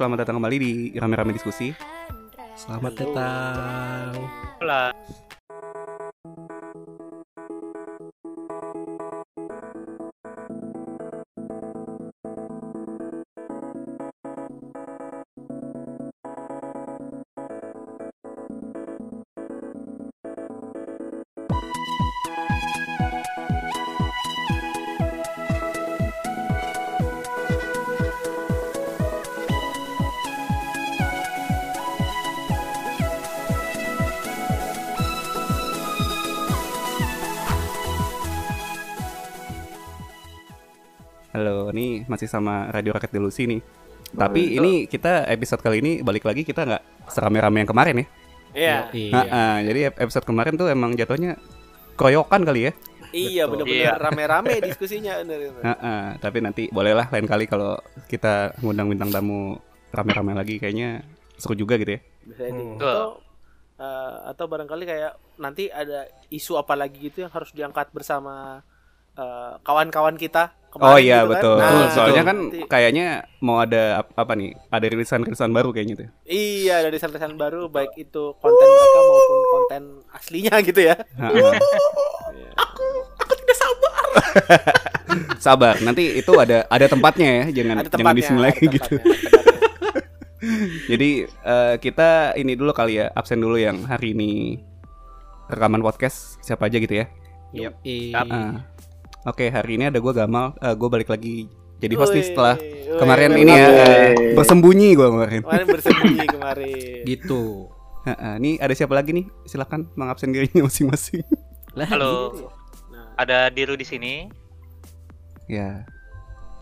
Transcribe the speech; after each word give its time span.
Halo, 0.00 0.08
selamat 0.08 0.24
datang 0.24 0.40
kembali 0.40 0.56
di 0.56 0.72
Rame-Rame 0.96 1.36
Diskusi. 1.36 1.76
Selamat 2.56 2.96
datang. 2.96 4.16
Hola. 4.64 4.96
Masih 42.20 42.28
sama 42.28 42.68
Radio 42.68 42.92
Rakyat 42.92 43.16
Delusi 43.16 43.48
nih. 43.48 43.64
Tapi 44.12 44.60
ini 44.60 44.84
kita 44.84 45.24
episode 45.24 45.64
kali 45.64 45.80
ini 45.80 45.92
balik 46.04 46.28
lagi 46.28 46.44
kita 46.44 46.68
nggak 46.68 47.08
serame-rame 47.08 47.64
yang 47.64 47.70
kemarin 47.72 47.96
ya. 47.96 48.06
Iya. 48.52 48.76
Iya. 48.92 49.12
Nah, 49.16 49.24
ah, 49.32 49.58
jadi 49.64 49.80
episode 49.96 50.28
kemarin 50.28 50.60
tuh 50.60 50.68
emang 50.68 50.92
jatuhnya 51.00 51.40
keroyokan 51.96 52.44
kali 52.44 52.68
ya. 52.68 52.72
Iya 53.16 53.48
Betul. 53.48 53.64
bener-bener 53.64 53.96
rame-rame 53.96 54.52
diskusinya 54.68 55.16
bener, 55.24 55.48
bener. 55.48 56.20
Tapi 56.20 56.38
nanti 56.44 56.62
bolehlah 56.68 57.08
lain 57.08 57.24
kali 57.24 57.48
kalau 57.48 57.80
kita 58.04 58.52
ngundang 58.60 58.92
bintang 58.92 59.08
tamu 59.08 59.56
rame-rame 59.88 60.36
lagi 60.36 60.60
kayaknya 60.60 61.00
seru 61.40 61.56
juga 61.56 61.80
gitu 61.80 61.96
ya. 61.96 62.00
Bisa 62.28 62.42
jadi. 62.52 62.60
Hmm. 62.60 62.76
Atau 62.76 63.08
eh, 63.80 64.16
atau 64.28 64.44
barangkali 64.44 64.84
kayak 64.84 65.12
nanti 65.40 65.72
ada 65.72 66.04
isu 66.28 66.60
apa 66.60 66.76
lagi 66.76 67.00
gitu 67.00 67.24
yang 67.24 67.32
harus 67.32 67.48
diangkat 67.56 67.88
bersama 67.96 68.60
eh, 69.16 69.56
kawan-kawan 69.64 70.20
kita. 70.20 70.59
Kemarin 70.70 70.86
Oh 70.86 70.96
iya 70.96 71.18
gitu 71.18 71.26
kan. 71.26 71.30
betul. 71.34 71.56
Nah, 71.56 71.88
Soalnya 71.90 72.22
kan 72.22 72.36
kayaknya 72.64 73.06
mau 73.38 73.58
ada 73.58 74.00
ap- 74.00 74.14
apa 74.14 74.32
nih? 74.32 74.54
Ada 74.66 74.86
rilisan-rilisan 74.86 75.50
baru 75.50 75.70
kayaknya 75.70 75.94
tuh. 75.96 76.08
Iya 76.24 76.80
dari 76.80 76.94
desain 76.94 77.34
baru 77.34 77.66
baik 77.66 77.90
itu 77.96 78.22
konten 78.36 78.66
mereka 78.66 78.98
maupun 79.02 79.38
konten 79.48 79.82
aslinya 80.12 80.54
gitu 80.62 80.80
ya. 80.80 80.94
Ah, 81.16 81.26
ah. 81.26 81.32
Iya. 82.30 82.50
Sabar, 85.40 85.74
nanti 85.80 86.14
itu 86.14 86.30
ada 86.36 86.62
ada 86.66 86.86
tempatnya 86.86 87.28
ya, 87.42 87.44
jangan 87.56 87.74
Ada 87.76 87.88
jangan 87.88 87.90
tempatnya. 87.90 88.14
di 88.14 88.22
sini 88.22 88.36
ada 88.36 88.44
lagi 88.44 88.64
gitu. 88.68 88.92
tempatnya, 88.92 89.10
tempatnya. 89.10 89.38
Jadi 90.88 91.08
eh, 91.26 91.74
kita 91.78 92.08
ini 92.34 92.52
dulu 92.54 92.70
kali 92.70 92.96
ya, 92.96 93.06
absen 93.10 93.38
dulu 93.38 93.56
yang 93.56 93.76
hari 93.84 94.12
ini 94.12 94.56
rekaman 95.46 95.80
podcast 95.80 96.36
siapa 96.40 96.64
aja 96.64 96.76
gitu 96.78 96.94
ya. 96.94 97.06
Yep. 97.50 97.72
Ah. 98.14 98.62
Oke, 99.28 99.52
hari 99.52 99.76
ini 99.76 99.88
ada 99.88 100.00
gue 100.00 100.12
Gamal, 100.12 100.56
gue 100.56 100.88
balik 100.88 101.12
lagi 101.12 101.44
jadi 101.80 101.96
host 101.96 102.12
nih 102.12 102.24
setelah 102.24 102.56
woi, 102.60 102.96
kemarin 103.00 103.32
woi, 103.32 103.40
ini 103.40 103.52
ya 103.52 103.68
eh, 103.72 104.12
bersembunyi 104.36 104.88
gue 104.92 105.08
kemarin. 105.08 105.40
Kemarin 105.40 105.66
bersembunyi 105.68 106.26
kemarin. 106.36 107.00
Gitu. 107.08 107.42
Heeh, 108.04 108.34
ini 108.36 108.50
ada 108.60 108.72
siapa 108.72 108.92
lagi 108.92 109.16
nih? 109.16 109.24
Silakan 109.44 109.88
mengabsen 109.96 110.28
dirinya 110.28 110.64
masing-masing. 110.68 111.24
Halo, 111.76 112.36
Nah, 112.92 113.16
ada 113.16 113.48
Diru 113.48 113.80
di 113.80 113.84
sini. 113.84 114.28
ya. 115.48 115.84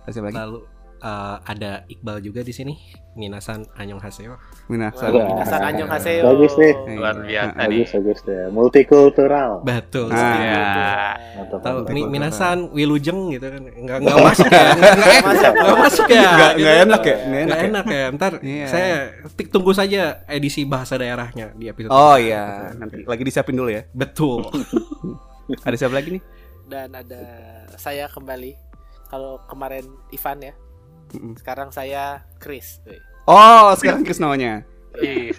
Ada 0.07 0.11
siapa 0.15 0.31
lagi? 0.31 0.39
Lalu 0.39 0.59
eh, 0.99 1.37
ada 1.43 1.83
Iqbal 1.87 2.19
juga 2.21 2.41
di 2.41 2.51
sini. 2.51 2.75
Minasan 3.13 3.67
Anyong 3.75 3.99
Haseo. 3.99 4.39
Minasan. 4.67 5.11
Wah, 5.11 5.27
Minasan 5.29 5.59
Anyong 5.61 5.91
Haseo. 5.91 6.23
Bagus 6.25 6.55
nih. 6.55 6.75
Luar 6.95 7.17
biasa 7.19 7.51
Ah, 7.53 7.67
nih. 7.67 7.83
Bagus 7.83 7.91
bagus 7.93 8.19
deh. 8.23 8.47
Multikultural. 8.49 9.51
Betul. 9.61 10.07
Ah. 10.11 10.39
Ya. 10.39 10.67
Mantap. 11.35 11.59
Tahu 11.61 11.77
mi 11.91 12.07
Minasan 12.07 12.71
Wilujeng 12.71 13.35
gitu 13.35 13.47
kan. 13.49 13.63
Enggak 13.69 13.97
enggak 14.01 14.19
masuk 14.31 14.47
ya. 14.47 14.63
Enggak 14.71 14.93
enggak 14.95 15.23
Masuk. 15.25 15.53
enggak 15.53 15.79
masuk 15.81 16.07
ya. 16.09 16.23
Nggak 16.23 16.53
Gitu. 16.55 16.69
enak 16.69 17.03
ya, 17.03 17.17
nggak 17.19 17.43
enak. 17.43 17.47
Nggak 17.49 17.59
ya? 17.59 17.67
enak 17.67 17.87
ya. 17.89 18.05
Ntar 18.15 18.33
Iya. 18.39 18.67
saya 18.67 18.93
tik 19.35 19.49
tunggu 19.51 19.73
saja 19.73 20.03
edisi 20.27 20.63
bahasa 20.63 20.95
daerahnya 20.95 21.51
di 21.55 21.67
episode. 21.67 21.91
Oh 21.91 22.15
iya, 22.15 22.71
nanti 22.73 23.03
lagi 23.03 23.23
disiapin 23.23 23.55
dulu 23.55 23.67
ya. 23.69 23.83
Betul. 23.91 24.47
Ada 25.67 25.75
siapa 25.77 25.97
lagi 25.97 26.15
nih? 26.15 26.23
dan 26.69 26.93
ada 26.93 27.25
saya 27.75 28.05
kembali. 28.07 28.53
Kalau 29.09 29.41
kemarin 29.49 29.89
Ivan 30.13 30.39
ya. 30.39 30.53
Sekarang 31.37 31.69
saya 31.69 32.23
Chris. 32.37 32.79
Oh, 33.25 33.73
sekarang 33.75 34.03
Chris 34.03 34.19
namanya. 34.19 34.65
Ih, 34.99 35.31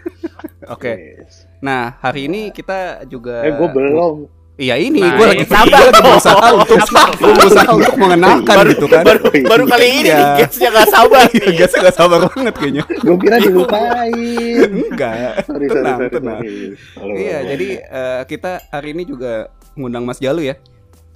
Oke. 0.67 0.93
Yes. 1.19 1.43
Nah, 1.59 1.99
hari 1.99 2.25
ini 2.25 2.47
kita 2.49 3.03
juga 3.05 3.41
Eh, 3.41 3.51
gue 3.51 3.67
belum. 3.67 4.29
Iya 4.55 4.75
ini, 4.75 4.99
Nah, 4.99 5.15
gue 5.15 5.25
lagi 5.25 5.45
sabar, 5.47 5.87
lagi 5.87 6.03
berusaha 6.03 6.45
untuk 6.51 6.77
gue 7.15 7.31
berusaha 7.33 7.69
untuk 7.71 7.95
mengenalkan 7.95 8.55
gitu 8.67 8.85
kan. 8.85 9.03
Baru 9.03 9.19
baru 9.31 9.63
kali 9.65 9.87
ini 9.89 10.11
Iya. 10.11 10.35
guestnya 10.35 10.69
gak 10.69 10.87
sabar 10.89 11.25
Iya. 11.31 11.49
Gasnya 11.55 11.79
gak 11.81 11.95
sabar 11.95 12.19
banget 12.27 12.53
kayaknya. 12.55 12.83
Gue 12.99 13.17
kira 13.17 13.37
dilupain. 13.39 14.67
Enggak. 14.67 15.47
Sorry, 15.47 15.65
Tenang, 15.65 15.97
sorry, 15.97 16.09
tenang. 16.11 16.39
sorry. 16.39 16.57
Halo, 16.93 17.11
Iya, 17.15 17.37
halo. 17.37 17.49
jadi 17.49 17.67
eh, 17.81 18.21
kita 18.27 18.51
hari 18.69 18.89
ini 18.91 19.03
juga 19.03 19.33
ngundang 19.73 20.03
Mas 20.03 20.19
Jalu 20.19 20.41
ya. 20.43 20.55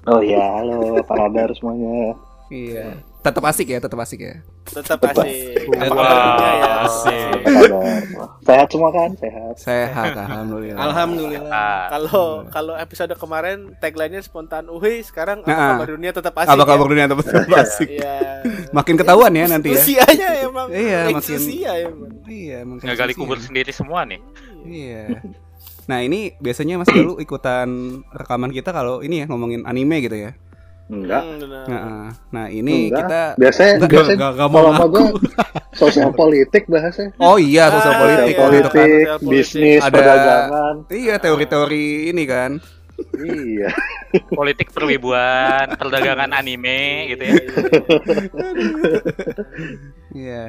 Oh 0.04 0.20
iya, 0.20 0.40
halo, 0.60 1.00
apa 1.00 1.14
kabar 1.14 1.48
semuanya? 1.54 2.16
Iya. 2.48 2.96
Tetap 3.24 3.40
asik 3.42 3.68
ya, 3.70 3.80
tetap 3.80 3.96
asik 3.98 4.20
ya. 4.20 4.36
Tetap 4.66 5.00
Tetap. 5.00 5.24
asik. 5.24 5.64
Kabarnya 5.66 6.52
ya? 6.54 6.72
asik. 6.84 7.40
Sehat 8.44 8.68
semua 8.68 8.90
kan? 8.92 9.10
Sehat. 9.16 9.54
Sehat, 9.56 10.12
alhamdulillah. 10.18 10.82
Alhamdulillah. 10.82 11.48
ah, 11.50 11.84
Kalau 11.90 12.24
kalau 12.50 12.74
episode 12.76 13.16
kemarin 13.16 13.80
tagline-nya 13.80 14.20
spontan 14.20 14.68
uhui, 14.68 15.00
sekarang 15.02 15.40
apa 15.40 15.48
Nah, 15.48 15.70
kabar 15.74 15.88
dunia 15.90 16.12
tetap 16.12 16.36
asik. 16.36 16.52
Apa 16.52 16.64
kabar 16.66 16.84
ya? 16.84 16.90
dunia 16.90 17.06
tetap 17.08 17.20
asik? 17.58 17.90
Iya. 17.90 18.16
Makin 18.70 18.96
ketahuan 18.98 19.32
ya 19.32 19.46
nanti 19.48 19.68
ya. 19.70 19.80
Usianya 19.80 20.30
emang. 20.44 20.68
Iya, 20.68 21.00
makin- 21.10 21.40
usia 21.40 21.72
emang. 21.82 22.12
Iya, 22.26 22.58
makin 22.62 22.88
sisi 22.92 23.14
kubur 23.16 23.38
ya. 23.38 23.44
sendiri 23.46 23.72
semua 23.72 24.04
nih. 24.04 24.20
Iya. 24.64 25.24
Nah 25.84 26.00
ini 26.00 26.36
biasanya 26.38 26.76
Mas 26.76 26.88
Jalu 26.88 27.20
ikutan 27.20 27.68
rekaman 28.10 28.52
kita 28.52 28.72
kalau 28.72 29.00
ini 29.00 29.24
ya 29.24 29.26
ngomongin 29.28 29.64
anime 29.64 30.00
gitu 30.02 30.16
ya. 30.18 30.32
Enggak. 30.84 31.24
Nah, 31.66 32.12
nah 32.28 32.46
ini 32.48 32.88
Enggak. 32.88 33.00
kita 33.02 33.22
Biasanya, 33.36 33.72
Enggak, 33.74 33.90
biasanya 33.90 34.14
enggak, 34.14 34.32
enggak 34.36 34.50
kalau 34.52 34.90
gue 34.90 35.04
sosial 35.82 36.10
politik 36.12 36.64
bahasnya. 36.68 37.08
Oh 37.18 37.36
iya 37.36 37.64
sosial 37.70 37.94
Ah, 37.94 38.00
politik, 38.00 38.28
iya. 38.30 38.42
politik, 38.42 39.06
bisnis, 39.24 39.82
Ada- 39.82 39.92
perdagangan. 39.92 40.76
Iya 40.88 41.16
teori-teori 41.18 41.86
ini 42.10 42.24
kan. 42.24 42.52
Iya. 43.16 43.74
Politik 44.30 44.70
perwibuan, 44.70 45.66
perdagangan 45.74 46.30
anime 46.30 46.78
gitu 47.10 47.24
ya. 47.26 47.36
Iya. 50.14 50.44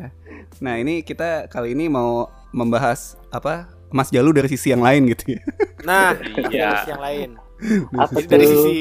Nah 0.60 0.74
ini 0.76 1.00
kita 1.00 1.48
kali 1.48 1.72
ini 1.72 1.88
mau 1.88 2.28
membahas 2.50 3.16
apa 3.30 3.66
Mas 3.88 4.10
Jalu 4.10 4.34
dari 4.34 4.48
sisi 4.48 4.68
yang 4.68 4.82
lain 4.82 5.08
gitu 5.08 5.38
ya. 5.38 5.40
Nah, 5.84 6.12
Iya. 6.12 6.68
dari 6.68 6.74
sisi 6.76 6.90
yang 6.90 7.02
lain. 7.02 7.28
Apa 7.94 8.18
dari 8.20 8.44
sisi 8.44 8.78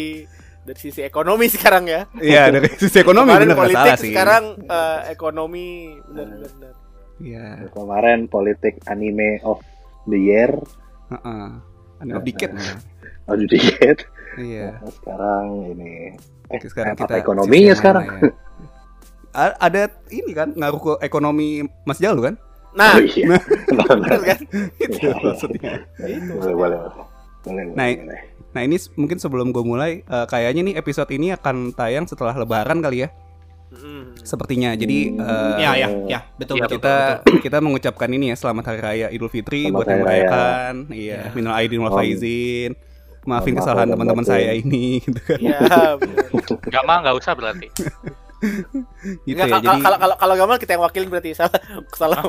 dari 0.63 0.79
sisi 0.79 1.01
ekonomi 1.01 1.45
sekarang 1.53 1.83
ya. 1.85 2.01
Iya 2.15 2.49
dari 2.49 2.67
sisi 2.73 2.97
ekonomi 2.97 3.29
Kemarin 3.29 3.47
bener 3.47 3.59
politik, 3.59 3.77
salah 3.79 3.97
sih. 3.97 4.09
sekarang 4.09 4.43
eh, 4.59 4.99
ekonomi 5.09 5.67
benar 6.05 6.25
benar. 6.29 6.51
benar. 6.51 6.73
Iya. 7.19 7.45
Kemarin 7.69 8.19
politik 8.25 8.73
anime 8.85 9.39
of 9.41 9.59
the 10.05 10.17
year. 10.17 10.51
Heeh. 11.09 11.47
Anime 11.99 12.15
of 12.15 12.23
Decade. 12.23 12.55
Oh, 13.23 13.39
dikit. 13.39 14.03
Iya. 14.35 14.75
Nah, 14.75 14.91
sekarang 14.91 15.45
ini 15.69 15.93
eh 16.49 16.59
Sekarang 16.59 16.93
kita 16.93 17.15
ekonominya 17.15 17.71
sekarang? 17.73 18.03
ya? 18.03 18.19
A- 19.31 19.57
ada 19.61 19.87
ini 20.09 20.31
kan 20.31 20.51
ngaruh 20.51 20.77
ke 20.77 20.93
ekonomi 21.01 21.63
Mas 21.83 21.97
Jalu 21.97 22.27
kan? 22.27 22.35
Nah, 22.73 22.97
oh 22.97 23.01
iya. 23.01 23.37
Benar 23.77 24.19
kan? 24.19 24.39
Itu 24.75 24.97
Iya, 24.97 25.09
iya. 25.09 25.23
maksudnya. 25.23 25.71
Itu. 26.03 26.33
boleh, 26.35 26.53
boleh, 26.53 26.77
boleh, 26.83 27.63
Nah, 27.71 27.85
boleh, 27.85 27.95
boleh. 28.01 28.21
Nah 28.53 28.61
ini 28.61 28.77
mungkin 28.95 29.17
sebelum 29.17 29.49
gue 29.49 29.61
mulai, 29.61 30.01
eh, 30.01 30.25
kayaknya 30.25 30.61
nih 30.63 30.75
episode 30.77 31.09
ini 31.09 31.33
akan 31.33 31.73
tayang 31.73 32.05
setelah 32.05 32.33
Lebaran 32.33 32.79
kali 32.79 33.03
ya, 33.03 33.09
Mm. 33.73 34.21
sepertinya. 34.21 34.69
Jadi 34.77 35.17
eh, 35.17 35.55
Ya, 35.57 35.73
ya, 35.73 35.89
ya, 36.05 36.19
betul 36.37 36.61
betul. 36.61 36.77
kita 36.77 36.95
betul. 37.19 37.41
kita 37.41 37.57
mengucapkan 37.57 38.05
ini 38.07 38.29
ya 38.29 38.37
selamat 38.37 38.63
hari 38.69 38.79
raya 38.79 39.07
Idul 39.09 39.27
Fitri 39.27 39.65
Selamat 39.65 39.73
buat 39.75 39.87
yang 39.89 40.01
merayakan. 40.01 40.73
Iya, 40.87 41.17
Ya. 41.19 41.31
minal 41.33 41.53
aidin 41.57 41.81
wal 41.81 41.89
faizin. 41.91 42.77
Maafin 43.23 43.55
kesalahan 43.55 43.87
teman-teman 43.87 44.21
saya 44.21 44.53
ini 44.53 44.99
gitu 45.05 45.17
kan. 45.17 45.39
Ya. 45.41 45.57
Gak 46.69 46.83
mah 46.85 47.01
nggak 47.01 47.15
usah 47.17 47.33
berarti. 47.33 47.67
Gitu 49.25 49.33
Nggak, 49.33 49.45
ya. 49.45 49.53
kalau- 49.53 49.63
Jadi 49.65 49.79
kalau 49.81 49.97
kalau 49.97 50.15
kalau 50.17 50.35
Gamal 50.35 50.57
kita 50.57 50.71
yang 50.73 50.83
wakilin 50.83 51.09
berarti 51.09 51.31
salah 51.33 51.53
salah 51.99 52.21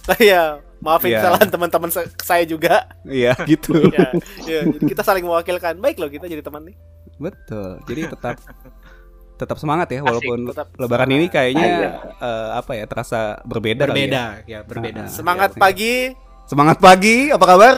saya 0.00 0.40
maafin 0.84 1.10
Iya. 1.10 1.18
kesalahan 1.20 1.48
teman-teman 1.48 1.90
saya 2.18 2.44
juga 2.44 2.88
iya 3.04 3.36
gitu. 3.44 3.76
ya, 3.90 4.08
ya, 4.42 4.60
jadi 4.66 4.84
kita 4.86 5.02
saling 5.02 5.22
mewakilkan 5.22 5.76
baik 5.76 5.96
loh 5.96 6.08
kita 6.08 6.24
jadi 6.24 6.40
teman 6.40 6.64
nih 6.64 6.76
Betul. 7.16 7.84
Jadi 7.84 8.08
tetap 8.08 8.40
tetap 9.36 9.56
semangat 9.56 9.88
ya 9.88 10.00
walaupun 10.00 10.48
Tetap 10.48 10.72
lebaran 10.74 11.04
semangat. 11.04 11.16
ini 11.18 11.26
kayaknya 11.28 11.66
Iya. 11.66 11.90
eh, 12.14 12.48
apa 12.54 12.72
ya 12.74 12.84
terasa 12.84 13.20
berbeda, 13.42 13.84
kali 13.84 13.88
ya. 13.88 13.92
berbeda 13.92 14.24
ya 14.46 14.58
berbeda 14.62 15.00
Ah. 15.02 15.08
Semangat 15.08 15.50
Iya. 15.50 15.60
pagi. 15.60 15.94
Semangat 16.44 16.78
pagi, 16.78 17.28
apa 17.28 17.44
kabar? 17.46 17.76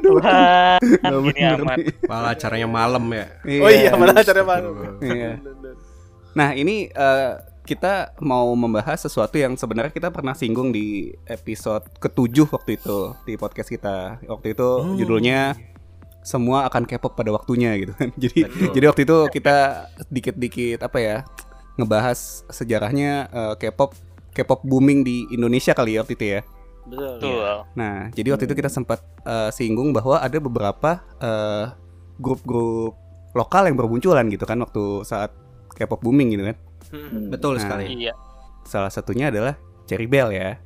Tuhan, 0.00 0.78
Nggak 0.80 1.20
gini 1.22 1.40
bener 1.40 1.60
amat. 1.60 1.78
malah 2.06 2.30
acaranya 2.32 2.68
malam 2.68 3.04
ya 3.08 3.26
Oh 3.60 3.70
iya, 3.70 3.90
malah 3.92 4.14
acara 4.16 4.42
baru. 4.42 4.70
Iya. 5.00 5.30
Nah 6.32 6.50
ini 6.52 6.88
eh, 6.88 7.32
kita 7.60 8.18
mau 8.18 8.50
membahas 8.52 8.98
sesuatu 8.98 9.36
yang 9.36 9.54
sebenarnya 9.54 9.90
kita 9.90 10.08
pernah 10.08 10.34
singgung 10.34 10.70
di 10.70 11.10
episode 11.24 11.86
ketujuh 11.98 12.48
waktu 12.48 12.76
itu 12.76 12.98
di 13.24 13.34
podcast 13.34 13.68
kita. 13.68 14.18
Waktu 14.24 14.54
itu 14.54 14.68
Hmm. 14.80 14.96
judulnya 14.96 15.54
semua 16.20 16.66
akan 16.66 16.84
K-pop 16.84 17.14
pada 17.14 17.30
waktunya 17.30 17.72
gitu 17.76 17.92
kan. 17.94 18.12
Jadi 18.22 18.44
Betul. 18.44 18.70
jadi 18.72 18.84
waktu 18.86 19.02
itu 19.02 19.16
kita 19.32 19.56
dikit-dikit 20.06 20.78
apa 20.82 20.98
ya 20.98 21.16
ngebahas 21.76 22.44
sejarahnya 22.48 23.12
eh, 23.26 23.54
K-pop 23.56 23.96
K-pop 24.30 24.60
booming 24.62 25.02
di 25.02 25.26
Indonesia 25.30 25.72
kali 25.72 25.96
ya 25.96 26.04
waktu 26.04 26.14
itu 26.14 26.26
ya. 26.28 26.40
Betul. 26.90 27.14
Betul. 27.16 27.54
Nah, 27.72 27.96
jadi 28.10 28.28
waktu 28.30 28.44
itu 28.44 28.54
kita 28.54 28.66
sempat 28.66 28.98
eh, 29.22 29.50
singgung 29.50 29.90
bahwa 29.90 30.18
ada 30.18 30.36
beberapa 30.36 30.90
eh, 31.16 31.64
grup-grup 32.16 32.94
lokal 33.30 33.64
yang 33.64 33.76
bermunculan 33.76 34.26
gitu 34.26 34.42
kan 34.42 34.58
waktu 34.58 34.82
saat 35.02 35.30
K-pop 35.72 36.00
booming 36.00 36.34
gitu 36.34 36.44
kan. 36.44 36.56
Hmm. 36.90 37.30
betul 37.30 37.54
Nah. 37.54 37.62
sekali 37.62 37.84
Iya. 37.96 38.12
Salah 38.62 38.90
satunya 38.90 39.30
adalah 39.30 39.54
Cherry 39.86 40.04
Bell 40.04 40.30
ya. 40.30 40.58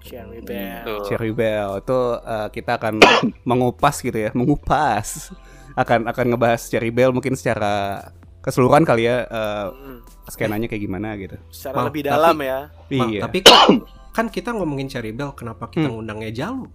Cherry 0.00 0.40
Bell. 0.40 0.82
Tuh. 0.84 1.00
Cherry 1.06 1.32
Bell 1.32 1.78
itu 1.78 1.98
eh, 2.20 2.48
kita 2.50 2.76
akan 2.76 3.00
mengupas 3.48 3.98
gitu 3.98 4.14
ya, 4.14 4.30
mengupas. 4.32 5.32
Akan 5.72 6.04
akan 6.04 6.24
ngebahas 6.28 6.60
Cherry 6.62 6.90
Bell 6.90 7.10
mungkin 7.10 7.32
secara 7.32 8.04
keseluruhan 8.40 8.84
kali 8.84 9.06
ya 9.06 9.24
eh, 9.24 9.66
Hmm. 9.72 9.98
skenanya 10.28 10.66
kayak 10.66 10.82
gimana 10.82 11.16
gitu. 11.16 11.40
Secara 11.48 11.74
Mal, 11.78 11.84
lebih 11.88 12.02
tapi- 12.02 12.12
dalam 12.12 12.36
ya. 12.38 12.58
Ma, 12.92 13.04
Iya. 13.08 13.20
tapi 13.24 13.38
kok 13.40 13.62
kan 14.12 14.28
kita 14.28 14.52
ngomongin 14.52 14.86
Cherry 14.86 15.10
Bell 15.10 15.32
kenapa 15.32 15.66
kita 15.66 15.84
Hmm. 15.84 15.98
ngundangnya 15.98 16.30
Jalu 16.30 16.68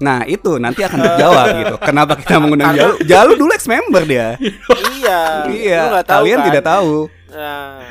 Nah, 0.00 0.24
itu 0.24 0.56
nanti 0.56 0.80
akan 0.80 0.96
terjawab 0.98 1.46
gitu. 1.60 1.76
Kenapa 1.78 2.16
kita 2.16 2.40
mengundang 2.40 2.72
Jalu? 2.72 3.04
Jalu 3.04 3.32
dulu 3.36 3.52
ex 3.52 3.68
member 3.68 4.00
dia. 4.02 4.32
iya. 4.96 5.20
iya, 5.46 5.80
tahu 6.00 6.24
kalian 6.24 6.38
kan? 6.40 6.46
tidak 6.48 6.64
tahu. 6.64 6.94
Nah, 7.30 7.84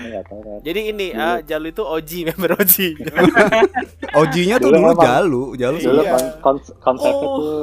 jadi 0.60 0.90
ini 0.90 1.14
ah, 1.14 1.38
Jalu 1.40 1.70
itu 1.70 1.86
OG 1.86 2.12
member 2.26 2.58
OG. 2.58 2.76
OG-nya 4.20 4.56
tuh 4.58 4.70
Dulu 4.70 4.76
dulu 4.76 4.90
memang- 4.90 5.06
Jalu, 5.06 5.44
Jalu 5.54 5.78
Dulu 5.80 6.02
Iya. 6.02 6.12
kon- 6.12 6.34
kon- 6.42 6.76
konsepnya 6.82 7.14
Oh. 7.22 7.38
tuh 7.38 7.62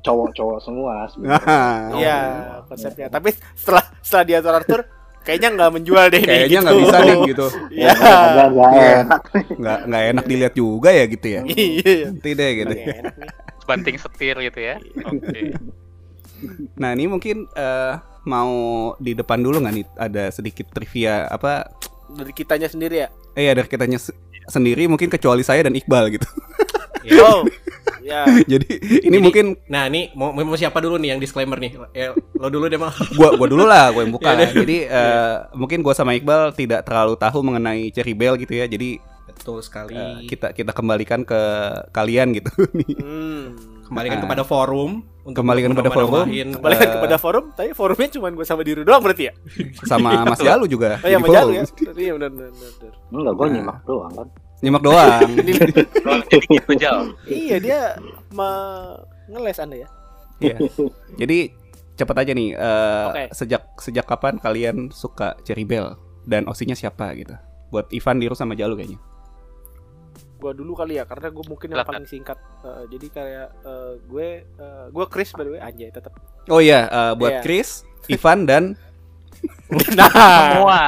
cowok-cowok 0.00 0.58
semua 0.62 0.94
sebenarnya. 1.08 1.42
Nah, 1.42 1.78
Iya, 1.98 2.18
konsepnya. 2.70 3.06
Tapi 3.10 3.28
setelah 3.54 3.84
setelah 3.98 4.22
dia 4.22 4.38
Arthur 4.38 4.80
kayaknya 5.24 5.48
nggak 5.50 5.70
menjual 5.72 6.04
deh 6.06 6.20
ini. 6.20 6.28
kayaknya 6.28 6.48
gitu. 6.50 6.62
nggak 6.62 6.78
bisa 6.78 6.96
nih 6.98 7.18
gitu. 7.26 7.46
Iya. 7.74 7.90
Nggak 7.90 8.48
nggak 8.50 8.70
Iya. 8.70 8.88
enak. 9.00 9.22
Nggak 9.54 9.78
nggak 9.84 10.04
enak 10.10 10.24
dilihat 10.24 10.54
juga 10.54 10.90
ya 10.90 11.04
gitu 11.06 11.26
ya. 11.26 11.40
Iya. 11.44 11.94
Nanti 12.08 12.30
deh 12.30 12.50
gitu. 12.54 12.74
Banting 13.64 13.96
setir 13.96 14.36
gitu 14.38 14.60
ya. 14.60 14.76
Oke. 15.02 15.40
Nah 16.76 16.92
ini 16.92 17.04
mungkin 17.06 17.48
eh, 17.48 17.92
mau 18.24 18.52
di 18.98 19.12
depan 19.12 19.40
dulu 19.40 19.58
nggak 19.58 19.74
nih 19.74 19.86
ada 19.96 20.24
sedikit 20.28 20.68
trivia 20.68 21.24
apa? 21.26 21.72
Dari 22.06 22.30
kitanya 22.30 22.68
sendiri 22.68 22.96
ya. 22.98 23.08
Eh 23.32 23.44
ya 23.44 23.52
dari 23.52 23.66
kitanya 23.66 23.96
se- 23.96 24.14
sendiri 24.44 24.84
mungkin 24.84 25.08
kecuali 25.08 25.40
saya 25.40 25.64
dan 25.64 25.72
Iqbal 25.72 26.12
gitu. 26.12 26.28
Oh. 27.20 27.42
Ya. 28.04 28.28
Jadi 28.44 28.68
ini 29.00 29.00
Jadi- 29.08 29.16
mungkin 29.18 29.46
nah 29.64 29.88
ini 29.88 30.12
mau, 30.12 30.28
mau 30.30 30.52
siapa 30.54 30.76
dulu 30.76 31.00
nih 31.00 31.16
yang 31.16 31.20
disclaimer 31.20 31.56
nih 31.56 31.72
ya, 31.90 32.12
lo 32.36 32.52
dulu 32.52 32.68
deh 32.68 32.76
mal 32.76 32.92
gua 33.16 33.32
gua 33.32 33.48
dulu 33.48 33.64
lah 33.64 33.88
gua 33.90 34.04
yang 34.04 34.12
buka. 34.12 34.28
Iya 34.30 34.36
deh. 34.36 34.50
Jadi 34.54 34.76
eh, 34.84 35.34
mungkin 35.54 35.80
gua 35.80 35.92
sama 35.92 36.12
Iqbal 36.12 36.52
tidak 36.52 36.84
terlalu 36.84 37.16
tahu 37.16 37.40
mengenai 37.40 37.88
Cherry 37.88 38.12
Bell 38.12 38.36
gitu 38.36 38.52
ya. 38.52 38.68
Jadi 38.68 39.00
betul 39.26 39.58
sekali 39.58 39.96
eh, 39.96 40.20
kita 40.26 40.52
kita 40.52 40.70
kembalikan 40.70 41.24
ke 41.24 41.40
kalian 41.90 42.32
gitu 42.34 42.52
nih. 42.74 42.92
Hmm. 42.94 43.44
kembalikan 43.84 44.16
Ah. 44.16 44.22
kepada 44.22 44.42
forum 44.42 45.00
untuk 45.22 45.40
Kembalikan 45.40 45.72
kepada 45.72 45.90
forum. 45.90 46.24
Kembalikan 46.28 46.88
kepada 46.90 47.16
forum, 47.16 47.44
tapi 47.52 47.70
forumnya 47.72 48.08
cuma 48.10 48.28
gue 48.30 48.40
sama 48.42 48.60
Diru 48.60 48.80
doang 48.80 49.00
berarti 49.00 49.28
ya? 49.28 49.32
sama 49.84 50.24
Mas 50.24 50.40
Jalu 50.40 50.64
juga. 50.66 51.00
Oh 51.00 51.04
iya, 51.04 51.16
di 51.16 51.20
sama 51.20 51.28
Jalu 51.30 51.50
forum. 51.52 51.56
ya? 51.56 51.92
Iya 51.94 52.12
benar 52.14 52.30
benar 52.30 52.50
benar. 52.52 52.92
Enggak, 53.10 53.32
gue 53.32 53.44
Nah. 53.44 53.52
nyimak 53.54 53.78
doang 53.84 54.12
kan. 54.14 54.28
Nyimak 54.64 54.80
doang. 54.80 55.28
Iya 57.26 57.56
dia 57.60 57.80
me- 58.32 58.98
ngeles 59.28 59.58
anda 59.60 59.76
ya. 59.76 59.88
Iya. 60.40 60.56
Jadi 61.14 61.38
cepet 61.94 62.16
aja 62.16 62.32
nih. 62.32 62.48
eh, 62.52 63.04
Oke. 63.06 63.22
Sejak 63.30 63.62
sejak 63.76 64.04
kapan 64.04 64.36
kalian 64.36 64.88
suka 64.90 65.36
Cherry 65.44 65.62
Bell 65.62 65.94
dan 66.24 66.44
osinya 66.44 66.72
siapa 66.72 67.12
gitu? 67.14 67.32
Buat 67.68 67.90
Ivan, 67.90 68.18
Diru 68.18 68.32
sama 68.32 68.54
Jalu 68.54 68.74
kayaknya. 68.74 68.98
Gue 70.36 70.50
dulu 70.52 70.72
kali 70.74 70.96
ya, 70.96 71.04
karena 71.04 71.28
gue 71.28 71.44
mungkin 71.44 71.66
yang 71.70 71.82
paling 71.82 72.04
singkat. 72.04 72.36
Eh, 72.62 72.82
jadi 72.90 73.06
kayak 73.10 73.46
eh, 73.62 73.92
gue 74.02 74.26
eh, 74.44 74.84
gue 74.88 75.04
Chris 75.06 75.30
by 75.30 75.42
the 75.42 75.50
way 75.50 75.60
anjay 75.60 75.88
tetap. 75.88 76.12
Oh 76.46 76.58
iya, 76.58 76.86
eh, 76.86 77.12
buat 77.14 77.30
Iya. 77.30 77.40
Chris, 77.42 77.82
Ivan 78.06 78.44
dan 78.44 78.62
nah, 79.98 80.10
Semua. 80.10 80.82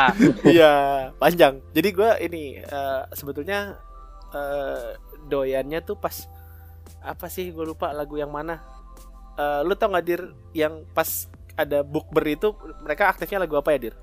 iya 0.44 0.72
panjang. 1.16 1.58
Jadi 1.72 1.88
gue 1.90 2.10
ini 2.22 2.44
eh, 2.58 3.02
sebetulnya 3.12 3.76
eh, 4.30 4.94
doyannya 5.24 5.80
tuh 5.80 5.96
pas 5.96 6.26
apa 7.00 7.26
sih 7.26 7.50
gue 7.50 7.64
lupa 7.64 7.90
lagu 7.90 8.14
yang 8.14 8.30
mana. 8.30 8.62
Eh, 9.36 9.60
lu 9.62 9.74
tau 9.74 9.90
gak 9.90 10.04
dir 10.04 10.22
yang 10.52 10.84
pas 10.90 11.26
ada 11.54 11.80
bukber 11.80 12.24
itu 12.26 12.52
mereka 12.80 13.08
aktifnya 13.08 13.40
lagu 13.40 13.56
apa 13.56 13.72
ya 13.72 13.90
dir? 13.90 13.94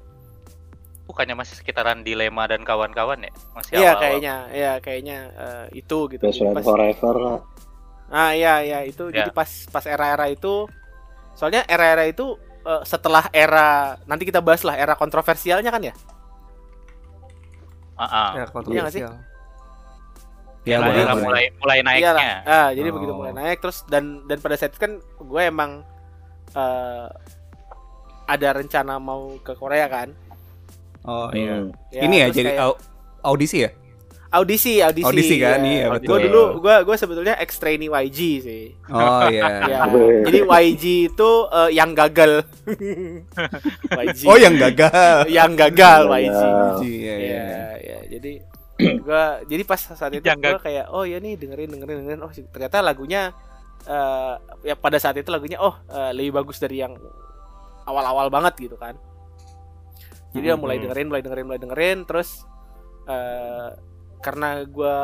Bukannya 1.04 1.36
masih 1.36 1.60
sekitaran 1.60 2.00
dilema 2.00 2.48
dan 2.48 2.64
kawan-kawan 2.64 3.28
ya? 3.28 3.32
Masih 3.52 3.72
Iya 3.76 3.92
kayaknya, 3.98 4.36
iya 4.50 4.74
kayaknya 4.80 5.18
eh, 5.34 5.66
itu 5.76 5.98
gitu. 6.10 6.24
Best 6.24 6.40
Jadi 6.40 6.56
pas- 6.56 6.66
Forever. 6.66 7.18
Ah 8.08 8.32
iya 8.32 8.62
iya 8.62 8.80
itu 8.86 9.10
Ya. 9.10 9.26
jadi 9.26 9.32
pas 9.32 9.50
pas 9.68 9.84
era-era 9.84 10.30
itu 10.30 10.70
soalnya 11.34 11.66
era-era 11.66 12.06
itu 12.06 12.38
eh, 12.64 12.82
setelah 12.84 13.28
era 13.30 13.68
nanti 14.04 14.24
kita 14.24 14.40
bahas 14.40 14.64
lah 14.64 14.74
era 14.74 14.94
kontroversialnya 14.94 15.68
kan 15.68 15.84
ya. 15.84 15.94
Ya, 17.94 18.46
Iya 18.50 18.82
nggak 18.82 18.94
sih? 18.94 19.04
Ya, 20.64 20.80
Era- 20.80 20.96
era 20.96 21.12
boleh. 21.12 21.24
mulai 21.24 21.44
mulai 21.60 21.78
Iya 22.00 22.12
lah. 22.12 22.24
naiknya. 22.24 22.36
Ah 22.46 22.70
jadi 22.72 22.88
Oh. 22.88 22.94
begitu 22.96 23.12
mulai 23.14 23.32
naik 23.32 23.60
terus 23.60 23.84
dan 23.86 24.24
dan 24.26 24.40
pada 24.40 24.56
saat 24.56 24.72
itu 24.72 24.80
kan 24.80 24.92
gue 25.20 25.42
emang 25.44 25.84
eh, 26.54 27.08
ada 28.26 28.50
rencana 28.54 28.96
mau 28.96 29.36
ke 29.40 29.52
Korea 29.54 29.86
kan. 29.86 30.16
Oh 31.04 31.28
iya. 31.36 31.60
Hmm. 31.60 31.76
Ini 31.92 32.16
ya 32.16 32.28
jadi 32.32 32.50
kayak 32.54 32.64
au- 32.64 32.80
audisi 33.26 33.68
ya? 33.68 33.72
Audisi 34.34 34.82
audisi. 34.82 35.06
Audisi 35.06 35.36
kan? 35.38 35.62
Iya, 35.62 35.94
betul. 35.94 36.10
Gue 36.10 36.18
dulu 36.26 36.42
gue 36.58 36.76
gue 36.82 36.96
sebetulnya 36.98 37.38
ex 37.38 37.62
trainee 37.62 37.86
YG 37.88 38.20
sih. 38.42 38.64
Oh 38.90 39.22
iya. 39.34 39.46
Ya, 39.70 39.80
Weh. 39.88 40.26
jadi 40.26 40.40
YG 40.42 40.84
itu 41.14 41.30
eh, 41.54 41.70
yang 41.72 41.94
gagal. 41.94 42.42
YG. 44.04 44.20
Oh 44.26 44.38
yang 44.42 44.58
gagal. 44.58 45.30
yang 45.30 45.54
gagal 45.54 46.02
YG. 46.10 46.42
Iya, 46.82 46.82
iya. 46.82 47.16
Iya, 47.22 47.44
ya, 47.78 47.98
jadi 48.10 48.34
gua 49.06 49.24
jadi 49.46 49.64
pas 49.64 49.78
saat 49.80 50.12
itu 50.12 50.26
Yang 50.26 50.40
gua 50.42 50.58
kayak 50.60 50.86
oh 50.90 51.06
ya 51.06 51.22
nih 51.22 51.38
dengerin 51.38 51.70
dengerin 51.70 51.98
dengerin 52.04 52.22
oh 52.26 52.32
ternyata 52.34 52.82
lagunya 52.82 53.30
eh 53.86 54.34
ya 54.66 54.74
pada 54.74 54.98
saat 54.98 55.14
itu 55.16 55.30
lagunya 55.30 55.62
oh 55.62 55.78
eh, 55.88 56.12
lebih 56.12 56.42
bagus 56.42 56.58
dari 56.58 56.82
yang 56.82 56.98
awal-awal 57.86 58.34
banget 58.34 58.58
gitu 58.58 58.76
kan. 58.76 58.98
Jadi 60.34 60.50
ya 60.50 60.58
mulai 60.58 60.82
Hmm. 60.82 60.90
dengerin, 60.90 61.08
mulai 61.08 61.22
dengerin, 61.22 61.46
mulai 61.46 61.60
dengerin 61.62 61.98
terus 62.10 62.42
eh 63.06 63.70
karena 64.24 64.64
gua 64.66 64.96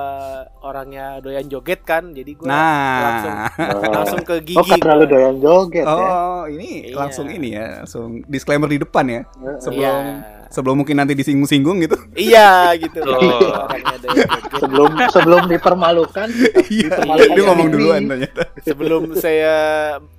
orangnya 0.62 1.20
doyan 1.20 1.46
joget 1.46 1.84
kan, 1.84 2.10
jadi 2.10 2.32
gua 2.34 2.48
langsung 2.48 3.36
Nah. 3.36 3.48
Oh. 3.70 3.92
langsung 3.94 4.24
ke 4.24 4.36
gigi. 4.42 4.56
Oh, 4.56 4.64
karena 4.64 4.96
lu 4.96 5.06
doyan 5.06 5.36
joget 5.38 5.84
ya. 5.84 5.92
Oh, 5.92 6.44
ini 6.48 6.88
Iya. 6.88 6.96
langsung 6.96 7.28
ini 7.28 7.48
ya, 7.52 7.84
langsung 7.84 8.24
disclaimer 8.26 8.66
di 8.66 8.80
depan 8.80 9.06
ya. 9.06 9.22
sebelum- 9.60 9.76
Iya. 9.78 10.38
Sebelum 10.50 10.82
mungkin 10.82 10.98
nanti 10.98 11.14
disinggung-singgung 11.14 11.78
gitu. 11.80 11.94
Iya 12.16 12.74
gitu. 12.74 12.98
Betul. 12.98 13.54
Orangnya 13.54 13.98
doyan 14.00 14.18
joget. 14.18 14.30
Sebelum 14.58 14.92
sebelum 15.08 15.42
dipermalukan, 15.46 16.28
Iya, 16.74 16.90
dipermalukan 16.90 17.30
dia 17.30 17.44
ngomong 17.46 17.68
ini. 17.68 17.76
duluan 17.76 18.02
ternyata. 18.08 18.42
sebelum 18.60 19.02
saya 19.16 19.56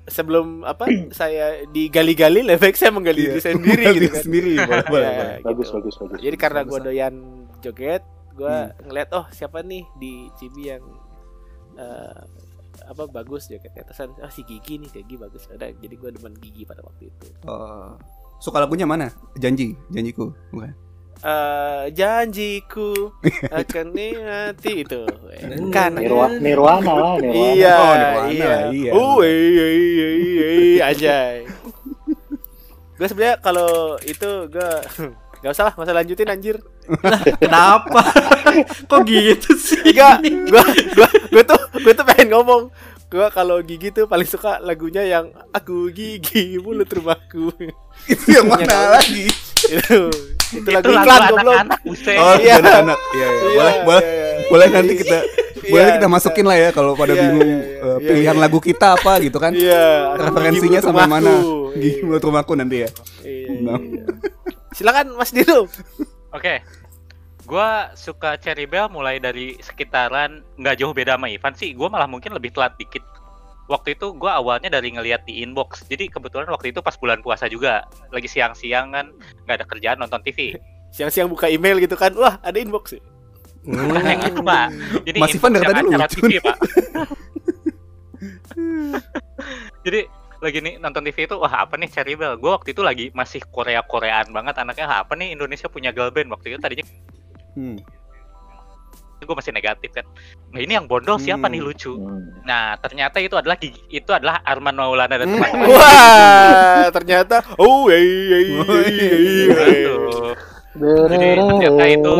sebelum 0.07 0.47
apa 0.63 0.85
saya 1.11 1.67
digali-gali 1.67 2.45
lebih 2.45 2.63
baik 2.63 2.77
saya 2.77 2.91
menggali 2.91 3.21
Iya. 3.21 3.29
diri 3.29 3.41
saya 3.41 3.55
sendiri 3.57 3.85
gitu 3.91 4.09
kan. 4.09 4.23
sendiri, 4.23 4.53
boleh, 4.61 4.87
boleh, 4.87 5.03
Ya, 5.05 5.19
boleh. 5.19 5.37
Bagus, 5.43 5.67
gitu. 5.67 5.75
bagus, 5.77 5.95
bagus. 5.99 6.19
Jadi 6.21 6.37
karena 6.37 6.61
gue 6.61 6.71
Bagus. 6.73 6.87
doyan 6.87 7.15
joget, 7.59 8.03
gue 8.41 8.49
Hmm. 8.51 8.73
ngeliat 8.83 9.09
oh 9.13 9.29
siapa 9.29 9.61
nih 9.61 9.85
di 9.95 10.13
Cibi 10.35 10.63
yang 10.67 10.81
eh, 11.77 12.21
apa 12.83 13.03
bagus 13.07 13.47
jogetnya 13.47 13.85
terus 13.85 14.01
oh 14.01 14.31
si 14.31 14.41
Gigi 14.43 14.75
nih 14.77 14.89
Gigi 14.91 15.15
bagus 15.15 15.45
ada 15.47 15.69
jadi 15.71 15.93
gue 15.93 16.11
demen 16.11 16.33
Gigi 16.35 16.65
pada 16.65 16.81
waktu 16.81 17.07
itu 17.07 17.27
Oh. 17.45 17.93
Suka 18.39 18.57
lagunya 18.59 18.85
mana? 18.85 19.13
Janji, 19.37 19.77
janjiku. 19.87 20.33
Bukan. 20.51 20.73
eh 21.21 21.93
janjiku 21.93 23.13
akan 23.53 23.87
nikmati 23.93 24.81
itu 24.81 25.05
kan 25.69 25.93
Nirwa- 25.93 26.33
Nirwana 26.35 26.81
lah, 26.91 27.15
Nirwana. 27.15 27.29
iya 27.29 27.75
Oh, 27.77 27.93
Nirwana 27.93 28.25
iya 28.27 28.55
iya. 28.71 28.91
oh 28.91 29.21
iya 29.21 29.67
iya 29.69 30.09
iya 30.17 30.49
iya, 30.49 30.83
anjay 30.89 31.37
gue 32.97 33.07
sebenarnya 33.07 33.37
kalau 33.39 33.69
itu 34.01 34.31
gue 34.49 34.71
nggak 35.41 35.53
usah 35.53 35.65
lah, 35.67 35.75
usah 35.75 35.95
lanjutin 35.95 36.29
anjir. 36.29 36.57
Kenapa? 37.43 38.03
Kok 38.87 39.01
gitu 39.05 39.51
sih? 39.57 39.81
Enggak, 39.89 40.21
gue 40.25 40.63
gue 40.93 41.09
gue 41.33 41.43
tuh 41.43 41.61
gue 41.81 41.93
tuh 41.93 42.05
pengen 42.05 42.29
ngomong. 42.33 42.63
Gue 43.11 43.27
kalau 43.35 43.59
gigi 43.61 43.91
tuh 43.91 44.07
paling 44.07 44.23
suka 44.23 44.63
lagunya 44.63 45.03
yang 45.03 45.35
aku 45.51 45.91
gigi 45.91 46.55
mulut 46.57 46.87
rumahku. 46.87 47.51
Itu 48.07 48.27
yang 48.31 48.47
mana 48.47 48.97
lagi? 48.97 49.27
itu 49.75 49.99
itu 50.51 50.63
Itu 50.63 50.69
lagu 50.71 50.91
iklan 50.91 51.21
goblok. 51.29 51.59
Oh, 52.17 52.35
Iya. 52.37 52.55
anak-anak. 52.59 52.99
Iya, 53.11 53.27
iya. 53.27 53.27
Iya, 53.27 53.51
Boleh, 53.51 53.75
boleh. 53.83 54.03
iya, 54.03 54.15
iya. 54.15 54.47
Boleh 54.47 54.67
nanti 54.69 54.95
kita 54.97 55.19
Iya, 55.61 55.71
boleh 55.77 55.87
kita 55.95 56.09
masukin 56.09 56.47
lah 56.49 56.57
ya 56.57 56.69
kalau 56.71 56.97
pada 56.97 57.13
Iya, 57.13 57.21
bingung 57.21 57.51
iya, 57.51 57.61
eh, 57.61 57.87
iya, 57.87 57.97
pilihan 58.01 58.37
iya. 58.39 58.43
lagu 58.43 58.59
kita 58.59 58.87
apa 58.95 59.13
gitu 59.21 59.39
kan. 59.39 59.53
Iya, 59.53 59.85
Referensinya 60.17 60.81
mulut 60.81 61.07
mana? 61.09 61.33
Gigi 61.75 61.91
Iya. 61.91 62.03
menurut 62.03 62.23
rumahku 62.25 62.53
nanti 62.55 62.77
ya. 62.83 62.89
Iya, 63.23 63.47
Nah. 63.61 63.79
iya. 63.79 64.05
Silakan 64.81 65.13
Mas 65.13 65.29
Dino. 65.29 65.69
Oke. 66.33 66.65
Gua 67.45 67.93
suka 67.93 68.41
Cherry 68.41 68.65
Bell 68.65 68.89
mulai 68.89 69.21
dari 69.21 69.61
sekitaran 69.61 70.41
nggak 70.57 70.81
jauh 70.81 70.97
beda 70.97 71.21
sama 71.21 71.29
Ivan 71.29 71.53
sih. 71.53 71.77
Gua 71.77 71.93
malah 71.93 72.09
mungkin 72.09 72.33
lebih 72.33 72.57
telat 72.57 72.81
dikit. 72.81 73.05
Waktu 73.69 74.01
itu 74.01 74.17
gua 74.17 74.41
awalnya 74.41 74.73
dari 74.73 74.97
ngeliat 74.97 75.29
di 75.29 75.45
inbox. 75.45 75.85
Jadi 75.85 76.09
kebetulan 76.09 76.49
waktu 76.49 76.73
itu 76.73 76.81
pas 76.81 76.97
bulan 76.97 77.21
puasa 77.21 77.45
juga. 77.53 77.85
Lagi 78.09 78.25
siang-siang 78.25 78.97
kan 78.97 79.13
nggak 79.45 79.61
ada 79.61 79.69
kerjaan 79.69 80.01
nonton 80.01 80.25
TV. 80.25 80.57
Siang-siang 80.97 81.29
buka 81.29 81.53
email 81.53 81.77
gitu 81.77 82.01
kan. 82.01 82.17
Wah, 82.17 82.41
ada 82.41 82.57
inbox 82.57 82.97
ya. 82.97 83.05
Bukan 83.61 84.01
yang 84.01 84.25
itu, 84.25 84.41
Pak. 84.41 84.67
Jadi 85.05 85.19
Mas 85.21 85.37
Ivan 85.37 85.53
dari 85.53 85.65
tadi 85.69 85.81
lucu 85.85 86.19
TV, 86.25 86.41
Pak. 86.41 86.57
Jadi 89.85 90.01
lagi 90.41 90.59
nih 90.59 90.75
nonton 90.77 91.03
TV 91.03 91.25
itu 91.25 91.37
wah 91.37 91.53
apa 91.61 91.77
nih 91.77 91.87
Cherry 91.87 92.15
Bell 92.15 92.35
gue 92.35 92.51
waktu 92.51 92.73
itu 92.73 92.81
lagi 92.81 93.13
masih 93.13 93.45
Korea 93.45 93.81
Koreaan 93.83 94.29
banget 94.31 94.57
anaknya 94.57 94.87
"Ah, 94.87 94.99
apa 95.01 95.13
nih 95.13 95.33
Indonesia 95.33 95.69
punya 95.69 95.91
girl 95.91 96.09
band 96.09 96.29
waktu 96.29 96.51
itu 96.51 96.59
tadinya 96.59 96.87
Hmm. 97.51 97.77
gue 99.21 99.37
masih 99.37 99.53
negatif 99.53 99.93
kan 99.93 100.07
nah 100.49 100.59
ini 100.59 100.73
yang 100.73 100.87
bondol 100.87 101.17
siapa 101.17 101.45
Hmm. 101.45 101.53
nih 101.53 101.61
lucu 101.61 101.93
Hmm. 101.93 102.41
nah 102.43 102.73
ternyata 102.77 103.21
itu 103.21 103.35
adalah 103.35 103.55
gigi- 103.55 103.85
itu 103.87 104.09
adalah 104.09 104.41
Arman 104.43 104.73
Maulana 104.73 105.15
dan 105.15 105.29
Hmm. 105.29 105.37
teman-teman 105.37 105.69
Wah, 105.77 106.89
ternyata 106.91 107.37
oh 107.57 107.87
iya 107.87 108.01
iya 108.01 108.39
iya 108.41 108.61
Oh, 108.61 108.81
iya, 108.83 109.13
iya. 109.13 109.59
Betul. 110.71 111.05
Jadi 111.05 111.27
ternyata 111.37 111.85
itu 111.87 112.15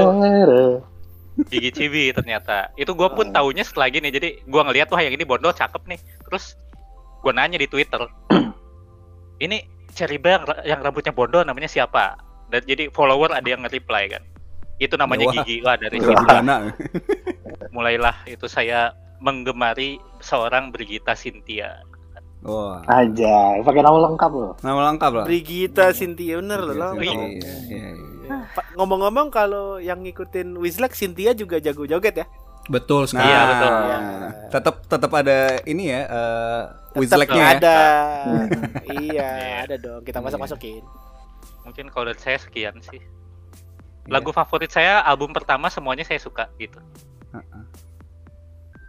gigi 1.49 1.71
cibi 1.73 2.13
ternyata 2.13 2.69
itu 2.77 2.91
gue 2.91 3.09
pun 3.09 3.33
taunya 3.33 3.65
setelah 3.65 3.89
gini 3.89 4.13
jadi 4.13 4.45
gue 4.45 4.61
ngeliat 4.61 4.93
wah 4.93 5.01
yang 5.01 5.15
ini 5.15 5.25
bondol 5.25 5.51
cakep 5.51 5.81
nih 5.87 5.97
terus 6.23 6.53
gue 7.21 7.33
nanya 7.33 7.59
di 7.61 7.69
Twitter 7.69 8.03
ini 9.45 9.63
Cherry 9.93 10.17
Bell 10.17 10.41
yang, 10.41 10.45
yang 10.77 10.81
rambutnya 10.81 11.13
bondol 11.13 11.45
namanya 11.45 11.69
siapa 11.69 12.17
dan 12.51 12.65
jadi 12.67 12.91
follower 12.91 13.31
ada 13.31 13.47
yang 13.47 13.63
nge-reply 13.63 14.11
kan 14.11 14.23
itu 14.81 14.97
namanya 14.97 15.29
Wah. 15.29 15.35
gigi 15.41 15.57
wah 15.61 15.77
dari 15.77 16.01
situ 16.01 16.09
Gimana? 16.09 16.73
mulailah 17.77 18.17
itu 18.25 18.49
saya 18.49 18.97
menggemari 19.21 20.01
seorang 20.25 20.73
Brigita 20.73 21.13
Cynthia 21.13 21.85
Wah. 22.41 22.81
Aja, 22.89 23.61
pakai 23.61 23.85
nama 23.85 24.01
lengkap 24.09 24.33
loh. 24.33 24.57
Nama 24.65 24.81
lengkap 24.93 25.13
lah. 25.13 25.25
Brigita 25.29 25.93
Cynthia 25.93 26.41
bener 26.41 26.73
loh. 26.73 26.97
Iya, 26.97 27.37
iya, 27.37 27.55
iya, 27.69 28.37
Ngomong-ngomong 28.81 29.29
kalau 29.29 29.77
yang 29.77 30.01
ngikutin 30.01 30.57
Wizlak 30.57 30.97
Cynthia 30.97 31.37
juga 31.37 31.61
jago 31.61 31.85
joget 31.85 32.25
ya. 32.25 32.27
Betul 32.67 33.03
Nah, 33.03 33.09
sekali. 33.09 33.27
Iya, 33.27 33.41
betul. 33.47 33.73
tetap 34.51 34.75
tetap 34.85 35.11
ada 35.15 35.39
ini 35.65 35.85
ya 35.87 36.01
eh 36.03 36.63
Tetap 36.91 36.99
Wizlek-nya 36.99 37.39
ya. 37.41 37.51
ada. 37.57 37.79
Iya, 38.93 38.99
Iya. 38.99 39.29
ada 39.65 39.77
dong. 39.77 40.03
Kita 40.03 40.19
masuk-masukin. 40.19 40.83
mungkin 41.61 41.87
kalau 41.87 42.09
dari 42.09 42.19
saya 42.19 42.35
sekian 42.37 42.73
sih 42.83 42.99
Iya. 42.99 44.11
lagu 44.11 44.33
favorit 44.33 44.69
saya 44.69 45.01
album 45.03 45.31
pertama 45.31 45.69
semuanya 45.69 46.03
saya 46.03 46.19
suka 46.19 46.49
gitu 46.57 46.81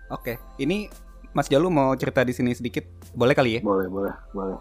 Oke, 0.10 0.36
ini 0.58 0.92
Mas 1.32 1.48
Jalu 1.48 1.68
mau 1.68 1.92
cerita 1.94 2.20
di 2.20 2.32
sini 2.32 2.51
sedikit, 2.51 2.84
boleh 3.12 3.32
kali 3.32 3.51
ya? 3.56 3.62
Boleh, 3.62 3.88
boleh, 3.88 4.12
boleh. 4.32 4.58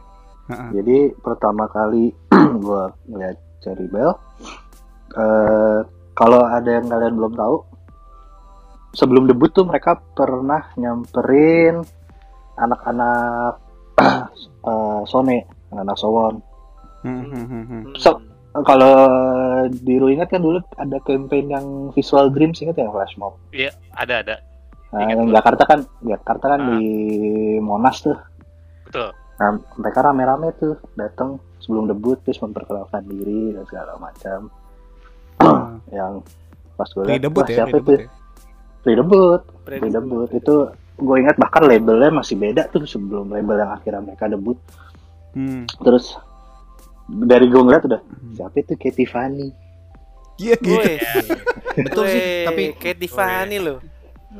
Heeh. 0.46 0.68
Jadi 0.72 0.96
pertama 1.16 1.66
kali 1.66 2.14
gua 2.62 2.90
ngeliat 3.04 3.34
Cherry 3.60 3.86
Bell, 3.86 4.14
eh 5.12 5.78
kalau 6.12 6.42
ada 6.44 6.70
yang 6.72 6.86
kalian 6.86 7.14
belum 7.14 7.34
tahu, 7.34 7.56
sebelum 8.92 9.24
debut 9.24 9.48
tuh 9.48 9.62
mereka 9.62 9.94
pernah 10.10 10.66
nyamperin 10.74 11.82
anak-anak 12.56 13.54
eh, 14.62 15.00
Sone, 15.04 15.38
anak-anak 15.70 15.96
Sowon. 15.96 16.34
Hmm, 17.00 17.24
hmm, 17.24 17.44
hmm. 17.64 17.82
So- 17.96 18.22
Kalau 18.50 18.90
di 19.70 19.94
lu 19.94 20.10
ingat 20.10 20.26
kan 20.28 20.42
dulu 20.42 20.58
ada 20.74 20.98
campaign 21.00 21.46
yang 21.48 21.66
Visual 21.90 22.28
Dreams 22.28 22.58
ingat 22.58 22.74
ya 22.76 22.90
Flash 22.90 23.14
Mob. 23.14 23.38
iya 23.50 23.70
ada 23.92 24.20
ada 24.20 24.42
Nah, 24.90 25.06
Ingat 25.06 25.16
yang 25.16 25.28
gua. 25.28 25.36
Jakarta 25.38 25.62
kan, 25.64 25.80
Jakarta 26.02 26.44
kan 26.48 26.60
Ah. 26.60 26.66
di 26.68 26.82
Monas 27.56 28.02
tuh. 28.02 28.18
betul 28.82 29.14
Nah, 29.38 29.50
mereka 29.76 30.02
rame-rame 30.02 30.50
tuh 30.52 30.74
datang 30.92 31.38
sebelum 31.60 31.86
debut 31.86 32.18
terus 32.18 32.42
memperkenalkan 32.42 33.06
diri 33.06 33.54
dan 33.54 33.62
segala 33.64 33.94
macam. 33.96 34.50
yang 35.88 36.18
pas 36.74 36.88
gue 36.88 37.00
lihat, 37.00 37.10
Pre-debut 37.16 37.40
wah, 37.40 37.48
ya, 37.48 37.56
siapa 37.56 37.76
itu? 37.78 37.92
ya. 37.94 38.10
Pre-debut, 38.80 39.40
Pre-debut. 39.62 39.80
pre-debut 39.82 40.30
itu 40.32 40.54
gue 40.96 41.16
ingat 41.16 41.36
bahkan 41.36 41.62
labelnya 41.62 42.12
masih 42.14 42.34
beda 42.34 42.68
tuh 42.68 42.84
sebelum 42.84 43.28
label 43.28 43.56
yang 43.56 43.72
akhirnya 43.72 44.02
mereka 44.02 44.26
debut. 44.26 44.56
Hmm. 45.32 45.64
Terus 45.78 46.16
dari 47.06 47.46
gue 47.46 47.58
ngeliat 47.58 47.84
udah 47.84 48.00
Hmm. 48.00 48.34
siapa 48.34 48.56
itu 48.58 48.74
Katy 48.74 49.04
Fanny. 49.04 49.48
Iya 50.36 50.56
gitu. 50.56 50.88
Betul 51.86 52.04
sih, 52.08 52.44
tapi 52.44 52.62
kayak 52.74 52.96
Tiffany 52.98 53.58
loh. 53.58 53.78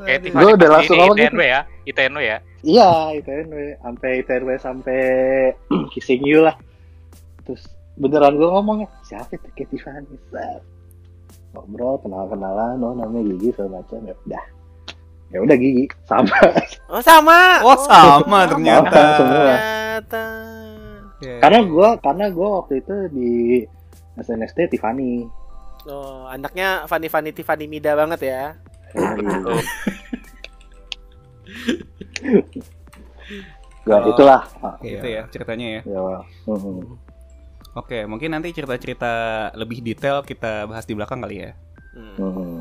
kayak 0.00 0.30
Gua 0.30 0.54
udah 0.54 0.68
langsung 0.70 0.96
ngomong 0.96 1.18
gitu. 1.18 1.28
ITNW 1.28 1.42
ya 1.42 1.60
ITNW 1.82 2.20
ya 2.20 2.38
Iya, 2.60 2.88
ITNW 3.16 3.56
sampai 3.80 4.10
ITNW 4.20 4.50
sampai 4.56 4.98
kissing 5.92 6.22
you 6.22 6.40
lah. 6.40 6.56
Terus 7.42 7.64
beneran 7.96 8.34
gue 8.34 8.46
ngomongnya 8.46 8.88
siapa 9.02 9.34
itu 9.34 9.48
Katy 9.50 9.78
Fanny? 9.78 10.16
Ngobrol, 11.50 11.98
kenal-kenalan, 12.06 12.78
oh 12.78 12.94
namanya 12.94 13.26
Gigi 13.34 13.50
segala 13.50 13.82
macam 13.82 13.98
ya 14.06 14.14
udah. 14.26 14.44
Ya 15.30 15.38
udah 15.42 15.56
Gigi 15.58 15.84
sama. 16.06 16.36
Oh 16.92 17.02
sama. 17.02 17.62
Oh 17.62 17.78
sama 17.86 18.46
ternyata. 18.50 18.90
Sama 18.98 19.16
semua. 19.18 19.54
Ternyata. 20.00 20.24
Karena 21.20 21.58
gue 21.62 21.88
karena 22.00 22.24
gue 22.32 22.48
waktu 22.48 22.74
itu 22.80 22.94
di 23.12 23.32
SNSD 24.18 24.72
Tiffany. 24.74 25.28
Oh, 25.88 26.28
anaknya 26.28 26.84
Fanny 26.84 27.08
Fanny 27.08 27.30
Tiffany 27.32 27.64
Mida 27.66 27.96
banget 27.96 28.20
ya. 28.26 28.42
Betul. 28.94 29.58
Gak 33.86 34.00
Oh. 34.04 34.10
itulah. 34.12 34.42
Gitu 34.82 35.06
ya 35.06 35.22
ceritanya 35.30 35.66
ya. 35.78 35.80
Ya, 35.88 36.02
hmm. 36.46 37.09
Oke, 37.70 38.02
mungkin 38.02 38.34
nanti 38.34 38.50
cerita-cerita 38.50 39.12
lebih 39.54 39.78
detail 39.78 40.26
kita 40.26 40.66
bahas 40.66 40.82
di 40.82 40.94
belakang 40.94 41.22
kali 41.22 41.36
ya. 41.38 41.50
Hmm. 41.94 42.14
Hmm. 42.18 42.60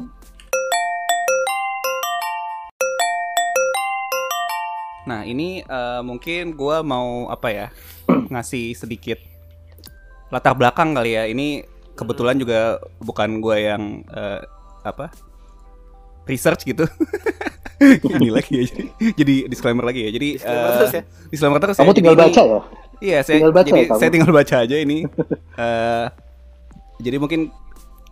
Nah, 5.06 5.26
ini 5.26 5.66
eh, 5.66 6.02
mungkin 6.06 6.54
gua 6.54 6.86
mau 6.86 7.26
apa 7.28 7.50
ya? 7.50 7.68
ngasih 8.34 8.78
sedikit 8.78 9.18
latar 10.30 10.54
belakang 10.54 10.94
kali 10.94 11.18
ya. 11.18 11.26
Ini 11.26 11.66
kebetulan 11.98 12.38
juga 12.38 12.78
bukan 13.02 13.42
gua 13.42 13.58
yang 13.58 14.06
eh, 14.06 14.42
apa? 14.86 15.10
research 16.30 16.62
gitu. 16.62 16.86
Ini 18.06 18.30
lagi 18.30 18.54
ya. 18.54 18.64
Jadi, 18.70 18.86
jadi 19.18 19.36
disclaimer 19.50 19.82
lagi 19.82 20.06
ya. 20.06 20.14
Jadi 20.14 20.38
Disclaimer 20.38 20.70
eh, 20.70 20.78
terus 20.78 20.94
ya. 20.94 21.04
disclaimer 21.34 21.58
terus 21.58 21.78
Kamu 21.82 21.90
ya. 21.90 21.96
tinggal 21.98 22.14
Jadi 22.14 22.22
ini- 22.22 22.30
baca 22.30 22.44
ya? 22.46 22.60
Iya, 23.00 23.24
saya 23.24 23.40
Tinggal 23.40 23.56
baca 23.56 23.68
jadi 23.68 23.80
ya 23.80 23.88
kamu? 23.88 24.00
saya 24.00 24.10
tinggal 24.12 24.34
baca 24.36 24.56
aja 24.64 24.76
ini. 24.78 25.00
Eh, 25.60 26.08
jadi 27.04 27.20
mungkin 27.20 27.52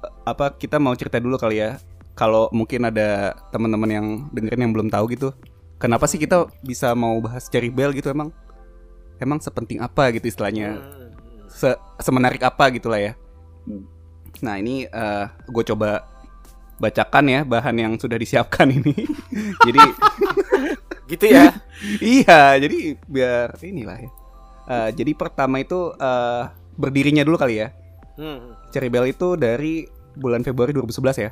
eh, 0.04 0.12
apa 0.28 0.52
kita 0.60 0.84
mau 0.84 0.92
cerita 1.00 1.16
dulu 1.16 1.40
kali 1.40 1.64
ya. 1.64 1.80
Kalau 2.12 2.52
mungkin 2.52 2.84
ada 2.84 3.40
teman-teman 3.56 3.88
yang 3.88 4.08
dengerin 4.36 4.68
yang 4.68 4.74
belum 4.76 4.92
tahu 4.92 5.08
gitu. 5.16 5.32
Kenapa 5.80 6.12
sih 6.12 6.20
kita 6.20 6.52
bisa 6.60 6.92
mau 6.92 7.16
bahas 7.24 7.48
Cherry 7.48 7.72
Bell 7.72 7.96
gitu 7.96 8.12
emang? 8.12 8.36
Emang 9.16 9.40
sepenting 9.40 9.80
apa 9.80 10.12
gitu 10.12 10.28
istilahnya? 10.28 10.84
Se 11.48 11.72
semenarik 12.04 12.44
apa 12.44 12.68
gitu 12.76 12.92
lah 12.92 13.00
ya. 13.00 13.14
Hmm. 13.64 13.88
Nah, 14.44 14.60
ini 14.60 14.90
gue 15.48 15.64
coba 15.72 16.04
bacakan 16.76 17.26
ya 17.32 17.42
bahan 17.48 17.76
yang 17.80 17.94
sudah 17.96 18.20
disiapkan 18.20 18.68
ini. 18.76 19.08
jadi 19.72 19.82
Gitu 21.08 21.26
ya. 21.32 21.56
iya, 22.20 22.60
jadi 22.60 23.00
biar 23.08 23.56
inilah 23.64 23.98
ya. 24.04 24.10
Eh, 24.68 24.90
jadi 24.92 25.12
pertama 25.14 25.58
itu 25.58 25.92
eh, 25.94 26.44
berdirinya 26.74 27.24
dulu 27.24 27.36
kali 27.36 27.56
ya. 27.58 27.72
Hmm. 28.14 28.54
Cherry 28.70 28.88
Bell 28.88 29.08
itu 29.08 29.34
dari 29.34 29.86
bulan 30.14 30.42
Februari 30.42 30.72
2011 30.72 30.92
ya. 31.18 31.32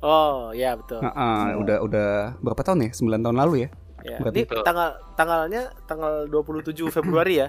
Oh, 0.00 0.50
ya 0.50 0.74
betul. 0.74 1.00
Nah, 1.00 1.12
ah, 1.12 1.44
Ya. 1.46 1.56
udah 1.56 1.76
udah 1.80 2.08
berapa 2.38 2.60
tahun 2.60 2.84
ya? 2.84 2.90
9 2.92 3.20
tahun 3.20 3.36
lalu 3.38 3.54
ya. 3.58 3.68
Ya. 4.04 4.18
berarti- 4.18 4.44
Ini 4.44 4.60
tanggal 4.60 4.88
tanggalnya 5.14 5.62
tanggal 5.84 6.28
27 6.28 6.90
Februari 6.90 7.40
ya. 7.40 7.48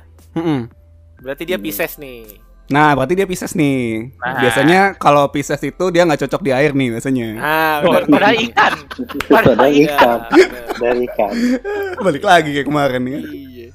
Berarti 1.17 1.43
dia. 1.43 1.57
Pisces 1.57 1.97
nih. 1.97 2.23
Nah, 2.65 2.95
berarti 2.95 3.13
dia 3.13 3.27
Pisces 3.27 3.53
nih. 3.53 4.15
Nah. 4.15 4.39
Biasanya 4.39 4.79
kalau 4.95 5.27
Pisces 5.29 5.59
itu 5.61 5.85
dia 5.89 6.01
nggak 6.01 6.25
cocok 6.25 6.41
di 6.41 6.51
air 6.51 6.71
nih 6.71 6.89
biasanya. 6.91 7.27
Ah, 7.37 7.75
Oh, 7.81 7.91
benar. 7.93 8.07
pada 8.07 8.29
ikan. 8.39 8.73
Pada 9.27 9.51
Padahal 9.51 9.73
ikan. 9.75 10.19
Dari 10.75 10.99
ikan. 11.05 11.31
Balik 11.99 12.23
lagi 12.23 12.49
kayak 12.51 12.65
kemarin 12.65 13.01
nih. 13.03 13.19
Iya. 13.21 13.67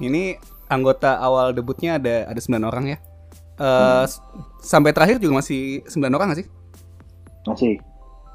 Ini 0.00 0.22
anggota 0.70 1.18
awal 1.18 1.50
debutnya 1.50 1.98
ada 1.98 2.24
ada 2.24 2.38
9 2.38 2.62
orang 2.62 2.84
ya. 2.88 2.98
Eh 3.56 4.04
s- 4.06 4.22
sampai 4.62 4.90
terakhir 4.90 5.18
juga 5.18 5.36
masih 5.36 5.82
9 5.84 6.08
orang 6.08 6.32
gak 6.32 6.40
sih? 6.40 6.48
Masih. 7.44 7.74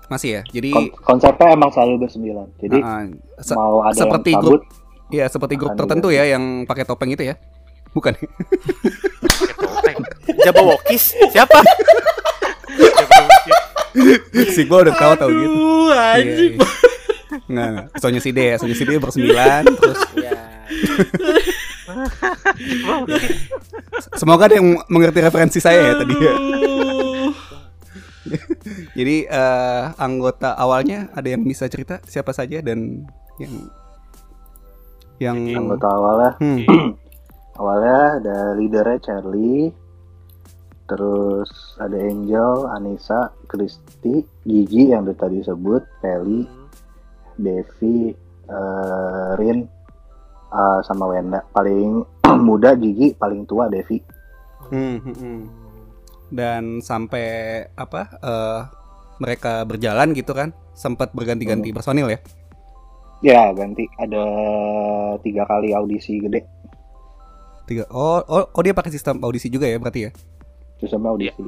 Masih 0.05 0.29
ya. 0.31 0.41
Jadi 0.45 0.69
Kon- 0.69 0.93
konsepnya 1.01 1.47
emang 1.49 1.71
selalu 1.71 2.05
bersembilan. 2.05 2.47
Jadi 2.59 2.77
ah, 2.77 3.07
se- 3.39 3.55
mau 3.55 3.81
ada 3.81 3.95
seperti 3.95 4.29
yang 4.29 4.43
grup 4.43 4.61
cabut, 4.61 5.09
ya 5.09 5.25
seperti 5.25 5.53
grup 5.55 5.73
tertentu 5.75 6.07
ya 6.09 6.27
yang 6.27 6.43
pakai 6.63 6.83
topeng 6.83 7.09
itu 7.09 7.23
ya. 7.23 7.39
Bukan. 7.89 8.13
topeng. 9.55 9.97
Jabawokis 10.37 11.03
siapa? 11.31 11.63
si 14.45 14.61
gua 14.65 14.83
udah 14.83 14.93
tahu 14.93 15.13
tahu 15.15 15.29
gitu. 15.31 15.47
Aduh, 15.47 15.89
anjing. 15.89 16.53
Iya, 16.53 16.59
iya. 16.59 16.69
Nggak, 17.45 17.67
nggak. 17.67 17.85
Soalnya 17.97 18.19
si 18.19 18.29
D 18.29 18.39
ya, 18.43 18.55
soalnya 18.57 18.75
si 18.75 18.83
D 18.83 18.91
bersembilan 18.95 19.63
terus 19.71 19.99
Ya. 20.17 20.37
Semoga 24.19 24.49
ada 24.49 24.55
yang 24.57 24.81
mengerti 24.89 25.19
referensi 25.21 25.59
saya 25.61 25.93
ya 25.93 25.93
tadi 26.01 26.15
ya. 26.17 26.33
Jadi 28.97 29.17
eh, 29.29 29.83
anggota 30.01 30.57
awalnya 30.57 31.13
ada 31.13 31.27
yang 31.29 31.45
bisa 31.45 31.69
cerita 31.69 32.01
siapa 32.09 32.33
saja 32.33 32.63
dan 32.65 33.05
yang 33.37 33.53
yang 35.21 35.37
anggota 35.53 35.87
awalnya? 35.87 36.31
Hmm, 36.41 36.59
awalnya 37.61 37.97
ada 38.19 38.37
leadernya 38.57 38.99
Charlie 39.03 39.71
terus 40.85 41.49
ada 41.81 41.97
Angel, 41.97 42.69
Anissa, 42.69 43.33
Kristi, 43.49 44.21
Gigi 44.45 44.93
yang 44.93 45.09
tadi 45.17 45.41
sebut, 45.41 45.81
Feli, 45.97 46.45
Devi, 47.41 48.13
eh, 48.49 49.29
Rin, 49.41 49.65
eh, 50.55 50.79
sama 50.87 51.11
Wenda. 51.11 51.43
Paling 51.51 51.99
muda 52.47 52.71
Gigi, 52.79 53.11
paling 53.13 53.43
tua 53.43 53.67
Devi. 53.67 53.99
hmm, 54.71 54.97
hmm, 54.97 55.15
hmm. 55.19 55.41
dan 56.33 56.81
sampai 56.81 57.61
apa 57.77 58.01
eh, 58.17 58.59
mereka 59.21 59.61
berjalan 59.67 60.11
gitu 60.17 60.33
kan 60.33 60.51
sempat 60.73 61.13
berganti-ganti 61.13 61.69
personil 61.71 62.09
ya. 62.09 62.19
Ya 63.23 63.41
ganti 63.55 63.85
ada 63.95 64.25
tiga 65.23 65.47
kali 65.47 65.71
audisi 65.71 66.19
gede, 66.19 66.43
Tiga. 67.65 67.89
Oh, 67.89 68.21
oh, 68.21 68.45
oh 68.51 68.61
dia 68.61 68.75
pakai 68.75 68.93
sistem 68.93 69.17
audisi 69.25 69.49
juga 69.49 69.65
ya 69.65 69.81
berarti 69.81 70.05
ya. 70.05 70.11
terus 70.77 70.91
sama 70.91 71.09
audisi. 71.15 71.41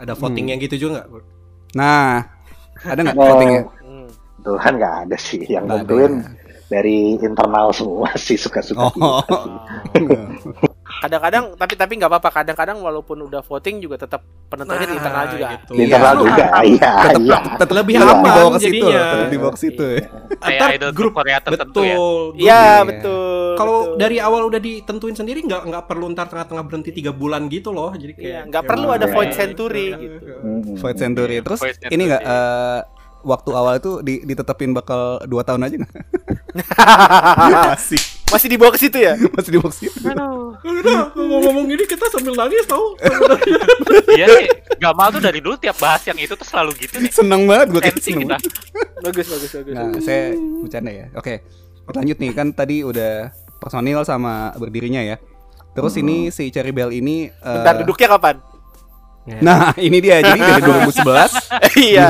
Ada 0.00 0.16
voting 0.16 0.50
yang 0.50 0.58
gitu 0.58 0.88
juga 0.88 1.04
nggak? 1.04 1.08
Nah, 1.78 2.24
ada 2.82 3.00
nggak 3.04 3.14
Oh, 3.18 3.26
votingnya? 3.30 3.62
Hmm. 3.84 4.08
Kebetulan 4.42 4.72
nggak 4.80 4.94
ada 5.06 5.16
sih 5.20 5.42
yang 5.46 5.64
ya. 5.68 5.84
Dari 6.66 7.16
internal 7.16 7.70
semua 7.70 8.08
sih 8.20 8.34
suka-suka. 8.34 8.90
Oh. 8.94 9.20
Kadang-kadang 10.96 11.52
tapi 11.54 11.74
tapi 11.74 11.92
nggak 11.94 12.08
apa-apa. 12.08 12.30
Kadang-kadang 12.34 12.78
walaupun 12.78 13.20
udah 13.22 13.42
voting 13.42 13.76
juga 13.78 13.96
tetap 13.98 14.20
penentuannya 14.46 14.86
di 14.86 14.94
internal 14.94 15.24
juga. 15.28 15.46
gitu. 15.52 15.72
Di 15.74 15.82
internal 15.82 16.12
Iya. 16.14 16.20
juga, 16.22 16.44
iya, 16.62 16.92
tetap, 17.02 17.20
iya. 17.20 17.38
tetap 17.54 17.74
Lebih 17.74 17.94
tetap 17.94 18.08
aman 18.10 18.24
dibawa 18.24 18.48
ke 18.48 18.60
situ, 18.62 18.86
tetap 18.86 19.28
dibawa 19.28 19.50
ke 19.50 19.60
situ 19.60 19.84
ya. 19.84 20.00
Kayak 20.34 20.44
Antar 20.54 20.68
idol 20.72 20.92
grup 20.92 21.12
Korea 21.12 21.38
tertentu 21.40 21.80
ya. 21.82 21.96
Betul. 21.96 22.22
Iya, 22.34 22.54
Iya. 22.54 22.72
betul. 22.84 23.52
Kalau 23.54 23.76
dari 23.94 24.16
awal 24.18 24.42
udah 24.44 24.58
ditentuin 24.58 25.14
sendiri 25.14 25.40
nggak 25.42 25.62
nggak 25.66 25.84
perlu 25.84 26.06
ntar 26.10 26.26
tengah-tengah 26.26 26.64
berhenti 26.64 26.90
tiga 26.90 27.12
bulan 27.12 27.46
gitu 27.46 27.68
loh. 27.68 27.92
Jadi 27.92 28.12
kayak 28.14 28.24
Iya, 28.24 28.40
nggak 28.46 28.54
kayak- 28.56 28.70
perlu 28.70 28.88
ada 28.88 29.04
Iya. 29.04 29.12
void 29.12 29.32
century 29.34 29.86
gitu. 29.92 30.16
Mm-mm. 30.40 30.76
Void 30.78 30.96
Century. 30.96 31.36
Terus 31.38 31.60
ini 31.84 32.02
nggak 32.06 32.22
eh, 32.22 32.78
waktu 33.24 33.50
awal 33.56 33.80
itu 33.80 34.04
di, 34.04 34.22
ditetapin 34.22 34.70
bakal 34.76 35.18
dua 35.24 35.42
tahun 35.42 35.66
aja 35.66 35.76
nggak? 35.80 35.94
masih 37.74 38.00
Masih 38.32 38.48
dibawa 38.50 38.74
ke 38.74 38.80
situ 38.82 38.98
ya? 38.98 39.14
masih 39.36 39.50
di 39.54 39.58
box 39.62 39.78
itu. 39.84 39.94
Udah 40.80 41.12
ngomong-ngomong 41.14 41.70
ini 41.70 41.84
kita 41.86 42.08
sambil 42.10 42.34
nangis 42.34 42.66
tau. 42.66 42.96
Iya 44.14 44.26
sih, 44.30 44.46
Gamal 44.78 45.10
tuh 45.10 45.22
dari 45.22 45.42
dulu 45.42 45.58
tiap 45.58 45.78
bahas 45.78 46.02
yang 46.06 46.18
itu 46.18 46.34
tuh 46.34 46.46
selalu 46.46 46.74
gitu 46.82 46.98
nih. 46.98 47.10
Seneng 47.10 47.46
banget 47.46 47.74
gue 47.74 47.80
kayak 47.82 47.98
seneng 47.98 48.30
kita. 48.30 48.36
bagus, 49.02 49.26
bagus, 49.26 49.50
bagus. 49.54 49.74
Nah, 49.74 49.90
saya 50.02 50.22
bercanda 50.34 50.90
ya. 50.90 51.06
Oke, 51.18 51.42
lanjut 51.90 52.16
nih 52.18 52.30
kan 52.34 52.46
tadi 52.54 52.82
udah 52.86 53.30
personil 53.58 54.02
sama 54.06 54.54
berdirinya 54.58 55.02
ya. 55.02 55.16
Terus 55.74 55.94
ini 55.98 56.30
si 56.30 56.50
Cherry 56.54 56.70
Bell 56.70 56.94
ini 56.94 57.26
eh, 57.26 57.54
Bentar 57.58 57.82
duduknya 57.82 58.08
kapan? 58.14 58.38
Nah, 59.24 59.72
ini 59.80 60.04
dia. 60.04 60.20
Jadi 60.20 60.36
dari 60.36 60.60
2011 60.68 61.32
Iya, 61.80 62.06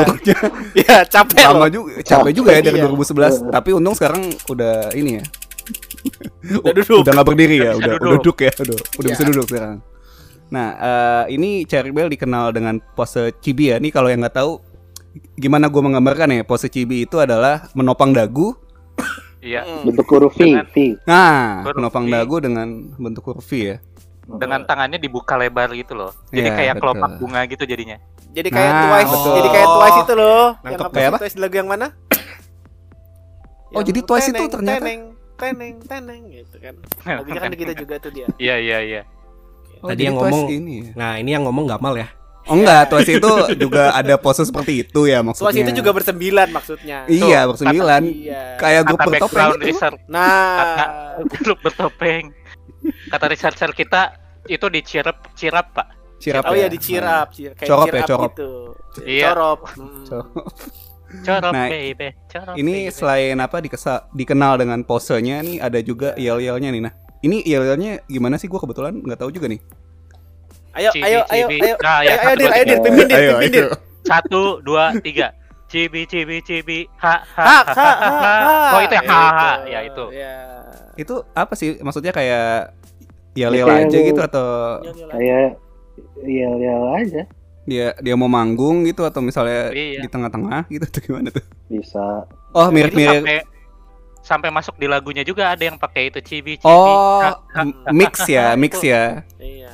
iya 0.74 0.96
capek 1.06 1.46
lama 1.46 1.66
juga, 1.70 2.02
capek 2.02 2.32
juga 2.34 2.50
ya 2.50 2.60
dari 2.60 2.78
Iya. 2.82 2.90
2011. 2.90 3.54
Tapi 3.54 3.70
untung 3.70 3.94
sekarang 3.94 4.22
udah 4.50 4.90
ini 4.92 5.22
ya. 5.22 5.24
Udah 6.60 6.72
duduk. 6.74 7.00
Udah 7.06 7.12
nggak 7.14 7.28
berdiri 7.30 7.56
ya, 7.62 7.72
Udah 7.72 7.78
udah 7.78 7.86
duduk. 7.96 8.02
udah 8.02 8.18
duduk 8.18 8.36
ya, 8.36 8.50
udah 8.52 8.76
udah 8.76 9.06
Iya. 9.06 9.14
bisa 9.14 9.22
duduk 9.24 9.46
sekarang. 9.46 9.76
Nah, 10.50 10.68
eh, 10.76 11.24
ini 11.34 11.50
Cherry 11.64 11.90
Bell 11.90 12.10
dikenal 12.10 12.50
dengan 12.50 12.82
pose 12.94 13.30
chibi 13.38 13.70
ya. 13.70 13.78
Ini 13.78 13.88
kalau 13.88 14.10
yang 14.10 14.20
nggak 14.20 14.34
tahu 14.34 14.58
gimana 15.38 15.70
gue 15.70 15.80
menggambarkan 15.80 16.34
ya, 16.34 16.42
pose 16.42 16.66
chibi 16.66 17.06
itu 17.06 17.22
adalah 17.22 17.70
menopang 17.72 18.10
dagu. 18.10 18.58
Iya. 19.38 19.84
Bentuk 19.84 20.08
huruf 20.08 20.34
V. 20.34 20.56
Nah, 21.04 21.62
menopang 21.68 22.08
dagu 22.08 22.40
dengan 22.40 22.64
bentuk 22.96 23.22
huruf 23.28 23.44
V 23.44 23.52
ya. 23.70 23.76
Dengan 24.24 24.64
tangannya 24.64 24.96
dibuka 24.96 25.36
lebar 25.36 25.68
gitu 25.70 25.92
loh. 25.92 26.10
Jadi 26.28 26.48
Iya, 26.48 26.56
kayak 26.56 26.74
betul. 26.74 26.82
kelopak 26.82 27.10
bunga 27.18 27.40
gitu 27.44 27.64
jadinya. 27.64 27.96
Jadi 28.30 28.48
kayak 28.48 28.70
Nah, 28.70 28.82
Twice, 28.82 29.10
betul. 29.12 29.34
jadi 29.36 29.48
kayak 29.48 29.68
Twice 29.70 29.98
itu 30.00 30.14
loh. 30.14 30.44
Nangkep. 30.56 30.64
Yang 30.64 30.74
apa 30.74 30.88
Kayak 30.88 30.94
sih 30.96 31.06
apa? 31.06 31.18
Twice 31.20 31.34
di 31.34 31.40
lagu 31.40 31.54
yang 31.54 31.68
mana? 31.68 31.86
Oh, 33.70 33.82
jadi 33.82 34.00
Twice 34.00 34.28
itu 34.30 34.44
ternyata- 34.46 34.80
teneng, 34.80 35.00
teneng, 35.34 35.74
teneng 35.82 36.22
gitu 36.30 36.56
kan. 36.58 36.74
Lagunya 37.18 37.40
kan 37.40 37.50
gitu 37.52 37.72
juga 37.76 37.94
tuh 37.98 38.10
dia. 38.10 38.26
Iya 38.38 38.56
iya 38.56 38.78
iya. 38.80 39.02
Oh, 39.82 39.90
Tadi 39.90 40.02
yang 40.02 40.16
ngomong- 40.16 40.48
ini 40.48 40.74
ya. 40.80 40.90
Nah 40.94 41.12
ini 41.18 41.30
yang 41.30 41.44
ngomong 41.44 41.66
Gamal 41.66 41.94
ya. 41.94 42.08
Oh 42.44 42.54
enggak, 42.54 42.92
Twice 42.92 43.16
itu 43.16 43.30
juga 43.56 43.88
ada 43.92 44.20
pose 44.20 44.44
seperti 44.44 44.84
itu 44.84 45.00
ya 45.04 45.24
maksudnya. 45.24 45.48
Twice 45.48 45.60
itu 45.64 45.72
juga 45.74 45.90
bersembilan 45.92 46.48
maksudnya. 46.52 46.98
Iya, 47.08 47.40
Tuh, 47.40 47.56
bersembilan. 47.56 48.02
Iya. 48.04 48.42
Kayak 48.60 48.82
grup 48.84 48.98
Kata 49.00 49.08
bertopeng 49.10 49.48
itu. 49.64 49.88
Nah, 50.06 50.76
grup 51.40 51.58
bertopeng. 51.60 52.24
Kata 52.84 53.24
researcher 53.26 53.70
kita 53.70 54.16
itu 54.44 54.66
di 54.68 54.80
Cirep 54.80 55.32
Cirap, 55.32 55.66
Pak. 55.72 55.86
Cirap 56.16 56.42
oh 56.46 56.54
ya. 56.54 56.64
ya 56.64 56.68
di 56.68 56.78
cirap, 56.78 57.26
cir- 57.30 57.52
kayak 57.52 57.68
Corop 57.68 57.86
ya, 57.86 57.92
cirap 57.94 58.08
corop. 58.08 58.30
gitu. 58.32 58.50
Iya. 59.02 59.24
Corop. 59.28 59.60
Hmm. 59.74 60.04
Corop. 60.04 60.28
Corop 61.14 61.52
Nah, 61.52 61.66
baby. 61.68 62.08
Corop. 62.26 62.54
Ini 62.54 62.74
baby. 62.82 62.90
selain 62.90 63.36
apa 63.38 63.56
dikesa, 63.60 64.08
dikenal 64.10 64.58
dengan 64.58 64.80
posenya 64.82 65.40
nih 65.40 65.58
ada 65.58 65.78
juga 65.78 66.16
yel-yelnya 66.16 66.70
nih. 66.70 66.82
Nah, 66.82 66.92
ini 67.20 67.38
yel-yelnya 67.42 68.02
gimana 68.04 68.34
sih? 68.34 68.48
Gua 68.48 68.58
kebetulan 68.58 68.98
nggak 68.98 69.20
tahu 69.20 69.30
juga 69.30 69.46
nih. 69.46 69.60
Ayo, 70.74 70.90
Cibi, 70.90 71.06
ayo, 71.06 71.20
ayo, 71.30 71.46
cibi. 71.46 71.58
ayo, 71.62 71.74
Nah, 71.78 71.96
ayo, 71.96 72.08
ya, 72.10 72.12
ayo, 72.12 72.18
satu, 72.18 72.34
dir, 72.34 72.42
dua, 72.42 72.50
ayo, 72.50 72.64
dir, 72.64 72.66
tiga. 72.66 72.82
pimpin, 72.82 73.06
dir, 73.06 73.14
Ayo, 73.14 73.30
pimpin, 73.30 73.38
ayo. 73.38 73.52
dir. 73.54 73.66
Satu, 74.02 74.42
dua, 74.60 74.84
tiga. 74.98 75.26
Cibi, 75.74 76.06
cibi, 76.06 76.36
cibi. 76.40 76.78
Ha, 76.96 77.14
ha, 77.18 77.42
ha, 77.42 77.50
ha, 77.66 77.90
ha. 77.90 78.32
hak. 78.38 78.70
Oh, 78.70 78.80
itu 78.80 78.94
yang 78.94 79.06
ha, 79.08 79.22
ha. 79.26 79.50
Ya, 79.66 79.80
itu. 79.82 80.04
Ya. 80.08 80.34
Itu 80.94 81.14
apa 81.32 81.52
sih? 81.52 81.74
Maksudnya 81.76 82.14
kayak 82.14 82.78
yel-yel 83.34 83.66
Kayak 83.66 83.82
aja 83.84 83.98
lu- 83.98 84.06
gitu 84.06 84.20
atau 84.22 84.46
Kayak 85.10 85.58
ya 86.22 86.48
ya 86.54 86.74
aja 86.94 87.22
dia 87.64 87.86
dia 87.96 88.14
mau 88.14 88.28
manggung 88.28 88.84
gitu 88.84 89.02
atau 89.02 89.18
misalnya 89.18 89.70
Iya. 89.70 89.98
di 89.98 90.08
tengah-tengah 90.08 90.68
gitu 90.68 90.84
atau 90.84 91.00
gimana 91.00 91.28
tuh? 91.30 91.42
bisa 91.66 92.28
Oh, 92.52 92.68
mirip-mirip. 92.68 93.24
sampai 93.24 93.38
sampai 94.22 94.48
masuk 94.50 94.76
di 94.76 94.86
lagunya 94.86 95.20
juga 95.20 95.48
ada 95.48 95.60
yang 95.60 95.74
pakai 95.74 96.08
itu 96.08 96.20
cibi, 96.20 96.54
cibi. 96.54 96.68
Oh, 96.68 97.18
Ha, 97.20 97.34
ha. 97.56 97.62
mix 97.90 98.22
ya, 98.24 98.52
mix 98.60 98.78
Itu. 98.78 98.86
ya. 98.86 99.26
Iya. 99.36 99.70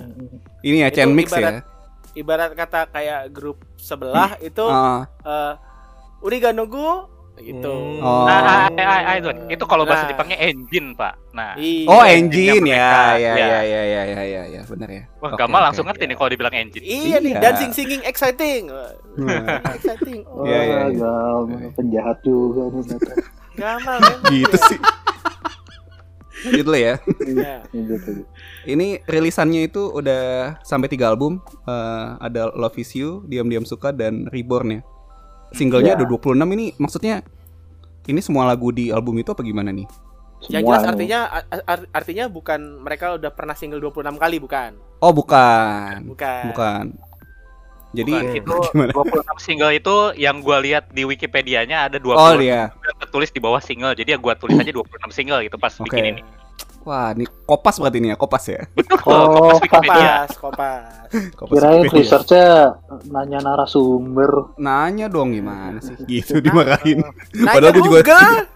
Ini 0.62 0.76
ya 0.78 0.88
chain 0.90 1.10
mix 1.10 1.28
ibarat- 1.28 1.60
ya. 1.60 1.68
Ibarat 2.12 2.50
kata 2.54 2.80
kayak 2.88 3.28
grup 3.28 3.60
sebelah 3.76 4.40
itu 4.40 4.64
Ah, 4.64 5.04
eh 5.20 5.52
Uriganogu 6.20 7.08
gitu. 7.40 7.72
Hmm. 7.72 8.04
Oh. 8.04 8.28
Nah, 8.28 8.36
ah, 8.36 8.68
ah, 8.68 8.84
ah, 8.84 9.00
ah, 9.02 9.14
itu. 9.16 9.28
Itu 9.48 9.64
kalau 9.64 9.88
bahasa 9.88 10.04
Nah. 10.04 10.12
Jepangnya 10.12 10.36
engine, 10.38 10.92
Pak. 10.92 11.14
Nah, 11.32 11.56
Iya. 11.56 11.88
oh, 11.88 12.04
engine 12.04 12.60
ya. 12.60 12.76
mereka, 12.76 13.00
Ya, 13.16 13.16
ya. 13.16 13.32
ya, 13.32 13.32
ya, 13.32 13.60
ya, 13.64 14.02
ya, 14.04 14.22
ya, 14.22 14.42
ya, 14.46 14.60
benar 14.66 14.88
ya. 14.90 15.02
wah, 15.18 15.32
Gamal 15.34 15.56
oke. 15.56 15.64
langsung 15.64 15.84
ngerti 15.88 16.04
nih 16.04 16.16
kalau 16.16 16.28
dibilang 16.28 16.52
engine. 16.52 16.84
Iya 16.84 17.16
nih, 17.18 17.32
Iya. 17.32 17.40
dancing, 17.40 17.72
singing, 17.72 18.02
exciting. 18.04 18.68
Nah, 19.16 19.56
exciting. 19.72 20.20
Oh, 20.26 20.44
Iya, 20.44 20.58
iya, 20.58 20.60
iya. 20.60 20.78
Gagal, 20.92 21.36
penjahat 21.74 22.18
juga 22.20 22.62
nih 22.68 22.82
ternyata. 22.84 23.12
gamal 23.52 23.96
gitu 24.30 24.56
sih. 24.66 24.78
gitu 26.50 26.68
lah 26.68 26.80
ya. 26.82 26.94
Ya. 27.24 27.56
Gitu. 27.68 28.24
Ini 28.66 28.86
rilisannya 29.04 29.60
itu 29.62 29.88
udah 29.88 30.20
sampai 30.60 30.88
tiga 30.88 31.08
album. 31.08 31.36
Eh, 31.64 32.06
ada 32.18 32.48
Love 32.50 32.76
Is 32.76 32.92
You, 32.92 33.24
Diam 33.24 33.44
Diam 33.46 33.64
Suka 33.64 33.92
dan 33.92 34.24
Reborn 34.26 34.68
ya. 34.70 34.80
Singlenya 35.50 35.92
Ya. 35.92 35.96
ada 35.98 36.06
26 36.06 36.46
ini 36.54 36.72
maksudnya 36.76 37.26
ini 38.06 38.20
semua 38.20 38.44
lagu 38.44 38.70
di 38.70 38.90
album 38.90 39.18
itu 39.18 39.30
apa 39.30 39.42
gimana 39.42 39.70
nih? 39.70 39.86
Yang 40.48 40.62
jelas 40.64 40.80
Semuanya. 40.80 40.90
artinya 40.90 41.20
ar- 41.28 41.64
ar- 41.68 41.90
artinya 41.92 42.24
bukan 42.26 42.60
mereka 42.80 43.12
udah 43.14 43.28
pernah 43.28 43.52
single 43.52 43.76
26 43.78 44.16
kali 44.16 44.36
bukan? 44.40 44.72
Oh, 44.98 45.12
bukan. 45.12 46.08
Bukan. 46.08 46.42
Bukan. 46.48 46.84
Jadi 47.90 48.12
Bukan, 48.14 48.34
itu 48.38 48.54
gimana? 48.70 48.90
26 48.94 49.36
single 49.42 49.72
itu 49.74 49.96
yang 50.16 50.40
gua 50.40 50.62
lihat 50.62 50.88
di 50.90 51.02
Wikipedia-nya 51.02 51.90
ada 51.90 51.98
20 51.98 52.14
Oh, 52.14 52.34
iya. 52.38 52.70
tertulis 52.98 53.28
di 53.28 53.38
bawah 53.38 53.58
single. 53.58 53.92
Jadi 53.92 54.14
ya 54.14 54.18
gua 54.18 54.32
tulis 54.32 54.56
aja 54.56 54.70
26 54.70 54.86
single 55.10 55.42
gitu 55.44 55.58
pas 55.58 55.74
Oke. 55.76 55.90
bikin 55.90 56.04
ini. 56.16 56.22
Wah, 56.80 57.12
ini 57.12 57.28
kopas 57.44 57.76
berarti 57.76 57.98
ini 57.98 58.08
ya, 58.08 58.16
kopas 58.16 58.44
ya. 58.46 58.64
Betul, 58.72 58.96
Oh. 59.04 59.56
Kopas, 59.60 60.30
kopas. 60.34 61.12
Kopas 61.34 61.52
Kirain 61.52 61.84
researchnya 61.86 62.46
nanya 63.06 63.38
narasumber. 63.40 64.54
Nanya 64.56 65.06
dong 65.06 65.30
gimana 65.30 65.76
sih? 65.78 65.92
Gitu 66.02 66.40
dimarahin. 66.40 67.04
Nanya 67.32 67.52
Padahal 67.52 67.72
gua 67.74 67.84
juga- 68.00 68.02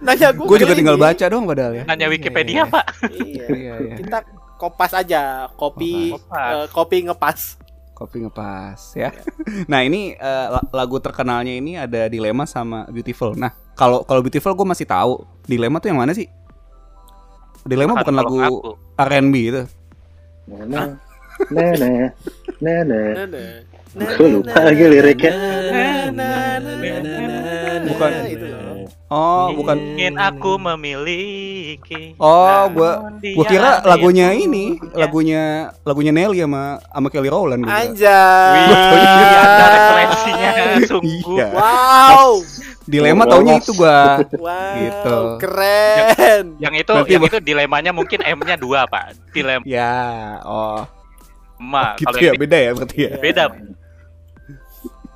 nanya 0.00 0.28
Google. 0.30 0.48
Gue 0.48 0.58
juga 0.62 0.74
tinggal 0.74 0.96
baca 0.96 1.24
dong 1.26 1.44
padahal 1.44 1.72
ya. 1.74 1.84
Nanya 1.84 2.06
Wikipedia, 2.06 2.64
Pak. 2.64 2.84
Iya. 3.10 3.46
Iya, 3.46 3.74
iya. 3.82 3.94
Kita 3.98 4.18
kopas 4.54 4.94
aja, 4.94 5.50
kopi 5.52 6.14
Kopas. 6.14 6.48
eh, 6.48 6.66
kopi 6.70 6.96
ngepas. 7.04 7.38
Kopi 7.92 8.16
ngepas 8.20 8.80
ya. 8.94 9.10
Nah 9.70 9.80
ini 9.80 10.16
la- 10.16 10.70
lagu 10.74 10.96
terkenalnya 10.96 11.52
ini 11.52 11.74
ada 11.74 12.06
dilema 12.06 12.42
sama 12.44 12.88
Beautiful. 12.88 13.34
Nah 13.34 13.52
kalau 13.72 14.00
kalau 14.02 14.18
Beautiful 14.18 14.52
gue 14.52 14.64
masih 14.64 14.84
tahu. 14.84 15.26
Dilema 15.44 15.76
tuh 15.76 15.90
yang 15.90 16.00
mana 16.00 16.10
sih? 16.10 16.24
Dilema 17.64 17.96
bukan 17.96 18.14
Kalau 18.14 18.37
lagu. 18.37 18.77
R&B 18.94 19.35
itu. 19.40 19.62
Nenek, 20.44 21.00
nenek, 21.48 22.12
nenek. 22.61 23.12
Nana. 23.16 23.44
Gue 23.94 24.27
lupa 24.27 24.59
lagi 24.61 24.85
liriknya. 24.90 25.33
Bukan. 27.88 28.11
itu. 28.27 28.46
Oh 29.09 29.55
bukan. 29.55 29.77
Ingin 29.94 30.18
aku 30.18 30.59
memiliki. 30.59 32.18
Oh 32.18 32.66
gua 32.74 33.14
gua 33.14 33.44
kira 33.46 33.70
lagunya 33.87 34.35
ini 34.35 34.83
lagunya 34.92 35.70
lagunya 35.87 36.11
Nelly 36.11 36.42
sama 36.42 36.83
sama 36.90 37.09
Kelly 37.09 37.31
Rowland. 37.31 37.62
kira. 37.64 37.72
Anjay. 37.87 38.61
Wih, 38.66 39.37
ada 39.40 39.66
referensinya 39.70 40.50
sungguh. 40.90 41.37
Iya. 41.38 41.48
Wow. 41.55 42.42
Dilema 42.84 43.24
Gua 43.24 43.32
taunya 43.32 43.54
itu 43.56 43.72
gua. 43.72 43.98
Wow. 44.44 44.74
Gitu. 44.76 45.16
Keren. 45.40 46.44
Yang 46.58 46.74
itu 46.84 46.92
Berarti 46.92 47.12
yang 47.12 47.22
apa? 47.22 47.30
itu 47.32 47.38
dilemanya 47.40 47.90
mungkin 47.90 48.18
M-nya 48.20 48.56
dua, 48.56 48.84
Pak. 48.84 49.32
Dilema 49.32 49.64
Ya, 49.64 50.38
oh 50.44 50.84
kalau 51.64 51.96
gitu 51.96 52.16
ya 52.20 52.30
yang 52.30 52.40
beda 52.40 52.58
ya 52.58 52.70
berarti 52.74 52.98
ya. 53.00 53.12
Beda. 53.16 53.44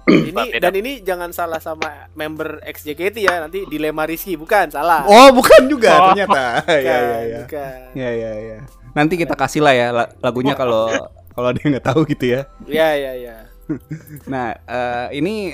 Ini 0.09 0.33
Beda. 0.33 0.57
dan 0.65 0.73
ini 0.73 1.05
jangan 1.05 1.31
salah 1.37 1.61
sama 1.61 2.09
member 2.17 2.65
XJKT 2.65 3.17
ya. 3.21 3.45
Nanti 3.45 3.69
dilema 3.69 4.09
Rizky 4.09 4.41
bukan 4.41 4.73
salah. 4.73 5.05
Oh 5.05 5.29
bukan 5.37 5.69
juga 5.69 5.93
Oh. 5.93 6.05
ternyata. 6.17 6.45
Bukan, 6.65 6.81
Iya 6.81 6.97
iya 6.97 7.19
iya. 7.21 7.39
bukan. 7.45 7.79
Ya 7.93 8.11
ya 8.17 8.33
ya. 8.41 8.59
Nanti 8.97 9.15
kita 9.21 9.37
kasih 9.37 9.61
lah 9.61 9.75
ya 9.77 9.93
la- 9.93 10.13
lagunya 10.25 10.57
kalau 10.57 10.89
kalau 11.37 11.53
ada 11.53 11.61
yang 11.61 11.77
nggak 11.77 11.87
tahu 11.87 12.09
gitu 12.09 12.25
ya. 12.25 12.41
Ya 12.65 12.89
ya 12.97 13.13
ya. 13.21 13.37
Nah 14.33 14.57
eh, 14.57 15.07
ini 15.13 15.53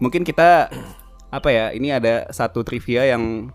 mungkin 0.00 0.24
kita 0.24 0.72
apa 1.34 1.50
ya? 1.50 1.74
Ini 1.74 1.98
ada 1.98 2.30
satu 2.30 2.62
trivia 2.62 3.02
yang 3.04 3.50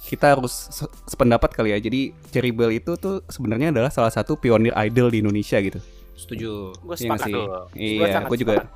kita 0.00 0.32
harus 0.32 0.72
se- 0.72 0.88
sependapat 1.04 1.52
kali 1.52 1.76
ya. 1.76 1.78
Jadi 1.78 2.16
Cherry 2.32 2.50
Bell 2.50 2.72
itu 2.72 2.96
tuh 2.96 3.20
sebenarnya 3.28 3.68
adalah 3.68 3.92
salah 3.92 4.08
satu 4.08 4.40
pionir 4.40 4.72
idol 4.80 5.12
di 5.12 5.20
Indonesia 5.20 5.60
gitu. 5.60 5.76
Setuju. 6.16 6.72
Gue 6.80 6.96
Iya 6.96 7.04
sepakat. 7.04 7.28
sih? 7.28 7.34
Iya, 7.76 8.24
gue 8.24 8.38
juga. 8.40 8.52
sepakat. 8.56 8.68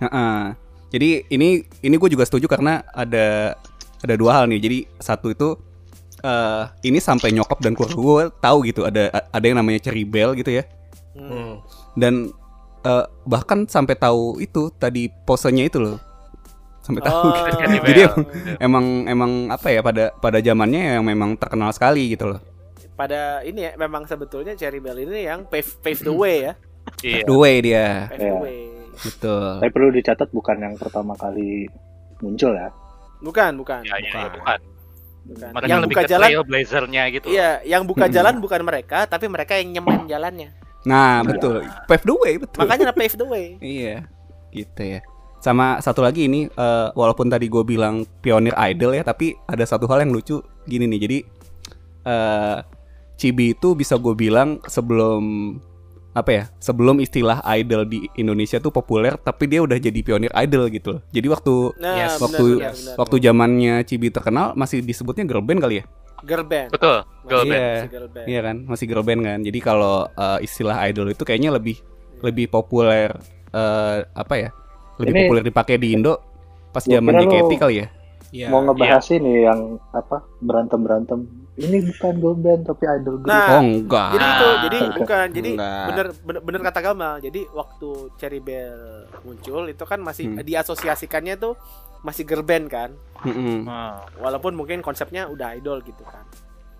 Heeh. 0.00 0.40
Jadi 0.90 1.08
ini 1.30 1.48
ini 1.82 1.94
gue 1.94 2.10
juga 2.10 2.22
setuju 2.22 2.46
karena 2.46 2.82
ada 2.90 3.54
ada 4.02 4.14
dua 4.14 4.38
hal 4.38 4.44
nih. 4.46 4.58
Jadi 4.58 4.78
satu 4.98 5.30
itu 5.30 5.58
eh 6.20 6.64
ini 6.84 6.98
sampai 7.00 7.32
nyokap 7.32 7.58
dan 7.58 7.72
keluarga 7.72 7.96
gue 7.96 8.24
tahu 8.38 8.58
gitu 8.68 8.84
ada 8.84 9.08
ada 9.10 9.44
yang 9.46 9.56
namanya 9.58 9.82
Cherry 9.82 10.06
Bell 10.06 10.34
gitu 10.34 10.50
ya. 10.50 10.62
Hmm. 11.14 11.26
Hmm. 11.26 11.52
Dan 11.94 12.14
eh, 12.82 13.04
bahkan 13.26 13.66
sampai 13.66 13.94
tahu 13.94 14.38
itu 14.38 14.70
tadi 14.74 15.10
posenya 15.26 15.66
itu 15.66 15.78
loh. 15.78 15.98
Sampai 16.80 17.02
tahu. 17.02 17.16
Oh. 17.22 17.32
gitu. 17.36 17.56
Cherry 17.56 17.78
Jadi 17.78 18.00
Bell. 18.02 18.14
emang 18.58 18.84
emang 19.06 19.30
apa 19.48 19.68
ya 19.68 19.80
pada 19.80 20.10
pada 20.12 20.38
zamannya 20.38 20.96
yang 20.96 21.04
memang 21.04 21.36
terkenal 21.36 21.70
sekali 21.70 22.12
gitu 22.12 22.30
loh. 22.30 22.40
Pada 22.94 23.40
ini 23.42 23.64
ya 23.64 23.72
memang 23.74 24.04
sebetulnya 24.04 24.52
Cherry 24.52 24.78
Bell 24.78 24.98
ini 24.98 25.24
yang 25.24 25.44
pave, 25.44 25.68
pave 25.80 26.00
the 26.00 26.12
way 26.12 26.36
ya. 26.42 26.52
Iya. 27.00 27.22
The 27.24 27.36
way 27.36 27.54
dia. 27.60 27.86
Pave 28.08 28.18
the 28.18 28.26
Iya. 28.26 28.36
way. 28.38 28.58
Betul. 29.00 29.50
Tapi 29.60 29.70
perlu 29.70 29.88
dicatat 29.90 30.28
bukan 30.28 30.56
yang 30.58 30.74
pertama 30.76 31.12
kali 31.14 31.64
muncul 32.18 32.52
ya. 32.52 32.68
Bukan, 33.20 33.52
bukan. 33.56 33.80
Iya, 33.80 33.96
iya, 33.96 34.10
iya, 34.10 34.28
Bukan. 34.28 34.32
bukan. 34.36 35.50
bukan. 35.52 35.68
Yang 35.68 35.80
lebih 35.80 35.96
buka 35.96 36.02
ke 36.02 36.10
jalan 36.10 36.28
trailblazernya 36.28 37.02
gitu. 37.10 37.26
Iya, 37.28 37.50
yang 37.64 37.82
buka 37.84 38.04
Hmm. 38.04 38.12
jalan 38.12 38.34
bukan 38.40 38.60
mereka, 38.60 38.98
tapi 39.04 39.28
mereka 39.28 39.56
yang 39.56 39.68
nyemen 39.72 40.04
jalannya. 40.04 40.48
Nah, 40.82 41.20
betul. 41.22 41.60
Pave 41.84 42.04
the 42.04 42.16
way, 42.16 42.34
betul. 42.36 42.60
Makanya 42.64 42.92
pave 42.92 43.12
the 43.14 43.24
way. 43.24 43.46
Iya, 43.60 44.08
gitu 44.50 44.80
ya. 44.80 45.00
Sama 45.40 45.80
satu 45.80 46.00
lagi 46.00 46.28
ini, 46.28 46.44
eh, 46.46 46.88
walaupun 46.92 47.26
tadi 47.26 47.48
gue 47.48 47.64
bilang 47.64 48.04
pionir 48.20 48.52
idol 48.60 48.92
ya, 48.92 49.00
tapi 49.00 49.32
ada 49.44 49.64
satu 49.64 49.88
hal 49.88 50.04
yang 50.04 50.12
lucu 50.12 50.36
gini 50.64 50.84
nih. 50.86 51.00
Jadi 51.00 51.18
eh 52.02 52.58
Cibi 53.16 53.52
itu 53.52 53.72
bisa 53.72 53.96
gue 53.96 54.12
bilang 54.12 54.60
sebelum 54.64 55.56
apa 56.10 56.30
ya? 56.30 56.44
Sebelum 56.56 56.98
istilah 56.98 57.40
idol 57.52 57.84
di 57.84 58.08
Indonesia 58.16 58.56
tuh 58.56 58.68
populer, 58.68 59.16
tapi 59.16 59.44
dia 59.44 59.60
udah 59.60 59.76
jadi 59.76 60.00
pionir 60.00 60.32
idol 60.34 60.68
gitu. 60.68 60.96
loh. 60.96 61.02
Jadi 61.08 61.26
waktu 61.28 61.54
Nah, 61.76 62.16
waktu 62.16 62.44
benar, 62.56 62.72
benar. 62.72 62.94
waktu 62.96 63.16
zamannya 63.20 63.74
Cibi 63.84 64.08
terkenal 64.08 64.52
masih 64.52 64.80
disebutnya 64.80 65.24
girl 65.24 65.40
band 65.40 65.60
kali 65.60 65.80
ya? 65.80 65.86
girl 66.20 66.44
band. 66.44 66.68
Betul. 66.68 67.00
Girl 67.24 67.44
band. 67.44 67.56
Iya. 67.56 67.72
masih 67.80 67.88
girl 67.88 68.08
band. 68.12 68.26
Iya 68.28 68.40
kan, 68.44 68.56
masih 68.68 68.84
girl 68.88 69.04
band 69.04 69.20
kan. 69.24 69.38
Jadi 69.40 69.58
kalau 69.60 69.96
eh, 70.06 70.38
istilah 70.44 70.76
idol 70.84 71.08
itu 71.08 71.22
kayaknya 71.24 71.50
lebih 71.52 71.76
lebih 72.20 72.46
populer 72.48 73.08
eh, 73.52 73.96
apa 74.12 74.34
ya? 74.36 74.50
Lebih 75.00 75.10
Ini- 75.10 75.20
populer 75.24 75.44
dipakai 75.44 75.76
di 75.76 75.88
Indo 75.90 76.14
pas 76.70 76.84
zaman 76.84 77.10
lu- 77.10 77.24
JKT 77.24 77.52
kali 77.56 77.76
ya. 77.76 77.86
Iya. 78.30 78.46
Mau 78.46 78.62
ngebahas 78.62 79.02
ini 79.10 79.42
yang 79.42 79.60
apa 79.90 80.22
berantem 80.38 80.78
berantem. 80.78 81.18
Ini 81.56 81.82
bukan 81.82 82.12
girl 82.14 82.36
band 82.36 82.62
tapi 82.62 82.84
idol 82.86 83.18
group. 83.18 83.26
Nah, 83.26 83.46
oh 83.50 83.60
enggak. 83.60 84.08
Jadi 84.12 84.24
itu, 84.24 84.48
jadi 84.62 84.78
bukan, 84.94 85.26
jadi 85.34 85.50
Enggak. 85.50 85.84
bener, 85.84 86.06
bener 86.22 86.40
bener 86.40 86.60
kata 86.62 86.80
Gamal. 86.80 87.14
Jadi 87.18 87.40
waktu 87.50 87.88
Cherry 88.16 88.38
Bell 88.38 88.78
muncul 89.20 89.66
itu 89.66 89.82
kan 89.82 89.98
masih 89.98 90.30
Hmm. 90.30 90.40
diasosiasikannya 90.40 91.34
tuh 91.36 91.58
masih 92.00 92.22
girl 92.22 92.40
band 92.40 92.70
kan. 92.70 92.90
Mm-mm. 93.20 93.66
Hmm. 93.66 93.98
Walaupun 94.16 94.54
mungkin 94.54 94.80
konsepnya 94.80 95.26
udah 95.26 95.52
idol 95.52 95.82
gitu 95.82 96.00
kan. 96.02 96.24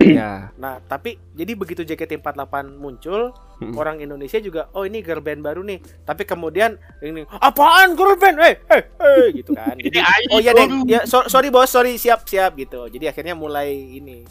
Ya. 0.01 0.49
Nah, 0.55 0.81
tapi 0.81 1.19
jadi 1.35 1.53
begitu 1.53 1.83
JKT48 1.83 2.73
muncul. 2.73 3.35
Orang 3.77 4.01
Indonesia 4.01 4.41
juga 4.41 4.73
oh 4.73 4.89
ini 4.89 5.05
girl 5.05 5.21
band 5.21 5.45
baru 5.45 5.61
nih. 5.61 5.79
Tapi 6.03 6.25
kemudian 6.25 6.81
ini 7.01 7.25
apaan 7.29 7.93
girl 7.93 8.17
band? 8.17 8.41
Eh, 8.41 8.57
eh, 8.73 8.83
eh 8.97 9.27
gitu 9.39 9.53
kan. 9.53 9.77
Jadi 9.77 10.01
Ini 10.01 10.33
oh 10.33 10.41
iya. 10.41 10.53
Deng, 10.57 10.89
ya 10.89 11.05
so- 11.05 11.29
sorry 11.29 11.53
bos, 11.53 11.69
sorry 11.69 12.01
siap 12.01 12.25
siap 12.25 12.57
gitu. 12.57 12.89
Jadi 12.89 13.05
akhirnya 13.07 13.37
mulai 13.37 13.71
ini. 13.73 14.25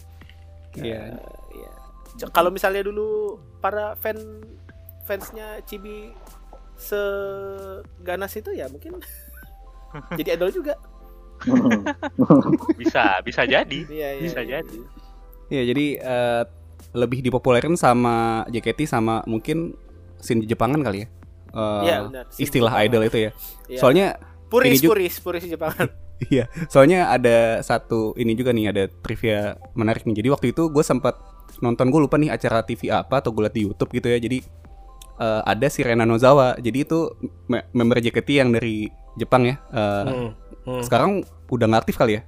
Iya. 0.76 1.18
Iya. 1.54 1.72
C- 2.18 2.32
Kalau 2.34 2.50
misalnya 2.50 2.82
dulu 2.82 3.38
para 3.62 3.94
fan 3.98 4.18
fansnya 5.06 5.62
Cibi 5.66 6.14
seganas 6.80 8.34
itu 8.34 8.56
ya 8.56 8.66
mungkin 8.70 8.98
jadi 10.20 10.38
idol 10.38 10.50
juga. 10.50 10.76
Bisa, 12.76 13.24
bisa 13.24 13.48
jadi. 13.48 13.80
Iya, 13.88 14.10
iya. 14.20 14.22
Bisa 14.22 14.42
iya. 14.44 14.60
jadi. 14.60 14.80
Iya, 15.50 15.62
jadi 15.72 15.86
eh, 15.98 16.44
lebih 16.92 17.22
dipopulerin 17.22 17.74
sama 17.74 18.44
JKT 18.48 18.86
sama 18.86 19.22
mungkin 19.24 19.78
scene 20.18 20.44
Jepangan 20.44 20.80
kali 20.80 21.04
ya. 21.04 21.08
Benar. 21.50 22.26
Scene 22.28 22.42
istilah 22.42 22.74
Jepangan. 22.74 22.90
idol 22.90 23.02
itu 23.04 23.18
ya. 23.20 23.32
Iya. 23.66 23.80
Soalnya 23.80 24.08
puris, 24.48 24.70
ini 24.70 24.78
juga- 24.80 24.92
puris, 24.92 25.16
puris 25.20 25.44
Jepangan. 25.44 25.88
Iya, 26.20 26.52
soalnya 26.68 27.08
ada 27.08 27.64
satu 27.64 28.12
ini 28.14 28.36
juga 28.36 28.52
nih 28.52 28.68
ada 28.68 28.92
trivia 28.92 29.56
menarik 29.72 30.04
nih. 30.04 30.20
Jadi 30.20 30.28
waktu 30.28 30.48
itu 30.52 30.68
gue 30.68 30.84
sempat 30.84 31.16
nonton 31.60 31.88
gue 31.88 31.96
lupa 31.98 32.20
nih 32.20 32.28
acara 32.28 32.60
TV 32.60 32.92
apa 32.92 33.24
atau 33.24 33.32
gue 33.32 33.40
liat 33.42 33.56
di 33.56 33.64
YouTube 33.64 33.88
gitu 33.94 34.04
ya. 34.06 34.20
Jadi 34.20 34.44
eh, 35.16 35.42
ada 35.42 35.68
si 35.68 35.80
Rena 35.80 36.04
Nozawa. 36.04 36.60
Jadi 36.60 36.84
itu 36.84 37.08
me- 37.48 37.64
member 37.72 38.04
JKT 38.04 38.36
yang 38.36 38.52
dari 38.52 38.92
Jepang 39.16 39.48
ya. 39.48 39.64
Eh, 39.66 40.04
Hmm, 40.04 40.30
hmm, 40.68 40.82
Sekarang 40.84 41.24
udah 41.48 41.66
nggak 41.66 41.82
aktif 41.84 41.96
kali 41.96 42.20
ya. 42.20 42.22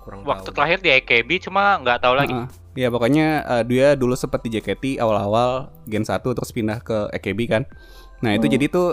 kurang 0.00 0.22
Waktu 0.22 0.46
tahu. 0.46 0.54
terakhir 0.54 0.78
di 0.78 0.90
AKB 0.92 1.30
cuma 1.42 1.78
nggak 1.78 1.98
tahu 1.98 2.14
lagi. 2.14 2.30
Heeh. 2.32 2.48
Iya 2.76 2.92
pokoknya 2.92 3.26
eh, 3.42 3.64
dia 3.64 3.86
dulu 3.96 4.12
sempat 4.12 4.44
di 4.44 4.52
JKT 4.52 5.00
awal-awal 5.00 5.72
Gen 5.88 6.04
1 6.04 6.20
terus 6.36 6.52
pindah 6.52 6.78
ke 6.84 7.08
AKB 7.16 7.40
kan. 7.48 7.62
Nah 8.20 8.36
itu 8.36 8.46
Hmm. 8.46 8.54
jadi 8.54 8.66
tuh 8.68 8.88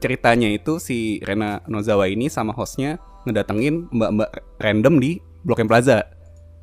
ceritanya 0.00 0.48
itu 0.48 0.76
si 0.80 1.20
Rena 1.24 1.60
Nozawa 1.68 2.08
ini 2.08 2.28
sama 2.32 2.52
hostnya 2.56 2.96
ngedatengin 3.24 3.88
mbak-mbak 3.92 4.30
random 4.60 5.00
di 5.00 5.20
Blok 5.44 5.60
M 5.60 5.68
Plaza. 5.68 6.04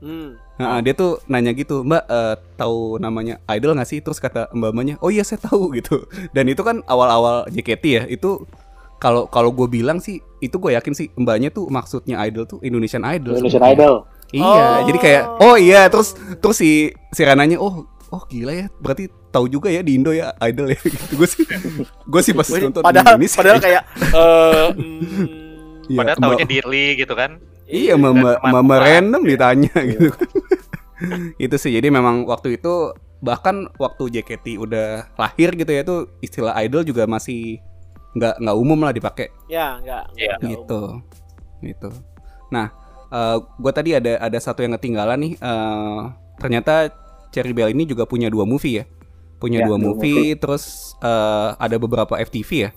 Hmm. 0.04 0.36
Nah, 0.60 0.84
dia 0.84 0.94
tuh 0.94 1.18
nanya 1.26 1.56
gitu, 1.56 1.82
Mbak 1.82 2.04
eh, 2.06 2.36
tahu 2.60 3.00
namanya 3.02 3.40
Idol 3.50 3.74
nggak 3.74 3.90
sih? 3.90 4.00
Terus 4.04 4.20
kata 4.22 4.52
mbak-mbaknya, 4.54 5.00
oh 5.02 5.10
iya 5.10 5.24
saya 5.26 5.40
tahu 5.42 5.72
gitu. 5.80 6.06
Dan 6.36 6.46
itu 6.52 6.62
kan 6.62 6.84
awal-awal 6.86 7.48
JKT 7.50 7.84
ya, 7.88 8.04
itu 8.06 8.44
kalau 9.00 9.26
kalau 9.32 9.50
gue 9.56 9.68
bilang 9.68 9.98
sih, 9.98 10.20
itu 10.40 10.56
gue 10.60 10.76
yakin 10.76 10.94
sih 10.96 11.08
mbaknya 11.16 11.50
tuh 11.50 11.68
maksudnya 11.72 12.20
Idol 12.28 12.46
tuh 12.46 12.60
Indonesian 12.62 13.04
Idol. 13.08 13.40
Indonesian 13.40 13.64
sebenarnya. 13.64 13.80
Idol. 13.80 13.94
Iya, 14.34 14.42
Oh. 14.44 14.78
jadi 14.86 14.98
kayak 14.98 15.24
oh 15.40 15.56
iya 15.56 15.86
terus 15.88 16.12
terus 16.38 16.58
si 16.58 16.72
si 17.10 17.22
Rananya 17.22 17.56
oh 17.56 17.86
oh 18.10 18.24
gila 18.26 18.50
ya 18.52 18.66
berarti 18.76 19.06
tahu 19.30 19.46
juga 19.48 19.70
ya 19.70 19.80
di 19.80 19.94
Indo 19.94 20.10
ya 20.10 20.34
idol 20.42 20.70
ya 20.70 20.80
gitu 20.86 21.14
gue 21.14 21.28
sih 21.28 21.46
gue 22.04 22.22
sih 22.22 22.34
pas 22.34 22.46
nonton 22.50 22.82
padahal 22.82 23.14
di 23.14 23.26
Indonesia 23.26 23.38
padahal 23.38 23.60
kayak 23.60 23.84
eh 24.18 24.68
mm, 24.74 25.26
Iya, 25.84 26.00
Padahal 26.00 26.18
taunya 26.18 26.48
Dirli 26.48 26.96
gitu 26.96 27.12
kan. 27.12 27.44
Iya, 27.64 28.00
mama, 28.00 28.40
mama 28.42 28.80
teman. 28.80 28.80
random 28.80 29.22
ditanya 29.22 29.76
gitu 29.92 30.10
kan. 30.10 30.30
itu 31.36 31.56
sih 31.60 31.72
jadi 31.72 31.92
memang 31.92 32.24
waktu 32.24 32.56
itu 32.56 32.96
bahkan 33.20 33.68
waktu 33.76 34.08
JKT 34.10 34.56
udah 34.58 35.12
lahir 35.14 35.52
gitu 35.52 35.68
ya 35.68 35.84
itu 35.84 35.96
istilah 36.20 36.56
idol 36.58 36.82
juga 36.82 37.04
masih 37.04 37.60
nggak 38.14 38.40
nggak 38.40 38.56
umum 38.56 38.80
lah 38.80 38.92
dipakai 38.92 39.28
ya 39.46 39.76
enggak 39.76 40.04
Iya. 40.16 40.36
gitu 40.46 40.82
gitu 41.60 41.90
nah 42.48 42.72
gue 43.38 43.72
tadi 43.72 43.94
ada 43.94 44.18
ada 44.18 44.38
satu 44.38 44.62
yang 44.62 44.74
ketinggalan 44.74 45.18
nih 45.20 45.34
eh, 45.36 46.00
ternyata 46.38 46.90
Cherry 47.30 47.52
Bell 47.52 47.70
ini 47.70 47.86
juga 47.86 48.04
punya 48.04 48.28
dua 48.28 48.44
movie 48.44 48.82
ya 48.82 48.86
punya 49.38 49.60
Ya, 49.60 49.68
dua 49.68 49.76
dua 49.76 49.86
movie, 49.92 50.34
terus 50.36 50.64
eh, 50.98 51.50
ada 51.54 51.76
beberapa 51.76 52.16
FTV 52.16 52.50
ya 52.60 52.72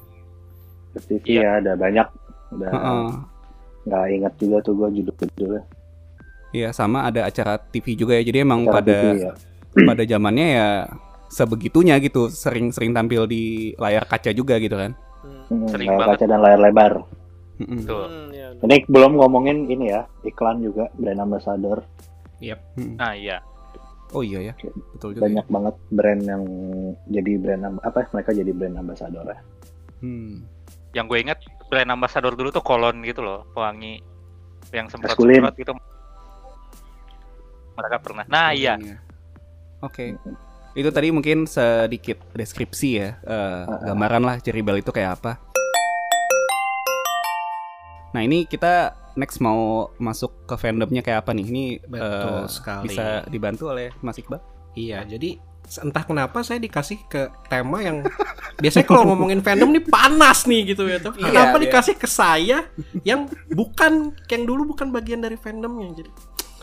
TV 0.98 1.24
Iya. 1.26 1.40
ya 1.40 1.50
ada 1.60 1.72
banyak 1.74 2.06
udah 2.48 2.68
Heeh. 2.68 3.06
nggak 3.84 4.04
ingat 4.12 4.32
juga 4.36 4.56
tuh 4.60 4.74
gue 4.74 4.88
judul-judulnya 4.94 5.62
Iya 6.50 6.70
sama 6.70 7.04
ada 7.04 7.26
acara 7.26 7.60
TV 7.60 7.94
juga 7.94 8.14
ya 8.14 8.22
jadi 8.22 8.42
emang 8.42 8.64
Acara 8.64 8.74
pada 8.76 8.96
TV, 8.96 9.16
ya. 9.20 9.32
pada 9.90 10.02
zamannya 10.04 10.46
ya 10.52 10.68
sebegitunya 11.28 11.94
gitu 11.98 12.26
sering-sering 12.26 12.90
tampil 12.90 13.24
di 13.24 13.42
layar 13.76 14.04
kaca 14.04 14.30
juga 14.30 14.56
gitu 14.56 14.74
kan 14.74 14.92
Hmm. 15.26 15.42
Hmm, 15.48 15.66
Sering 15.66 15.88
layar 15.88 16.00
banget. 16.00 16.16
kaca 16.16 16.26
dan 16.26 16.40
layar 16.40 16.60
lebar 16.60 16.92
Tuh. 17.56 18.04
Hmm, 18.04 18.28
ya. 18.36 18.52
ini 18.68 18.84
belum 18.84 19.16
ngomongin 19.16 19.64
ini 19.72 19.88
ya 19.88 20.04
iklan 20.28 20.60
juga 20.60 20.92
brand 20.92 21.24
ambassador 21.24 21.80
Mm-mm. 22.36 23.00
Nah 23.00 23.16
iya. 23.16 23.40
oh 24.12 24.20
iya 24.20 24.52
ya 24.52 24.54
betul 24.92 25.16
juga 25.16 25.24
ya. 25.24 25.32
banyak 25.32 25.46
banget 25.48 25.74
brand 25.88 26.22
yang 26.22 26.42
jadi 27.08 27.32
brand 27.40 27.62
apa 27.80 28.06
mereka 28.12 28.30
jadi 28.36 28.52
brand 28.52 28.76
ambassador 28.76 29.24
ya 29.24 29.40
Hmm. 30.04 30.44
Yang 30.92 31.04
gue 31.08 31.18
inget 31.24 31.38
brand 31.72 31.88
ambassador 31.88 32.36
dulu 32.36 32.52
tuh 32.52 32.60
kolon 32.60 33.00
gitu 33.00 33.24
loh, 33.24 33.48
pewangi 33.56 34.00
yang 34.76 34.92
semprot 34.92 35.16
semprot 35.16 35.56
gitu. 35.56 35.72
Mereka 37.76 37.96
pernah. 38.00 38.24
Nah 38.28 38.52
iya. 38.52 38.76
oke 39.84 40.16
itu 40.76 40.92
tadi 40.92 41.08
mungkin 41.08 41.48
sedikit 41.48 42.20
deskripsi 42.36 42.88
ya 43.00 43.16
eh, 43.24 43.60
gambaran 43.64 44.22
lah 44.24 44.36
Cherry 44.44 44.60
Bell 44.60 44.84
itu 44.84 44.92
kayak 44.92 45.20
apa 45.20 45.40
nah 48.16 48.24
ini 48.24 48.48
kita 48.48 48.96
next 49.12 49.38
mau 49.38 49.92
masuk 49.96 50.48
ke 50.48 50.56
fandomnya 50.56 51.00
kayak 51.00 51.20
apa 51.20 51.30
nih 51.30 51.44
ini 51.44 51.64
Betul 51.78 52.00
eh, 52.00 52.48
sekali. 52.48 52.84
bisa 52.88 53.04
dibantu 53.26 53.68
oleh 53.68 53.92
Mas 54.00 54.16
Iqbal 54.16 54.40
Iya, 54.72 55.04
jadi 55.04 55.40
entah 55.82 56.00
kenapa 56.00 56.40
saya 56.40 56.56
dikasih 56.56 57.04
ke 57.04 57.28
tema 57.48 57.80
yang 57.80 58.04
biasanya 58.62 58.86
kalau 58.86 59.04
ngomongin 59.06 59.40
fandom 59.40 59.68
nih 59.68 59.82
panas 59.82 60.44
nih 60.44 60.70
gitu 60.70 60.84
ya. 60.84 60.96
Tapi 60.96 61.16
Iya, 61.18 61.26
kenapa 61.26 61.56
iya. 61.56 61.62
dikasih 61.64 61.94
ke 61.94 62.06
saya 62.06 62.58
yang 63.02 63.24
bukan 63.50 64.12
yang 64.26 64.42
dulu 64.44 64.68
bukan 64.70 64.88
bagian 64.88 65.18
dari 65.18 65.34
fandomnya 65.34 65.92
jadi 65.96 66.12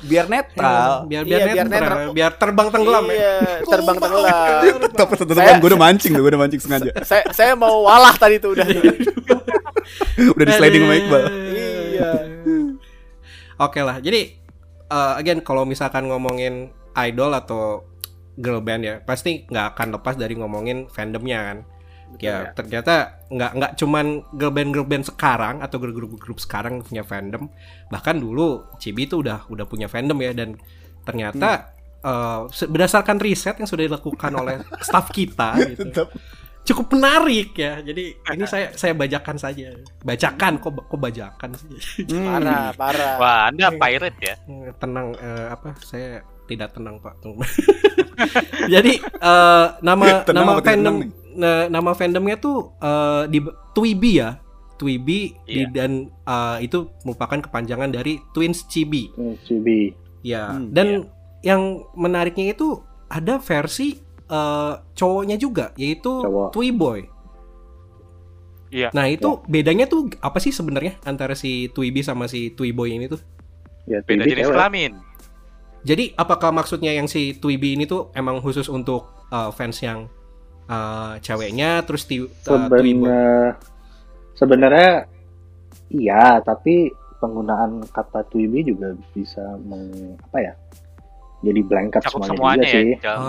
biar 0.04 0.26
netral 0.28 1.08
biar 1.08 1.24
biar, 1.24 1.40
Iya, 1.42 1.46
biar 1.54 1.66
netral, 1.66 1.98
netral. 1.98 2.12
biar 2.12 2.32
terbang 2.36 2.68
tenggelam 2.70 3.06
ya. 3.06 3.14
Iya, 3.14 3.36
terbang 3.64 3.98
tenggelam. 3.98 4.62
Tapi 4.94 5.14
tetep 5.16 5.36
Saya- 5.36 5.58
gue 5.58 5.70
udah 5.70 5.82
mancing 5.82 6.12
gue 6.14 6.30
udah 6.30 6.42
mancing 6.42 6.62
sengaja. 6.62 6.92
saya 7.02 7.24
saya 7.32 7.52
mau 7.56 7.84
walah 7.84 8.14
tadi 8.14 8.38
tuh 8.38 8.54
udah. 8.54 8.68
udah 10.36 10.46
di 10.46 10.54
sliding 10.54 10.84
sama 10.84 10.96
Iqbal. 10.98 11.24
Iya. 11.94 12.12
Oke 13.62 13.80
lah, 13.86 14.02
jadi 14.02 14.34
uh, 14.90 15.14
again 15.16 15.40
kalau 15.46 15.64
misalkan 15.64 16.10
ngomongin 16.10 16.74
idol 16.98 17.32
atau 17.32 17.86
girl 18.36 18.66
band 18.66 18.82
ya, 18.82 18.96
pasti 19.06 19.46
nggak 19.46 19.78
akan 19.78 19.88
lepas 20.00 20.18
dari 20.18 20.34
ngomongin 20.34 20.90
fandomnya 20.90 21.40
kan. 21.42 21.60
ya 22.22 22.54
ternyata 22.54 23.26
nggak 23.34 23.52
nggak 23.58 23.72
cuman 23.74 24.22
girl 24.38 24.54
band 24.54 24.70
girl 24.70 24.86
band 24.86 25.02
sekarang 25.02 25.66
atau 25.66 25.82
grup 25.82 25.98
grup 25.98 26.14
grup 26.22 26.38
sekarang 26.38 26.86
punya 26.86 27.02
fandom, 27.02 27.50
bahkan 27.90 28.22
dulu 28.22 28.70
Cibi 28.78 29.10
itu 29.10 29.26
udah 29.26 29.50
udah 29.50 29.66
punya 29.66 29.90
fandom 29.90 30.22
ya 30.22 30.30
dan 30.30 30.54
ternyata 31.10 31.74
uh, 32.06 32.46
se- 32.54 32.70
berdasarkan 32.70 33.18
riset 33.18 33.58
yang 33.58 33.66
sudah 33.66 33.90
dilakukan 33.90 34.30
oleh 34.30 34.62
staff 34.86 35.10
kita 35.10 35.58
gitu, 35.74 36.06
cukup 36.64 36.92
menarik 36.92 37.52
ya. 37.54 37.80
Jadi 37.80 38.04
ini 38.16 38.44
saya 38.44 38.72
saya 38.80 38.92
bacakan 38.92 39.36
saja, 39.36 39.76
bacakan 40.00 40.58
kok 40.58 40.72
kok 40.82 40.98
bacakan 40.98 41.50
sih. 41.56 42.04
Parah, 42.08 42.72
parah. 42.74 43.14
Wah, 43.18 43.40
Anda 43.48 43.72
pirate 43.72 44.20
ya? 44.20 44.36
Hmm, 44.44 44.72
tenang 44.76 45.16
eh, 45.16 45.48
apa 45.50 45.76
saya 45.80 46.24
tidak 46.44 46.76
tenang 46.76 47.00
pak 47.00 47.16
tunggu 47.24 47.40
jadi 48.68 48.94
eh, 49.00 49.66
nama 49.80 50.06
Tenang 50.28 50.44
nama 50.44 50.54
fandom 50.60 50.68
tenang 50.68 50.98
na- 51.34 51.68
nama 51.72 51.92
fandomnya 51.96 52.36
tuh 52.36 52.76
eh, 52.78 53.24
di 53.32 53.40
Twibi 53.72 54.20
ya 54.20 54.44
Twibi 54.76 55.32
di- 55.48 55.64
Iya. 55.64 55.72
dan 55.72 55.92
eh, 56.12 56.58
itu 56.62 56.92
merupakan 57.08 57.40
kepanjangan 57.40 57.90
dari 57.90 58.20
Twins 58.36 58.68
Chibi 58.68 59.08
Hmm, 59.16 59.40
Cibi 59.40 59.96
ya 60.20 60.52
Hmm, 60.52 60.76
dan 60.76 61.08
yang 61.40 61.88
menariknya 61.96 62.52
itu 62.52 62.76
ada 63.08 63.40
versi 63.40 64.03
eh, 64.30 64.74
cowoknya 64.96 65.36
juga 65.36 65.72
yaitu 65.76 66.24
Cowok. 66.24 66.50
Twiboy 66.54 67.10
Iya. 68.74 68.90
nah 68.90 69.06
itu 69.06 69.38
bedanya 69.46 69.86
tuh 69.86 70.10
apa 70.18 70.42
sih 70.42 70.50
sebenarnya 70.50 70.98
antara 71.06 71.38
si 71.38 71.70
Twibi 71.70 72.02
sama 72.02 72.26
si 72.26 72.50
Twiboy 72.58 72.98
ini 72.98 73.06
tuh 73.06 73.22
ya 73.86 74.00
Beda 74.04 74.26
jenis 74.28 74.50
kelamin. 74.50 74.98
Jadi 75.84 76.16
apakah 76.16 76.56
maksudnya 76.56 76.96
yang 76.96 77.12
si 77.12 77.36
Twibi 77.36 77.76
ini 77.76 77.84
tuh 77.84 78.08
emang 78.16 78.40
khusus 78.40 78.72
untuk 78.72 79.28
uh, 79.36 79.52
fans 79.52 79.84
yang 79.84 80.08
uh, 80.72 81.20
ceweknya 81.20 81.84
terus 81.84 82.08
ti, 82.08 82.24
uh? 82.24 82.28
Sebenarnya 82.40 83.60
sebenarnya 84.40 84.92
iya, 85.92 86.40
tapi 86.40 86.88
penggunaan 87.20 87.84
kata 87.92 88.24
Twibi 88.32 88.64
juga 88.64 88.96
bisa 89.12 89.60
meng, 89.60 90.16
apa 90.32 90.40
ya? 90.40 90.54
Jadi 91.44 91.60
blanket 91.68 92.08
Cakup 92.08 92.24
semuanya, 92.32 92.64
semuanya 92.64 92.64
juga 92.64 92.72
ya. 92.72 92.80
sih. 92.80 92.92
Jal. 93.04 93.20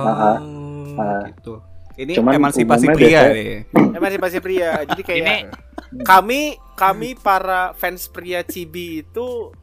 Oh, 0.87 1.01
Ah. 1.01 1.25
gitu. 1.27 1.55
Ini 1.95 2.13
Cuman 2.13 2.33
emansipasi 2.37 2.87
pria 2.89 3.09
biasanya- 3.23 3.33
deh. 3.33 3.59
Emansipasi 3.99 4.39
pria. 4.39 4.71
Jadi 4.85 5.03
kayak 5.03 5.21
Ini 5.21 5.37
kami 6.11 6.41
kami 6.75 7.15
para 7.15 7.71
fans 7.73 8.07
pria 8.07 8.43
Cibi 8.43 9.01
itu 9.01 9.55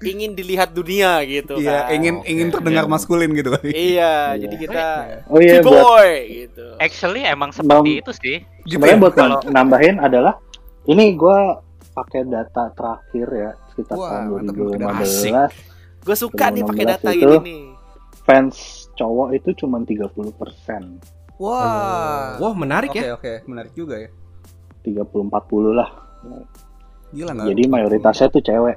ingin 0.00 0.32
dilihat 0.32 0.70
dunia 0.70 1.20
gitu 1.22 1.58
Iya, 1.58 1.84
kan. 1.84 1.92
ingin 1.92 2.14
ingin 2.24 2.48
terdengar 2.48 2.86
maskulin 2.86 3.34
gitu 3.34 3.50
kali. 3.50 3.68
Iya, 3.92 4.32
jadi 4.38 4.54
kita 4.56 4.84
Oh 5.28 5.36
iya 5.36 5.58
buat 5.58 5.66
Ciboy 5.66 6.10
gitu. 6.40 6.66
actually 6.78 7.22
emang 7.22 7.50
seperti 7.50 7.68
Bang- 7.68 8.00
itu 8.00 8.12
sih. 8.16 8.36
sebenarnya 8.64 8.96
ya? 8.96 9.02
buat 9.02 9.12
Kalau- 9.12 9.42
nambahin 9.44 9.96
adalah 9.98 10.40
ini 10.86 11.12
gua 11.12 11.60
pakai 11.90 12.24
data 12.24 12.70
terakhir 12.70 13.28
ya 13.28 13.50
sekitar 13.68 13.94
Wah, 13.94 14.08
tahun 14.24 14.40
mantap, 14.40 14.54
2015 14.56 15.52
Gue 16.00 16.16
suka 16.16 16.44
nih 16.48 16.62
pakai 16.62 16.84
2016 16.86 16.96
data 16.96 17.10
itu- 17.10 17.20
gini 17.20 17.36
nih. 17.44 17.62
fans 18.22 18.79
cowok 19.00 19.28
itu 19.32 19.50
cuma 19.56 19.80
30% 19.80 20.20
Wah. 21.40 22.36
Wah, 22.36 22.52
menarik 22.52 22.92
Oke 22.92 23.00
ya. 23.00 23.16
oke, 23.16 23.32
menarik 23.46 23.72
juga 23.72 23.96
ya. 23.96 24.12
30-40 24.82 25.72
lah 25.72 25.88
Gila 27.10 27.32
nggak? 27.32 27.46
jadi 27.48 27.62
mayoritasnya 27.66 28.28
tuh 28.28 28.40
cewek 28.40 28.76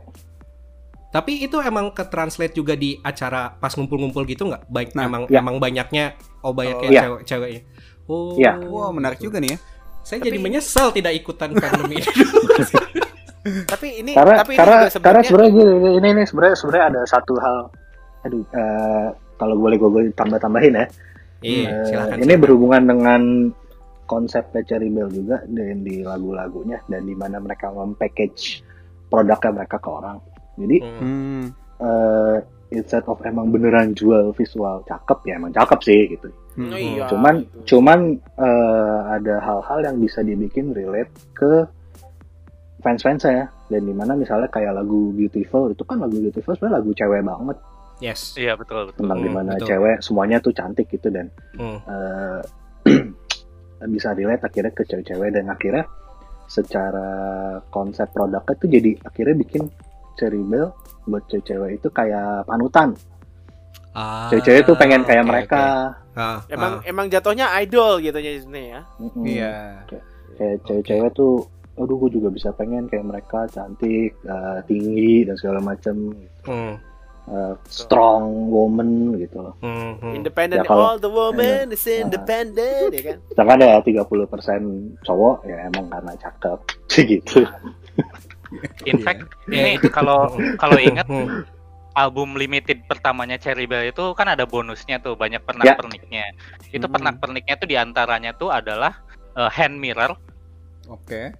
Tapi 1.10 1.46
itu 1.46 1.60
emang 1.60 1.92
ke 1.92 2.02
translate 2.04 2.52
juga 2.52 2.74
di 2.74 2.98
acara 2.98 3.54
pas 3.54 3.70
ngumpul-ngumpul 3.70 4.26
gitu 4.26 4.50
nggak? 4.50 4.66
Baik 4.66 4.98
Nah, 4.98 5.06
emang 5.06 5.24
ya. 5.28 5.46
emang 5.46 5.62
banyaknya 5.62 6.18
oh 6.42 6.50
banyaknya 6.52 6.90
Iya. 6.90 7.02
cewek 7.04 7.22
ceweknya. 7.24 7.62
Oh. 8.06 8.34
Iya. 8.34 8.52
Wah, 8.66 8.90
menarik 8.90 9.22
juga 9.22 9.38
nih 9.38 9.54
ya. 9.54 9.58
Saya 10.02 10.18
Tapi- 10.18 10.28
jadi 10.28 10.38
menyesal 10.42 10.90
tidak 10.90 11.14
ikutan 11.14 11.54
fandom 11.62 11.86
ini. 11.88 12.02
Tapi 13.70 13.88
ini 14.00 14.12
karena 14.16 14.40
tapi 14.40 14.56
ini 14.56 14.60
karena 14.60 14.78
karena 14.90 15.22
sebenarnya 15.22 15.52
ini 15.94 16.10
ini, 16.10 16.22
sebenarnya 16.24 16.56
sebenarnya 16.58 16.86
ada 16.90 17.02
satu 17.06 17.34
hal 17.38 17.58
aduh 18.24 18.40
eh, 18.50 19.08
kalau 19.36 19.56
boleh 19.56 19.76
gue 19.76 19.90
tambah 20.12 20.38
tambahin 20.38 20.76
ya 20.76 20.86
Iya, 21.40 21.68
Eh, 21.68 21.86
silakan. 21.86 22.18
ini 22.18 22.24
silakan. 22.26 22.40
berhubungan 22.40 22.84
dengan 22.86 23.22
konsep 24.04 24.44
Cherry 24.62 24.88
Bell 24.88 25.08
juga 25.08 25.44
dan 25.46 25.82
di 25.82 26.00
lagu-lagunya 26.00 26.80
dan 26.86 27.04
di 27.04 27.12
mana 27.14 27.38
mereka 27.38 27.68
mempackage 27.70 28.64
produknya 29.06 29.52
mereka 29.54 29.78
ke 29.78 29.90
orang 29.90 30.18
jadi 30.56 30.78
Hmm. 30.96 31.44
Eh, 31.76 32.38
instead 32.72 33.04
of 33.04 33.20
emang 33.22 33.50
beneran 33.50 33.92
jual 33.92 34.32
visual 34.32 34.82
cakep 34.84 35.20
ya 35.26 35.36
emang 35.36 35.52
cakep 35.52 35.80
sih 35.82 36.00
gitu 36.10 36.30
Hmm. 36.54 36.70
Oh, 36.70 36.78
iya, 36.78 37.04
cuman 37.08 37.36
gitu. 37.42 37.58
cuman 37.76 38.00
eh, 38.38 39.00
ada 39.10 39.36
hal-hal 39.38 39.80
yang 39.84 39.98
bisa 39.98 40.22
dibikin 40.22 40.70
relate 40.70 41.10
ke 41.34 41.66
fans-fans 42.80 43.22
saya 43.22 43.44
dan 43.68 43.82
di 43.82 43.92
mana 43.92 44.14
misalnya 44.14 44.48
kayak 44.48 44.76
lagu 44.76 45.10
Beautiful 45.12 45.72
itu 45.72 45.82
kan 45.82 45.98
lagu 45.98 46.14
Beautiful 46.14 46.54
sebenarnya 46.54 46.78
lagu 46.78 46.92
cewek 46.94 47.22
banget 47.22 47.58
Yes. 47.98 48.34
Iya 48.34 48.54
betul 48.54 48.88
betul. 48.88 49.06
tentang 49.06 49.20
Hmm, 49.20 49.26
di 49.26 49.32
mana 49.32 49.52
betul. 49.54 49.68
cewek 49.70 49.98
semuanya 50.00 50.38
tuh 50.38 50.52
cantik 50.52 50.88
gitu 50.88 51.08
dan 51.08 51.28
Hmm. 51.54 51.78
eh, 51.84 52.40
bisa 53.86 54.12
relate 54.12 54.44
akhirnya 54.44 54.72
ke 54.72 54.84
cewek-cewek 54.84 55.30
dan 55.32 55.46
akhirnya 55.48 55.84
secara 56.46 57.10
konsep 57.70 58.08
produknya 58.10 58.54
tuh 58.54 58.70
jadi 58.70 58.92
akhirnya 59.02 59.36
bikin 59.38 59.64
Cherry 60.14 60.40
Bell 60.40 60.70
buat 61.04 61.24
cewek-cewek 61.26 61.78
itu 61.78 61.88
kayak 61.90 62.46
panutan. 62.46 62.94
Ah, 63.92 64.26
Cewek-cewek 64.28 64.64
tuh 64.64 64.76
pengen 64.76 65.02
kayak 65.04 65.22
oke, 65.22 65.30
mereka. 65.30 65.64
oke. 65.92 66.16
Ah, 66.16 66.38
Emang 66.48 66.74
ah. 66.76 66.82
emang 66.84 67.06
jatuhnya 67.08 67.50
idol 67.60 67.98
gitu 67.98 68.16
ya 68.16 68.32
Disney 68.32 68.66
ya. 68.70 68.82
Iya. 69.16 69.56
Kayak 70.34 70.58
cewek-cewek 70.64 71.12
tuh, 71.12 71.46
aduh 71.76 71.98
gue 72.00 72.12
juga 72.12 72.30
bisa 72.30 72.50
pengen 72.52 72.86
kayak 72.86 73.04
mereka 73.04 73.46
cantik, 73.48 74.14
eh, 74.16 74.60
tinggi 74.64 75.26
dan 75.26 75.36
segala 75.36 75.60
macam, 75.60 76.14
Hmm, 76.44 76.78
eh, 77.26 77.54
strong 77.66 78.24
woman 78.48 78.90
gitu 79.18 79.40
loh. 79.40 79.56
hmm, 79.60 79.92
hmm. 79.98 80.14
Independent 80.14 80.60
Ya, 80.60 80.68
kalau- 80.68 80.86
all 80.86 80.98
the 80.98 81.08
woman 81.08 81.72
is 81.72 81.84
independent 81.86 82.92
ya 82.92 83.04
kan. 83.06 83.18
Sedangkan 83.30 83.58
ada 83.58 83.80
30% 83.80 84.64
cowok 85.02 85.36
ya 85.44 85.58
emang 85.66 85.88
karena 85.88 86.14
cakep, 86.16 86.60
gitu. 87.12 87.40
In 88.86 89.00
Iya. 89.00 89.04
fact, 89.04 89.22
ini 89.48 89.62
kalau 89.90 90.30
kalau 90.56 90.78
ingat 90.78 91.08
Hmm. 91.08 91.42
album 91.94 92.34
limited 92.34 92.86
pertamanya 92.86 93.38
Cherry 93.38 93.66
Bell 93.66 93.86
itu 93.86 94.14
kan 94.14 94.26
ada 94.28 94.46
bonusnya 94.46 94.98
tuh 94.98 95.14
banyak 95.14 95.40
Ya. 95.40 95.46
pernak-perniknya. 95.46 96.26
Itu 96.70 96.86
Hmm. 96.86 96.94
pernak-perniknya 96.94 97.56
tuh 97.56 97.66
di 97.66 97.78
antaranya 97.78 98.34
tuh 98.34 98.50
adalah 98.50 99.02
eh, 99.34 99.50
hand 99.50 99.78
mirror 99.78 100.14
Oke. 100.86 101.34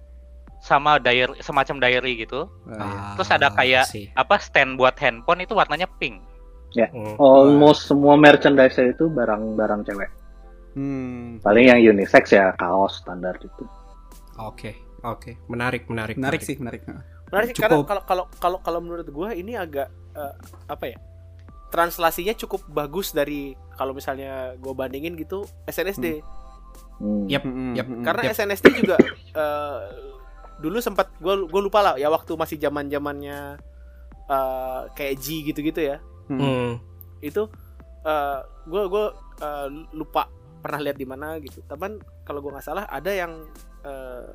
Sama 0.64 0.96
diary 0.96 1.36
semacam 1.38 1.76
diary 1.76 2.24
gitu. 2.24 2.48
Ah, 2.72 3.12
Terus 3.14 3.28
ada 3.28 3.52
kayak 3.52 3.84
sih. 3.84 4.08
apa 4.16 4.40
stand 4.40 4.80
buat 4.80 4.96
handphone 4.96 5.44
itu 5.44 5.52
warnanya 5.52 5.84
pink. 6.00 6.24
Hmm. 6.74 7.14
Almost 7.20 7.86
semua 7.86 8.16
merchandise 8.16 8.74
itu 8.74 9.06
barang-barang 9.06 9.84
cewek. 9.84 10.08
Hmm. 10.72 11.38
Paling 11.38 11.68
yang 11.68 11.80
unisex 11.84 12.32
ya 12.32 12.50
kaos 12.56 12.98
standar 12.98 13.36
gitu. 13.38 13.62
Oke, 14.34 14.74
oke, 15.00 15.38
menarik, 15.46 15.86
menarik, 15.86 16.18
Menarik 16.18 16.42
sih, 16.42 16.58
menarik. 16.58 16.82
Menarik 17.30 17.54
sih, 17.54 17.60
karena 17.60 17.78
Cukup. 17.78 17.86
kalau 17.86 18.02
kalau 18.02 18.24
kalau 18.34 18.58
kalau 18.58 18.80
menurut 18.80 19.06
gua 19.06 19.30
ini 19.30 19.54
agak 19.54 19.86
eh, 20.16 20.34
apa 20.66 20.84
ya? 20.88 20.96
Translasinya 21.68 22.34
cukup 22.34 22.66
bagus 22.68 23.10
dari 23.10 23.50
kalau 23.74 23.90
misalnya 23.92 24.54
gue 24.54 24.70
bandingin 24.72 25.14
gitu 25.14 25.42
SNSD. 25.66 26.22
Hmm. 26.96 27.26
Yap, 27.26 27.42
Mm-mm, 27.42 27.74
yap. 27.74 27.86
mm-mm. 27.86 28.02
Karena 28.02 28.22
Yep. 28.24 28.32
SNSD 28.32 28.66
juga 28.78 28.94
eh, 29.42 29.78
dulu 30.58 30.78
sempat 30.78 31.10
gue 31.18 31.34
gue 31.46 31.60
lupa 31.60 31.80
lah 31.82 31.94
ya 31.98 32.08
waktu 32.08 32.34
masih 32.34 32.56
zaman 32.58 32.86
zamannya 32.86 33.58
eh, 34.28 34.80
kayak 34.94 35.14
G 35.18 35.26
gitu-gitu 35.50 35.80
ya. 35.82 35.98
Hmm. 36.30 36.40
Hmm. 36.40 36.72
Itu 37.20 37.48
gue 38.64 38.82
gue 38.88 39.04
lupa 39.92 40.28
pernah 40.60 40.80
lihat 40.80 40.96
di 40.96 41.04
mana 41.04 41.36
gitu. 41.40 41.60
Tapi 41.64 42.00
kalau 42.24 42.40
gue 42.40 42.52
nggak 42.52 42.64
salah 42.64 42.84
ada 42.88 43.12
yang 43.12 43.44
eh, 43.84 44.28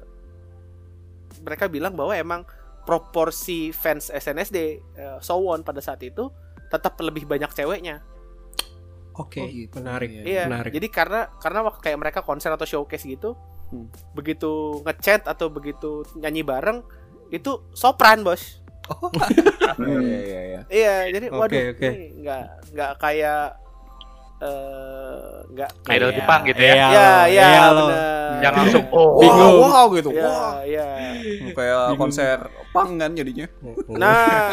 mereka 1.42 1.66
bilang 1.70 1.94
bahwa 1.98 2.14
emang 2.14 2.42
proporsi 2.86 3.70
fans 3.74 4.10
SNSD 4.10 4.58
eh, 4.98 5.18
Sowon 5.22 5.62
pada 5.66 5.82
saat 5.82 6.02
itu 6.06 6.30
tetap 6.70 6.98
lebih 7.02 7.26
banyak 7.26 7.50
ceweknya. 7.50 8.02
Oke, 9.20 9.42
Oh, 9.44 9.50
gitu. 9.52 9.84
menarik. 9.84 10.10
Iya, 10.10 10.24
Iya. 10.24 10.44
Menarik. 10.48 10.72
Jadi 10.80 10.88
karena 10.88 11.28
karena 11.42 11.60
waktu 11.66 11.82
kayak 11.84 12.00
mereka 12.00 12.20
konser 12.24 12.54
atau 12.56 12.64
showcase 12.64 13.04
gitu, 13.04 13.36
Hmm. 13.70 13.86
begitu 14.12 14.82
ngechat 14.82 15.26
atau 15.26 15.48
begitu 15.48 16.02
nyanyi 16.18 16.42
bareng 16.42 16.82
itu 17.30 17.62
sopran 17.72 18.26
bos. 18.26 18.58
Iya, 19.78 20.00
iya, 20.02 20.20
iya, 20.20 20.42
iya. 20.42 20.62
Iya, 20.66 20.94
jadi 21.14 21.26
Oke, 21.30 21.38
waduh 21.38 21.62
ini 21.78 22.06
nggak 22.26 22.44
nggak 22.74 22.92
kayak 22.98 23.44
eh 24.40 25.36
nggak 25.52 25.70
kayak 25.84 25.98
Idol 26.00 26.12
Jepang 26.16 26.42
gitu 26.44 26.62
ya. 26.64 26.74
Iya, 26.74 26.82
Ya, 26.82 26.90
ya, 26.90 27.46
iya 27.46 27.64
loh. 27.70 27.88
benar. 27.94 28.42
Yang 28.42 28.54
langsung 28.56 28.84
oh. 28.90 29.10
Bingung. 29.20 29.54
Wow, 29.54 29.68
wow 29.68 29.86
gitu. 29.94 30.10
Ya, 30.10 30.24
Wah. 30.26 30.56
ya. 30.66 30.88
Kayak 31.54 31.82
konser 31.94 32.38
pang 32.72 32.92
kan 32.96 33.12
jadinya. 33.14 33.46
Nah, 33.92 34.50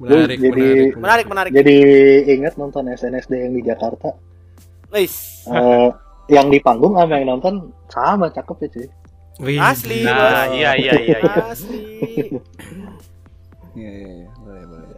menarik, 0.00 0.38
Jadi- 0.40 0.96
menarik, 0.96 0.96
menarik 0.96 1.26
menarik. 1.28 1.50
Jadi 1.52 1.76
ingat 2.32 2.54
nonton 2.56 2.88
SNSD 2.88 3.32
yang 3.38 3.52
di 3.52 3.62
Jakarta. 3.62 4.16
Wis. 4.90 5.46
Eh, 5.46 5.88
yang 6.30 6.46
di 6.46 6.58
panggung 6.58 6.94
sama 6.94 7.18
yang 7.18 7.38
nonton 7.38 7.70
sama 7.90 8.30
cakep 8.30 8.56
ya 8.62 8.68
cuy. 8.70 8.86
Wih, 9.40 9.56
Asli, 9.56 10.04
Nah, 10.04 10.52
iya 10.52 10.76
iya 10.76 10.92
iya 11.00 11.16
iya. 11.24 11.42
Asli. 11.48 11.82
Iya, 13.72 13.90
iya, 13.90 14.10
iya. 14.20 14.28
Boleh, 14.36 14.64
boleh. 14.68 14.88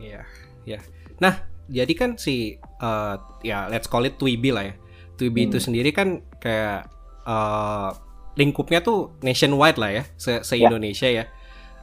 Iya, 0.00 0.20
iya. 0.64 0.78
Nah, 1.20 1.34
jadi 1.68 1.92
kan 1.94 2.10
si 2.18 2.56
eh, 2.58 3.14
ya 3.44 3.68
let's 3.68 3.86
call 3.86 4.08
it 4.08 4.16
Twiby 4.16 4.50
lah 4.50 4.64
ya. 4.66 4.74
Twiby 5.14 5.46
itu 5.46 5.58
Hmm. 5.58 5.66
sendiri 5.70 5.90
kan 5.92 6.24
kayak 6.40 6.88
eh, 7.22 7.90
lingkupnya 8.38 8.80
tuh 8.80 9.18
nationwide 9.20 9.78
lah 9.78 9.90
ya, 9.92 10.04
se, 10.16 10.40
se 10.42 10.54
Ya. 10.56 10.66
Indonesia 10.70 11.06
ya. 11.10 11.24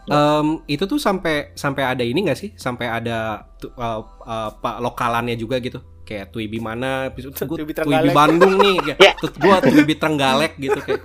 Em, 0.06 0.62
itu 0.70 0.86
tuh 0.86 1.02
sampai 1.02 1.50
sampai 1.58 1.82
ada 1.82 2.06
ini 2.06 2.22
nggak 2.30 2.38
sih? 2.38 2.50
Sampai 2.56 2.86
ada 2.88 3.50
eh, 3.64 4.02
eh, 4.04 4.50
pak 4.62 4.76
lokalannya 4.82 5.34
juga 5.36 5.58
gitu. 5.64 5.80
Kayak 6.06 6.30
Twiby 6.30 6.60
mana? 6.60 7.10
Twiby 7.10 7.74
Trenggalek. 7.74 8.14
Bandung 8.14 8.56
nih. 8.56 8.76
kayak, 8.80 8.98
Ya. 9.02 9.12
Terus 9.18 9.34
gua 9.36 9.56
Twiby 9.60 9.94
Trenggalek 9.96 10.54
gitu 10.56 10.80
kayak. 10.80 11.04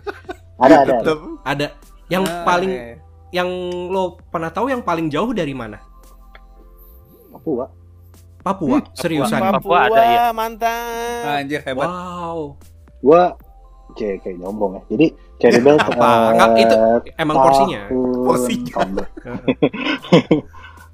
Ada 0.57 0.75
ada. 0.79 0.93
ada. 0.95 1.13
Ada 1.43 1.67
yang 2.07 2.23
Ah, 2.23 2.45
paling 2.45 2.69
iya. 2.69 2.95
yang 3.33 3.49
lo 3.89 4.19
pernah 4.23 4.49
tahu 4.49 4.69
yang 4.69 4.81
paling 4.81 5.09
jauh 5.09 5.31
dari 5.31 5.53
mana? 5.53 5.79
Papua. 7.31 7.67
Papua, 8.41 8.77
seriusan. 8.93 9.39
Papua. 9.39 9.59
Papua, 9.59 9.79
ada, 9.87 10.03
iya. 10.03 10.25
mantap. 10.31 11.39
Anjir 11.39 11.61
hebat. 11.61 11.87
Wow. 11.87 12.57
Gua 13.01 13.23
kayak 13.91 14.21
kayak 14.21 14.37
nyombong 14.37 14.71
ya. 14.75 14.81
Jadi 14.91 15.07
Cherry 15.39 15.59
Bell 15.59 15.77
Apa? 15.77 15.89
eh, 15.89 16.31
Enggak, 16.31 16.49
itu 16.59 16.77
emang 17.17 17.37
porsinya. 17.39 17.81
tahun- 17.83 17.99
Porsinya. 18.21 18.71
tahun, 18.71 18.97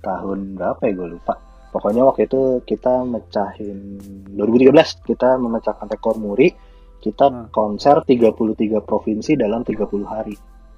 tahun 0.07 0.39
berapa 0.55 0.81
ya 0.81 0.93
gue 0.93 1.09
lupa. 1.13 1.35
Pokoknya 1.77 2.03
waktu 2.03 2.25
itu 2.25 2.41
kita 2.65 3.05
mecahin 3.05 4.01
2013 4.33 4.73
kita 5.05 5.37
memecahkan 5.37 5.85
rekor 5.87 6.17
muri. 6.17 6.49
Kita 6.97 7.29
Hmm. 7.29 7.53
konser 7.53 8.01
33 8.01 8.81
provinsi 8.81 9.37
dalam 9.37 9.61
30 9.61 10.09
hari. 10.09 10.33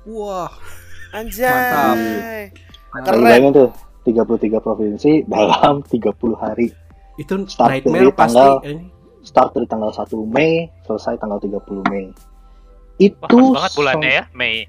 Wah, 0.04 0.50
Anjay. 1.14 2.50
Nah, 2.90 3.00
Keren. 3.00 3.22
bayangin 3.22 3.52
tuh 3.54 3.68
33 4.02 4.58
provinsi 4.58 5.22
dalam 5.24 5.86
30 5.86 6.34
hari. 6.34 6.66
Itu 7.14 7.46
Start 7.46 7.78
nightmare 7.78 8.02
dari 8.04 8.12
pasti. 8.12 8.34
tanggal- 8.34 8.60
ini. 8.64 8.86
Start 9.20 9.50
dari 9.54 9.66
tanggal 9.66 9.90
1 9.92 10.26
Mei, 10.26 10.52
selesai 10.82 11.14
tanggal 11.16 11.38
30 11.38 11.86
Mei. 11.86 12.10
Wah, 12.10 12.98
Itu 12.98 13.14
pas 13.22 13.54
banget 13.54 13.72
bulannya 13.76 14.10
ya, 14.10 14.24
Mei. 14.34 14.66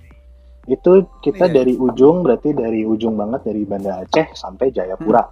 Itu 0.68 0.92
kita 1.20 1.50
Iya. 1.50 1.56
dari 1.56 1.74
ujung 1.74 2.22
berarti 2.22 2.54
dari 2.54 2.86
ujung 2.86 3.18
banget 3.18 3.42
dari 3.44 3.66
Banda 3.66 3.98
Aceh 4.00 4.30
sampai 4.32 4.70
Jayapura. 4.70 5.26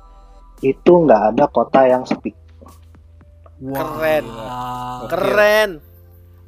Itu 0.60 1.04
nggak 1.04 1.34
ada 1.34 1.46
kota 1.48 1.86
yang 1.86 2.04
sepi. 2.04 2.32
Keren. 3.58 4.26
Wow. 4.26 5.08
Keren. 5.08 5.72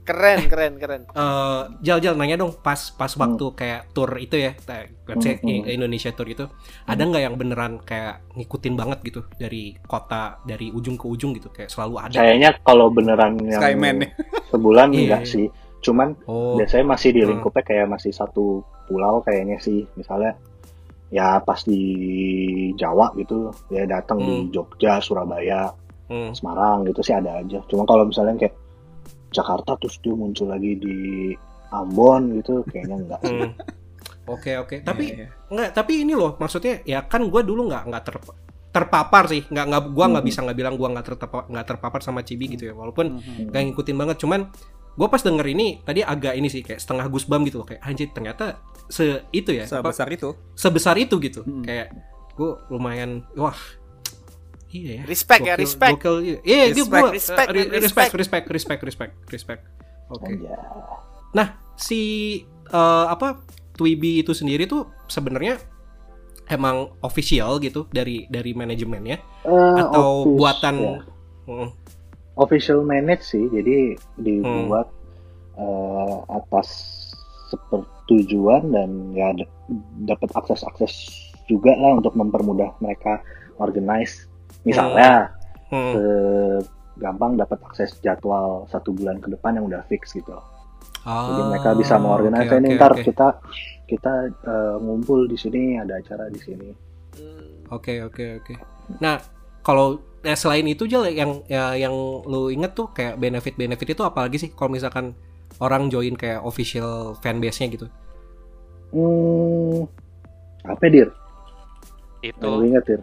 Keren, 0.02 0.50
keren, 0.50 0.74
keren. 0.76 1.02
Eh, 1.13 1.62
Jal 1.86 2.02
Jal 2.02 2.17
nanya 2.17 2.34
dong 2.36 2.58
pas 2.58 2.89
pas 2.89 3.13
Hmm. 3.13 3.22
waktu 3.30 3.45
kayak 3.54 3.93
tour 3.93 4.10
itu 4.17 4.36
ya, 4.36 4.58
kayak 4.58 5.06
let's 5.06 5.22
say 5.22 5.38
Hmm, 5.38 5.62
hmm. 5.62 5.69
Indonesia 5.69 6.10
tour 6.10 6.26
itu, 6.26 6.50
ada 6.84 6.98
nggak 6.98 7.22
yang 7.22 7.36
beneran 7.38 7.78
kayak 7.80 8.26
ngikutin 8.34 8.74
banget 8.74 9.06
gitu 9.06 9.22
dari 9.38 9.78
kota 9.84 10.41
dari 10.43 10.74
ujung 10.74 10.98
ke 10.98 11.06
ujung 11.06 11.38
gitu 11.38 11.54
kayak 11.54 11.69
selalu 11.69 12.02
ada. 12.02 12.17
Kayaknya 12.17 12.58
kalau 12.60 12.89
beneran 12.89 13.38
yang 13.38 13.62
Skyman 13.62 13.95
nih. 14.02 14.10
sebulan 14.50 14.88
enggak 14.89 15.22
iya. 15.26 15.30
sih. 15.30 15.45
Cuman 15.80 16.17
Oh, 16.26 16.58
biasanya 16.58 16.86
masih 16.89 17.10
di 17.13 17.22
Hmm. 17.22 17.30
lingkupnya 17.38 17.62
kayak 17.63 17.88
masih 17.88 18.10
satu 18.10 18.65
pulau 18.86 19.22
kayaknya 19.22 19.62
sih. 19.62 19.86
Misalnya 19.93 20.34
ya 21.10 21.39
pas 21.39 21.62
di 21.62 21.82
Jawa 22.74 23.12
gitu, 23.15 23.50
ya 23.67 23.84
datang 23.84 24.19
di 24.19 24.34
Hmm. 24.39 24.50
Jogja, 24.50 24.98
Surabaya, 25.00 25.73
hmm. 26.06 26.31
Semarang 26.31 26.86
gitu 26.86 27.02
sih 27.02 27.12
ada 27.12 27.38
aja. 27.38 27.60
Cuma 27.65 27.83
kalau 27.83 28.06
misalnya 28.06 28.38
kayak 28.40 28.56
Jakarta 29.29 29.77
terus 29.77 29.98
dia 30.00 30.12
muncul 30.12 30.48
lagi 30.48 30.73
di 30.73 30.98
Ambon 31.69 32.33
gitu, 32.36 32.65
kayaknya 32.65 32.96
enggak 32.98 33.21
sih. 33.21 33.36
Hmm. 33.36 33.54
Oke 34.25 34.54
oke, 34.56 34.81
tapi 34.81 35.10
Iya, 35.10 35.17
iya. 35.17 35.27
nggak 35.50 35.69
tapi 35.73 36.06
ini 36.06 36.13
loh 36.13 36.38
maksudnya 36.38 36.86
ya 36.86 37.02
kan 37.04 37.25
gue 37.25 37.42
dulu 37.42 37.65
nggak 37.65 37.83
nggak 37.90 38.04
ter- 38.06 38.25
terpapar 38.69 39.25
sih 39.25 39.42
nggak 39.44 39.65
nggak 39.65 39.83
gue 39.90 40.06
nggak 40.06 40.21
Hmm. 40.21 40.29
bisa 40.29 40.40
nggak 40.46 40.58
bilang 40.58 40.75
gue 40.77 40.86
nggak 40.88 41.06
terpapar 41.10 41.44
nggak 41.50 41.65
terpapar 41.65 42.00
sama 42.00 42.21
Cibi 42.21 42.54
gitu 42.54 42.69
ya 42.69 42.77
walaupun 42.77 43.17
nggak 43.50 43.62
ngikutin 43.65 43.98
banget 43.98 44.17
cuman 44.21 44.46
gue 45.00 45.08
pas 45.08 45.17
denger 45.17 45.47
ini 45.47 45.79
tadi 45.79 46.04
agak 46.04 46.35
ini 46.35 46.45
sih 46.45 46.60
kayak 46.60 46.77
setengah 46.77 47.08
gusbam 47.08 47.39
gitu 47.41 47.56
loh 47.56 47.65
kayak 47.65 47.79
anjir 47.81 48.12
ternyata 48.12 48.60
se 48.85 49.23
itu 49.31 49.50
ya 49.50 49.63
apa, 49.63 49.89
Sebesar 49.89 50.08
itu. 50.10 50.29
sebesar 50.54 50.95
itu 50.97 51.15
gitu 51.17 51.39
Hmm. 51.41 51.63
kayak 51.63 51.95
gue 52.35 52.52
lumayan 52.67 53.23
wah 53.33 53.56
iya 54.69 55.00
ya 55.00 55.04
Respect 55.06 55.41
ya, 55.41 55.45
Gokil- 55.50 55.62
respect. 55.62 55.93
gokil 55.95 56.15
iya 56.19 56.37
iya 56.43 56.63
itu 56.67 56.83
Respect, 56.83 56.91
gue 56.91 57.12
respect, 57.12 57.47
respect 57.50 58.12
respect 58.13 58.45
respect 58.50 58.81
respect 58.83 59.13
respect 59.29 59.62
oke 60.10 60.25
Anjay. 60.25 61.47
si 61.75 62.02
eh, 62.67 63.06
apa 63.08 63.39
Twiby 63.73 64.19
itu 64.19 64.35
sendiri 64.35 64.67
tuh 64.67 64.83
sebenarnya 65.08 65.56
emang 66.45 66.91
official 67.00 67.56
gitu 67.58 67.87
dari 67.87 68.27
dari 68.27 68.52
manajemennya 68.52 69.17
Eh, 69.41 69.75
atau 69.79 70.21
office- 70.21 70.35
buatan 70.35 70.75
ya. 70.75 70.91
Hmm, 71.45 71.69
official 72.40 72.81
manage 72.81 73.27
sih, 73.27 73.46
jadi 73.52 74.00
dibuat 74.17 74.87
Hmm. 74.90 74.98
eh, 75.60 76.17
atas 76.31 76.67
sepertujuan 77.52 78.71
dan 78.71 79.12
ya 79.12 79.33
dapat 80.08 80.29
akses-akses 80.31 81.12
juga 81.50 81.73
lah 81.75 82.00
untuk 82.00 82.15
mempermudah 82.15 82.77
mereka 82.79 83.19
organize. 83.60 84.29
Misalnya 84.63 85.33
Hmm. 85.69 85.94
eh, 85.94 86.58
gampang 86.98 87.37
dapat 87.37 87.60
akses 87.62 88.00
jadwal 88.02 88.65
satu 88.67 88.90
bulan 88.92 89.21
ke 89.21 89.29
depan 89.29 89.56
yang 89.60 89.69
udah 89.69 89.85
fix 89.85 90.15
gitu. 90.15 90.33
Jadi 91.00 91.42
mereka 91.48 91.71
bisa 91.73 91.96
mengorganize 91.96 92.52
oke, 92.52 92.60
ini 92.60 92.69
ntar 92.75 92.92
oke. 92.92 93.04
kita 93.06 93.27
kita 93.85 94.13
eh, 94.29 94.75
ngumpul 94.79 95.25
di 95.27 95.37
sini 95.37 95.77
ada 95.77 95.96
acara 95.96 96.27
di 96.27 96.40
sini. 96.40 96.69
Hmm. 97.15 97.71
Oke 97.71 98.02
oke 98.02 98.42
oke. 98.44 98.54
Nah 99.00 99.15
kalau 99.62 99.99
eh, 100.21 100.35
selain 100.35 100.67
itu 100.67 100.83
Jel 100.85 101.07
yang 101.12 101.43
ya, 101.47 101.75
yang 101.75 101.93
lu 102.27 102.51
inget 102.51 102.75
tuh 102.75 102.91
kayak 102.91 103.15
benefit 103.17 103.55
benefit 103.55 103.95
itu 103.95 104.03
apalagi 104.03 104.37
sih 104.37 104.49
kalau 104.51 104.71
misalkan 104.71 105.15
orang 105.60 105.87
join 105.87 106.15
kayak 106.15 106.43
official 106.43 107.15
fanbase-nya 107.19 107.67
gitu. 107.71 107.87
Hmm, 108.89 109.85
apa 110.65 110.85
dir? 110.89 111.10
Itu 112.19 112.35
Yang 112.41 112.55
lu 112.57 112.65
inget 112.67 112.85
dir? 112.87 113.01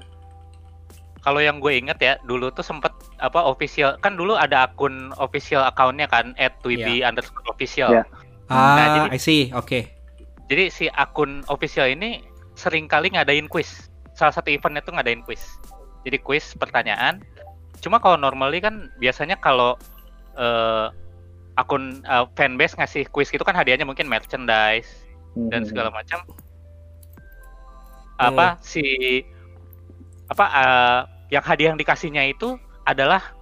kalau 1.26 1.42
yang 1.42 1.58
gue 1.58 1.74
inget 1.74 1.98
ya 1.98 2.14
dulu 2.22 2.54
tuh 2.54 2.62
sempet 2.62 2.94
apa 3.18 3.42
official 3.42 3.98
kan 3.98 4.14
dulu 4.14 4.38
ada 4.38 4.70
akun 4.70 5.10
official 5.18 5.66
accountnya 5.66 6.06
kan 6.06 6.38
at 6.38 6.54
Twiby 6.62 7.02
underscore 7.02 7.42
official. 7.50 7.90
Ya. 7.90 8.06
Ah, 8.46 9.02
jadi- 9.02 9.10
I 9.10 9.18
see. 9.18 9.42
Oke. 9.50 9.90
Jadi 10.46 10.70
si 10.70 10.86
akun 10.86 11.42
official 11.50 11.90
ini 11.90 12.22
sering 12.54 12.86
kali 12.86 13.10
ngadain 13.10 13.50
quiz. 13.50 13.90
Salah 14.14 14.30
satu 14.30 14.54
eventnya 14.54 14.86
tuh 14.86 14.94
ngadain 14.94 15.26
quiz. 15.26 15.42
Jadi 16.06 16.22
quiz 16.22 16.54
pertanyaan. 16.54 17.18
Cuma 17.82 17.98
kalau 17.98 18.14
normally 18.14 18.62
kan 18.62 18.94
biasanya 19.02 19.34
kalau 19.36 19.74
eh, 20.38 20.86
akun 21.58 22.06
eh, 22.06 22.24
fanbase 22.38 22.78
ngasih 22.78 23.10
quiz 23.10 23.28
gitu 23.28 23.42
kan 23.42 23.58
hadiahnya 23.58 23.82
mungkin 23.82 24.06
merchandise 24.06 24.86
dan 25.50 25.66
Hmm. 25.66 25.68
segala 25.68 25.90
macam. 25.90 26.22
Apa 28.16 28.56
si 28.62 28.80
apa 30.30 30.44
eh, 30.46 31.00
yang 31.34 31.44
hadiah 31.44 31.74
yang 31.74 31.80
dikasihnya 31.80 32.22
itu 32.30 32.54
adalah 32.86 33.34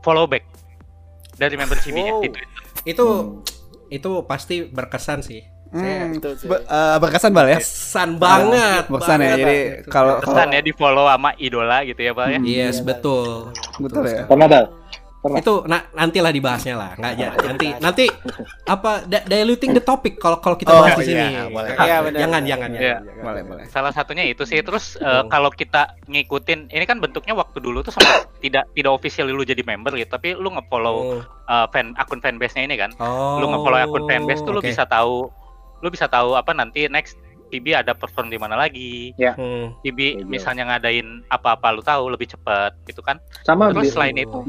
follow 0.00 0.30
back 0.30 0.46
dari 1.36 1.58
membership-nya 1.58 2.06
Wow. 2.06 2.22
di 2.22 2.28
Twitter. 2.30 2.44
Itu 2.86 3.06
Hmm. 3.06 3.26
itu 3.90 4.10
pasti 4.24 4.66
berkesan 4.66 5.20
sih. 5.26 5.42
Hmm, 5.76 6.08
Betul 6.14 6.32
sih. 6.34 6.46
be- 6.46 6.64
eh, 6.64 6.96
berkesan 6.96 7.30
bal 7.30 7.46
ya. 7.46 7.56
Berkesan 7.56 8.10
banget. 8.16 8.82
Berkesan 8.86 9.18
ya. 9.18 9.22
banget. 9.22 9.38
Jadi 9.38 9.56
kalau 9.86 10.14
Kesan 10.18 10.48
ya 10.50 10.60
di 10.60 10.72
follow 10.72 11.06
sama 11.06 11.30
idola 11.36 11.78
gitu 11.82 12.00
ya, 12.00 12.12
Pak 12.12 12.26
ya. 12.26 12.38
Hmm. 12.38 12.46
Yes, 12.46 12.76
Iya, 12.76 12.84
betul. 12.84 13.28
betul 13.78 14.02
ya. 14.04 14.24
Pernah 14.24 14.46
Bal? 14.46 14.66
Pernah. 15.16 15.42
Itu 15.42 15.66
na 15.66 15.82
nantilah 15.90 16.30
dibahasnya 16.30 16.74
lah, 16.76 16.90
nggak 16.94 17.12
ya. 17.16 17.34
Nanti 17.42 17.66
nanti 17.80 18.04
apa 18.64 19.02
da- 19.02 19.24
diluting 19.24 19.74
the 19.74 19.82
topic 19.82 20.16
kalau 20.16 20.38
kalau 20.38 20.54
kita 20.54 20.70
Oh, 20.70 20.78
bahas 20.80 20.94
di 20.96 21.06
sini. 21.08 21.18
iya, 21.26 21.42
boleh. 21.46 21.70
Iya, 21.74 21.96
benar. 22.00 22.18
Jangan 22.20 22.42
jangan 22.44 22.68
Iya. 22.70 22.78
jangan. 22.78 23.24
Boleh 23.24 23.42
boleh. 23.42 23.64
Salah 23.66 23.90
satunya 23.90 24.22
itu 24.22 24.42
sih. 24.42 24.60
Terus 24.60 24.94
Hmm. 24.94 25.26
kalau 25.26 25.50
kita 25.50 25.98
ngikutin, 26.06 26.70
ini 26.70 26.84
kan 26.84 26.98
bentuknya 26.98 27.34
waktu 27.34 27.58
dulu 27.58 27.82
tuh 27.82 27.90
sempat 27.90 28.06
tidak 28.38 28.70
tidak 28.70 28.92
official 28.92 29.26
lu 29.26 29.42
jadi 29.42 29.60
member 29.60 29.94
gitu, 29.94 30.06
tapi 30.08 30.30
lu 30.32 30.46
nge-follow 30.48 30.94
Oh. 30.94 31.20
eh, 31.44 31.66
fan 31.68 31.90
akun 31.96 32.18
fanbase-nya 32.18 32.62
ini 32.64 32.76
kan. 32.76 32.94
Oh. 32.96 33.38
Lu 33.38 33.50
nge-follow 33.50 33.78
akun 33.80 34.04
fanbase 34.04 34.40
tuh 34.40 34.52
lu 34.52 34.60
oke. 34.60 34.68
bisa 34.68 34.86
tahu 34.86 35.26
lu 35.78 35.88
bisa 35.88 36.06
tahu 36.06 36.32
apa 36.32 36.50
nanti 36.50 36.88
next 36.88 37.16
PB 37.46 37.78
ada 37.78 37.94
perform 37.94 38.26
di 38.26 38.36
mana 38.36 38.58
lagi. 38.58 39.14
Hmm. 39.16 39.70
PB 39.80 39.98
Kayak 39.98 40.16
gitu. 40.18 40.26
misalnya 40.26 40.64
ngadain 40.66 41.22
apa-apa 41.28 41.68
lu 41.70 41.80
tahu 41.80 42.10
lebih 42.10 42.26
cepat 42.28 42.74
gitu 42.84 43.00
kan. 43.00 43.22
Sama 43.42 43.70
Terus 43.70 43.86
di- 43.86 43.92
selain 43.92 44.16
itu 44.16 44.40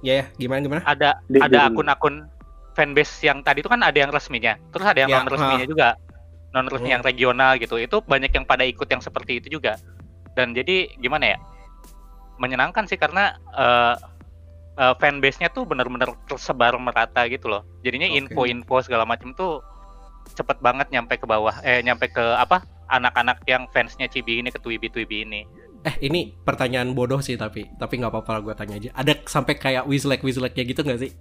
Ya 0.00 0.20
ya, 0.20 0.24
gimana 0.36 0.60
gimana? 0.60 0.80
ada 0.84 1.16
Di- 1.24 1.40
ada 1.40 1.68
akun-akun 1.68 2.28
fanbase 2.72 3.24
yang 3.24 3.40
tadi 3.40 3.60
itu 3.60 3.68
kan 3.68 3.80
ada 3.80 3.96
yang 3.96 4.12
resminya, 4.12 4.60
terus 4.70 4.84
ada 4.84 4.98
yang 4.98 5.08
Ya, 5.08 5.16
non 5.16 5.28
resminya 5.28 5.64
juga, 5.64 5.88
non 6.52 6.68
resmi 6.68 6.88
Hmm. 6.88 6.94
yang 6.96 7.02
regional 7.02 7.52
gitu. 7.56 7.76
Itu 7.76 8.00
banyak 8.00 8.28
yang 8.30 8.44
pada 8.44 8.64
ikut 8.64 8.84
yang 8.86 9.00
seperti 9.00 9.40
itu 9.40 9.56
juga. 9.56 9.80
Dan 10.36 10.52
jadi 10.52 10.84
gimana 10.96 11.32
ya? 11.32 11.38
Menyenangkan 12.36 12.88
sih 12.88 12.96
karena 12.96 13.36
eh 13.52 13.94
eh, 14.76 14.94
fanbase-nya 14.96 15.48
tuh 15.48 15.64
benar-benar 15.64 16.12
tersebar 16.24 16.72
merata 16.76 17.28
gitu 17.28 17.48
loh. 17.48 17.64
Jadinya 17.80 18.08
info-info 18.08 18.80
segala 18.80 19.04
macam 19.04 19.32
tuh 19.32 19.60
cepet 20.30 20.58
banget 20.58 20.88
nyampe 20.88 21.14
ke 21.14 21.24
bawah, 21.24 21.58
eh 21.60 21.80
nyampe 21.80 22.08
ke 22.08 22.22
apa? 22.34 22.60
Anak-anak 22.86 23.44
yang 23.44 23.68
fansnya 23.68 24.06
Cibi 24.06 24.38
ini 24.38 24.48
ke 24.48 24.58
Twibi 24.58 24.88
Twibi 24.88 25.22
ini. 25.22 25.46
Eh 25.80 25.96
ini 26.02 26.34
pertanyaan 26.36 26.90
bodoh 26.90 27.18
sih 27.18 27.34
tapi 27.34 27.64
tapi 27.74 27.96
nggak 27.96 28.10
apa-apa 28.10 28.30
lah 28.30 28.40
gue 28.42 28.54
tanya 28.54 28.74
aja. 28.76 28.90
Ada 28.92 29.12
sampai 29.24 29.54
kayak 29.54 29.84
wizlek 29.84 30.20
wizleknya 30.20 30.64
gitu 30.64 30.80
nggak 30.80 31.00
sih? 31.00 31.10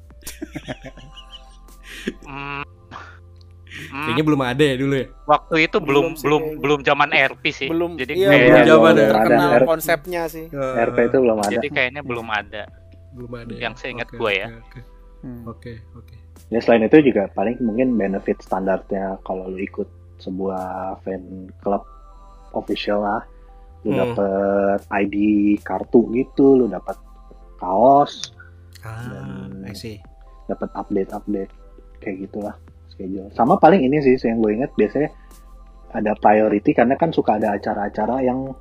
Hmm, 2.22 2.64
hmm, 2.64 4.04
Kayaknya 4.06 4.24
belum 4.24 4.41
ada 4.41 4.64
ya 4.64 4.76
dulu 4.78 4.95
ya. 4.95 5.08
waktu 5.26 5.56
itu 5.62 5.78
belum 5.78 6.06
Belum 6.06 6.14
sih 6.14 6.24
belum 6.24 6.41
kayaknya. 6.41 6.62
belum 6.62 6.80
zaman 6.82 7.10
RP 7.12 7.43
sih. 7.50 7.68
belum 7.68 7.91
Jadi 7.97 8.14
iya, 8.16 8.30
kayak- 8.30 8.39
belum 8.39 8.56
belum 8.56 8.70
zaman 8.70 8.93
ya. 8.95 9.08
terkenal 9.10 9.50
Ada. 9.52 9.66
konsepnya 9.66 10.22
sih 10.26 10.45
RP 10.80 10.97
itu 11.04 11.18
belum 11.20 11.38
ada. 11.38 11.52
Jadi 11.52 11.68
kayaknya 11.70 12.02
belum 12.02 12.28
ada. 12.30 12.64
belum 13.12 13.32
ada. 13.36 13.52
ya? 13.52 13.60
yang 13.60 13.74
seingat 13.76 14.08
Oke, 14.08 14.18
gue 14.18 14.32
ya. 14.34 14.47
Oke 14.47 14.60
oke 14.62 14.80
Hmm. 15.20 15.43
oke 15.45 15.74
oke. 15.93 16.16
Ya 16.47 16.59
selain 16.63 16.87
itu 16.87 17.03
juga 17.03 17.27
paling 17.35 17.59
mungkin 17.59 17.93
benefit 17.99 18.39
standarnya 18.41 19.19
kalau 19.27 19.51
lu 19.51 19.59
ikut 19.59 19.85
sebuah 20.17 20.97
fan 21.03 21.51
club 21.59 21.83
official 22.55 23.03
lah, 23.03 23.21
lu 23.85 23.93
Hmm. 23.93 23.99
dapet 24.01 24.79
ID 24.89 25.15
kartu 25.61 26.09
gitu, 26.15 26.63
lu 26.63 26.65
dapat 26.71 26.95
kaos, 27.59 28.33
Ah, 28.79 29.03
Dan- 29.11 29.67
dapat 30.47 30.71
update-update 30.71 31.51
kayak 31.99 32.17
gitulah 32.25 32.55
schedule. 32.87 33.27
Sama 33.35 33.59
paling 33.59 33.83
ini 33.83 33.99
sih 33.99 34.15
yang 34.23 34.39
gue 34.39 34.55
inget 34.55 34.71
biasanya 34.71 35.11
ada 35.91 36.15
priority 36.15 36.71
karena 36.71 36.95
kan 36.95 37.11
suka 37.11 37.35
ada 37.35 37.59
acara-acara 37.59 38.23
yang 38.23 38.55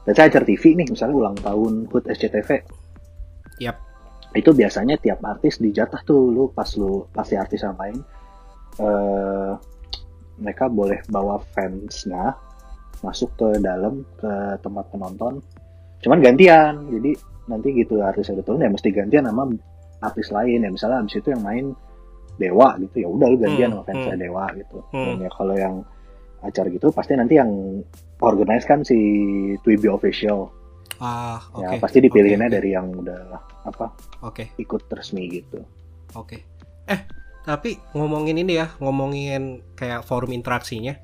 Biasanya 0.00 0.32
acara 0.32 0.44
TV 0.48 0.64
nih, 0.80 0.88
misalnya 0.88 1.12
ulang 1.12 1.36
tahun 1.36 1.84
HUT 1.92 2.08
SCTV. 2.08 2.64
Yap. 3.60 3.76
Itu 4.30 4.54
biasanya 4.54 4.94
tiap 5.02 5.22
artis 5.26 5.58
dijatah 5.58 6.02
tuh, 6.06 6.30
lu 6.30 6.44
pas 6.54 6.68
lu 6.78 7.06
pasti 7.10 7.34
artis 7.34 7.66
yang 7.66 7.74
main, 7.74 7.98
eh 8.78 9.52
mereka 10.40 10.72
boleh 10.72 11.04
bawa 11.12 11.36
fansnya 11.52 12.32
masuk 13.04 13.32
ke 13.36 13.48
dalam 13.60 14.06
ke 14.16 14.32
tempat 14.64 14.84
penonton. 14.88 15.40
Cuman 16.00 16.18
gantian, 16.24 16.88
jadi 16.88 17.12
nanti 17.50 17.68
gitu 17.76 18.00
artis 18.00 18.30
yang 18.30 18.40
turun 18.46 18.62
ya 18.62 18.70
mesti 18.70 18.88
gantian 18.94 19.26
sama 19.26 19.50
artis 20.00 20.30
lain 20.30 20.64
ya 20.64 20.70
misalnya 20.70 21.02
abis 21.02 21.18
itu 21.18 21.28
yang 21.34 21.42
main 21.44 21.66
Dewa 22.40 22.72
gitu 22.80 23.04
ya 23.04 23.08
udah 23.10 23.26
lu 23.28 23.36
gantian 23.36 23.68
Hmm, 23.68 23.82
sama 23.82 23.88
fansnya 23.90 24.16
hmm. 24.16 24.22
Dewa 24.24 24.44
gitu. 24.56 24.78
Hmm. 24.94 25.06
Dan 25.12 25.16
ya 25.28 25.30
kalau 25.34 25.54
yang 25.58 25.74
acara 26.40 26.68
gitu 26.72 26.88
pasti 26.88 27.12
nanti 27.20 27.36
yang 27.36 27.50
organize 28.24 28.64
kan 28.64 28.80
si 28.80 28.96
Twiby 29.60 29.92
official 29.92 30.48
Ah, 30.98 31.38
oke. 31.52 31.64
ya 31.64 31.78
pasti 31.78 31.98
dipilihinnya 31.98 32.46
Oke, 32.46 32.52
oke. 32.52 32.58
dari 32.58 32.70
yang 32.72 32.86
udah 32.90 33.18
apa 33.62 33.86
Oke, 34.20 34.44
ikut 34.56 34.82
resmi 34.88 35.30
gitu. 35.30 35.62
oke. 36.12 36.36
Eh, 36.84 37.00
tapi 37.40 37.78
ngomongin 37.92 38.36
ini 38.36 38.56
ya, 38.56 38.74
ngomongin 38.76 39.62
kayak 39.72 40.02
forum 40.02 40.30
interaksinya. 40.30 40.98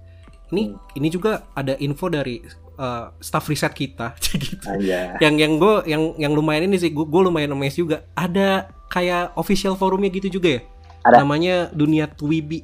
Ini 0.46 0.62
Hmm. 0.68 0.78
ini 0.94 1.08
juga 1.08 1.46
ada 1.52 1.74
info 1.76 2.06
dari 2.06 2.38
uh, 2.76 3.10
staff 3.18 3.46
riset 3.46 3.72
kita 3.72 4.14
gitu. 4.36 4.62
Aja. 4.62 5.16
yang 5.18 5.34
yang 5.34 5.56
gue 5.56 5.74
yang 5.86 6.02
yang 6.16 6.32
lumayan 6.32 6.66
ini 6.66 6.76
sih 6.76 6.90
gue 6.90 7.02
lumayan 7.20 7.50
amazed 7.50 7.78
juga 7.78 8.06
ada 8.12 8.68
kayak 8.86 9.34
official 9.34 9.74
forumnya 9.74 10.06
gitu 10.08 10.30
juga 10.30 10.48
ya 10.48 10.62
Ada. 11.02 11.22
namanya 11.22 11.54
dunia 11.72 12.06
Twibi 12.06 12.62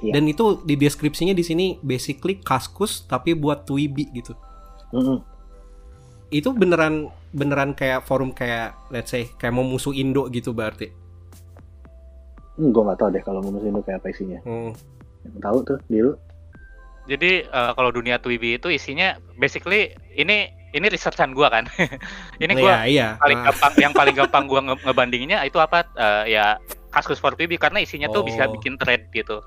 Iya. 0.00 0.16
dan 0.16 0.24
itu 0.26 0.64
di 0.64 0.74
deskripsinya 0.74 1.30
di 1.30 1.44
sini 1.44 1.66
basically 1.78 2.40
kaskus 2.40 3.04
tapi 3.04 3.36
buat 3.36 3.62
Twibi 3.62 4.08
gitu 4.10 4.32
Mm-mm. 4.90 5.20
Itu 6.30 6.50
beneran 6.50 7.06
beneran 7.30 7.70
kayak 7.72 8.02
forum 8.02 8.30
kayak 8.30 8.74
let's 8.88 9.10
say 9.10 9.26
kayak 9.34 9.50
mau 9.50 9.62
musuh 9.62 9.90
Indo 9.92 10.26
gitu 10.28 10.50
berarti 10.50 10.90
Hmm, 12.52 12.70
gue 12.70 12.82
nggak 12.82 12.98
tahu 12.98 13.08
deh 13.10 13.22
kalau 13.22 13.40
ngomongin 13.40 13.72
itu 13.72 13.82
kayak 13.82 13.98
apa 13.98 14.08
isinya. 14.10 14.38
hmm. 14.42 14.70
Yang 15.22 15.40
tahu 15.40 15.58
tuh 15.64 15.78
dulu. 15.86 16.12
Jadi 17.08 17.30
eh, 17.42 17.70
kalau 17.72 17.90
dunia 17.90 18.20
Twibi 18.20 18.54
itu 18.54 18.68
isinya 18.68 19.16
basically 19.34 19.90
ini 20.12 20.44
ini 20.70 20.86
researchan 20.86 21.32
gua 21.32 21.48
kan. 21.48 21.64
ini 22.38 22.52
gua 22.54 22.84
Iya, 22.84 22.86
iya. 22.86 23.08
paling 23.16 23.38
Ah, 23.38 23.44
gampang 23.48 23.72
yang 23.80 23.92
paling 23.92 24.12
gampang 24.20 24.44
gua 24.44 24.60
nge- 24.62 24.82
ngebandinginnya 24.84 25.40
itu 25.42 25.56
apa 25.56 25.88
Eh, 25.90 26.36
ya 26.36 26.60
Kaskus 26.90 27.16
for 27.16 27.32
Twibi 27.32 27.56
karena 27.56 27.80
isinya 27.80 28.06
tuh 28.06 28.22
bisa 28.22 28.44
Oh. 28.44 28.52
bikin 28.52 28.76
thread 28.76 29.08
gitu. 29.10 29.40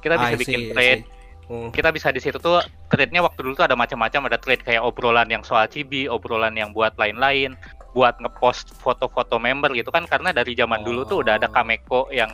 Kita 0.00 0.16
bisa 0.16 0.28
I 0.28 0.34
see, 0.34 0.42
bikin 0.42 0.60
thread. 0.72 0.98
Hmm. 1.46 1.70
Kita 1.70 1.94
bisa 1.94 2.10
di 2.10 2.18
situ 2.18 2.42
tuh 2.42 2.58
threadnya 2.90 3.22
waktu 3.22 3.38
dulu 3.38 3.54
tuh 3.54 3.70
ada 3.70 3.78
macam-macam 3.78 4.26
ada 4.26 4.38
thread 4.38 4.66
kayak 4.66 4.82
obrolan 4.82 5.30
yang 5.30 5.46
soal 5.46 5.70
Cibi, 5.70 6.10
obrolan 6.10 6.58
yang 6.58 6.74
buat 6.74 6.98
lain-lain, 6.98 7.54
buat 7.94 8.18
ngepost 8.18 8.74
foto-foto 8.82 9.38
member 9.38 9.70
gitu 9.78 9.94
kan 9.94 10.10
karena 10.10 10.34
dari 10.34 10.58
zaman 10.58 10.82
dulu 10.82 11.06
tuh 11.06 11.22
udah 11.22 11.38
ada 11.38 11.46
Oh. 11.46 11.54
Kameko 11.54 12.10
yang 12.10 12.28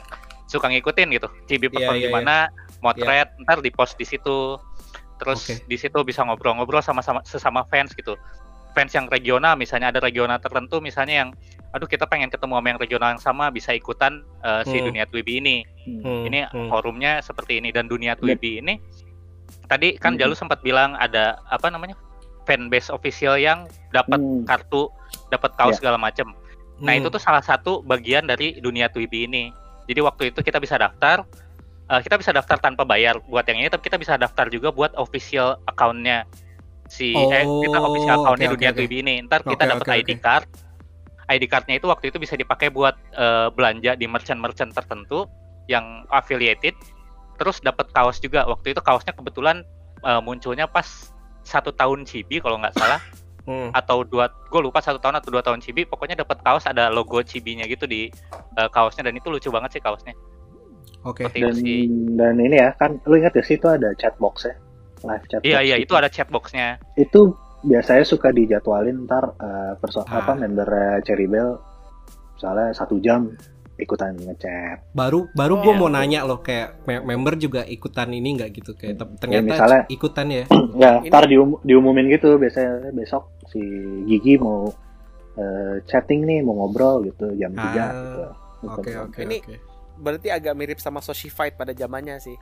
suka 0.48 0.72
ngikutin 0.72 1.12
gitu. 1.12 1.28
Cibi 1.44 1.68
Iya, 1.68 1.74
perform 1.76 1.96
iya, 2.00 2.04
di 2.08 2.10
mana, 2.12 2.36
mau 2.80 2.96
thread, 2.96 3.28
ntar 3.44 3.60
di 3.60 3.68
post 3.68 4.00
di 4.00 4.08
situ. 4.08 4.56
Terus 5.20 5.40
Oke. 5.44 5.54
di 5.68 5.76
situ 5.76 5.98
bisa 6.02 6.24
ngobrol-ngobrol 6.24 6.80
sama 6.82 7.04
sama 7.04 7.20
sesama 7.22 7.62
fans 7.68 7.92
gitu. 7.92 8.16
Fans 8.72 8.90
yang 8.96 9.06
regional 9.12 9.54
misalnya 9.60 9.92
ada 9.92 10.00
regional 10.00 10.40
tertentu 10.40 10.80
misalnya 10.80 11.28
yang 11.28 11.30
aduh 11.72 11.88
kita 11.88 12.04
pengen 12.04 12.28
ketemu 12.28 12.54
sama 12.54 12.66
yang 12.68 12.78
regional 12.78 13.08
yang 13.10 13.22
sama 13.22 13.44
bisa 13.48 13.72
ikutan 13.72 14.20
eh, 14.40 14.62
si 14.64 14.76
Hmm. 14.76 14.86
dunia 14.86 15.04
Twibi 15.04 15.40
ini 15.40 15.56
Hmm, 15.82 16.28
ini 16.28 16.44
hmm. 16.44 16.68
forumnya 16.68 17.18
seperti 17.18 17.58
ini 17.58 17.72
dan 17.72 17.88
dunia 17.88 18.12
Twibi 18.12 18.60
ini 18.60 18.76
tadi 19.66 19.96
kan 19.96 20.14
Hmm. 20.14 20.20
Jalu 20.20 20.34
sempat 20.34 20.60
bilang 20.60 20.94
ada 20.94 21.40
apa 21.48 21.66
namanya 21.66 21.96
fanbase 22.44 22.88
official 22.88 23.34
yang 23.34 23.64
dapat 23.88 24.20
Hmm. 24.20 24.44
kartu 24.44 24.92
dapat 25.28 25.56
kaos 25.56 25.76
Ya. 25.76 25.78
segala 25.80 25.96
macem 25.96 26.28
Nah 26.78 26.92
Hmm. 26.92 27.00
itu 27.00 27.08
tuh 27.08 27.22
salah 27.22 27.40
satu 27.40 27.78
bagian 27.80 28.26
dari 28.26 28.58
dunia 28.58 28.90
Twibi 28.90 29.30
ini. 29.30 29.54
Jadi 29.86 30.00
waktu 30.02 30.34
itu 30.34 30.42
kita 30.42 30.58
bisa 30.58 30.74
daftar, 30.74 31.22
eh, 31.86 32.00
kita 32.02 32.18
bisa 32.18 32.34
daftar 32.34 32.58
tanpa 32.58 32.82
bayar 32.82 33.22
buat 33.22 33.46
yang 33.46 33.62
ini, 33.62 33.70
tapi 33.70 33.86
kita 33.86 33.94
bisa 33.96 34.18
daftar 34.18 34.50
juga 34.50 34.74
buat 34.74 34.90
official 34.96 35.62
accountnya 35.62 36.26
si 36.90 37.14
eh 37.14 37.46
kita 37.46 37.78
Oh, 37.78 37.86
official 37.86 38.16
accountnya 38.18 38.50
oke, 38.50 38.54
dunia 38.58 38.70
oke. 38.70 38.76
Twibi 38.76 38.96
ini. 38.98 39.14
Ntar 39.22 39.46
kita 39.46 39.62
Oke, 39.62 39.70
dapat 39.70 39.86
oke, 39.86 39.94
ID 39.96 40.10
oke. 40.10 40.20
card. 40.20 40.46
ID 41.30 41.46
cardnya 41.46 41.78
itu 41.78 41.86
waktu 41.86 42.10
itu 42.10 42.18
bisa 42.18 42.34
dipakai 42.34 42.72
buat 42.72 42.94
eh, 43.14 43.48
belanja 43.54 43.94
di 43.98 44.06
merchant-merchant 44.10 44.74
tertentu 44.74 45.26
yang 45.70 46.06
affiliated. 46.10 46.74
Terus 47.38 47.62
dapat 47.62 47.90
kaos 47.94 48.18
juga. 48.18 48.46
Waktu 48.46 48.74
itu 48.74 48.80
kaosnya 48.82 49.14
kebetulan 49.14 49.62
eh, 50.02 50.20
munculnya 50.22 50.66
pas 50.66 51.12
satu 51.42 51.74
tahun 51.74 52.06
Cibi 52.06 52.38
kalau 52.38 52.58
nggak 52.62 52.74
salah 52.78 53.02
Hmm. 53.42 53.74
atau 53.74 54.06
dua 54.06 54.30
gue 54.30 54.60
lupa 54.62 54.78
satu 54.78 55.02
tahun 55.02 55.18
atau 55.18 55.34
dua 55.34 55.42
tahun 55.42 55.58
Cibi 55.58 55.82
pokoknya 55.82 56.14
dapat 56.14 56.46
kaos 56.46 56.62
ada 56.62 56.94
logo 56.94 57.18
Cibinya 57.26 57.66
gitu 57.66 57.90
di 57.90 58.06
eh, 58.54 58.68
kaosnya 58.70 59.10
dan 59.10 59.18
itu 59.18 59.34
lucu 59.34 59.50
banget 59.50 59.74
sih 59.74 59.82
kaosnya 59.82 60.14
Oke. 61.02 61.26
seperti 61.26 61.42
dan 61.42 61.54
sih 61.58 61.80
dan 62.14 62.34
ini 62.38 62.62
ya 62.62 62.70
kan 62.78 63.02
lu 63.02 63.18
ingat 63.18 63.34
ya 63.34 63.42
sih 63.42 63.58
itu 63.58 63.66
ada 63.66 63.90
chat 63.98 64.14
box 64.22 64.46
ya 64.46 64.54
live 65.02 65.26
chat 65.26 65.40
iya 65.42 65.58
iya 65.58 65.76
gitu. 65.82 65.90
itu 65.90 65.94
ada 65.98 66.06
chatboxnya 66.06 66.78
itu 66.94 67.34
biasanya 67.62 68.02
suka 68.02 68.28
dijadwalin 68.28 69.06
ntar 69.06 69.34
eh, 69.34 69.72
perso 69.76 70.02
Ah. 70.02 70.20
apa 70.20 70.34
member 70.34 70.66
eh, 70.66 70.98
Cherry 71.02 71.26
Bell 71.26 71.56
misalnya 72.34 72.70
satu 72.72 72.98
jam 72.98 73.30
ikutan 73.74 74.14
ngechat 74.14 74.92
Baru 74.92 75.26
baru 75.32 75.54
Oh, 75.56 75.60
gue 75.60 75.72
iya. 75.72 75.80
mau 75.80 75.88
nanya 75.88 76.20
loh 76.22 76.38
kayak 76.38 76.82
me- 76.84 77.02
member 77.04 77.34
juga 77.34 77.62
ikutan 77.64 78.10
ini 78.10 78.36
nggak 78.36 78.50
gitu 78.52 78.72
kayak 78.72 78.94
te- 78.96 79.14
ternyata 79.16 79.46
misalnya- 79.48 79.84
ikutan 79.88 80.26
ya. 80.28 80.44
ya 80.76 80.90
Ini- 80.98 81.08
ntar 81.08 81.24
dium- 81.24 81.58
diumumin 81.60 82.06
gitu 82.08 82.36
biasanya 82.36 82.90
besok 82.90 83.30
si 83.46 83.62
Gigi 84.04 84.36
mau 84.36 84.70
eh, 85.32 85.80
chatting 85.84 86.22
nih 86.22 86.38
mau 86.40 86.54
ngobrol 86.56 87.06
gitu 87.06 87.30
jam 87.34 87.50
3 87.50 87.58
Ah, 87.58 87.70
gitu 87.72 88.22
Oke 88.62 88.90
oke 88.96 89.20
Ini- 89.20 89.40
oke. 89.40 89.56
Berarti 89.94 90.28
agak 90.28 90.54
mirip 90.54 90.78
sama 90.78 90.98
Socified 90.98 91.52
pada 91.52 91.72
zamannya 91.72 92.18
sih. 92.18 92.36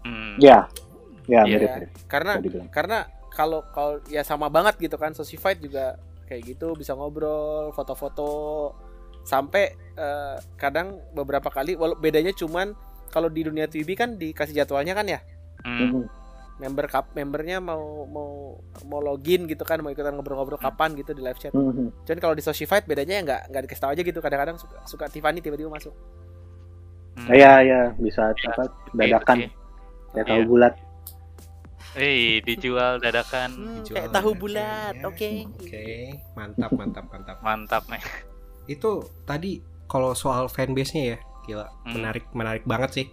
Hmm. 0.00 0.38
ya 0.38 0.66
ya 1.24 1.42
Iya. 1.42 1.42
mirip 1.44 1.68
Ya, 1.68 1.74
mirip 1.76 1.90
karena 2.06 2.32
karena 2.68 2.98
kalau 3.38 3.62
kalau 3.70 4.02
ya 4.06 4.20
sama 4.20 4.50
banget 4.50 4.74
gitu 4.80 4.98
kan 4.98 5.14
Socified 5.14 5.62
juga 5.62 5.94
kayak 6.26 6.42
gitu 6.44 6.74
bisa 6.74 6.92
ngobrol 6.92 7.70
foto-foto 7.70 8.74
sampai 9.22 9.70
eh, 9.94 10.36
kadang 10.56 10.98
beberapa 11.12 11.46
kali 11.48 11.72
walau 11.72 11.94
bedanya 11.94 12.32
cuman 12.32 12.74
kalau 13.08 13.30
di 13.30 13.40
dunia 13.40 13.64
TV 13.64 13.94
kan 13.94 14.18
dikasih 14.18 14.52
jadwalnya 14.56 14.92
kan 14.92 15.06
ya 15.06 15.20
Hmm. 15.58 15.90
Mhm. 15.90 16.02
member 16.58 16.86
kap 16.86 17.14
membernya 17.14 17.58
mau 17.58 18.02
mau 18.04 18.58
mau 18.82 18.98
login 19.00 19.46
gitu 19.46 19.62
kan 19.62 19.78
mau 19.78 19.88
ikutan 19.88 20.10
ngobrol-ngobrol 20.10 20.58
kapan 20.58 20.90
gitu 20.92 21.10
di 21.10 21.18
live 21.18 21.34
chat 21.36 21.50
Mhm. 21.50 22.02
cuman 22.02 22.18
kalau 22.18 22.34
di 22.34 22.42
Socified 22.42 22.82
bedanya 22.82 23.14
ya 23.14 23.22
nggak 23.22 23.42
nggak 23.48 23.62
dikasih 23.64 23.78
tahu 23.80 23.90
aja 23.92 24.02
gitu 24.02 24.18
kadang-kadang 24.18 24.56
suka, 24.56 24.76
suka 24.84 25.04
Tiffany 25.06 25.38
tiba-tiba 25.38 25.70
masuk 25.70 25.94
Hmm. 27.14 27.30
Iya 27.30 27.52
iya 27.60 27.80
bisa 27.96 28.30
Ya, 28.32 28.50
apa 28.52 28.62
Gitu 28.66 28.94
dadakan 28.94 29.36
sih. 29.36 29.50
ya 30.12 30.22
tahu 30.24 30.34
Iya. 30.36 30.46
bulat 30.46 30.74
Eh, 31.96 32.44
dijual 32.44 33.00
dadakan 33.00 33.50
Hmm, 33.56 33.74
Dijual 33.80 33.96
kayak 33.96 34.12
tahu 34.12 34.30
dan 34.36 34.40
bulat 34.40 34.94
oke 35.02 35.30
Oke, 35.64 35.88
mantap 36.36 36.70
mantap 36.76 37.04
mantap. 37.08 37.36
mantap 37.40 37.82
nih 37.88 38.02
Itu 38.68 39.08
tadi 39.24 39.64
kalau 39.88 40.12
soal 40.12 40.52
fanbase-nya 40.52 41.16
ya, 41.16 41.18
gila 41.48 41.66
Hmm. 41.88 41.96
menarik 41.96 42.28
menarik 42.36 42.64
banget 42.68 42.90
sih. 42.92 43.06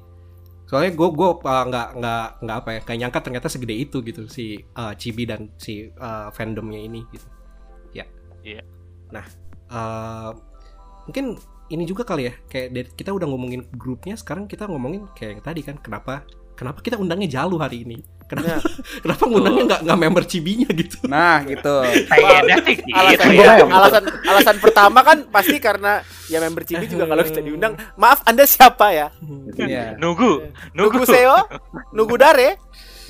Soalnya 0.67 0.91
gue 0.91 1.07
gue 1.07 1.29
nggak 1.39 1.89
nggak 1.95 2.25
nggak 2.43 2.57
apa 2.59 2.69
ya, 2.75 2.79
kayak 2.83 2.99
nyangka 2.99 3.19
ternyata 3.23 3.47
segede 3.47 3.75
itu 3.79 4.03
gitu 4.03 4.27
si 4.27 4.59
uh, 4.75 4.91
Chibi 4.91 5.23
dan 5.23 5.47
si 5.55 5.87
uh, 5.95 6.27
fandomnya 6.35 6.81
ini 6.83 7.07
gitu. 7.15 7.23
Ya. 7.95 8.03
Iya. 8.43 8.59
Nah, 9.15 9.23
uh, 9.71 10.35
mungkin 11.07 11.39
ini 11.71 11.87
juga 11.87 12.03
kali 12.03 12.27
ya, 12.27 12.33
kayak 12.51 12.97
kita 12.99 13.15
udah 13.15 13.23
ngomongin 13.29 13.63
grupnya, 13.77 14.19
sekarang 14.19 14.51
kita 14.51 14.67
ngomongin 14.67 15.07
kayak 15.15 15.39
yang 15.39 15.43
tadi 15.45 15.61
kan, 15.63 15.77
kenapa 15.79 16.25
kenapa 16.59 16.83
kita 16.83 16.99
undangnya 16.99 17.29
Jalu 17.31 17.55
hari 17.61 17.85
ini? 17.87 18.03
Kenapa 18.25 18.47
Nah. 18.47 18.61
kenapa 19.05 19.23
ngundangnya 19.23 19.63
nggak 19.65 19.81
nggak 19.85 19.99
member 19.99 20.23
Cibinya 20.25 20.69
gitu? 20.71 20.97
Nah, 21.05 21.45
gitu. 21.45 21.75
alasan 22.91 23.29
ya 23.31 23.53
ya. 23.55 23.65
alasan 23.67 24.03
alasan 24.23 24.55
pertama 24.57 24.99
kan 25.01 25.17
pasti 25.27 25.57
karena 25.57 26.01
ya 26.25 26.39
member 26.39 26.65
Cibi 26.65 26.85
juga 26.87 27.05
kalau 27.05 27.21
kita 27.21 27.39
diundang 27.39 27.77
maaf 27.95 28.25
anda 28.25 28.43
siapa 28.43 28.89
ya 28.91 29.07
Iya. 29.55 29.93
nunggu 29.95 30.41
nunggu 30.73 30.99
Nugu 30.99 31.05
Seo 31.05 31.37
Nugu 31.91 32.15
Dare 32.15 32.57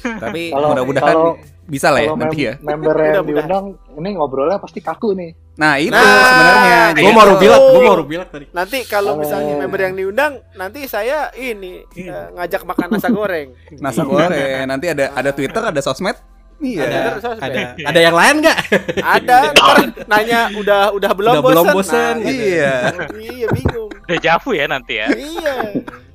Tapi 0.04 0.52
Kalau- 0.52 0.70
mudah-mudahan 0.70 1.08
kalau- 1.10 1.36
bisa 1.66 1.90
lah 1.90 2.00
ya 2.00 2.08
kalau 2.08 2.22
nanti 2.22 2.38
mem- 2.38 2.46
ya. 2.46 2.54
member 2.68 2.96
yang 3.00 3.26
diundang 3.26 3.66
ini 3.96 4.10
ngobrolnya 4.14 4.58
pasti 4.58 4.80
kaku 4.80 5.12
nih 5.14 5.32
Nah, 5.56 5.80
itu 5.80 5.88
Nah, 5.88 6.04
sebenarnya. 6.04 6.80
Gue 6.92 7.00
Jadi 7.00 7.16
mau 7.16 7.40
bilang, 7.40 7.62
gue 7.64 7.82
mau 7.82 8.04
bilang 8.04 8.28
tadi. 8.28 8.46
nanti 8.52 8.84
kalau 8.84 9.16
misalnya 9.16 9.56
Oh. 9.56 9.60
member 9.64 9.80
yang 9.80 9.96
diundang 9.96 10.34
nanti 10.52 10.84
saya 10.84 11.32
ini 11.32 11.80
eh, 11.96 12.28
ngajak 12.36 12.68
makan 12.68 12.92
nasi 12.92 13.08
goreng 13.08 13.50
Nasi 13.80 14.04
goreng. 14.04 14.68
Nanti 14.68 14.92
ada 14.92 15.16
ada 15.16 15.32
Twitter, 15.32 15.64
ada 15.64 15.80
sosmed. 15.80 16.20
Iya. 16.56 16.84
Ada, 16.84 17.00
ada, 17.42 17.62
ada 17.72 18.00
yang 18.02 18.12
lain 18.14 18.36
nggak? 18.42 18.58
ada 19.16 19.38
ntar 19.52 19.78
nanya 20.06 20.40
udah 20.56 20.82
udah 20.92 21.12
belum 21.14 21.34
Udah 21.34 21.42
bosen 21.42 21.56
belum 21.56 21.66
bosen, 21.72 22.14
Nah, 22.14 22.28
gitu. 22.28 22.44
Iya. 22.52 22.76
iya 23.16 23.48
bingung 23.50 23.90
dejavu 24.06 24.50
ya 24.52 24.66
nanti 24.66 24.94
ya 24.96 25.08
iya 25.10 25.56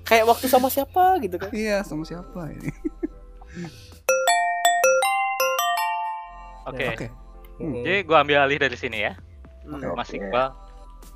kayak 0.02 0.24
waktu 0.26 0.46
sama 0.46 0.68
siapa 0.68 1.16
gitu 1.18 1.36
kan 1.36 1.48
Iya, 1.48 1.80
sama 1.80 2.04
siapa 2.04 2.40
ini? 2.50 2.68
Oke 6.70 6.86
Oke. 6.94 7.06
Hmm. 7.56 7.82
jadi 7.82 7.98
gua 8.02 8.22
ambil 8.22 8.38
alih 8.40 8.58
dari 8.58 8.74
sini 8.74 9.00
ya 9.00 9.14
Hmm. 9.60 9.92
Mas 9.92 10.08
Oke. 10.08 10.18
Iqbal. 10.18 10.48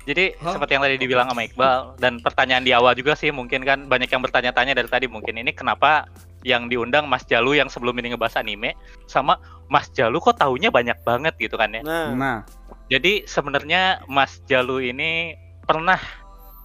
Jadi 0.05 0.37
Hah? 0.37 0.53
seperti 0.53 0.71
yang 0.71 0.83
tadi 0.83 0.95
dibilang 0.95 1.27
sama 1.27 1.43
Iqbal 1.43 1.97
dan 1.97 2.17
pertanyaan 2.19 2.61
di 2.61 2.71
awal 2.71 2.93
juga 2.93 3.13
sih 3.13 3.29
mungkin 3.29 3.61
kan 3.61 3.85
banyak 3.85 4.05
yang 4.07 4.21
bertanya-tanya 4.21 4.71
dari 4.71 4.85
tadi 4.85 5.05
mungkin 5.05 5.33
ini 5.35 5.49
kenapa 5.49 6.05
yang 6.41 6.69
diundang 6.69 7.03
Mas 7.03 7.25
Jalu 7.25 7.57
yang 7.57 7.67
sebelum 7.67 7.97
ini 7.97 8.13
ngebahas 8.13 8.37
anime 8.37 8.77
sama 9.03 9.41
Mas 9.65 9.89
Jalu 9.89 10.21
kok 10.21 10.37
taunya 10.37 10.69
banyak 10.69 11.01
banget 11.01 11.33
gitu 11.37 11.57
kan 11.57 11.67
ya. 11.69 11.81
nah 11.81 12.13
Nah, 12.13 12.37
Jadi 12.85 13.25
sebenarnya 13.25 14.05
Mas 14.05 14.37
Jalu 14.45 14.87
ini 14.87 15.33
pernah 15.59 15.97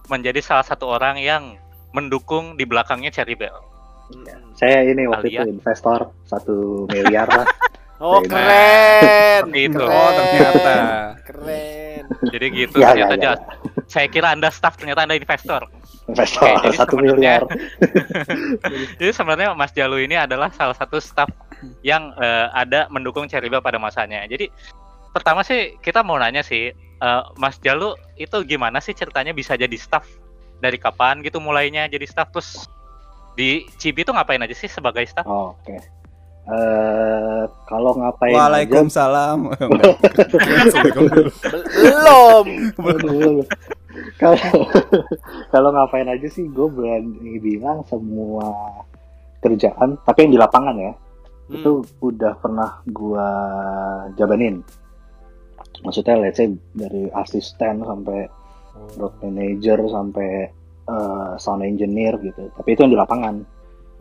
menjadi 0.05 0.37
salah 0.39 0.63
satu 0.63 0.85
orang 0.87 1.17
yang 1.17 1.57
mendukung 1.91 2.53
di 2.53 2.63
belakangnya 2.63 3.09
Cherry 3.09 3.33
Bell. 3.33 3.57
saya 4.53 4.83
ini 4.83 5.07
waktu 5.07 5.33
Kalian. 5.33 5.43
itu 5.43 5.51
investor 5.57 5.99
satu 6.23 6.85
miliar 6.87 7.25
lah 7.25 7.47
oh 8.01 8.19
keren 8.25 9.45
Seperti 9.45 9.59
itu. 9.69 9.77
keren 9.77 9.93
oh 9.93 10.09
ternyata. 10.17 10.75
keren 11.23 12.03
Jadi 12.33 12.45
gitu 12.51 12.75
Ya, 12.81 12.91
ternyata 12.93 13.15
ya, 13.15 13.23
ya. 13.23 13.33
Saya 13.87 14.07
kira 14.09 14.33
Anda 14.33 14.49
staff 14.49 14.75
ternyata 14.75 15.05
Anda 15.05 15.15
investor. 15.15 15.69
investor 16.09 16.43
Oke, 16.43 16.65
jadi 16.67 16.75
satu 16.75 16.95
miliar 16.97 17.41
Jadi 18.99 19.11
sebenarnya 19.13 19.53
Mas 19.53 19.71
Jalu 19.71 20.03
ini 20.09 20.17
adalah 20.17 20.49
salah 20.51 20.75
satu 20.75 20.97
staff 20.99 21.29
yang 21.85 22.11
eh, 22.17 22.47
ada 22.51 22.89
mendukung 22.89 23.29
Bell 23.29 23.61
pada 23.61 23.77
masanya. 23.77 24.25
Jadi 24.25 24.49
pertama 25.13 25.45
sih 25.45 25.77
kita 25.79 26.01
mau 26.01 26.17
nanya 26.17 26.41
sih, 26.41 26.73
eh, 26.73 27.23
Mas 27.37 27.61
Jalu 27.61 27.93
itu 28.17 28.43
gimana 28.43 28.81
sih 28.81 28.91
ceritanya 28.91 29.31
bisa 29.31 29.53
jadi 29.55 29.77
staff? 29.77 30.03
Dari 30.59 30.75
kapan 30.81 31.21
gitu 31.21 31.37
mulainya 31.39 31.85
jadi 31.87 32.03
staff 32.09 32.33
terus 32.33 32.65
di 33.37 33.63
Cibi 33.79 34.03
itu 34.03 34.11
ngapain 34.11 34.41
aja 34.41 34.53
sih 34.57 34.67
sebagai 34.67 35.05
staff? 35.07 35.23
Oh, 35.23 35.53
oke 35.55 36.00
Eh, 36.41 37.43
kalau 37.65 37.93
ngapain 37.95 38.33
aja. 38.33 38.39
Waalaikumsalam. 38.49 39.39
Bel- 39.71 39.99
belum. 42.75 43.35
Kalau 44.17 44.37
kalau 45.49 45.69
ngapain 45.69 46.07
aja 46.07 46.27
sih 46.27 46.47
gue 46.47 46.67
berani 46.67 47.37
bilang 47.37 47.83
semua 47.85 48.49
kerjaan 49.39 49.97
tapi 50.01 50.25
yang 50.25 50.33
di 50.33 50.41
lapangan 50.41 50.77
ya 50.77 50.93
Hmm. 51.51 51.59
itu 51.59 51.71
udah 51.99 52.39
pernah 52.39 52.79
gua 52.87 53.27
jabanin. 54.15 54.63
Maksudnya 55.83 56.15
let's 56.15 56.39
say 56.39 56.47
dari 56.71 57.11
asisten 57.11 57.83
sampai 57.83 58.23
road 58.95 59.11
manager 59.19 59.83
sampai 59.83 60.47
eh, 60.87 61.31
sound 61.35 61.67
engineer 61.67 62.15
gitu. 62.23 62.47
Tapi 62.55 62.71
itu 62.71 62.87
yang 62.87 62.95
di 62.95 62.99
lapangan 63.03 63.43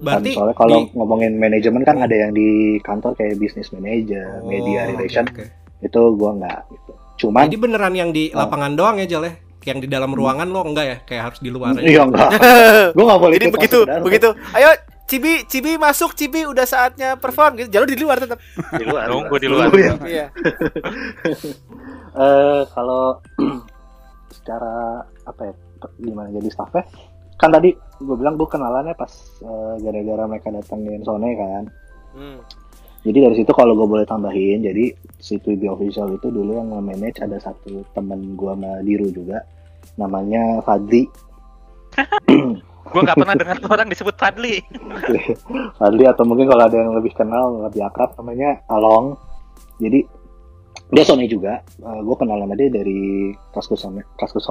Berarti 0.01 0.29
kan 0.29 0.37
soalnya 0.37 0.57
kalau 0.57 0.79
di- 0.79 0.91
ngomongin 0.93 1.33
manajemen 1.35 1.83
kan 1.83 1.97
ada 1.99 2.13
yang 2.13 2.31
di 2.31 2.49
kantor 2.81 3.13
kayak 3.15 3.37
business 3.37 3.69
manager 3.71 4.41
media 4.43 4.81
Oh, 4.83 4.91
relation 4.91 5.25
oke, 5.25 5.37
oke. 5.37 5.45
itu 5.81 6.01
gua 6.15 6.31
nggak 6.35 6.59
gitu 6.69 6.93
cuman 7.21 7.45
Jadi 7.45 7.57
beneran 7.59 7.93
yang 7.93 8.11
di 8.11 8.25
Oh. 8.31 8.41
lapangan 8.41 8.73
doang 8.73 8.97
ya 8.97 9.07
Jal 9.07 9.23
ya? 9.23 9.35
Yang 9.63 9.79
di 9.85 9.89
dalam 9.89 10.09
ruangan 10.11 10.47
lo 10.47 10.65
enggak 10.65 10.87
ya? 10.87 10.97
Kayak 11.03 11.23
harus 11.27 11.39
di 11.39 11.49
luar 11.49 11.77
iya 11.77 12.01
enggak 12.03 12.29
gua 12.97 13.05
nggak 13.07 13.21
boleh 13.21 13.35
jadi 13.35 13.47
ikut 13.47 13.55
begitu 13.55 13.77
masuk 13.77 13.85
ke 13.85 13.93
dalam. 13.93 14.05
begitu 14.05 14.29
ayo 14.55 14.71
Cibi 15.03 15.33
Cibi 15.45 15.73
masuk 15.75 16.11
Cibi 16.13 16.41
udah 16.45 16.63
saatnya 16.65 17.09
perform 17.15 17.59
gitu 17.59 17.69
jalur 17.71 17.85
di 17.85 17.99
luar 17.99 18.17
tetap 18.17 18.39
di 18.81 18.85
luar 18.85 19.05
Nunggu 19.07 19.37
di 19.37 19.49
luar. 19.49 19.69
Ya. 19.71 19.95
iya 20.09 20.27
Eh, 22.11 22.63
kalau 22.69 23.21
secara 24.33 24.99
apa 25.23 25.43
ya 25.45 25.55
gimana 25.97 26.29
jadi 26.31 26.49
staffnya 26.49 26.85
kan 27.41 27.49
tadi 27.49 27.73
gue 27.73 28.17
bilang 28.21 28.37
gue 28.37 28.45
kenalannya 28.45 28.93
pas 28.93 29.09
eh, 29.41 29.75
gara-gara 29.81 30.29
mereka 30.29 30.53
datengin 30.53 31.01
Sony 31.01 31.33
kan. 31.41 31.65
Hmm. 32.11 32.43
jadi 33.07 33.31
dari 33.31 33.39
situ 33.39 33.55
kalau 33.55 33.79
gue 33.79 33.87
boleh 33.87 34.03
tambahin 34.03 34.67
jadi 34.67 34.91
si 35.23 35.39
Twiby 35.39 35.71
official 35.71 36.11
itu 36.11 36.27
dulu 36.27 36.59
yang 36.59 36.75
nge-manage 36.75 37.23
ada 37.23 37.39
satu 37.39 37.87
temen 37.95 38.35
gue 38.35 38.51
sama 38.51 38.83
Diru 38.83 39.09
juga 39.15 39.47
namanya 39.95 40.59
Fadli. 40.67 41.07
Gue 42.91 43.01
nggak 43.07 43.17
pernah 43.17 43.37
dengar 43.41 43.57
tuh 43.63 43.71
orang 43.71 43.89
disebut 43.89 44.15
Fadli. 44.19 44.59
Fadli 45.79 46.05
atau 46.05 46.27
mungkin 46.27 46.51
kalau 46.51 46.67
ada 46.67 46.77
yang 46.77 46.93
lebih 46.99 47.15
kenal 47.15 47.63
lebih 47.63 47.87
akrab 47.87 48.13
namanya 48.19 48.59
Along. 48.69 49.15
Jadi 49.79 50.05
dia 50.91 51.05
Sony 51.07 51.31
juga. 51.31 51.63
Gue 51.79 52.17
kenal 52.19 52.43
sama 52.43 52.59
dia 52.59 52.69
dari 52.69 53.33
Kaskus 53.55 53.87
Kaskus 54.19 54.45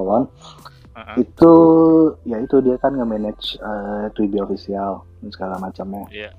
Heeh. 0.90 1.16
itu 1.22 1.54
ya 2.24 2.38
itu 2.42 2.56
dia 2.60 2.76
kan 2.82 2.92
nge-manage 2.92 3.56
uh, 3.62 4.10
official 4.42 5.06
dan 5.22 5.30
segala 5.30 5.56
macamnya 5.58 6.04
Iya. 6.10 6.30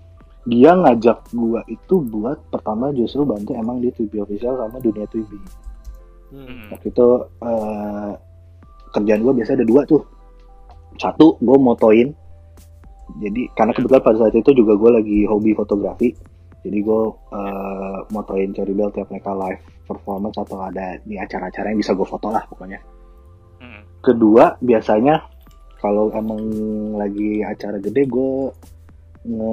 dia 0.44 0.70
ngajak 0.74 1.30
gua 1.30 1.60
itu 1.66 2.00
buat 2.02 2.40
pertama 2.50 2.90
justru 2.90 3.22
bantu 3.22 3.54
emang 3.54 3.78
di 3.78 3.88
Twiby 3.92 4.20
official 4.20 4.56
sama 4.56 4.76
dunia 4.78 5.06
Twiby 5.06 5.38
Hmm. 6.30 6.46
Mm. 6.46 6.66
waktu 6.70 6.94
itu 6.94 7.08
eh, 7.42 8.10
kerjaan 8.90 9.20
gua 9.20 9.34
biasa 9.34 9.58
ada 9.58 9.66
dua 9.66 9.82
tuh 9.82 10.02
satu 10.94 11.34
gue 11.42 11.56
motoin 11.58 12.06
jadi 13.18 13.42
karena 13.58 13.72
kebetulan 13.74 13.98
pada 13.98 14.16
saat 14.22 14.34
itu 14.38 14.50
juga 14.54 14.78
gue 14.78 14.90
lagi 14.94 15.18
hobi 15.26 15.50
fotografi 15.54 16.14
jadi 16.62 16.78
gue 16.78 17.02
eh, 17.34 17.98
motoin 18.12 18.54
Cherry 18.54 18.74
Bell 18.76 18.94
tiap 18.94 19.10
mereka 19.10 19.34
live 19.34 19.58
performance 19.88 20.38
atau 20.38 20.62
ada 20.62 20.94
di 21.02 21.18
acara-acara 21.18 21.74
yang 21.74 21.80
bisa 21.80 21.98
gue 21.98 22.06
foto 22.06 22.30
lah 22.30 22.46
pokoknya 22.46 22.78
Mm. 22.78 22.99
Kedua 24.00 24.56
biasanya 24.60 25.22
kalau 25.80 26.12
emang 26.12 26.40
lagi 27.00 27.40
acara 27.40 27.80
gede 27.80 28.04
gue 28.04 28.52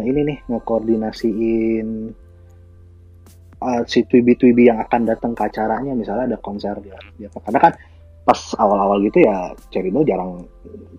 ini 0.08 0.20
nih 0.24 0.38
ngekoordinasiin 0.48 1.88
uh, 3.62 3.82
si 3.88 4.06
Twibi-Twibi 4.06 4.70
yang 4.70 4.80
akan 4.82 5.02
datang 5.08 5.34
ke 5.34 5.43
acaranya. 5.48 5.93
Misalnya 5.95 6.36
ada 6.36 6.39
konser 6.39 6.76
dia, 6.84 6.98
dia 7.18 7.28
karena 7.32 7.60
kan 7.60 7.74
pas 8.28 8.39
awal-awal 8.60 9.00
gitu 9.08 9.24
ya 9.24 9.56
Bell 9.72 10.04
jarang 10.04 10.43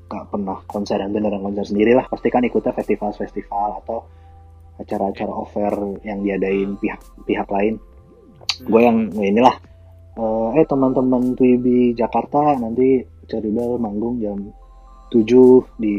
nggak 0.08 0.24
pernah 0.32 0.56
konser 0.64 0.96
yang 0.96 1.12
beneran 1.12 1.44
konser 1.44 1.64
sendiri 1.68 1.92
lah. 1.96 2.08
Pasti 2.08 2.28
kan 2.32 2.44
ikutnya 2.44 2.72
festival-festival 2.72 3.84
atau 3.84 3.98
acara-acara 4.78 5.32
offer 5.32 5.72
yang 6.06 6.22
diadain 6.22 6.78
pihak 6.78 7.00
pihak 7.26 7.48
lain. 7.50 7.76
Gue 8.64 8.80
yang 8.84 9.12
"Wah, 9.12 9.26
inilah 9.28 9.56
eh 10.18 10.50
eh 10.58 10.66
teman-teman 10.66 11.38
Twibi 11.38 11.94
Jakarta 11.94 12.58
nanti 12.58 13.17
Cherry 13.28 13.52
Bell 13.52 13.76
manggung 13.76 14.18
jam 14.18 14.50
7 15.12 15.24
di 15.80 15.96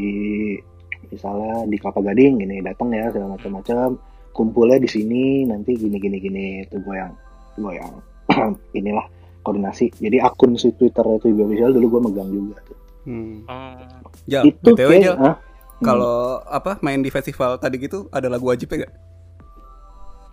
misalnya 1.09 1.65
di 1.65 1.77
Kelapa 1.79 2.01
Gading 2.03 2.41
gini 2.41 2.61
datang 2.61 2.93
ya 2.93 3.09
segala 3.09 3.37
macam-macam 3.39 3.97
kumpulnya 4.33 4.77
di 4.77 4.89
sini 4.89 5.45
nanti 5.49 5.73
gini 5.73 5.97
gini 5.97 6.17
gini 6.21 6.45
itu 6.61 6.77
gue 6.77 6.95
yang 6.97 7.13
gue 7.57 7.73
yang 7.73 7.91
inilah 8.79 9.05
koordinasi 9.41 9.89
jadi 9.97 10.21
akun 10.25 10.53
si 10.59 10.69
Twitter 10.77 11.01
Twibi 11.01 11.45
official 11.47 11.73
dulu 11.73 11.97
gue 11.97 12.01
megang 12.11 12.29
juga 12.29 12.57
tuh 12.67 12.79
Hmm. 13.09 13.47
Oh. 13.47 14.05
Jal, 14.29 14.43
itu 14.45 14.75
BTW 14.75 14.89
kayak 14.91 15.01
Jal, 15.01 15.17
Hah? 15.17 15.35
Hmm, 15.79 15.85
kalau 15.87 16.43
apa 16.45 16.77
main 16.83 16.99
di 16.99 17.09
festival 17.09 17.55
tadi 17.57 17.79
gitu 17.79 18.11
ada 18.11 18.27
lagu 18.27 18.45
wajibnya 18.45 18.85
gak? 18.85 18.93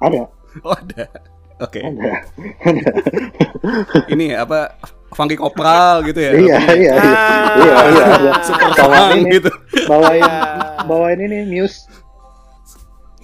ada 0.03 0.29
Oh 0.65 0.75
ada. 0.75 1.05
Oke. 1.57 1.81
ada 1.81 2.13
Ini 4.07 4.37
apa 4.37 4.77
funky 5.11 5.35
kopral 5.35 6.05
gitu 6.05 6.21
ya? 6.21 6.33
iya 6.33 6.59
iya 6.69 6.93
iya 6.93 6.93
Ah. 6.93 7.57
iya 7.57 7.77
iya 7.89 8.05
ada. 8.13 8.33
Super 8.43 8.69
Bawain 8.77 9.17
ini 9.19 9.31
gitu. 9.33 9.51
bawain 9.87 10.21
Ya. 10.21 10.37
bawain 10.85 11.19
ini 11.19 11.39
Muse 11.49 11.89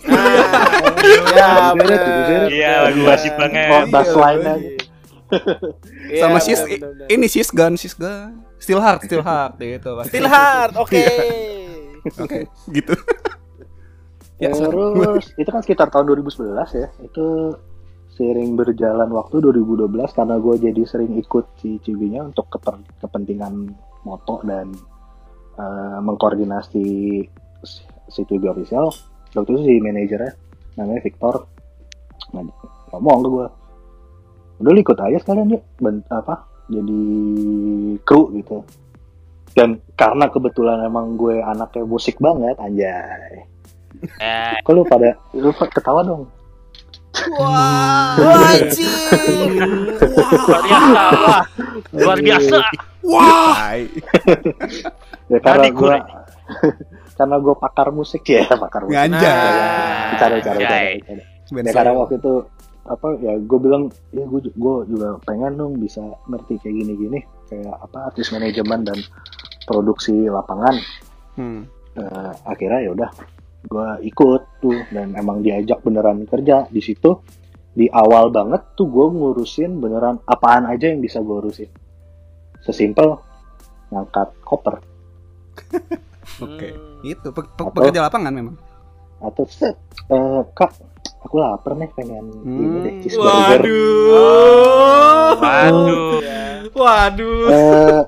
Ya, 0.03 1.71
Bener, 1.73 1.79
bener. 1.79 2.01
bener. 2.01 2.43
Iya, 2.49 2.73
lagu 2.83 3.01
banget. 3.33 3.71
Oh, 3.71 3.83
bass 3.89 4.09
Iya, 4.09 4.19
line 4.19 4.43
aja. 4.43 4.71
Iya, 6.09 6.21
Sama 6.23 6.39
bener. 6.79 7.07
ini 7.09 7.27
she's 7.27 7.51
gone, 7.51 7.75
she's 7.77 7.95
gone. 7.95 8.43
Still 8.59 8.79
hard, 8.79 8.99
still 9.01 9.23
hard 9.23 9.59
gitu. 9.59 9.91
Still 10.05 10.27
hard, 10.27 10.75
oke. 10.77 11.03
Oke, 12.19 12.39
gitu. 12.69 12.95
Ya, 14.37 14.51
Terus 14.51 15.31
itu 15.33 15.47
kan 15.47 15.63
sekitar 15.63 15.87
tahun 15.87 16.11
2011 16.11 16.51
ya. 16.73 16.89
Itu 16.99 17.55
seiring 18.13 18.53
berjalan 18.55 19.09
waktu 19.09 19.41
2012 19.41 19.89
karena 20.13 20.37
gue 20.37 20.55
jadi 20.61 20.83
sering 20.85 21.17
ikut 21.17 21.57
si 21.57 21.81
Cibinya 21.81 22.29
untuk 22.29 22.45
keper- 22.53 23.01
kepentingan 23.01 23.73
moto 24.05 24.45
dan 24.45 24.69
eh, 25.57 25.99
mengkoordinasi 26.01 26.87
si- 28.09 28.25
Cibi 28.25 28.47
official. 28.49 28.93
Waktu 29.33 29.49
itu 29.49 29.61
si 29.65 29.75
manajernya 29.81 30.33
namanya 30.77 31.01
Victor. 31.01 31.35
Nah, 32.37 32.45
ngomong 32.93 33.19
ke 33.25 33.29
gue 33.29 33.47
udah 34.61 34.73
ikut 34.77 34.99
aja 35.01 35.17
sekalian 35.17 35.57
yuk. 35.57 35.65
Ben- 35.81 36.05
apa 36.13 36.45
jadi 36.69 37.01
kru 38.05 38.29
gitu. 38.37 38.61
Dan 39.53 39.81
karena 39.97 40.29
kebetulan 40.29 40.85
emang 40.85 41.17
gue 41.17 41.41
anaknya 41.41 41.85
musik 41.85 42.17
banget 42.21 42.57
anjay. 42.57 43.45
Eh, 44.21 44.57
Kok 44.65 44.73
lu 44.73 44.85
pada 44.85 45.13
lu 45.37 45.53
ketawa 45.53 46.01
dong? 46.05 46.25
Wah, 47.33 48.17
wajib. 48.17 48.89
luar 50.43 50.63
biasa. 50.63 50.97
Wah, 51.03 51.45
luar 51.93 52.19
biasa. 52.19 52.57
Wah. 53.03 53.55
Ya 55.29 55.39
karena 55.41 55.67
gua 55.71 55.97
gue- 55.99 56.05
karena 57.19 57.37
gue 57.39 57.55
pakar 57.55 57.89
musik 57.91 58.25
ya, 58.25 58.45
pakar 58.51 58.85
musik. 58.85 58.97
Nganja. 58.97 59.35
Bicara 60.11 60.35
bicara 60.35 60.57
bicara. 60.59 60.59
Anjay. 60.59 60.91
bicara. 60.99 61.23
Ben 61.53 61.63
Ya 61.63 61.73
karena 61.73 61.93
waktu 61.95 62.15
itu 62.17 62.33
apa 62.83 63.07
ya 63.21 63.39
gue 63.39 63.59
bilang 63.61 63.83
ya 64.11 64.25
gue 64.25 64.41
gue 64.43 64.75
juga 64.89 65.09
pengen 65.23 65.55
dong 65.55 65.79
bisa 65.79 66.03
ngerti 66.27 66.59
kayak 66.59 66.75
gini-gini 66.75 67.21
kayak 67.47 67.79
apa 67.79 68.11
artis 68.11 68.33
manajemen 68.33 68.83
dan 68.83 68.99
produksi 69.65 70.27
lapangan 70.27 70.75
Hmm. 71.33 71.65
Eh, 71.93 72.33
akhirnya 72.45 72.81
ya 72.83 72.91
udah 72.91 73.11
gue 73.65 73.89
ikut 74.05 74.43
tuh 74.59 74.79
dan 74.89 75.13
emang 75.13 75.39
diajak 75.39 75.81
beneran 75.81 76.25
kerja 76.25 76.67
di 76.67 76.79
situ 76.79 77.19
di 77.71 77.89
awal 77.89 78.29
banget 78.29 78.75
tuh 78.75 78.85
gue 78.85 79.07
ngurusin 79.09 79.77
beneran 79.77 80.21
apaan 80.23 80.67
aja 80.67 80.87
yang 80.87 80.99
bisa 80.99 81.19
gue 81.19 81.37
urusin 81.37 81.71
sesimpel 82.61 83.17
ngangkat 83.89 84.35
koper 84.41 84.77
Oke. 86.39 86.69
Hmm. 86.69 87.03
Itu 87.03 87.29
pe- 87.29 87.45
pe- 87.45 87.51
Atau- 87.61 87.71
pekerja 87.73 88.01
lapangan 88.03 88.33
memang. 88.33 88.57
atau 89.21 89.45
set 89.45 89.79
eh, 90.09 90.43
kak 90.51 90.75
aku 91.23 91.35
lapar 91.37 91.75
nih 91.75 91.87
pengen 91.93 92.27
ini 92.43 92.77
deh 92.81 92.91
Hmm. 92.91 93.01
cheeseburger 93.01 93.63
Oh. 94.13 95.31
Waduh. 95.39 96.19
Iya. 96.19 96.43
Waduh. 96.73 97.43
Eh, 97.49 98.01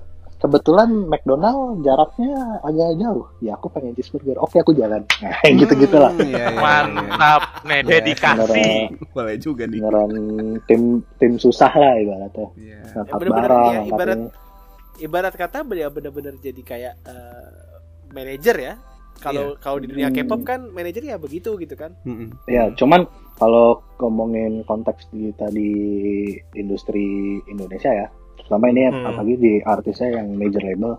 kebetulan 0.44 1.08
McDonald 1.08 1.80
jaraknya 1.80 2.36
agak 2.60 3.00
jauh 3.00 3.24
ya 3.40 3.56
aku 3.56 3.66
pengen 3.66 3.96
cheeseburger 3.96 4.36
oke 4.36 4.52
aku 4.54 4.70
jalan 4.70 5.00
nah 5.24 5.32
gitu 5.42 5.72
gitulah 5.74 6.12
Hmm, 6.12 6.28
iya, 6.28 6.36
iya, 6.36 6.46
iya. 6.52 6.60
Mantap, 6.60 7.42
nih 7.64 7.80
dedikasi. 7.80 8.36
beneran, 8.36 9.08
Boleh 9.10 9.36
juga 9.38 9.64
nih. 9.64 9.80
beneran 9.80 10.10
tim 10.62 10.82
tim 11.16 11.32
susah 11.36 11.72
lah 11.72 11.96
ibaratnya 11.96 12.46
Iya. 12.54 12.78
ngangkat 12.92 13.16
bener-bener 13.16 13.48
barang 13.48 13.64
ya, 13.64 13.80
ibarat-. 13.88 14.32
Ibarat 14.94 15.34
kata 15.34 15.58
ya 15.72 15.88
benar-benar 15.88 16.34
jadi 16.38 16.62
kayak 16.62 16.94
eh, 17.02 17.50
manajer 18.10 18.56
ya. 18.56 18.74
Kalau 19.16 19.56
kalau 19.56 19.78
di 19.78 19.88
dunia 19.88 20.06
Hmm. 20.06 20.16
K-pop 20.20 20.40
kan 20.42 20.60
manajer 20.68 21.02
ya 21.02 21.16
begitu 21.16 21.54
gitu 21.56 21.74
kan. 21.74 21.94
Mm-mm. 22.02 22.34
Ya, 22.44 22.68
cuman 22.70 23.06
kalau 23.34 23.80
ngomongin 23.96 24.62
konteks 24.62 25.08
kita 25.08 25.48
di 25.48 25.70
industri 26.52 27.06
Indonesia 27.44 27.90
ya, 27.90 28.06
terutama 28.36 28.68
ini 28.68 28.86
Hmm. 28.86 29.04
apalagi 29.04 29.34
di 29.36 29.52
artisnya 29.58 30.08
yang 30.14 30.32
major 30.32 30.60
label, 30.60 30.92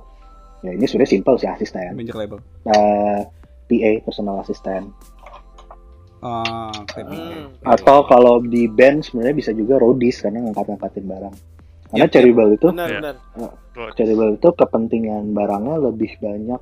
ya 0.61 0.71
ini 0.71 0.85
sudah 0.85 1.03
simpel 1.03 1.35
sih 1.35 1.45
asisten, 1.45 1.93
Major 1.93 2.15
label. 2.15 2.39
Eh, 2.65 3.21
PA 3.65 3.91
personal 4.01 4.39
assistant, 4.39 4.89
Oh, 6.19 6.41
oke. 6.73 7.01
Hmm. 7.01 7.53
atau 7.61 8.01
kalau 8.03 8.39
di 8.39 8.65
band 8.65 9.01
sebenarnya 9.01 9.35
bisa 9.35 9.51
juga 9.51 9.77
roadies 9.77 10.19
karena 10.19 10.41
ngangkat-ngangkatin 10.41 11.05
barang. 11.05 11.35
Karena 11.85 12.01
Yap, 12.01 12.09
Cherry 12.09 12.31
Bell 12.31 12.51
itu, 12.51 12.67
Benar 12.67 12.89
benar. 12.89 13.15
Cherry 13.93 14.13
Bell 14.13 14.33
itu 14.33 14.49
kepentingan 14.49 15.23
barangnya 15.31 15.77
lebih 15.83 16.17
banyak 16.17 16.57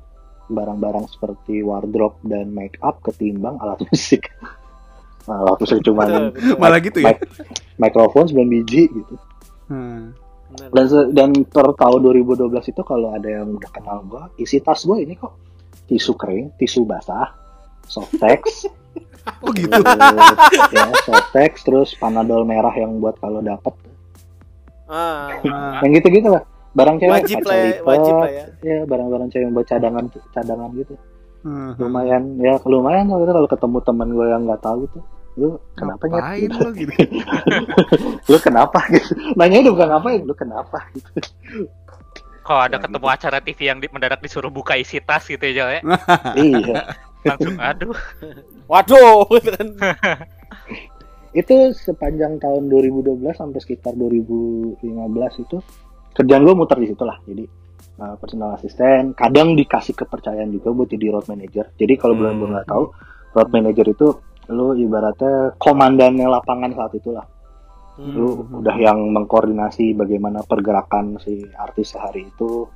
barang-barang 0.46 1.08
seperti 1.08 1.64
wardrobe 1.64 2.20
dan 2.22 2.52
make 2.52 2.76
up 2.78 3.00
ketimbang 3.00 3.56
alat 3.56 3.80
musik. 3.88 4.28
Nah, 5.24 5.40
alat 5.40 5.56
musik 5.56 5.80
cuma. 5.80 6.04
Malah 6.58 6.76
gitu 6.78 7.00
ya. 7.00 7.16
mic- 7.16 7.24
mikrofon 7.78 8.28
9 8.28 8.44
biji 8.44 8.84
gitu. 8.86 9.14
Hmm. 9.66 10.12
Dan 10.54 10.86
dan 11.10 11.30
per 11.44 11.72
tahun 11.74 12.00
2012 12.04 12.46
itu 12.70 12.82
kalau 12.84 13.10
ada 13.10 13.26
yang 13.26 13.56
udah 13.56 13.70
kenal 13.74 14.04
gua 14.06 14.30
isi 14.36 14.60
tas 14.60 14.84
gua 14.86 15.00
ini 15.02 15.16
kok 15.16 15.34
tisu 15.88 16.14
kering 16.14 16.54
tisu 16.54 16.84
basah 16.84 17.32
softex 17.84 18.64
Oh 19.44 19.50
gitu. 19.56 19.72
terus, 19.72 20.36
ya 20.68 20.84
softex 21.02 21.52
terus 21.64 21.88
panadol 21.96 22.44
merah 22.44 22.72
yang 22.76 23.00
buat 23.00 23.16
kalau 23.18 23.40
dapet 23.40 23.72
Ah. 24.84 25.32
Ah, 25.48 25.80
yang 25.80 25.96
gitu 25.96 26.12
gitu 26.12 26.28
lah 26.28 26.44
barang 26.76 27.00
cewek 27.00 27.12
wajib 27.24 27.38
lah 27.40 27.56
ya, 27.56 27.64
lipat, 27.64 27.86
wajib 27.88 28.14
lah 28.20 28.30
ya. 28.30 28.44
ya 28.60 28.78
barang-barang 28.84 29.28
cewek 29.32 29.44
yang 29.48 29.54
buat 29.56 29.66
cadangan 29.66 30.04
cadangan 30.30 30.70
gitu 30.76 30.94
Hmm. 31.44 31.76
lumayan 31.76 32.40
ya 32.40 32.56
lumayan 32.64 33.04
kalau 33.04 33.20
gitu 33.20 33.32
kalau 33.36 33.48
ketemu 33.52 33.78
teman 33.84 34.08
gue 34.16 34.26
yang 34.32 34.42
nggak 34.48 34.64
tahu 34.64 34.88
gitu 34.88 34.98
lu 35.34 35.48
kenapa 35.72 36.02
Ngapain 36.04 36.46
gitu. 36.46 36.56
lo 36.56 36.70
gitu? 36.78 36.92
lu 38.24 38.38
kenapa 38.38 38.78
gitu 38.88 39.10
nanya 39.34 39.60
udah 39.60 39.72
bukan 39.72 39.88
ngapain 39.90 40.20
lu 40.22 40.32
kenapa 40.32 40.78
gitu 40.90 41.10
Kalau 42.40 42.60
ada 42.62 42.76
Ya, 42.76 42.78
ketemu 42.78 43.06
acara 43.08 43.38
TV 43.40 43.60
yang 43.64 43.78
di- 43.78 43.88
mendadak 43.88 44.20
disuruh 44.20 44.48
buka 44.48 44.74
isi 44.74 45.00
tas 45.00 45.24
gitu 45.24 45.40
ya, 45.42 45.64
ya. 45.70 45.80
iya 46.38 46.92
langsung 47.22 47.56
aduh. 47.56 47.96
Waduh, 48.70 49.24
gitu 49.34 49.48
kan. 49.50 49.68
itu 51.32 51.54
sepanjang 51.74 52.36
tahun 52.36 52.68
2012 52.68 53.16
sampai 53.32 53.58
sekitar 53.58 53.92
2015 53.92 54.86
itu 55.40 55.56
kerjaan 56.12 56.42
gue 56.42 56.54
muter 56.54 56.78
di 56.78 56.86
situ 56.86 57.02
lah 57.02 57.18
jadi 57.24 57.44
uh, 57.98 58.14
personal 58.14 58.54
assistant 58.54 59.12
kadang 59.14 59.52
dikasih 59.52 59.92
kepercayaan 59.94 60.48
juga 60.48 60.70
buat 60.70 60.86
jadi 60.86 61.10
road 61.10 61.26
manager 61.26 61.74
jadi 61.74 61.96
kalau 61.96 62.14
belum 62.14 62.28
Hmm. 62.28 62.38
belum 62.38 62.50
nggak 62.52 62.68
tahu 62.68 62.84
road 63.32 63.50
manager 63.50 63.86
itu 63.88 64.06
lu 64.52 64.76
ibaratnya 64.76 65.56
komandannya 65.56 66.26
lapangan 66.28 66.72
saat 66.76 66.92
itulah. 66.96 67.24
Lu 67.94 68.42
Hmm. 68.42 68.58
udah 68.58 68.76
yang 68.76 68.98
mengkoordinasi 69.14 69.94
bagaimana 69.94 70.42
pergerakan 70.42 71.16
si 71.22 71.46
artis 71.54 71.94
sehari 71.94 72.26
itu. 72.26 72.66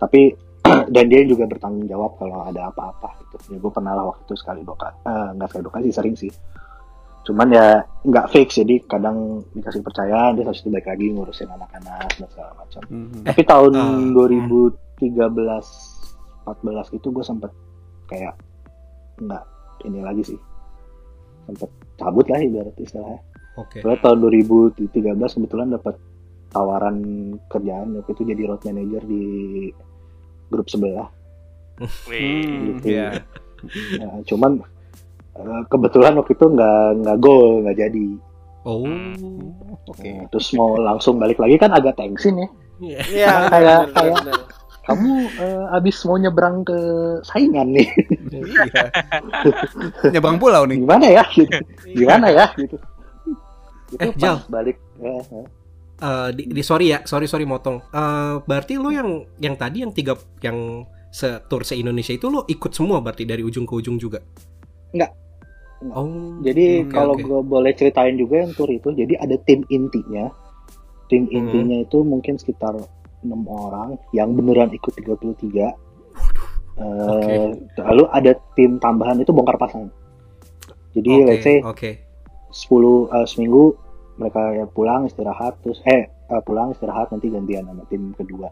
Tapi 0.00 0.32
dan 0.94 1.04
dia 1.12 1.20
juga 1.28 1.44
bertanggung 1.44 1.84
jawab 1.84 2.16
kalau 2.16 2.42
ada 2.48 2.72
apa-apa 2.72 3.20
gitu. 3.20 3.36
Ya 3.52 3.58
gue 3.60 3.72
pernah 3.72 3.92
lah 3.92 4.04
waktu 4.08 4.24
itu 4.24 4.34
sekali 4.40 4.64
dua 4.64 4.76
kali 4.80 4.96
eh, 5.04 5.28
nggak 5.36 5.48
sekali 5.52 5.62
dua 5.68 5.74
kali 5.76 5.84
sih 5.92 5.96
sering 6.00 6.16
sih. 6.16 6.32
Cuman 7.28 7.48
ya 7.52 7.84
nggak 8.04 8.26
fix. 8.32 8.56
Jadi 8.64 8.88
kadang 8.88 9.44
dikasih 9.52 9.84
percaya 9.84 10.32
dia 10.32 10.44
harus 10.48 10.64
baik 10.64 10.88
lagi 10.88 11.06
ngurusin 11.12 11.48
anak-anak 11.52 12.08
dan 12.16 12.28
segala 12.32 12.52
macam. 12.56 12.82
Hmm. 12.88 13.20
tapi 13.22 13.42
tahun 13.44 13.72
ah, 13.76 14.00
2013 14.16 15.04
14 16.44 16.96
itu 16.96 17.06
gue 17.08 17.24
sempet 17.24 17.52
kayak 18.04 18.34
nggak 19.20 19.44
ini 19.84 20.00
lagi 20.00 20.22
sih 20.24 20.38
sempet 21.46 21.70
cabut 21.94 22.26
lah 22.26 22.40
ibarat 22.40 22.74
istilahnya 22.76 23.20
Oke. 23.54 23.78
Soalnya 23.86 24.02
tahun 24.02 24.18
2013 24.82 24.90
kebetulan 25.14 25.68
dapat 25.70 25.94
tawaran 26.50 26.96
kerjaan 27.46 27.94
waktu 27.94 28.10
itu 28.10 28.22
jadi 28.26 28.42
road 28.50 28.62
manager 28.66 29.02
di 29.06 29.24
grup 30.50 30.66
sebelah. 30.66 31.06
Wih. 32.10 32.50
Hmm, 32.50 32.82
iya. 32.82 33.22
Ya, 33.94 34.10
cuman 34.26 34.58
eh, 35.38 35.62
kebetulan 35.70 36.18
waktu 36.18 36.34
itu 36.34 36.46
nggak 36.50 36.86
nggak 37.06 37.16
gol 37.22 37.62
nggak 37.62 37.78
jadi. 37.78 38.06
Oh. 38.66 38.82
Oke. 39.86 40.02
Nah, 40.02 40.26
terus 40.34 40.50
mau 40.58 40.74
langsung 40.74 41.22
balik 41.22 41.38
lagi 41.38 41.54
kan 41.54 41.70
agak 41.70 41.94
tensin 41.94 42.34
ya. 42.42 42.48
Iya, 42.82 43.30
Kayak- 43.54 43.54
benar, 43.54 43.94
kayak- 43.94 44.18
benar. 44.18 44.40
Kamu 44.84 45.10
eh, 45.34 45.64
abis 45.72 46.04
mau 46.04 46.14
nyebrang 46.14 46.60
ke 46.60 46.76
saingan 47.22 47.72
nih, 47.72 47.88
Iya. 48.30 48.92
Nyebrang 50.10 50.36
pulau 50.36 50.64
nih. 50.64 50.76
gimana 50.76 51.06
ya? 51.10 51.24
Gitu. 51.26 51.52
Gimana 51.94 52.28
ya? 52.28 52.46
Gitu. 52.52 52.76
Itu 53.90 53.96
Eh, 53.98 54.10
pas 54.10 54.18
Jal. 54.18 54.36
balik. 54.46 54.76
eh, 54.98 55.08
eh. 55.08 55.46
Eh, 55.96 56.28
di, 56.32 56.42
di- 56.50 56.60
sorry 56.62 56.90
ya, 56.90 57.00
sorry 57.02 57.24
sorry 57.24 57.44
motong. 57.44 57.80
Eh, 57.86 58.34
berarti 58.42 58.76
lu 58.76 58.90
yang 58.90 59.08
yang 59.38 59.54
tadi 59.54 59.80
yang 59.80 59.90
tiga 59.90 60.14
yang 60.40 60.84
se 61.08 61.40
tour 61.46 61.62
se 61.62 61.74
Indonesia 61.74 62.10
itu 62.10 62.26
lu 62.26 62.42
ikut 62.44 62.74
semua 62.74 62.98
berarti 62.98 63.22
dari 63.22 63.40
ujung 63.40 63.64
ke 63.64 63.72
ujung 63.72 63.96
juga? 63.96 64.18
Enggak. 64.90 65.14
Oh. 65.86 66.40
Jadi 66.40 66.82
Oke, 66.82 66.90
kalau 66.90 67.12
oke. 67.12 67.22
gue 67.22 67.40
boleh 67.40 67.72
ceritain 67.72 68.16
juga 68.16 68.40
yang 68.40 68.52
tour 68.52 68.68
itu, 68.68 68.88
jadi 68.90 69.16
ada 69.16 69.36
tim 69.40 69.64
intinya. 69.68 70.32
Tim 71.06 71.24
Hmm. 71.24 71.36
intinya 71.38 71.76
itu 71.78 72.00
mungkin 72.00 72.34
sekitar 72.34 72.72
enam 73.24 73.42
orang 73.48 73.96
yang 74.12 74.30
beneran 74.36 74.70
ikut 74.70 74.92
33. 74.92 75.72
Eh, 76.74 77.48
Lalu 77.80 78.04
ada 78.10 78.32
tim 78.54 78.76
tambahan 78.78 79.18
itu 79.22 79.32
bongkar 79.32 79.56
pasang. 79.58 79.88
Jadi 80.94 81.10
Oke, 81.10 81.26
let's 81.26 81.44
say 81.44 81.58
oke. 81.64 81.90
10 82.54 83.10
eh, 83.10 83.26
seminggu 83.26 83.74
mereka 84.14 84.54
ya 84.54 84.66
pulang 84.70 85.10
istirahat 85.10 85.58
terus 85.58 85.82
eh 85.90 86.06
eh, 86.06 86.42
pulang 86.46 86.70
istirahat 86.70 87.10
nanti 87.10 87.30
gantian 87.30 87.66
sama 87.66 87.82
tim 87.90 88.14
kedua. 88.14 88.46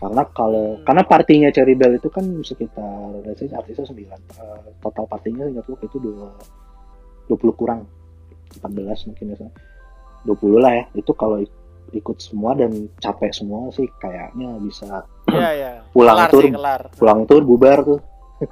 Karena 0.00 0.22
kalau 0.32 0.80
karena 0.84 1.02
partinya 1.04 1.48
Cherry 1.52 1.76
Bell 1.76 1.96
itu 1.96 2.08
kan 2.08 2.24
sekitar 2.40 3.24
let's 3.24 3.40
say 3.40 3.48
artisnya 3.52 3.84
9. 3.88 4.00
Eh, 4.00 4.60
total 4.80 5.04
partinya 5.08 5.44
ingat 5.48 5.64
gue 5.68 5.76
itu 5.84 5.96
dua 6.00 6.32
20 7.28 7.40
kurang 7.56 7.88
14 8.60 9.08
mungkin 9.10 9.32
ya 9.32 9.48
20 10.28 10.60
lah 10.60 10.72
ya 10.76 10.84
itu 10.96 11.12
kalau 11.16 11.40
ikut 11.94 12.18
semua 12.18 12.52
dan 12.52 12.90
capek 12.98 13.30
semua 13.30 13.70
sih 13.70 13.86
kayaknya 13.96 14.58
bisa 14.58 15.06
Iya, 15.30 15.50
iya. 15.54 15.70
Pulang 15.96 16.18
Kelar 16.18 16.30
tur. 16.30 16.42
sih, 16.42 16.50
kelar. 16.52 16.80
pulang 16.94 17.20
tur 17.24 17.42
bubar 17.42 17.78
tuh 17.80 18.00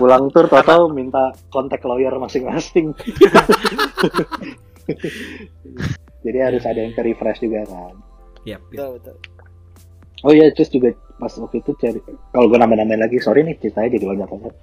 pulang 0.00 0.30
tur 0.30 0.46
total 0.46 0.86
minta 0.88 1.34
kontak 1.50 1.82
lawyer 1.82 2.14
masing-masing 2.16 2.94
jadi 6.24 6.38
harus 6.50 6.62
ada 6.64 6.78
yang 6.80 6.92
ke 6.92 7.00
refresh 7.02 7.40
juga 7.40 7.64
kan 7.66 7.94
Yap, 8.44 8.46
yap. 8.46 8.60
Betul, 8.70 8.88
betul. 9.00 9.14
oh 10.22 10.32
iya 10.32 10.46
terus 10.52 10.68
juga 10.68 10.92
pas 11.16 11.32
waktu 11.32 11.56
itu 11.58 11.70
Cherry 11.76 12.00
kalau 12.30 12.46
gue 12.46 12.56
nambah-nambahin 12.56 13.00
lagi 13.02 13.16
sorry 13.18 13.42
nih 13.42 13.56
ceritanya 13.58 13.88
jadi 13.90 14.04
banyak 14.06 14.28
banget 14.28 14.54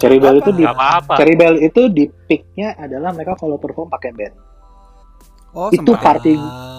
Cherry 0.00 0.16
Bell 0.16 0.34
itu 0.34 0.50
di. 0.50 0.64
Cherry 1.12 1.34
Bell 1.36 1.56
itu 1.60 1.82
di 1.92 2.04
peaknya 2.08 2.72
adalah 2.74 3.12
mereka 3.12 3.36
kalau 3.36 3.56
perform 3.56 3.86
pakai 3.86 4.10
band 4.12 4.34
Oh, 5.50 5.68
Itu 5.68 5.82
sempat. 5.90 6.02
party 6.16 6.34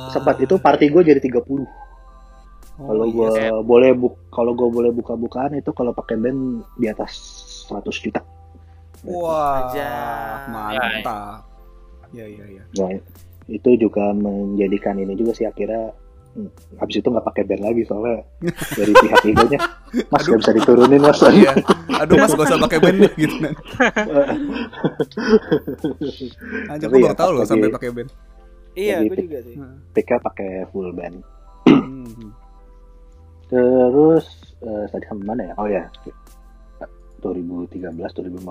sempat 0.10 0.36
itu 0.38 0.56
party 0.56 0.86
gue 0.88 1.02
jadi 1.06 1.20
30 1.20 1.40
Oh, 2.74 2.88
kalau 2.88 3.06
iya. 3.06 3.14
gue 3.14 3.30
iya. 3.38 3.52
boleh 3.62 3.92
bu 3.94 4.08
kalau 4.28 4.52
gue 4.52 4.66
boleh 4.66 4.92
buka-bukaan 4.92 5.54
itu 5.54 5.70
kalau 5.70 5.92
pakai 5.92 6.16
band 6.16 6.40
di 6.76 6.88
atas 6.88 7.12
100 7.68 7.84
juta 8.02 8.22
Wah, 9.02 9.66
Aja. 9.66 9.90
mantap. 10.48 11.42
Iya, 12.12 12.26
iya, 12.28 12.46
iya. 12.48 12.64
Nah, 12.76 12.94
itu 13.48 13.70
juga 13.76 14.12
menjadikan 14.12 14.94
ini 14.96 15.14
juga 15.14 15.32
sih 15.32 15.44
akhirnya 15.44 15.90
hmm, 16.32 16.50
habis 16.78 16.96
itu 16.96 17.08
nggak 17.08 17.24
pakai 17.24 17.44
band 17.44 17.62
lagi 17.62 17.82
soalnya 17.84 18.22
dari 18.72 18.94
pihak 18.94 19.22
idonya 19.26 19.60
mas 20.12 20.22
Aduh. 20.22 20.30
nggak 20.30 20.42
bisa 20.42 20.54
diturunin 20.56 21.02
mas 21.02 21.20
Iya. 21.24 21.52
Aduh, 22.00 22.16
Mas, 22.18 22.32
gak 22.32 22.48
usah 22.48 22.58
pakai 22.60 22.80
band 22.80 22.98
deh, 23.00 23.14
gitu 23.16 23.36
kan. 23.38 23.54
Anjir, 26.72 26.88
Tapi 26.88 26.94
gue 26.94 27.00
ya, 27.00 27.08
baru 27.08 27.20
tahu 27.20 27.30
loh 27.32 27.44
sampai 27.44 27.68
lagi- 27.68 27.76
pakai 27.78 27.90
band. 27.92 28.10
Iya, 28.72 29.00
Jadi 29.00 29.08
gue 29.08 29.18
juga 29.26 29.40
sih. 29.44 29.56
PK 29.92 30.10
pakai 30.20 30.50
full 30.70 30.92
band 30.92 31.18
Hmm. 31.62 32.32
terus 33.48 34.26
eh, 34.60 34.86
tadi 34.88 35.06
sampai 35.06 35.26
mana 35.26 35.42
ya 35.44 35.54
oh 35.56 35.68
ya 35.68 35.84
2013 37.20 37.92
2015 37.94 38.42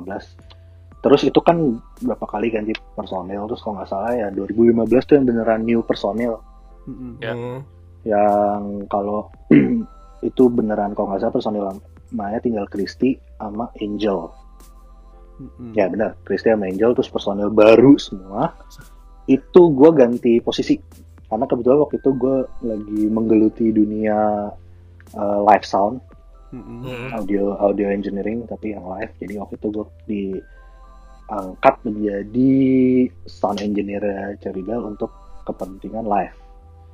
terus 1.00 1.20
itu 1.22 1.40
kan 1.40 1.56
berapa 1.98 2.22
kali 2.22 2.48
ganti 2.48 2.70
personel 2.92 3.48
terus 3.48 3.60
kalau 3.60 3.80
nggak 3.80 3.88
salah 3.88 4.12
ya 4.12 4.28
2015 4.28 4.76
tuh 5.02 5.14
yang 5.16 5.26
beneran 5.26 5.62
new 5.62 5.80
personel 5.80 6.40
Hmm. 6.80 7.16
Ya. 7.18 7.32
Hmm. 7.32 7.60
yang 8.02 8.60
kalau 8.86 9.28
itu 10.22 10.42
beneran 10.46 10.92
kalau 10.92 11.10
nggak 11.10 11.20
salah 11.22 11.34
personil 11.34 11.64
namanya 12.10 12.38
tinggal 12.38 12.66
Christy 12.66 13.16
sama 13.34 13.68
Angel 13.76 14.30
Hmm. 15.40 15.72
ya 15.72 15.88
benar 15.88 16.20
Christy 16.22 16.48
sama 16.48 16.68
Angel 16.68 16.92
terus 16.92 17.08
personil 17.08 17.48
baru 17.48 17.96
semua 17.96 18.52
itu 19.30 19.62
gue 19.70 19.90
ganti 19.94 20.42
posisi. 20.42 20.74
Karena 21.30 21.46
kebetulan 21.46 21.86
waktu 21.86 22.02
itu 22.02 22.10
gue 22.18 22.36
lagi 22.66 23.02
menggeluti 23.06 23.70
dunia 23.70 24.50
uh, 25.14 25.38
live 25.46 25.62
sound. 25.62 26.02
Hmm. 26.50 26.82
Hmm. 26.82 27.14
audio 27.14 27.54
audio 27.62 27.94
engineering 27.94 28.42
tapi 28.50 28.74
yang 28.74 28.82
live. 28.82 29.14
Jadi 29.22 29.38
waktu 29.38 29.54
itu 29.54 29.68
gue 29.70 29.86
diangkat 30.10 31.74
menjadi 31.86 32.54
sound 33.30 33.62
engineer 33.62 34.34
Bell 34.42 34.82
untuk 34.82 35.14
kepentingan 35.46 36.10
live. 36.10 36.34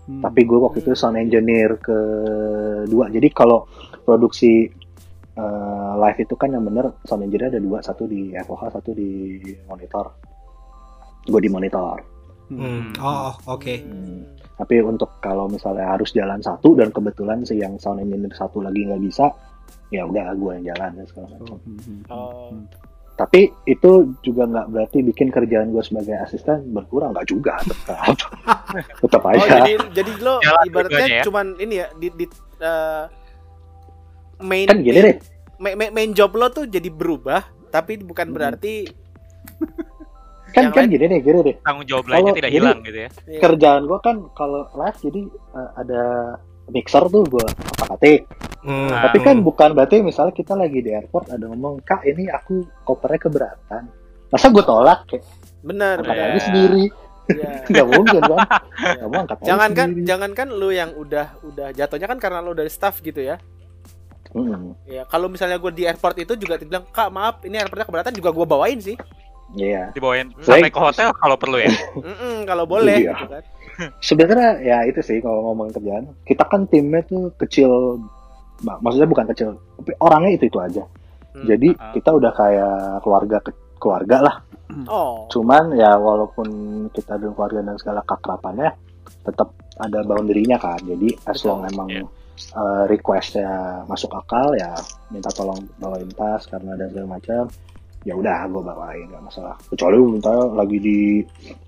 Hmm. 0.07 0.23
tapi 0.23 0.47
gue 0.47 0.55
waktu 0.55 0.85
itu 0.85 0.93
sound 0.93 1.17
engineer 1.17 1.81
kedua. 1.81 3.09
Jadi 3.09 3.33
kalau 3.33 3.65
produksi 4.05 4.69
eh, 5.35 5.93
live 6.05 6.19
itu 6.21 6.37
kan 6.37 6.53
yang 6.53 6.63
bener 6.69 6.93
sound 7.09 7.25
engineer 7.25 7.57
ada 7.57 7.59
dua. 7.65 7.81
Satu 7.81 8.05
di 8.05 8.37
FOH 8.37 8.77
satu 8.77 8.93
di 8.93 9.41
monitor. 9.65 10.13
Gue 11.25 11.41
di 11.41 11.49
monitor 11.49 12.16
Hmm. 12.49 12.95
Oh, 12.97 13.35
oke. 13.49 13.75
Hmm. 13.77 14.23
tapi 14.55 14.81
untuk 14.81 15.19
kalau 15.19 15.47
misalnya 15.47 15.85
harus 15.89 16.11
jalan 16.11 16.39
satu 16.39 16.73
dan 16.73 16.89
kebetulan 16.89 17.43
si 17.43 17.57
yang 17.57 17.77
sound 17.77 17.99
engineer 17.99 18.33
satu 18.33 18.59
lagi 18.59 18.83
nggak 18.83 19.03
bisa 19.03 19.29
ya 19.89 20.03
udah 20.03 20.33
gue 20.33 20.53
yang 20.57 20.73
jalan 20.73 20.91
dan 20.95 21.05
segala 21.05 21.27
macam 21.35 21.59
Hmm, 21.59 21.77
hmm, 21.77 22.01
Oh. 22.07 22.49
hmm. 22.51 22.65
tapi 23.17 23.41
itu 23.65 23.91
juga 24.21 24.47
nggak 24.47 24.67
berarti 24.69 24.99
bikin 25.03 25.29
kerjaan 25.29 25.71
gue 25.71 25.81
sebagai 25.81 26.17
asisten 26.19 26.71
berkurang 26.71 27.13
nggak 27.13 27.27
juga 27.27 27.59
tetap 27.61 28.17
tetap 29.03 29.23
Oh, 29.23 29.31
aja 29.31 29.61
jadi 29.61 29.73
jadi 29.93 30.13
lo 30.21 30.35
Jalan 30.39 30.65
ibaratnya 30.65 31.07
ya? 31.11 31.23
cuman 31.23 31.47
ini 31.59 31.75
ya 31.77 31.87
di, 31.95 32.09
di 32.11 32.25
eh, 32.59 33.05
main 34.39 34.67
kan 34.67 34.79
gini 34.81 34.99
deh 35.03 35.17
main, 35.59 35.75
main, 35.75 35.91
main 35.91 36.11
job 36.13 36.33
lo 36.33 36.49
tuh 36.49 36.65
jadi 36.65 36.89
berubah 36.89 37.43
tapi 37.69 37.99
bukan 37.99 38.27
Hmm. 38.27 38.37
berarti 38.37 38.75
kan 40.57 40.63
Yang 40.63 40.73
kan 40.73 40.81
lain- 40.81 40.91
gini 40.91 41.05
deh 41.07 41.21
gini 41.21 41.39
deh 41.43 41.57
Tanggung 41.61 41.85
jawab 41.85 42.05
lainnya 42.07 42.17
Kalau- 42.25 42.33
tidak 42.35 42.49
jadi- 42.49 42.57
hilang 42.59 42.79
gitu 42.81 42.97
ya. 42.97 43.11
Iya. 43.23 43.41
kerjaan 43.43 43.83
gue 43.85 43.99
kan 44.01 44.17
kalau 44.33 44.61
live 44.73 44.99
jadi 45.03 45.21
eh, 45.29 45.71
ada 45.77 46.03
mixer 46.67 47.05
tuh 47.07 47.23
gue 47.25 47.47
otak 47.47 47.91
atik 47.93 48.21
Hmm. 48.59 48.91
Nah, 48.91 48.99
tapi 49.01 49.23
kan 49.23 49.39
bukan 49.41 49.71
berarti 49.73 50.01
misalnya 50.01 50.35
kita 50.35 50.53
lagi 50.53 50.81
di 50.81 50.91
airport 50.91 51.31
ada 51.31 51.47
ngomong 51.47 51.79
kak 51.81 52.03
ini 52.03 52.27
aku 52.27 52.67
kopernya 52.83 53.21
keberatan 53.21 53.87
masa 54.27 54.51
gue 54.51 54.59
tolak 54.61 55.07
kayak 55.07 55.23
benar 55.61 56.01
angkat 56.01 56.19
aja 56.19 56.41
sendiri 56.43 56.85
Iya. 57.27 57.51
nggak 57.71 57.87
mungkin 57.89 58.21
kan 58.25 58.39
nggak 58.97 59.07
mau 59.07 59.19
angkat 59.21 59.37
aja 59.37 59.47
jangan 59.47 59.71
kan 59.73 59.89
sendiri. 59.89 60.03
jangan 60.05 60.31
kan 60.33 60.49
lu 60.49 60.69
yang 60.69 60.91
udah 60.93 61.27
udah 61.45 61.69
jatuhnya 61.71 62.07
kan 62.09 62.19
karena 62.19 62.39
lu 62.41 62.53
dari 62.53 62.67
staff 62.69 62.99
gitu 63.01 63.21
ya 63.21 63.39
Mm, 64.29 64.75
ya 64.85 65.07
kalau 65.07 65.27
misalnya 65.27 65.57
gue 65.57 65.73
di 65.73 65.87
airport 65.87 66.19
itu 66.19 66.35
juga 66.35 66.59
dibilang 66.59 66.85
kak 66.87 67.09
maaf 67.09 67.41
ini 67.41 67.57
airportnya 67.57 67.87
keberatan 67.87 68.13
juga 68.13 68.31
gue 68.33 68.45
bawain 68.45 68.77
sih 68.77 68.93
iya 69.57 69.91
dibawain 69.91 70.31
sampai 70.39 70.69
ke 70.69 70.79
hotel 70.79 71.11
kalau 71.13 71.35
perlu 71.35 71.57
ya. 71.57 71.73
Mm-mm, 71.99 72.45
kalau 72.45 72.65
boleh 72.65 72.97
Iya. 72.99 73.13
gitu 73.13 73.27
kan 73.27 73.43
sebenarnya 73.99 74.51
ya 74.63 74.79
itu 74.85 75.01
sih 75.01 75.19
kalau 75.19 75.41
ngomong 75.47 75.69
kerjaan 75.71 76.13
kita 76.23 76.45
kan 76.45 76.65
timnya 76.65 77.01
tuh 77.03 77.29
kecil 77.37 78.01
mak- 78.63 78.81
maksudnya 78.81 79.05
bukan 79.07 79.27
kecil 79.29 79.49
tapi 79.75 79.93
orangnya 79.99 80.33
itu 80.33 80.47
itu 80.47 80.59
aja 80.59 80.85
Hmm. 81.29 81.45
jadi 81.45 81.69
Ah. 81.75 81.93
kita 81.93 82.11
udah 82.11 82.33
kayak 82.33 82.75
keluarga 83.01 83.37
keluarga 83.77 84.17
lah 84.23 84.37
oh 84.89 85.29
cuman 85.29 85.69
ya 85.75 85.93
walaupun 85.95 86.49
kita 86.91 87.13
dan 87.15 87.31
keluarga 87.31 87.61
dan 87.61 87.77
segala 87.77 88.01
keakrapannya 88.03 88.73
tetap 89.23 89.53
ada 89.77 90.01
boundary-nya 90.01 90.57
kan 90.57 90.81
jadi 90.81 91.13
as 91.27 91.37
Betul, 91.37 91.49
long 91.51 91.63
emang 91.67 91.89
iya. 91.91 92.05
uh, 92.55 92.85
requestnya 92.87 93.53
masuk 93.85 94.09
akal 94.15 94.49
ya 94.55 94.73
minta 95.07 95.29
tolong 95.29 95.61
bawain 95.77 96.09
tas 96.11 96.45
karena 96.47 96.73
ada 96.73 96.89
segala 96.89 97.09
macam 97.13 97.53
ya 98.07 98.15
udah 98.15 98.47
gue 98.47 98.63
bawain 98.63 99.07
nggak 99.11 99.25
masalah. 99.25 99.59
Kecuali 99.67 99.99
minta 99.99 100.31
lagi 100.55 100.79
di 100.79 100.99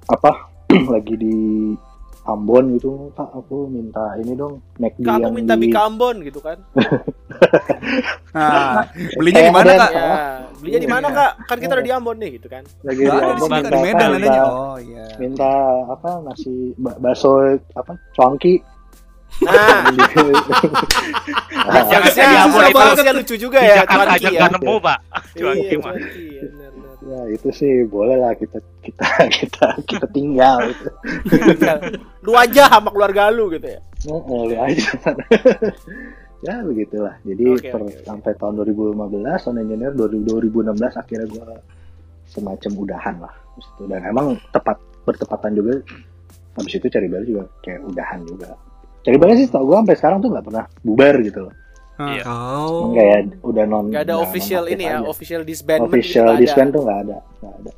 apa 0.06 0.30
lagi 0.94 1.14
di 1.18 1.36
Ambon 2.22 2.76
gitu 2.76 3.08
kak 3.16 3.32
aku 3.32 3.64
minta 3.66 4.12
ini 4.20 4.36
dong 4.36 4.60
McD 4.76 5.00
kak 5.00 5.16
aku 5.16 5.32
minta 5.32 5.56
di 5.56 5.66
Bika 5.66 5.80
Ambon 5.84 6.16
gitu 6.22 6.38
kan. 6.38 6.58
Nah, 8.28 8.84
belinya 9.16 9.40
Kayak 9.40 9.48
di 9.48 9.56
mana 9.56 9.72
kak? 9.74 9.90
ya 9.90 10.10
belinya 10.60 10.78
di 10.78 10.90
mana 10.90 11.08
kak? 11.08 11.32
Kan 11.48 11.58
kita 11.58 11.72
udah 11.74 11.86
di 11.86 11.92
Ambon 11.92 12.16
nih 12.20 12.30
gitu 12.36 12.46
kan. 12.46 12.62
Lagi 12.84 13.00
di 13.00 13.08
di 13.08 13.10
Ambon 13.10 13.48
minta 13.48 13.58
kak 13.64 13.72
di 13.72 13.80
Medan 13.82 14.08
minta, 14.12 14.18
adanya. 14.20 14.42
Oh 14.44 14.76
iya. 14.78 15.04
minta 15.16 15.50
apa 15.88 16.10
nasi 16.22 16.54
ba- 16.76 16.98
bakso 17.00 17.32
apa 17.72 17.92
cuangki 18.12 18.52
nah. 19.38 19.86
Nah, 21.68 21.82
Jangan 21.84 22.02
Bagusnya 22.02 22.24
di 22.24 22.36
Ambon 22.36 22.62
itu. 22.64 22.74
bagusnya 22.74 23.12
lucu 23.14 23.34
juga 23.38 23.58
ya 23.60 23.74
Jakarta 23.82 24.10
aja 24.14 24.28
ya. 24.28 24.38
nggak 24.38 24.50
nemu 24.58 24.74
pak. 24.78 24.98
iya 24.98 25.38
Cuanki 25.38 25.76
mah. 25.78 25.94
ya, 27.00 27.20
itu 27.30 27.48
sih 27.50 27.72
boleh 27.86 28.16
lah 28.16 28.32
kita 28.34 28.58
kita 28.82 29.06
kita 29.38 29.66
kita 29.84 30.06
tinggal. 30.10 30.58
Itu 30.66 30.88
Tinggal. 31.30 31.78
Lu 32.20 32.32
aja 32.34 32.62
sama 32.68 32.88
keluarga 32.90 33.30
lu 33.30 33.48
gitu 33.48 33.68
ya? 33.68 33.80
Oh, 34.06 34.46
aja. 34.48 34.88
Ya 36.38 36.62
begitulah. 36.62 37.18
Jadi 37.26 37.44
Oke, 37.50 37.66
per- 37.66 37.82
oke. 37.82 37.98
sampai 38.06 38.30
tahun 38.38 38.62
2015 38.62 38.94
tahun 39.42 39.56
engineer 39.58 39.90
2000 39.90 40.22
2016 40.62 40.70
akhirnya 40.94 41.26
gue 41.26 41.46
semacam 42.30 42.70
udahan 42.78 43.16
lah. 43.18 43.34
Dan 43.82 44.00
emang 44.06 44.38
tepat 44.54 44.78
bertepatan 45.02 45.58
juga 45.58 45.82
habis 46.54 46.74
itu 46.74 46.86
cari 46.86 47.10
bel 47.10 47.26
juga 47.26 47.42
kayak 47.58 47.82
udahan 47.86 48.22
juga 48.22 48.54
cari 49.00 49.16
bel 49.16 49.32
sih 49.34 49.46
tau 49.46 49.62
gue 49.62 49.76
sampai 49.76 49.94
sekarang 49.94 50.18
tuh 50.18 50.28
nggak 50.28 50.44
pernah 50.44 50.64
bubar 50.80 51.14
gitu 51.20 51.40
loh 51.42 51.54
Iya. 51.98 52.22
Oh. 52.24 52.94
Kayak 52.94 53.42
udah 53.42 53.64
non 53.66 53.90
Gak 53.90 54.06
ada 54.06 54.22
official 54.22 54.70
ini 54.70 54.86
ya, 54.86 55.02
aja. 55.02 55.10
official 55.10 55.42
disbandment 55.42 55.90
official 55.90 56.30
gitu 56.30 56.42
disband 56.46 56.70
tuh 56.70 56.82
nggak 56.86 56.98
ada 57.02 57.16
nggak 57.42 57.54
ada 57.58 57.72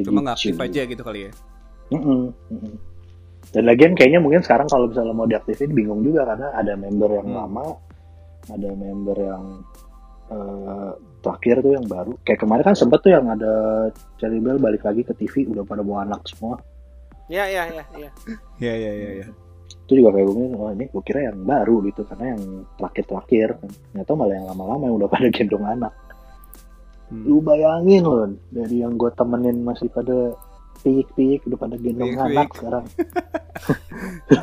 Cuma 0.00 0.18
nggak 0.22 0.36
aktif 0.36 0.56
Begitu. 0.56 0.64
aja 0.64 0.80
gitu 0.88 1.02
kali 1.02 1.20
ya. 1.22 1.32
Mm-mm, 1.92 2.20
mm-mm. 2.48 2.74
Dan 3.52 3.62
lagian 3.68 3.92
kayaknya 3.92 4.16
mungkin 4.16 4.40
sekarang 4.40 4.64
kalau 4.64 4.88
misalnya 4.88 5.12
mau 5.12 5.28
diaktifin 5.28 5.68
bingung 5.70 6.00
juga 6.00 6.24
karena 6.24 6.48
ada 6.56 6.72
member 6.74 7.12
yang 7.12 7.28
Hmm. 7.28 7.36
lama, 7.36 7.66
ada 8.48 8.68
member 8.72 9.16
yang 9.18 9.44
eh, 10.32 10.90
terakhir 11.20 11.60
tuh 11.60 11.72
yang 11.74 11.84
baru. 11.84 12.16
Kayak 12.24 12.40
kemarin 12.40 12.64
kan 12.64 12.72
sempet 12.72 13.04
tuh 13.04 13.12
yang 13.12 13.28
ada 13.28 13.52
Cherry 14.16 14.40
Bell 14.40 14.56
balik 14.56 14.80
lagi 14.80 15.04
ke 15.04 15.12
TV 15.12 15.44
udah 15.46 15.60
pada 15.62 15.84
bawa 15.84 16.08
anak 16.08 16.24
semua. 16.24 16.56
Ya 17.28 17.44
ya 17.46 17.62
ya 17.68 17.84
ya. 17.94 18.10
Iya 18.58 18.72
iya 18.74 18.90
iya. 18.92 19.10
Ya. 19.22 19.28
Itu 19.86 19.92
juga 19.98 20.14
kayak 20.14 20.26
gue 20.26 20.46
wah 20.54 20.70
ini 20.72 20.84
gue 20.88 21.02
kira 21.02 21.20
yang 21.28 21.42
baru 21.42 21.82
gitu 21.86 22.02
karena 22.06 22.34
yang 22.36 22.42
terakhir-terakhir. 22.76 23.48
Ternyata 23.92 24.10
malah 24.14 24.34
yang 24.36 24.46
lama-lama 24.48 24.82
yang 24.86 24.96
udah 24.96 25.08
pada 25.10 25.28
gendong 25.28 25.64
anak. 25.64 25.92
Hmm. 27.08 27.24
Lu 27.24 27.38
bayangin 27.40 28.02
loh 28.02 28.24
dari 28.48 28.80
yang 28.80 28.96
gue 28.96 29.10
temenin 29.12 29.60
masih 29.60 29.88
pada 29.88 30.32
piyik-piyik 30.82 31.46
udah 31.46 31.58
pada 31.60 31.76
gendong 31.76 32.10
Piyik-piyik. 32.10 32.36
anak 32.36 32.48
sekarang. 32.56 32.84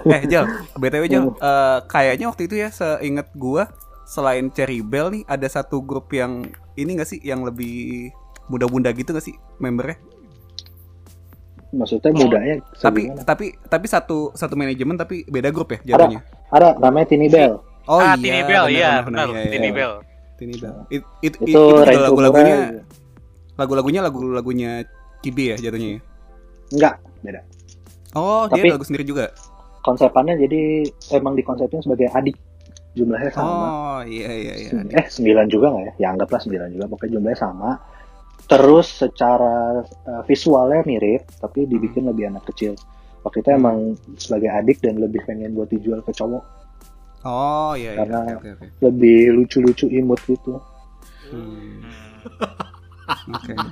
Eh 0.05 0.23
Jal, 0.30 0.45
btw 0.77 1.03
Jal, 1.09 1.23
Hmm. 1.27 1.36
eh, 1.36 1.80
kayaknya 1.89 2.30
waktu 2.30 2.47
itu 2.47 2.55
ya 2.55 2.69
seinget 2.69 3.27
gua 3.36 3.67
selain 4.05 4.47
Cherry 4.49 4.80
Bell 4.80 5.11
nih 5.11 5.23
ada 5.27 5.43
satu 5.45 5.84
grup 5.84 6.09
yang 6.09 6.45
ini 6.73 6.95
gak 6.95 7.09
sih 7.09 7.19
yang 7.19 7.43
lebih 7.43 8.09
muda-muda 8.47 8.89
gitu 8.89 9.11
gak 9.11 9.21
sih 9.21 9.36
membernya? 9.57 9.99
Maksudnya 11.70 12.09
mudanya 12.11 12.55
Tapi 12.74 13.01
segimana? 13.05 13.22
tapi 13.24 13.45
tapi 13.61 13.86
satu 13.86 14.34
satu 14.34 14.57
manajemen 14.57 14.97
tapi 14.97 15.22
beda 15.26 15.53
grup 15.53 15.70
ya 15.70 15.80
jatuhnya. 15.86 16.26
Ada 16.49 16.82
namanya 16.82 17.05
Tini 17.05 17.30
Bell. 17.30 17.61
Oh 17.86 17.97
ah, 17.97 18.13
iya, 18.13 18.22
Tini 18.22 18.41
Bell, 18.43 18.65
iya, 18.70 18.91
benar, 19.01 19.26
iya, 19.30 19.41
Tini 19.49 19.70
iya. 19.70 19.74
Bell. 19.74 19.93
Tini 20.36 20.55
Bell. 20.57 20.76
It, 20.89 21.01
it, 21.22 21.34
it- 21.38 21.38
Itu 21.45 21.45
itu 21.45 21.61
range 21.86 22.01
lagu-lagunya 22.01 22.57
lagu-lagunya 23.55 23.99
lagu-lagunya 24.01 24.72
Cibi 25.20 25.51
ya 25.51 25.55
jatuhnya. 25.59 25.89
ya? 25.93 25.99
enggak 26.70 26.93
beda. 27.22 27.41
Oh, 28.15 28.47
dia 28.47 28.57
Tapi- 28.57 28.70
ada 28.70 28.76
lagu 28.78 28.88
sendiri 28.88 29.05
juga. 29.05 29.26
Konsepannya 29.80 30.36
jadi 30.38 30.61
emang 31.13 31.38
dikonsepin 31.38 31.82
sebagai 31.82 32.09
adik. 32.11 32.36
Jumlahnya 32.97 33.30
sama. 33.32 33.45
Oh, 33.45 33.99
iya 34.01 34.28
iya 34.34 34.53
iya. 34.65 34.72
Eh, 34.91 35.05
9 35.07 35.45
juga 35.45 35.70
nggak 35.70 35.84
ya? 35.86 35.93
Ya 36.01 36.07
anggaplah 36.09 36.41
9 36.41 36.74
juga, 36.74 36.89
pokoknya 36.89 37.11
jumlahnya 37.15 37.39
sama. 37.39 37.78
Terus 38.49 38.87
secara 38.89 39.79
eh, 39.85 40.21
visualnya 40.25 40.81
mirip, 40.83 41.21
tapi 41.37 41.69
dibikin 41.69 42.09
lebih 42.09 42.33
anak 42.33 42.49
kecil. 42.49 42.73
Waktu 43.21 43.45
itu 43.45 43.49
emang 43.51 43.77
sebagai 44.15 44.49
adik 44.49 44.81
dan 44.81 44.97
lebih 44.97 45.21
pengen 45.23 45.53
buat 45.53 45.69
dijual 45.69 46.01
ke 46.01 46.09
cowok. 46.09 46.41
Oh, 47.21 47.75
iya 47.75 47.93
iya. 47.93 47.99
Karena- 48.01 48.35
oke 48.35 48.49
oke. 48.57 48.65
Lebih 48.79 49.19
lucu-lucu 49.35 49.85
imut 49.87 50.19
gitu. 50.25 50.57
Hmm, 51.29 51.83
Hmm. 53.09 53.35
Oke. 53.37 53.53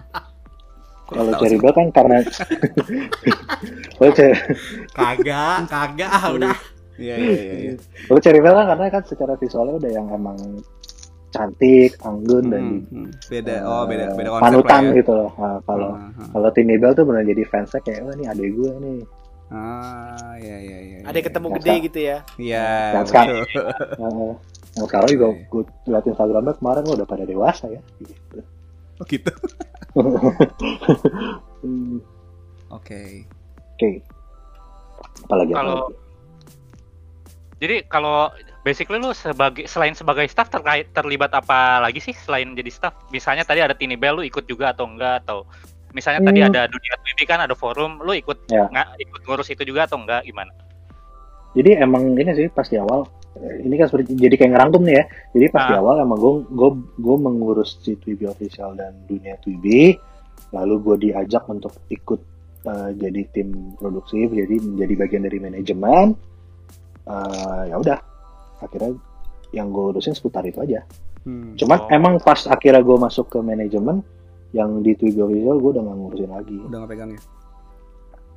Kalau. 1.07 1.32
Bell 1.39 1.71
kan 1.73 1.88
karena 1.95 2.17
Kalau 3.95 4.11
Cherry- 4.11 4.43
Kagak, 4.91 5.57
kagak 5.71 6.11
ah 6.11 6.25
udah. 6.30 6.51
Iya 6.97 7.15
iya 7.15 7.32
iya. 7.32 7.53
iya. 7.61 7.73
kalau 8.09 8.19
Cherry 8.19 8.41
Bell 8.41 8.57
kan 8.57 8.65
karena 8.73 8.86
kan 8.91 9.03
secara 9.05 9.34
visualnya 9.38 9.78
udah 9.78 9.91
yang 9.93 10.07
emang 10.09 10.36
cantik, 11.38 11.92
anggun 12.02 12.46
dan 12.48 12.64
Hmm, 12.84 13.06
hmm. 13.06 13.10
beda. 13.26 13.54
eh, 13.54 13.62
Oh, 13.64 13.84
beda 13.84 14.06
beda 14.12 14.30
konsep 14.30 14.44
panutan 14.44 14.82
ya. 14.84 14.94
gitu 14.96 15.12
loh. 15.14 15.30
Nah, 15.34 15.58
kalau 15.62 15.90
Ah, 15.92 16.10
ah. 16.12 16.28
kalau 16.32 16.50
Tini 16.52 16.76
Bell 16.76 16.92
tuh 16.92 17.04
benar 17.04 17.24
jadi 17.24 17.44
fansnya 17.44 17.80
kayak 17.80 18.02
wah 18.02 18.14
ini 18.14 18.26
adek 18.26 18.50
gue 18.52 18.72
nih. 18.78 19.00
Ah, 19.48 20.36
iya 20.36 20.58
iya 20.60 20.78
iya. 20.82 20.98
Ada 21.04 21.20
ketemu 21.22 21.48
Yang 21.48 21.58
gede 21.58 21.74
gitu 21.82 22.00
ya. 22.02 22.18
Iya. 22.36 22.68
Yang 22.94 23.06
sekarang-. 23.10 23.38
Nah, 23.96 24.34
yang 24.74 24.86
sekarang 24.86 25.10
juga 25.10 25.26
gue 25.48 25.64
liat 25.86 26.06
Instagramnya 26.06 26.54
kemarin 26.56 26.84
wah, 26.84 26.96
udah 26.96 27.08
pada 27.08 27.24
dewasa 27.24 27.66
ya. 27.68 27.82
Gitu. 27.98 28.40
Oh, 28.98 29.06
gitu. 29.06 29.32
Hmm, 31.62 31.98
Oke. 32.76 33.24
Oke. 33.72 33.90
Apalagi 35.24 35.54
Kalau 35.54 35.88
jadi 37.58 37.82
kalau 37.88 38.30
basically 38.68 38.99
lu 38.99 39.15
sebagai 39.15 39.63
selain 39.65 39.95
sebagai 39.95 40.28
staff 40.28 40.51
terkait 40.51 40.91
terlibat 40.91 41.32
apa 41.32 41.80
lagi 41.80 42.03
sih 42.03 42.11
selain 42.11 42.51
jadi 42.51 42.68
staff? 42.68 43.07
Misalnya 43.09 43.47
tadi 43.47 43.63
ada 43.63 43.72
Tini 43.72 43.95
Bell 43.95 44.20
lu 44.20 44.24
ikut 44.28 44.43
juga 44.43 44.76
atau 44.76 44.84
enggak 44.84 45.24
atau 45.24 45.47
misalnya 45.95 46.20
tadi 46.22 46.43
Hmm. 46.43 46.51
ada 46.51 46.61
dunia 46.68 46.95
TV 46.99 47.24
kan 47.24 47.39
ada 47.39 47.55
forum 47.55 48.03
lu 48.03 48.11
ikut 48.11 48.51
Ya. 48.51 48.68
nggak 48.68 48.88
ikut 48.99 49.22
ngurus 49.24 49.47
itu 49.47 49.63
juga 49.63 49.88
atau 49.88 49.95
enggak 49.95 50.28
gimana? 50.28 50.51
Jadi 51.55 51.80
emang 51.80 52.11
ini 52.11 52.32
sih 52.36 52.51
pas 52.51 52.68
di 52.68 52.76
awal 52.76 53.07
ini 53.38 53.78
kan 53.78 53.88
seperti 53.88 54.13
jadi 54.13 54.36
kayak 54.36 54.51
ngerangkum 54.51 54.82
nih 54.84 54.95
ya. 54.99 55.03
Jadi 55.32 55.45
pas 55.47 55.63
di 55.70 55.74
Ah. 55.74 55.80
awal 55.80 55.95
emang 56.03 56.20
gue 56.20 56.34
gue 56.51 56.70
gue 56.99 57.15
mengurus 57.18 57.80
si 57.80 57.95
Twibi 57.95 58.28
official 58.28 58.76
dan 58.76 59.07
dunia 59.07 59.39
Twibi, 59.39 59.95
lalu 60.51 60.76
gue 60.84 60.95
diajak 61.07 61.47
untuk 61.47 61.72
ikut 61.88 62.20
eh, 62.68 62.91
jadi 62.99 63.22
tim 63.32 63.78
produksi, 63.80 64.28
jadi 64.28 64.59
menjadi 64.59 64.93
bagian 64.97 65.24
dari 65.24 65.39
manajemen. 65.39 66.20
Eh, 67.07 67.61
ya 67.72 67.80
udah, 67.80 67.95
akhirnya 68.60 68.97
yang 69.49 69.70
gue 69.70 69.86
urusin 69.91 70.12
seputar 70.12 70.43
itu 70.43 70.60
aja. 70.60 70.84
Hmm. 71.24 71.55
Cuman 71.55 71.80
Oh. 71.82 71.89
emang 71.89 72.14
pas 72.20 72.39
akhirnya 72.45 72.80
gue 72.80 72.97
masuk 72.97 73.28
ke 73.28 73.39
manajemen, 73.39 74.03
yang 74.51 74.80
di 74.80 74.93
Twibi 74.93 75.20
official 75.20 75.58
gue 75.58 75.72
udah 75.72 75.84
nggak 75.84 75.97
ngurusin 75.97 76.30
lagi. 76.30 76.58
Udah 76.62 76.78
nggak 76.80 76.91
pegang 76.91 77.10
ya? 77.10 77.22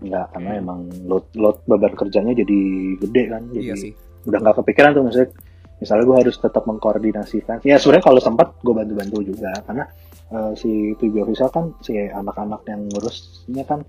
Enggak, 0.00 0.26
karena 0.32 0.50
Hmm. 0.50 0.60
emang 0.60 0.78
load 1.04 1.26
load 1.34 1.58
beban 1.64 1.92
kerjanya 1.92 2.32
jadi 2.34 2.58
gede 2.98 3.22
kan. 3.28 3.42
Jadi 3.50 3.62
Iya 3.62 3.74
sih. 3.76 3.92
udah 4.22 4.38
nggak 4.38 4.56
kepikiran 4.58 4.90
tuh 4.90 5.02
misalnya 5.02 5.28
misalnya 5.76 6.04
gue 6.04 6.16
harus 6.18 6.36
tetap 6.36 6.62
mengkoordinasi 6.62 7.40
fans 7.40 7.62
ya 7.62 7.74
sebenarnya 7.74 8.04
kalau 8.04 8.20
sempat 8.20 8.52
gue 8.60 8.68
bantu-bantu 8.70 9.24
juga 9.24 9.48
karena 9.64 9.88
eh, 10.28 10.52
si 10.54 10.68
Tubi 10.94 11.18
Official 11.18 11.48
kan 11.48 11.72
si 11.80 11.96
anak-anak 11.96 12.60
yang 12.64 12.84
ngurusnya 12.86 13.64
kan 13.64 13.80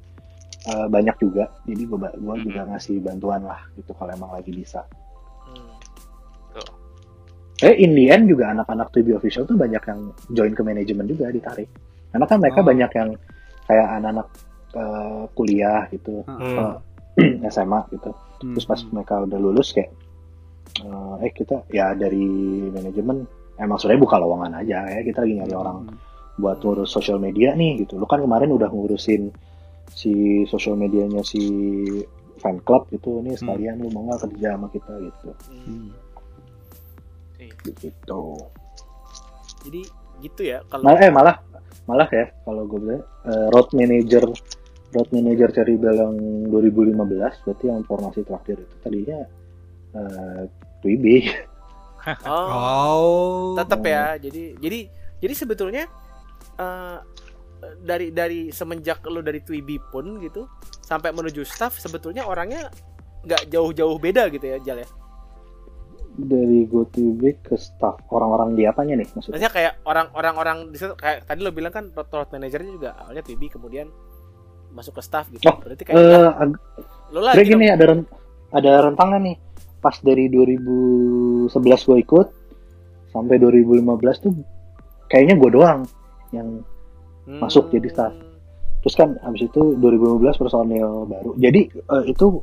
eh, 0.63 0.87
banyak 0.87 1.19
juga 1.19 1.51
jadi 1.61 1.83
gue 1.83 1.97
gua 2.17 2.35
Mhm. 2.37 2.43
juga 2.43 2.61
ngasih 2.65 2.95
bantuan 3.01 3.43
lah 3.43 3.59
gitu 3.75 3.91
kalau 3.91 4.07
emang 4.09 4.31
lagi 4.31 4.51
bisa 4.51 4.87
Hmm. 4.87 5.10
Eh 7.61 7.75
in 7.77 7.93
the 7.93 8.09
end 8.09 8.25
juga 8.25 8.49
anak-anak 8.49 8.89
TV 8.91 9.13
official 9.13 9.45
tuh 9.45 9.55
banyak 9.55 9.81
yang 9.81 9.99
join 10.29 10.53
ke 10.53 10.61
manajemen 10.61 11.05
juga 11.05 11.29
ditarik. 11.29 11.69
Karena 12.09 12.25
kan 12.25 12.37
mereka 12.37 12.59
Oh. 12.59 12.65
banyak 12.65 12.91
yang 12.91 13.09
kayak 13.63 13.87
anak-anak 13.97 14.27
eh, 14.71 15.23
kuliah 15.31 15.83
gitu 15.89 16.23
Hmm. 16.25 16.79
eh, 17.19 17.43
SMA 17.53 17.79
gitu. 17.89 18.11
Hmm. 18.41 18.55
terus 18.55 18.65
pas 18.65 18.79
mereka 18.89 19.21
udah 19.21 19.37
lulus 19.37 19.69
kayak 19.71 19.91
eh, 20.81 21.15
eh 21.21 21.31
kita 21.31 21.67
ya 21.69 21.91
dari 21.93 22.23
manajemen 22.67 23.21
emang 23.55 23.77
sebenarnya 23.77 24.01
buka 24.01 24.15
lowongan 24.17 24.53
aja 24.57 24.87
ya. 24.87 24.99
Kita 25.03 25.21
lagi 25.21 25.33
nyari 25.37 25.53
orang 25.53 25.77
buat 26.39 26.57
ngurus 26.59 26.89
sosial 26.89 27.19
media 27.19 27.53
nih 27.53 27.85
gitu. 27.85 27.99
Lu 27.99 28.07
kan 28.07 28.17
kemarin 28.19 28.49
udah 28.49 28.71
ngurusin 28.71 29.29
si 29.91 30.13
sosial 30.47 30.73
medianya 30.73 31.21
si 31.21 31.43
fan 32.39 32.57
club 32.63 32.87
gitu. 32.89 33.19
Nih 33.21 33.35
sekalian 33.35 33.77
lu 33.77 33.91
mau 33.91 34.07
nggak 34.07 34.25
kerja 34.25 34.55
sama 34.55 34.71
kita 34.71 34.93
gitu. 34.97 35.29
Hmm. 35.67 35.91
Gitu 37.65 38.37
Jadi 39.67 39.81
gitu 40.21 40.41
ya 40.45 40.61
kalau 40.69 40.83
malah 40.85 41.01
eh 41.01 41.11
malah 41.13 41.35
malah 41.89 42.09
ya 42.09 42.29
kalau 42.45 42.63
gue 42.69 42.79
bilang 42.79 43.03
eh, 43.25 43.47
road 43.51 43.69
manager 43.73 44.23
road 44.93 45.09
manager 45.09 45.49
Bell 45.79 45.97
yang 45.97 46.15
2015 46.51 47.45
berarti 47.47 47.65
yang 47.65 47.81
formasi 47.87 48.21
terakhir 48.21 48.61
itu 48.61 48.75
tadinya 48.85 49.19
eh 49.97 50.41
Twibi 50.81 51.17
oh, 52.25 52.47
Oh. 52.49 53.53
tetap 53.57 53.81
ya. 53.85 54.17
Jadi 54.17 54.57
jadi 54.57 54.79
jadi 55.21 55.33
sebetulnya 55.37 55.83
eh, 56.57 56.97
dari 57.81 58.09
dari 58.09 58.49
semenjak 58.49 59.05
lu 59.05 59.21
dari 59.21 59.41
Twibi 59.45 59.77
pun 59.93 60.17
gitu 60.21 60.49
sampai 60.81 61.13
menuju 61.13 61.45
staff 61.45 61.77
sebetulnya 61.77 62.25
orangnya 62.25 62.73
nggak 63.21 63.53
jauh-jauh 63.53 64.01
beda 64.01 64.33
gitu 64.33 64.45
ya 64.49 64.57
Jal 64.65 64.81
ya. 64.81 64.89
Dari 66.13 66.65
Go 66.65 66.83
Twibi 66.83 67.39
ke 67.39 67.55
staff 67.55 68.03
orang-orang 68.07 68.53
di 68.53 68.63
apanya 68.63 68.95
nih 68.95 69.07
maksudnya 69.09 69.39
Maksudnya 69.39 69.51
kayak 69.51 69.73
orang-orang 69.81 70.35
orang 70.35 70.57
di 70.67 70.77
situ 70.77 70.91
kayak 70.93 71.23
tadi 71.23 71.39
lo 71.39 71.49
bilang 71.49 71.71
kan 71.71 71.87
road, 71.89 72.27
manajernya 72.27 72.71
juga 72.71 72.89
awalnya 72.97 73.21
Twibi 73.21 73.47
kemudian 73.47 73.87
masuk 74.71 74.95
ke 74.95 75.01
staff 75.01 75.27
gitu. 75.29 75.43
Oh, 75.45 75.55
Berarti 75.57 75.83
kayak 75.83 75.99
ag- 76.37 76.59
lo 77.09 77.19
lagi 77.21 77.43
gini 77.43 77.65
dong. 77.65 77.75
ada 77.75 77.85
ren- 77.85 78.09
ada 78.49 78.71
rentangan 78.85 79.21
nih. 79.21 79.37
Pas 79.77 79.97
dari 79.97 80.27
2011 80.27 81.49
gue 81.81 81.97
ikut 81.99 82.27
sampai 83.09 83.35
2015 83.35 83.83
tuh 84.19 84.31
kayaknya 85.07 85.35
gue 85.35 85.49
doang 85.49 85.81
yang 86.31 86.63
Hmm. 87.21 87.37
masuk 87.39 87.69
jadi 87.69 87.87
staff. 87.87 88.13
terus 88.81 88.97
kan 88.97 89.13
abis 89.21 89.45
itu 89.45 89.77
2015 89.77 90.35
personil 90.35 91.05
baru. 91.05 91.37
Jadi 91.37 91.69
eh, 91.69 92.03
itu 92.07 92.41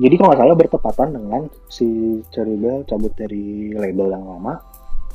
jadi 0.00 0.14
kalau 0.18 0.28
nggak 0.32 0.40
salah 0.40 0.56
bertepatan 0.56 1.08
dengan 1.14 1.42
si 1.70 1.86
Cherry 2.34 2.56
cabut 2.88 3.12
dari 3.14 3.70
label 3.74 4.10
yang 4.10 4.24
lama, 4.26 4.58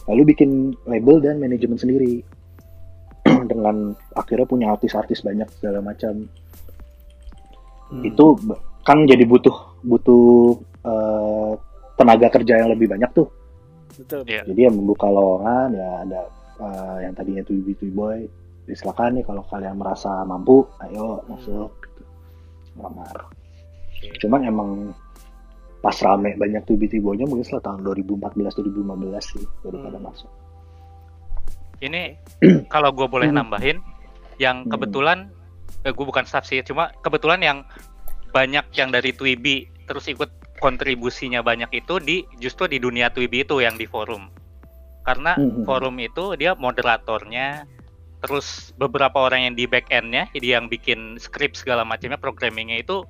lalu 0.08 0.36
bikin 0.36 0.78
label 0.88 1.20
dan 1.20 1.42
manajemen 1.42 1.76
sendiri 1.76 2.22
dengan 3.52 3.92
akhirnya 4.16 4.48
punya 4.48 4.68
artis-artis 4.72 5.26
banyak 5.26 5.48
segala 5.60 5.84
macam 5.84 6.28
Hmm. 7.90 8.06
itu 8.06 8.38
kan 8.86 9.02
jadi 9.10 9.26
butuh 9.26 9.82
butuh 9.82 10.62
eh, 10.86 11.52
tenaga 11.98 12.30
kerja 12.30 12.62
yang 12.62 12.70
lebih 12.70 12.86
banyak 12.86 13.10
tuh 13.18 13.26
betul. 13.98 14.22
Iya. 14.30 14.46
jadi 14.46 14.70
yang 14.70 14.78
membuka 14.78 15.10
lowongan 15.10 15.74
ya 15.74 15.90
ada 16.06 16.22
eh, 16.62 16.98
yang 17.10 17.14
tadinya 17.18 17.42
tuh 17.42 17.58
Tui 17.66 17.90
Boy 17.90 18.30
silakan 18.70 19.18
nih 19.18 19.26
kalau 19.26 19.42
kalian 19.50 19.74
merasa 19.74 20.22
mampu 20.22 20.70
ayo 20.86 21.26
masuk 21.26 21.74
gitu 21.90 22.04
lamar 22.78 23.26
cuman 24.20 24.42
emang 24.48 24.70
pas 25.80 25.96
rame 26.04 26.36
banyak 26.36 26.64
Boy-nya 27.00 27.24
mungkin 27.24 27.48
setelah 27.48 27.72
tahun 27.72 27.88
2014 27.88 28.52
2015 28.52 29.32
sih 29.32 29.44
baru 29.64 29.78
pada 29.80 30.00
Hmm. 30.00 30.08
masuk 30.12 30.32
Ini 31.80 32.20
kalau 32.74 32.92
gue 32.92 33.08
boleh 33.08 33.32
Hmm. 33.32 33.40
nambahin, 33.40 33.80
yang 34.36 34.68
Hmm. 34.68 34.72
kebetulan 34.76 35.32
eh, 35.88 35.96
gue 35.96 36.04
bukan 36.04 36.28
staff 36.28 36.44
sih, 36.44 36.60
cuma 36.68 36.92
kebetulan 37.00 37.40
yang 37.40 37.58
banyak 38.36 38.68
yang 38.76 38.92
dari 38.92 39.16
Twibi 39.16 39.72
terus 39.88 40.12
ikut 40.12 40.28
kontribusinya 40.60 41.40
banyak 41.40 41.72
itu 41.72 42.04
di 42.04 42.28
justru 42.38 42.68
di 42.68 42.84
dunia 42.84 43.08
Twibi 43.10 43.48
itu 43.48 43.64
yang 43.64 43.80
di 43.80 43.88
forum. 43.88 44.28
Karena 45.08 45.40
Hmm. 45.40 45.64
forum 45.64 45.96
itu 46.04 46.36
dia 46.36 46.52
moderatornya, 46.60 47.64
terus 48.20 48.76
beberapa 48.76 49.24
orang 49.24 49.48
yang 49.48 49.56
di 49.56 49.64
back 49.64 49.88
endnya, 49.88 50.28
dia 50.36 50.60
yang 50.60 50.68
bikin 50.68 51.16
skrip 51.16 51.56
segala 51.56 51.88
macamnya, 51.88 52.20
programmingnya 52.20 52.84
itu 52.84 53.08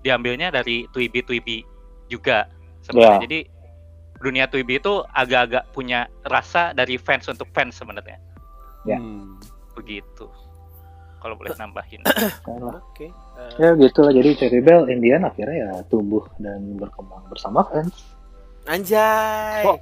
diambilnya 0.00 0.48
dari 0.50 0.86
Twibi 0.90 1.20
Twibi 1.22 1.58
juga 2.06 2.46
sebenarnya. 2.82 3.18
Ya. 3.18 3.24
Jadi 3.26 3.38
dunia 4.18 4.44
Twibi 4.50 4.82
itu 4.82 5.02
agak-agak 5.14 5.70
punya 5.70 6.10
rasa 6.26 6.74
dari 6.74 6.98
fans 6.98 7.30
untuk 7.30 7.46
fans 7.54 7.78
sebenarnya 7.78 8.18
Ya. 8.82 8.98
Hmm. 8.98 9.38
begitu 9.78 10.26
kalau 11.22 11.34
boleh 11.38 11.54
nambahin 11.54 12.02
Oke. 12.82 13.10
Eh, 13.10 13.50
ya 13.62 13.78
gitu 13.78 14.02
lah 14.02 14.10
jadi 14.10 14.34
Cherry 14.34 14.58
Bell 14.58 14.90
Indian 14.90 15.22
akhirnya 15.22 15.56
ya 15.66 15.70
tumbuh 15.86 16.26
dan 16.42 16.74
berkembang 16.78 17.26
bersama 17.30 17.62
fans 17.70 17.94
anjay. 18.66 19.62
Kok 19.64 19.78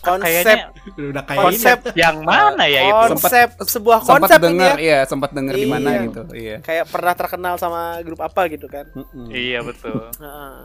konsep 0.00 0.24
kayaknya 0.26 0.64
Udah 1.10 1.22
kayak 1.22 1.40
konsep 1.40 1.78
yang 1.94 2.16
mana 2.20 2.64
ya 2.64 2.80
itu 2.82 3.04
konsep 3.12 3.48
sebuah 3.60 3.98
sempat 4.00 4.20
konsep 4.22 4.38
ini 4.38 4.46
dengar 4.46 4.72
ya. 4.72 4.80
iya 4.80 4.98
sempat 5.04 5.30
dengar 5.30 5.54
di 5.54 5.66
mana 5.66 5.88
Iya. 5.90 6.00
gitu 6.02 6.22
iya 6.32 6.56
Kayak 6.60 6.84
pernah 6.88 7.14
terkenal 7.14 7.54
sama 7.54 7.80
grup 8.00 8.20
apa 8.20 8.48
gitu 8.48 8.66
kan. 8.66 8.88
Mm-mm. 8.90 9.28
iya 9.28 9.60
betul 9.60 10.08
Heeh. 10.24 10.56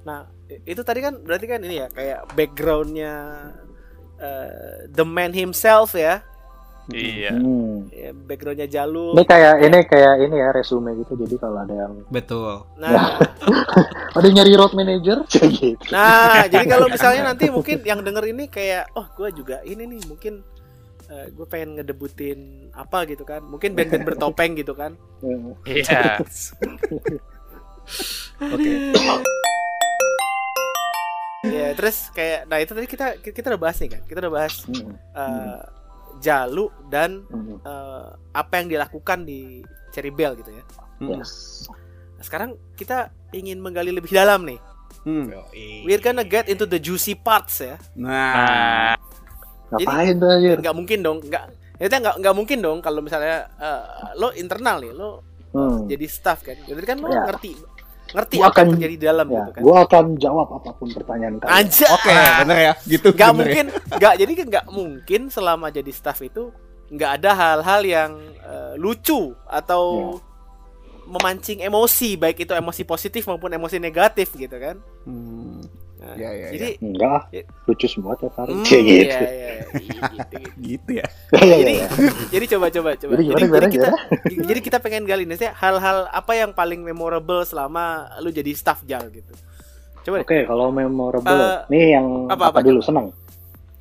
Nah, 0.00 0.20
i- 0.46 0.62
itu 0.66 0.80
tadi 0.80 1.00
kan 1.00 1.14
berarti 1.18 1.46
kan 1.46 1.60
ini 1.60 1.76
ya 1.78 1.88
kayak 1.88 2.32
backgroundnya 2.32 3.14
eh, 4.16 4.50
the 4.88 5.04
man 5.04 5.30
himself 5.30 5.92
ya. 5.92 6.24
Iya 6.92 7.32
Hmm. 7.36 7.88
Ya, 7.92 8.10
backgroundnya 8.16 8.64
Jalu. 8.64 9.12
Ini 9.12 9.24
kayak 9.24 9.54
ini 9.60 9.78
kayak 9.84 10.14
ini 10.24 10.36
ya 10.40 10.48
resume 10.52 10.96
gitu. 10.96 11.12
Jadi 11.20 11.36
kalau 11.36 11.60
ada 11.60 11.74
yang 11.74 11.92
betul. 12.08 12.64
Nah, 12.80 13.20
ada 14.16 14.24
yang 14.24 14.36
nyari 14.40 14.52
road 14.56 14.72
manager 14.72 15.20
gitu. 15.28 15.76
nah, 15.92 16.48
jadi 16.48 16.64
kalau 16.64 16.88
misalnya 16.88 17.32
nanti 17.32 17.52
mungkin 17.52 17.84
yang 17.84 18.00
denger 18.00 18.24
ini 18.32 18.48
kayak, 18.48 18.88
oh, 18.96 19.04
gue 19.12 19.28
juga 19.32 19.60
ini 19.62 19.84
nih 19.84 20.00
mungkin 20.08 20.40
gue 21.08 21.46
pengen 21.48 21.80
ngedebutin 21.80 22.68
apa 22.76 23.08
gitu 23.08 23.24
kan. 23.24 23.40
Mungkin 23.40 23.72
band-band 23.72 24.04
bertopeng 24.04 24.52
gitu 24.56 24.76
kan. 24.76 24.92
iya 25.64 26.20
oke 28.38 28.72
Ya, 31.48 31.70
terus 31.72 32.10
kayak 32.12 32.50
nah 32.50 32.58
itu 32.58 32.74
tadi 32.74 32.84
kita 32.84 33.06
kita 33.22 33.46
udah 33.54 33.62
bahas 33.62 33.78
nih 33.78 33.90
kan. 33.94 34.02
Kita 34.04 34.18
udah 34.20 34.32
bahas 34.32 34.54
Hmm. 34.66 34.90
eh, 35.14 35.58
Jalu 36.18 36.66
dan 36.86 37.22
Hmm. 37.26 37.58
eh, 37.58 38.08
apa 38.32 38.52
yang 38.56 38.68
dilakukan 38.68 39.22
di 39.22 39.62
Cherry 39.88 40.10
Bell 40.10 40.34
gitu 40.34 40.50
ya. 40.50 40.64
Mm. 40.98 41.16
Yes. 41.16 41.64
Nah, 42.14 42.22
sekarang 42.22 42.50
kita 42.74 43.08
ingin 43.30 43.58
menggali 43.58 43.88
lebih 43.88 44.10
dalam 44.10 44.42
nih. 44.42 44.58
Hmm. 45.02 45.30
We're 45.84 45.98
gonna 45.98 46.22
get 46.22 46.46
into 46.46 46.64
the 46.64 46.76
juicy 46.76 47.14
parts 47.14 47.60
ya. 47.60 47.78
nah 47.94 48.92
nah 49.68 49.78
Ngapain 49.78 50.16
tuh 50.16 50.28
anjir? 50.28 50.56
Nggak 50.58 50.74
mungkin 50.74 50.98
dong, 51.00 51.18
nggak 51.22 51.44
itu 51.78 51.94
nggak 51.94 52.16
nggak 52.18 52.34
mungkin 52.34 52.58
dong 52.58 52.78
kalau 52.80 52.98
misalnya 52.98 53.46
eh, 53.54 53.82
lo 54.14 54.32
internal 54.32 54.80
nih, 54.80 54.92
lo 54.92 55.22
Hmm. 55.48 55.88
jadi 55.88 56.04
staff 56.04 56.42
kan. 56.42 56.56
Jadi 56.60 56.84
kan 56.84 56.98
lo 56.98 57.08
Ya. 57.08 57.24
ngerti 57.24 57.56
ngerti 58.10 58.34
Gua 58.34 58.42
apa 58.42 58.54
yang 58.54 58.54
akan- 58.58 58.68
terjadi 58.74 58.94
di 58.94 59.04
dalam 59.04 59.26
Ya, 59.26 59.34
gitu 59.34 59.50
kan. 59.50 59.62
gua 59.62 59.76
akan 59.82 60.04
jawab 60.16 60.48
apa 60.50 60.70
pun 60.72 60.88
pertanyaan 60.88 61.34
kalian. 61.38 61.66
Oke 61.90 62.12
bener 62.38 62.58
ya 62.58 62.72
gitu 62.86 63.08
Nggak 63.10 63.28
bener 63.28 63.28
ya. 63.28 63.36
mungkin, 63.36 63.66
nggak 63.92 64.14
jadi 64.16 64.32
kan 64.34 64.46
nggak 64.48 64.66
mungkin 64.68 65.20
selama 65.28 65.66
jadi 65.68 65.90
staff 65.90 66.18
itu 66.20 66.42
nggak 66.88 67.10
ada 67.16 67.30
hal-hal 67.32 67.80
yang 67.82 68.10
eh, 68.40 68.74
lucu 68.74 69.20
atau 69.44 70.16
memancing 71.04 71.60
emosi 71.60 72.14
baik 72.14 72.38
itu 72.38 72.52
emosi 72.52 72.82
positif 72.82 73.24
maupun 73.24 73.48
emosi 73.50 73.76
negatif 73.78 74.32
gitu 74.32 74.52
kan. 74.54 74.76
Hmm. 75.02 75.64
Ya, 76.14 76.30
ya, 76.30 76.48
jadi 76.50 76.68
Enggak, 76.78 77.10
ah. 77.10 77.22
Ya. 77.28 77.42
lucu 77.64 77.86
semua 77.86 78.14
tiap 78.14 78.32
hari. 78.34 78.52
Hmm, 78.52 78.64
Kayak 78.64 78.82
gitu. 78.82 78.94
iya, 78.94 79.18
iya, 79.20 79.48
iya, 79.50 79.62
gitu, 79.74 80.04
gitu. 80.08 80.36
gitu 80.58 80.90
ya 80.94 81.06
Iya, 81.34 81.42
iya, 81.42 81.56
jadi 81.58 81.72
iya. 81.74 81.88
jadi 82.32 82.44
coba 82.48 82.66
coba 82.70 82.90
coba 82.94 83.10
Jadi 83.12 83.22
jadi, 83.24 83.28
gimana, 83.28 83.44
jadi 83.58 83.66
gimana, 83.68 83.68
kita 83.68 83.88
jadi 84.40 84.60
kita 84.62 84.78
pengen 84.78 85.02
gali 85.04 85.24
nih 85.24 85.36
sih 85.36 85.50
hal-hal 85.50 86.08
apa 86.08 86.32
yang 86.32 86.50
paling 86.50 86.80
memorable 86.80 87.42
selama 87.42 87.84
lu 88.18 88.30
jadi 88.30 88.48
staff 88.52 88.80
jal 88.82 89.04
gitu 89.08 89.32
coba 90.00 90.14
deh 90.16 90.24
Oke, 90.24 90.38
kalau 90.44 90.70
memorable, 90.70 91.36
Eh, 91.36 91.58
nih 91.68 91.84
yang 91.92 92.06
apa- 92.26 92.48
apa, 92.48 92.56
apa? 92.56 92.64
dulu 92.64 92.80
seneng? 92.80 93.12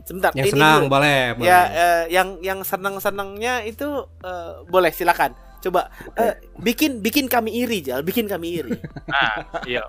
sebentar 0.03 0.32
Yang 0.32 0.45
ini 0.45 0.53
senang 0.55 0.80
dulu. 0.82 0.93
boleh, 0.93 1.19
boleh. 1.36 1.45
ya 1.45 1.59
eh, 1.67 2.03
yang 2.09 2.39
yang 2.41 2.59
senang 2.61 2.95
senangnya 2.97 3.59
itu 3.61 3.88
eh, 4.21 4.51
boleh 4.63 4.88
silakan 4.89 5.36
coba 5.59 5.91
eh, 6.13 6.32
bikin 6.55 6.99
bikin 6.99 7.28
kami 7.28 7.51
iri 7.57 7.82
jal 7.82 7.99
bikin 8.01 8.23
kami 8.23 8.55
iri 8.55 8.71
nah 9.05 9.36
iya 9.63 9.84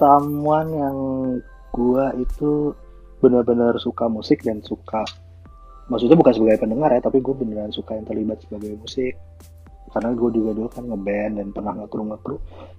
someone 0.00 0.68
yang 0.72 0.96
gua 1.70 2.10
itu 2.16 2.72
benar-benar 3.20 3.76
suka 3.76 4.08
musik 4.08 4.40
dan 4.40 4.64
suka 4.64 5.04
maksudnya 5.86 6.16
bukan 6.16 6.32
sebagai 6.32 6.62
pendengar 6.62 6.88
ya, 6.94 7.02
tapi 7.02 7.18
gue 7.18 7.34
beneran 7.34 7.68
suka 7.68 7.98
yang 7.98 8.06
terlibat 8.06 8.38
sebagai 8.40 8.78
musik. 8.78 9.14
karena 9.90 10.14
gue 10.14 10.30
juga 10.30 10.54
dulu 10.54 10.68
kan 10.70 10.86
ngeband 10.86 11.32
dan 11.42 11.46
pernah 11.50 11.74
ngekru 11.82 12.02
ngekru 12.14 12.36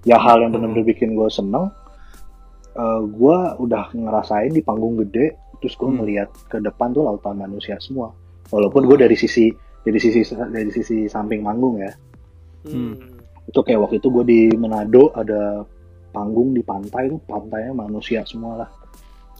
ya 0.08 0.16
hal 0.16 0.40
yang 0.40 0.56
benar-benar 0.56 0.88
bikin 0.88 1.12
gue 1.12 1.28
seneng 1.28 1.68
eh 2.72 3.02
gue 3.04 3.38
udah 3.60 3.92
ngerasain 3.92 4.48
di 4.48 4.64
panggung 4.64 4.96
gede 4.96 5.36
terus 5.60 5.76
gue 5.76 5.92
Hmm. 5.92 6.00
ngeliat 6.00 6.32
ke 6.48 6.64
depan 6.64 6.96
tuh 6.96 7.04
lautan 7.04 7.36
manusia 7.36 7.76
semua 7.84 8.16
walaupun 8.48 8.88
gue 8.88 8.96
dari 8.96 9.20
sisi 9.20 9.52
dari 9.84 10.00
sisi 10.00 10.24
dari 10.32 10.72
sisi 10.72 11.12
samping 11.12 11.44
manggung 11.44 11.84
ya 11.84 11.92
Hmm. 12.64 12.96
itu 13.44 13.60
kayak 13.60 13.84
waktu 13.84 14.00
itu 14.00 14.08
gue 14.08 14.24
di 14.24 14.40
Manado 14.56 15.12
ada 15.12 15.68
panggung 16.12 16.53
di 16.53 16.62
pantai 16.62 17.09
tuh 17.09 17.20
pantainya 17.26 17.74
manusia 17.74 18.22
semua 18.28 18.68
lah 18.68 18.70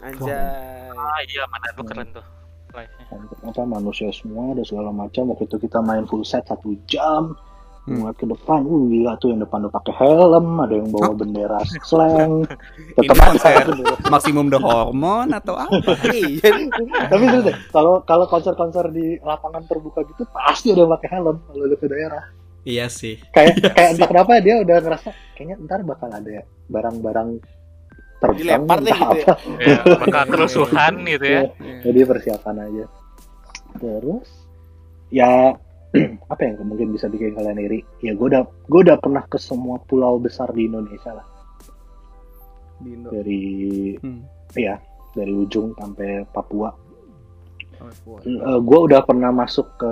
Anjay. 0.02 0.90
Ah 0.98 1.20
iya 1.30 1.46
mana 1.46 1.70
tuh 1.78 1.86
keren 1.86 2.10
tuh. 2.10 2.26
Live-nya. 2.74 3.06
apa 3.52 3.62
manusia 3.68 4.10
semua 4.16 4.56
ada 4.56 4.64
segala 4.66 4.90
macam 4.90 5.30
waktu 5.30 5.46
itu 5.46 5.62
kita 5.68 5.84
main 5.84 6.08
full 6.10 6.24
set 6.26 6.48
satu 6.48 6.74
jam 6.90 7.38
Hmm. 7.82 7.98
ngeliat 7.98 8.14
ke 8.14 8.30
depan, 8.30 8.62
uh 8.62 8.82
gila 8.94 9.18
tuh 9.18 9.34
yang 9.34 9.42
depan 9.42 9.66
udah 9.66 9.74
pakai 9.74 9.94
helm, 10.06 10.48
ada 10.62 10.74
yang 10.78 10.94
bawa 10.94 11.18
bendera 11.18 11.58
slang, 11.82 12.46
tetap 12.94 13.18
ada 13.18 13.26
konser. 13.34 13.66
Maksimum 14.06 14.54
the 14.54 14.62
hormone 14.62 15.34
atau 15.34 15.58
apa? 15.58 15.98
Iya. 16.14 16.70
Tapi 17.10 17.24
terus 17.26 17.44
deh, 17.50 17.58
kalau 17.74 18.06
kalau 18.06 18.30
konser-konser 18.30 18.86
di 18.94 19.18
lapangan 19.26 19.66
terbuka 19.66 20.06
gitu 20.14 20.30
pasti 20.30 20.78
ada 20.78 20.86
yang 20.86 20.94
pakai 20.94 21.10
helm 21.10 21.42
kalau 21.42 21.74
ke 21.74 21.88
daerah. 21.90 22.22
Iya 22.62 22.86
sih. 22.88 23.18
Kayak 23.34 23.74
kayak 23.74 23.90
entah 23.98 24.08
kenapa 24.08 24.38
dia 24.38 24.62
udah 24.62 24.78
ngerasa 24.80 25.10
kayaknya 25.34 25.56
ntar 25.66 25.82
bakal 25.82 26.10
ada 26.10 26.46
barang-barang 26.70 27.30
terbang 28.22 28.38
Dilempar 28.38 28.78
deh 28.80 28.94
gitu 28.94 29.02
ya. 29.02 29.34
apa. 29.34 29.34
Ya, 29.58 29.78
bakal 29.98 30.24
kerusuhan 30.38 30.94
gitu 31.10 31.26
ya. 31.26 31.42
Jadi 31.82 32.00
persiapan 32.06 32.56
aja. 32.62 32.86
Terus 33.82 34.30
ya 35.10 35.58
apa 36.32 36.42
yang 36.46 36.62
mungkin 36.64 36.94
bisa 36.94 37.10
bikin 37.10 37.34
kalian 37.34 37.58
iri? 37.58 37.82
Ya 38.00 38.14
gue 38.14 38.28
udah 38.30 38.46
gue 38.46 38.80
udah 38.86 38.98
pernah 39.02 39.26
ke 39.26 39.42
semua 39.42 39.82
pulau 39.82 40.22
besar 40.22 40.54
di 40.54 40.70
Indonesia 40.70 41.18
lah. 41.18 41.26
Di 42.78 42.90
Indo. 42.94 43.10
Dari 43.10 43.44
Hmm. 43.98 44.22
ya 44.54 44.78
dari 45.12 45.34
ujung 45.34 45.74
sampai 45.76 46.24
Papua. 46.30 46.70
Oh, 47.82 48.62
gue 48.62 48.80
udah 48.86 49.02
pernah 49.02 49.34
masuk 49.34 49.74
ke 49.76 49.92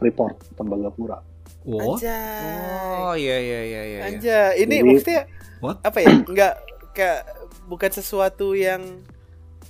Freeport, 0.00 0.56
Tembagapura. 0.56 1.20
Wow. 1.68 1.94
Anjay. 1.94 2.56
Oh 2.98 3.14
iya 3.14 3.36
iya 3.36 3.60
iya 3.60 3.60
iya. 3.60 3.82
iya. 3.84 4.00
Anjay. 4.08 4.50
Ini 4.58 4.74
Jadi- 4.74 4.86
maksudnya 4.88 5.22
What? 5.58 5.76
apa 5.82 5.98
ya? 5.98 6.08
Enggak 6.18 6.54
kayak 6.90 7.20
bukan 7.64 7.90
sesuatu 7.90 8.46
yang 8.52 8.80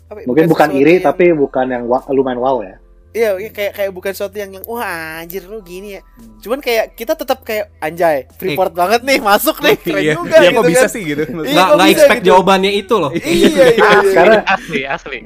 apa 0.06 0.18
ya, 0.18 0.24
Mungkin 0.24 0.46
bukan 0.46 0.68
sesuatu 0.68 0.80
iri 0.80 0.92
yang- 0.94 1.04
tapi 1.04 1.24
bukan 1.32 1.66
yang 1.66 1.84
wa- 1.84 2.06
lumayan 2.08 2.38
wow 2.38 2.62
ya. 2.62 2.76
Iya, 3.08 3.34
iya, 3.36 3.50
kayak 3.50 3.72
kayak 3.74 3.90
bukan 3.90 4.12
sesuatu 4.12 4.36
yang 4.36 4.52
yang 4.52 4.64
wah 4.64 4.84
anjir 5.18 5.42
lu 5.42 5.58
gini 5.58 5.96
ya. 5.96 6.02
Cuman 6.38 6.60
kayak 6.60 6.92
kita 6.92 7.12
tetap 7.12 7.40
kayak 7.40 7.72
anjay, 7.78 8.28
Freeport 8.30 8.70
banget 8.70 9.00
nih, 9.00 9.18
masuk 9.18 9.58
nih, 9.58 9.74
keren 9.82 9.98
Iya, 9.98 10.12
juga 10.14 10.36
iya 10.36 10.42
gitu 10.44 10.54
kok 10.54 10.64
bisa 10.66 10.80
kan. 10.80 10.92
sih 10.92 11.02
gitu. 11.02 11.22
Iya, 11.26 11.34
Nggak 11.48 11.66
kok 11.66 11.74
nggak 11.74 11.88
bisa 11.88 11.98
expect 11.98 12.20
gitu? 12.20 12.28
jawabannya 12.28 12.72
itu 12.74 12.94
loh. 12.94 13.10
Iya, 13.10 13.24
iya, 13.24 13.66
iya. 13.74 13.90
Karena 14.16 14.36
Asli 14.46 14.80
asli. 14.86 15.18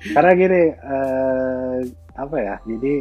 karena 0.00 0.30
gini 0.32 0.62
eh, 0.70 1.76
apa 2.14 2.36
ya? 2.38 2.54
Jadi 2.62 2.92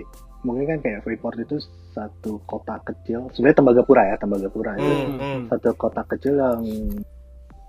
mungkin 0.41 0.63
kan 0.65 0.77
kayak 0.79 0.99
Freeport 1.01 1.35
itu 1.37 1.55
satu 1.99 2.39
kota 2.47 2.79
kecil. 2.87 3.27
Sebenarnya 3.35 3.57
Tembagapura 3.59 4.03
ya, 4.07 4.15
Tembagapura. 4.15 4.71
itu 4.79 4.87
Hmm, 4.87 5.17
hmm. 5.19 5.41
Satu 5.51 5.69
kota 5.75 6.01
kecil 6.07 6.39
yang 6.39 6.63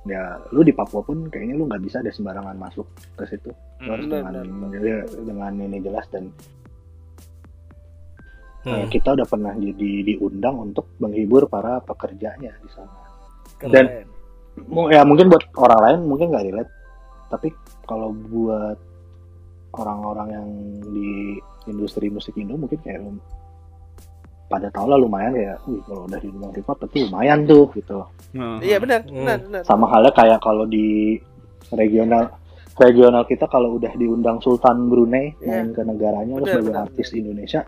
ya 0.08 0.38
lu 0.54 0.64
di 0.64 0.72
Papua 0.72 1.04
pun 1.04 1.28
kayaknya 1.28 1.60
lu 1.60 1.68
nggak 1.68 1.82
bisa 1.84 2.00
ada 2.00 2.14
sembarangan 2.14 2.56
masuk 2.56 2.86
ke 3.18 3.24
situ. 3.26 3.50
Lu 3.82 3.90
harus 3.90 4.06
Benar, 4.06 4.32
dengan 4.32 4.70
benar, 4.70 5.04
dengan 5.26 5.52
ini 5.58 5.78
jelas 5.82 6.06
dan 6.08 6.30
Hmm. 8.60 8.84
Eh, 8.84 8.86
kita 8.92 9.16
udah 9.16 9.24
pernah 9.24 9.56
jadi 9.56 10.04
diundang 10.04 10.68
untuk 10.68 10.92
menghibur 11.00 11.48
para 11.48 11.80
pekerjanya 11.80 12.52
di 12.60 12.68
sana. 12.68 13.08
Keren. 13.56 13.72
Dan 13.72 13.84
ya 14.92 15.00
mungkin 15.00 15.32
buat 15.32 15.48
orang 15.56 15.80
lain 15.80 15.98
mungkin 16.04 16.28
nggak 16.28 16.44
relate, 16.44 16.72
tapi 17.32 17.48
kalau 17.88 18.12
buat 18.12 18.76
orang-orang 19.80 20.28
yang 20.28 20.48
di 20.92 21.40
industri 21.72 22.12
musik 22.12 22.36
Indo 22.36 22.60
mungkin 22.60 22.76
kayak 22.84 23.00
pada 24.50 24.66
tahu 24.68 24.90
lah 24.90 24.98
lumayan 24.98 25.30
kayak, 25.30 25.62
wih 25.64 25.78
kalau 25.86 26.02
udah 26.04 26.18
diundang 26.18 26.50
Freeport 26.50 26.76
berarti 26.76 26.98
lumayan 27.06 27.38
tuh 27.46 27.70
gitu. 27.70 28.02
Hmm. 28.34 28.58
Iya 28.58 28.76
benar, 28.76 29.00
Hmm. 29.06 29.14
benar, 29.16 29.38
benar. 29.40 29.62
Sama 29.62 29.86
halnya 29.86 30.10
kayak 30.10 30.42
kalau 30.42 30.66
di 30.66 31.14
regional 31.70 32.34
regional 32.74 33.22
kita 33.24 33.46
kalau 33.46 33.78
udah 33.78 33.92
diundang 33.94 34.40
Sultan 34.40 34.90
Brunei 34.90 35.38
Iya. 35.38 35.46
main 35.62 35.68
ke 35.70 35.82
negaranya 35.82 36.34
Benar, 36.34 36.48
sebagai 36.50 36.72
benar, 36.72 36.84
artis 36.84 37.08
Indonesia 37.12 37.60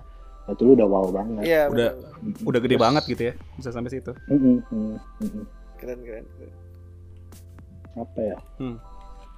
itu 0.43 0.62
lu 0.64 0.72
udah 0.74 0.89
wow 0.89 1.07
banget. 1.09 1.43
Iya, 1.45 1.62
Udah- 1.68 1.95
benar. 1.95 2.43
Udah 2.43 2.61
gede 2.61 2.76
banget 2.76 3.03
gitu 3.07 3.22
ya. 3.24 3.35
Bisa 3.55 3.70
sampai 3.70 3.91
situ. 3.91 4.11
Mm-mm, 4.26 4.57
mm, 4.64 4.95
mm-mm. 5.22 5.45
Keren, 5.76 5.99
keren. 6.03 6.26
keren. 6.28 6.53
apa 7.93 8.20
ya? 8.20 8.39
Hmm. 8.57 8.76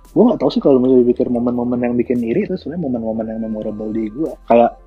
Gue 0.08 0.22
nggak 0.22 0.38
tahu 0.38 0.46
sih 0.48 0.62
kalau 0.62 0.78
misalnya 0.78 1.02
dipikir 1.02 1.26
momen-momen 1.26 1.74
yang 1.76 1.94
bikin 1.94 2.22
iri 2.22 2.46
itu 2.46 2.54
sebenarnya 2.54 2.86
momen-momen 2.86 3.26
yang 3.26 3.40
memorable 3.42 3.90
di 3.90 4.06
gue. 4.08 4.30
Kayak 4.46 4.78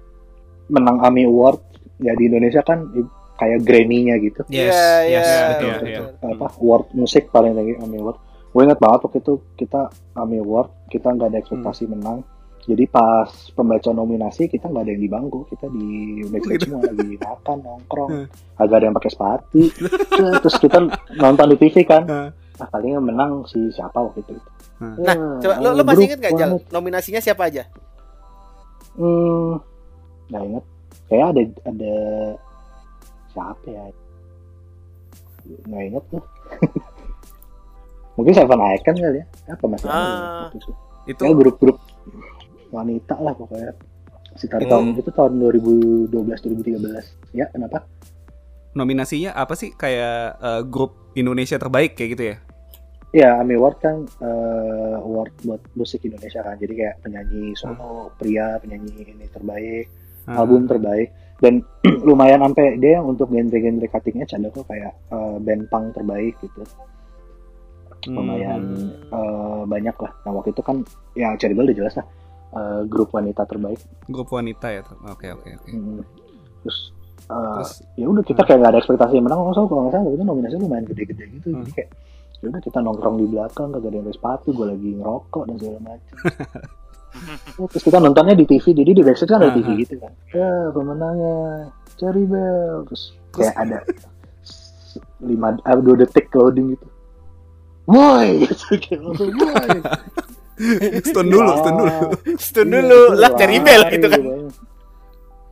menang 0.72 1.04
AMI 1.04 1.28
Award 1.28 1.60
ya 1.98 2.14
di 2.14 2.24
Indonesia 2.26 2.62
kan 2.62 2.90
kayak 3.38 3.62
Grammy-nya 3.64 4.18
gitu. 4.20 4.42
Yes, 4.50 4.74
Iya, 4.74 5.22
yes, 5.22 5.28
iya, 5.28 5.42
betul. 5.48 5.68
iya, 5.68 5.76
betul. 5.78 5.88
iya. 5.88 6.02
Apa 6.34 6.48
award 6.58 6.86
musik 6.94 7.30
paling 7.30 7.54
tinggi 7.54 7.74
AMI 7.78 7.98
Award. 8.02 8.18
Gue 8.50 8.62
ingat 8.66 8.80
banget 8.82 9.00
waktu 9.06 9.20
itu 9.22 9.34
kita 9.56 9.82
AMI 10.16 10.38
Award 10.42 10.70
kita 10.90 11.08
nggak 11.14 11.28
ada 11.30 11.38
ekspektasi 11.38 11.84
menang. 11.86 12.26
Jadi 12.68 12.84
pas 12.84 13.32
pembaca 13.56 13.96
nominasi 13.96 14.52
kita 14.52 14.68
nggak 14.68 14.84
ada 14.84 14.92
yang 14.92 15.00
di 15.00 15.08
bangku, 15.08 15.40
kita 15.48 15.72
di 15.72 15.88
backstage 16.28 16.68
semua 16.68 16.84
lagi 16.84 17.16
makan 17.16 17.58
nongkrong, 17.64 18.12
agak 18.60 18.76
ada 18.76 18.86
yang 18.92 18.96
pakai 19.00 19.12
sepatu, 19.16 19.62
terus 20.44 20.56
kita 20.60 20.78
nonton 21.16 21.48
di 21.48 21.58
TV 21.64 21.88
kan, 21.88 22.04
nah 22.04 22.68
kali 22.68 22.92
yang 22.92 23.08
menang 23.08 23.48
si 23.48 23.72
siapa 23.72 24.04
waktu 24.04 24.20
itu. 24.20 24.36
Hmm. 24.84 25.00
Nah, 25.00 25.16
Ya, 25.16 25.48
coba 25.48 25.56
lu, 25.64 25.70
lu 25.72 25.80
eh, 25.80 25.88
masih 25.88 26.06
inget 26.12 26.20
gak 26.20 26.34
Jal? 26.36 26.50
Nominasinya 26.68 27.22
siapa 27.24 27.48
aja? 27.48 27.64
Hmm, 29.00 29.64
nggak 30.28 30.44
inget. 30.44 30.66
Kayak 31.08 31.26
ada 31.32 31.42
ada 31.66 31.94
siapa 33.30 33.68
ya? 33.68 33.84
Nggak 35.64 35.84
inget 35.86 36.04
tuh. 36.10 36.24
Mungkin 38.18 38.34
Seven 38.34 38.60
Icon 38.74 38.96
kali 38.98 39.18
ya? 39.22 39.26
Apa 39.48 39.66
masih 39.66 39.88
ada 39.88 39.96
Ah. 39.96 40.50
itu? 40.50 40.72
Itu 41.08 41.22
Ya 41.24 41.32
grup-grup 41.32 41.78
wanita 42.70 43.16
lah 43.18 43.32
pokoknya. 43.32 43.72
Sekitar 44.36 44.62
Hmm. 44.62 44.70
tahun 44.70 44.86
itu 44.96 45.10
tahun 45.10 45.34
2012 45.38 46.12
2013. 46.42 47.06
Ya, 47.32 47.48
kenapa? 47.48 47.86
nominasinya 48.74 49.34
apa 49.34 49.58
sih 49.58 49.74
kayak 49.74 50.38
eh, 50.38 50.62
grup 50.64 51.10
Indonesia 51.14 51.58
terbaik 51.58 51.98
kayak 51.98 52.10
gitu 52.14 52.24
ya? 52.28 52.38
Ya, 53.10 53.30
AMI 53.36 53.58
Award 53.58 53.78
kan 53.80 53.96
eh, 54.22 54.96
award 55.00 55.34
buat 55.42 55.62
musik 55.74 56.06
Indonesia 56.06 56.46
kan. 56.46 56.62
Jadi 56.62 56.74
kayak 56.76 57.02
penyanyi 57.02 57.58
solo, 57.58 58.14
pria, 58.14 58.62
penyanyi 58.62 58.94
ini 59.08 59.26
terbaik. 59.26 59.90
Ah. 60.28 60.38
album 60.38 60.66
terbaik 60.66 61.10
dan 61.38 61.64
lumayan 62.04 62.42
sampai 62.42 62.76
dia 62.78 62.98
yang 62.98 63.08
untuk 63.08 63.28
genre-genre 63.28 63.88
cuttingnya 63.88 64.28
ada 64.28 64.48
kok 64.50 64.66
kayak 64.66 64.94
eh, 65.08 65.36
band 65.40 65.64
punk 65.68 65.94
terbaik 65.94 66.36
gitu 66.40 66.62
Hmm. 68.00 68.14
lumayan 68.16 68.62
eh, 69.04 69.62
banyak 69.66 69.96
lah 69.98 70.12
nah 70.22 70.32
waktu 70.32 70.52
itu 70.52 70.62
kan 70.62 70.80
ya 71.12 71.36
Cherry 71.36 71.52
Bell 71.52 71.66
udah 71.66 71.76
jelas 71.76 71.94
lah 71.96 72.08
eh, 72.54 72.82
grup 72.86 73.12
wanita 73.12 73.44
terbaik 73.44 73.82
grup 74.06 74.30
wanita 74.30 74.68
ya. 74.70 74.82
Oke 75.06 75.28
oke 75.28 75.50
oke. 75.50 75.68
Hmm. 75.68 76.00
terus 76.62 76.94
eh, 77.26 77.36
Terus 77.58 77.72
ya 77.96 78.06
udah 78.06 78.24
kita 78.24 78.42
kayak 78.42 78.60
gak 78.62 78.72
ada 78.72 78.80
ekspektasi 78.80 79.14
yang 79.14 79.26
menang 79.26 79.42
nggak 79.42 79.60
kalau 79.60 79.82
nggak 79.84 79.94
salah 79.94 80.08
itu 80.10 80.24
nominasinya 80.24 80.64
lumayan 80.64 80.86
gede-gede 80.86 81.26
gitu 81.34 81.48
Hmm. 81.50 81.60
jadi 81.60 81.72
kayak 81.74 81.90
ya 82.38 82.46
udah 82.48 82.62
kita 82.62 82.80
nongkrong 82.80 83.16
di 83.18 83.26
belakang 83.28 83.68
kagak 83.72 83.90
ada 83.90 83.98
yang 83.98 84.08
sepatu 84.14 84.48
gue 84.54 84.66
lagi 84.68 84.90
ngerokok 84.94 85.44
dan 85.44 85.56
segala 85.58 85.80
macam 85.82 86.16
terus 87.68 87.84
kita 87.84 87.98
nontonnya 87.98 88.34
di 88.34 88.46
TV 88.46 88.66
jadi 88.74 88.92
di 88.92 89.02
backstage 89.02 89.30
kan 89.30 89.42
ada. 89.42 89.54
TV 89.54 89.68
gitu 89.80 89.96
kan 89.98 90.12
ya 90.30 90.50
pemenangnya 90.70 91.36
Cherry 91.96 92.24
Bell 92.24 92.86
terus 92.86 93.04
kayak 93.32 93.56
ada 93.56 93.78
lima 95.20 95.58
eh, 95.58 95.78
dua 95.78 95.96
detik 95.98 96.30
loading 96.32 96.74
gitu 96.74 96.88
woi 97.86 98.30
gitu 98.44 98.66
kayak 98.78 99.02
langsung 99.02 99.32
woi 99.34 99.70
stun 101.06 101.28
dulu, 101.28 101.52
stun 101.56 101.74
dulu. 101.76 101.94
Stun 102.36 102.66
Iya, 102.66 102.74
dulu, 102.76 103.02
itu 103.08 103.20
lah 103.20 103.32
Cherry 103.36 103.60
Bell 103.60 103.82
gitu 103.88 104.08
kan. 104.08 104.22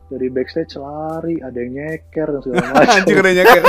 dari 0.06 0.28
backstage 0.30 0.74
lari 0.76 1.38
ada 1.38 1.54
yang 1.56 1.72
nyeker 1.72 2.26
dan 2.28 2.40
segala 2.40 2.62
macam 2.74 2.90
Anjing 2.92 3.16
udah 3.16 3.32
nyeker. 3.32 3.62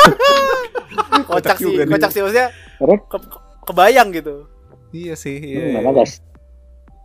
Kocak 1.23 1.57
sih, 1.57 1.73
kocak 1.83 2.09
sih 2.09 2.21
maksudnya 2.21 2.47
ke- 2.79 3.21
ke- 3.21 3.41
kebayang 3.63 4.09
gitu. 4.11 4.45
Iya 4.89 5.13
sih. 5.13 5.37
hmm, 5.37 5.77
Iya, 5.77 5.79
iya. 5.79 5.91
gak, 5.93 6.09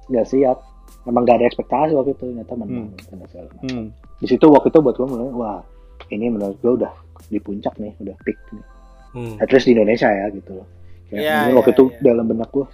nggak 0.08 0.26
siap 0.26 0.58
emang 1.04 1.22
gak 1.24 1.36
ada 1.42 1.46
ekspektasi 1.46 1.92
waktu 1.94 2.14
itu 2.14 2.24
ternyata 2.30 2.54
menang 2.54 2.92
segala 3.02 3.48
macam. 3.50 3.66
Hmm. 3.66 3.86
di 4.18 4.26
situ 4.26 4.46
waktu 4.46 4.68
itu 4.70 4.78
buat 4.78 4.94
gue 4.94 5.08
mulai 5.08 5.28
wah 5.30 5.60
ini 6.08 6.26
menurut 6.30 6.56
gue 6.58 6.72
udah 6.78 6.92
di 7.26 7.38
puncak 7.38 7.74
nih 7.78 7.92
udah 7.98 8.16
peak 8.22 8.38
nih 8.52 8.66
Hmm. 9.12 9.36
at 9.36 9.52
least 9.52 9.68
di 9.68 9.76
Indonesia 9.76 10.08
ya 10.08 10.32
gitu 10.32 10.56
loh 10.56 10.64
Kayak 11.12 11.20
mungkin 11.20 11.52
iya, 11.52 11.56
waktu 11.60 11.70
itu 11.76 11.84
iya. 11.84 12.00
dalam 12.00 12.24
benak 12.24 12.48
gue 12.48 12.64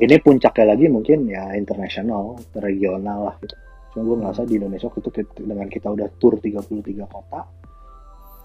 ini 0.00 0.14
puncaknya 0.18 0.64
lagi 0.72 0.84
mungkin 0.88 1.18
ya 1.28 1.52
internasional 1.52 2.40
regional 2.56 3.28
lah 3.28 3.34
gitu 3.44 3.52
cuma 3.92 4.00
gue 4.08 4.16
ngerasa 4.24 4.42
di 4.48 4.56
Indonesia 4.56 4.88
waktu 4.88 5.04
itu 5.04 5.10
dengan 5.44 5.68
kita 5.68 5.92
udah 5.92 6.08
tur 6.16 6.40
33 6.40 6.64
kota 7.04 7.40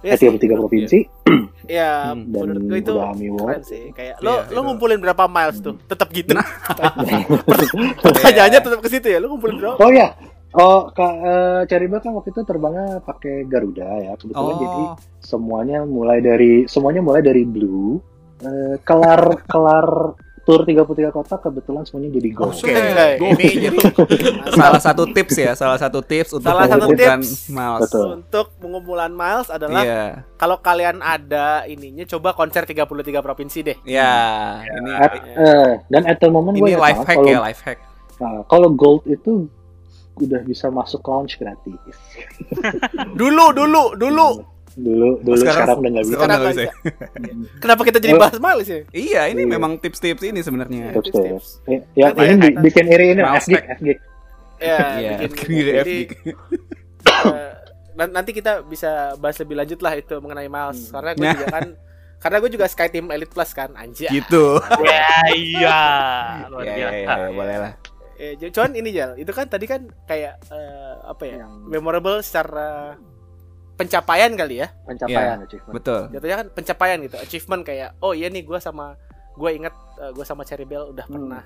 Iya 0.05 0.13
eh, 0.13 0.17
sih. 0.19 0.29
33 0.29 0.61
provinsi 0.61 0.99
Ya, 1.67 2.15
Hmm, 2.15 2.31
dan 2.31 2.43
menurut 2.47 2.63
gue 2.63 2.79
itu 2.79 2.93
keren 2.95 3.61
sih. 3.67 3.83
Kayak 3.91 4.23
lo 4.23 4.39
Iya, 4.39 4.55
lo 4.55 4.59
ngumpulin 4.63 4.99
berapa 5.03 5.27
miles 5.27 5.59
tuh? 5.59 5.75
Tetap 5.83 6.07
gitu. 6.15 6.31
Nah. 6.31 6.47
Pertanyaannya 8.07 8.59
tetap 8.63 8.79
ke 8.79 8.87
situ 8.87 9.07
ya. 9.11 9.19
Lo 9.19 9.35
ngumpulin 9.35 9.59
berapa? 9.59 9.75
Oh 9.83 9.91
ya, 9.91 10.15
oh 10.55 10.87
Kak 10.95 11.13
uh, 11.19 11.61
Ceribel 11.67 11.99
kan 11.99 12.15
waktu 12.15 12.31
itu 12.31 12.41
terbangnya 12.47 13.03
pakai 13.03 13.43
Garuda 13.51 13.83
ya. 13.99 14.15
Kebetulan 14.15 14.55
jadi 14.63 14.79
Oh, 14.79 14.95
semuanya 15.19 15.83
mulai 15.83 16.23
dari 16.23 16.63
semuanya 16.71 17.03
mulai 17.03 17.19
dari 17.19 17.43
blue. 17.43 17.99
Eh, 18.37 18.75
kelar 18.87 19.43
kelar 19.49 20.13
tour 20.47 20.63
33 20.63 20.87
kota 21.11 21.35
kebetulan 21.37 21.83
semuanya 21.83 22.15
jadi 22.15 22.29
gold. 22.31 22.55
Oke, 22.55 22.71
ini 23.19 23.45
jadi 23.59 23.77
salah 24.55 24.79
satu 24.79 25.03
tips 25.05 25.35
ya, 25.35 25.51
salah 25.53 25.75
satu 25.75 25.99
tips 25.99 26.31
untuk 26.31 26.47
Salah 26.47 26.65
satu 26.65 26.87
mengumpulkan 26.87 27.19
tips. 27.19 27.51
miles. 27.51 27.81
Betul. 27.83 28.07
Untuk 28.17 28.47
pengumpulan 28.55 29.11
miles 29.11 29.51
adalah 29.51 29.83
Iya, 29.83 30.03
kalau 30.33 30.55
kalian 30.57 30.97
ada 30.99 31.67
ininya 31.67 32.07
coba 32.07 32.31
konser 32.31 32.63
33 32.63 32.87
provinsi 33.19 33.59
deh. 33.61 33.77
ya, 33.83 34.15
ini 34.63 34.91
At- 34.95 35.19
eh, 35.19 35.71
dan 35.85 36.07
at 36.07 36.17
the 36.17 36.31
moment 36.31 36.55
gue 36.55 36.63
ini 36.63 36.71
ingat 36.71 36.85
life 36.87 37.03
hack 37.03 37.17
kalau 37.17 37.27
ya, 37.27 37.39
life 37.43 37.61
hack. 37.61 37.79
nah, 38.17 38.39
kalau 38.47 38.69
gold 38.71 39.03
itu 39.03 39.51
udah 40.17 40.41
bisa 40.41 40.71
masuk 40.71 41.03
lounge 41.03 41.35
gratis. 41.35 41.75
Dulu, 43.13 43.51
dulu, 43.51 43.93
dulu. 43.93 44.29
Dulu 44.77 45.09
dulu 45.19 45.35
Sekarang- 45.35 45.65
sekarang, 45.65 45.77
udah 45.79 45.89
nggak 45.89 46.03
bisa. 46.03 46.13
sekarang- 46.13 46.21
Kenapa 46.23 46.37
nggak 46.39 46.53
bisa. 46.53 46.63
bisa? 46.69 47.57
Kenapa 47.65 47.81
kita 47.83 47.97
jadi 47.97 48.13
bahas 48.15 48.37
miles 48.37 48.67
ya? 48.67 48.79
Iya, 48.91 49.21
ini 49.27 49.41
Iya. 49.41 49.49
memang 49.49 49.71
tips-tips 49.75 50.23
ini 50.23 50.39
sebenarnya. 50.39 50.85
Tips, 50.93 51.01
Tips, 51.03 51.17
tips. 51.17 51.47
tips. 51.65 51.85
Ya, 51.95 52.07
ya, 52.07 52.23
ini 52.23 52.29
ya, 52.29 52.35
bi- 52.37 52.57
bikin 52.63 52.85
iri 52.85 53.05
ini 53.11 53.21
hack. 53.21 53.41
FGIG. 53.41 53.89
Ya, 54.57 54.77
Iya, 55.01 55.11
bikin 55.23 55.49
jadi 55.49 55.71
FG. 55.79 55.91
eh, 57.07 57.53
nan- 57.95 58.13
nanti 58.13 58.31
kita 58.31 58.61
bisa 58.63 58.91
bahas 59.17 59.37
lebih 59.37 59.55
lanjut 59.55 59.79
lah 59.79 59.93
itu 59.93 60.15
mengenai 60.15 60.45
miles 60.47 60.79
Hmm. 60.83 60.91
karena 60.93 61.09
gue 61.11 61.23
Nah. 61.23 61.33
juga 61.33 61.47
kan 61.51 61.65
karena 62.17 62.37
gue 62.39 62.51
juga 62.51 62.65
Sky 62.65 62.89
Team 62.91 63.05
Elite 63.07 63.29
Plus 63.29 63.51
kan 63.51 63.73
anjay. 63.73 64.09
Gitu. 64.09 64.45
Ya 64.85 65.09
iya. 65.31 65.79
Luar 66.47 66.61
Iya, 66.63 66.73
iya, 66.75 66.87
biasa. 66.91 67.13
iya, 67.15 67.29
boleh 67.31 67.57
lah. 67.59 67.73
Eh, 68.15 68.33
cuman 68.47 68.71
ini 68.73 68.89
Jal, 68.91 69.13
itu 69.15 69.29
kan 69.29 69.45
tadi 69.45 69.65
kan 69.65 69.81
kayak 70.03 70.41
eh, 70.47 70.95
apa 71.03 71.23
ya? 71.23 71.35
Yang 71.39 71.53
Memorable 71.67 72.17
secara 72.19 72.97
pencapaian 73.77 74.33
kali 74.33 74.55
ya. 74.57 74.67
pencapaian 74.83 75.37
achievement. 75.39 75.73
Betul. 75.73 76.01
Jatuhnya 76.09 76.37
kan 76.37 76.47
pencapaian 76.49 76.97
gitu, 76.99 77.15
achievement 77.15 77.61
kayak 77.61 77.89
oh 77.99 78.11
iya 78.11 78.27
nih 78.27 78.41
gue 78.41 78.57
sama 78.57 78.97
gue 79.31 79.49
inget 79.51 79.75
gue 80.11 80.25
sama 80.25 80.41
Cherry 80.41 80.65
Bell 80.65 80.89
udah 80.89 81.05
Hmm. 81.05 81.13
pernah 81.13 81.43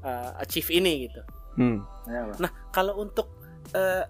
eh, 0.00 0.30
achieve 0.38 0.70
ini 0.70 0.92
gitu. 1.04 1.20
Hmm. 1.54 1.82
Ya, 2.04 2.20
Pak. 2.24 2.36
Nah, 2.38 2.50
kalau 2.68 2.98
untuk 2.98 3.26
eh, 3.70 4.04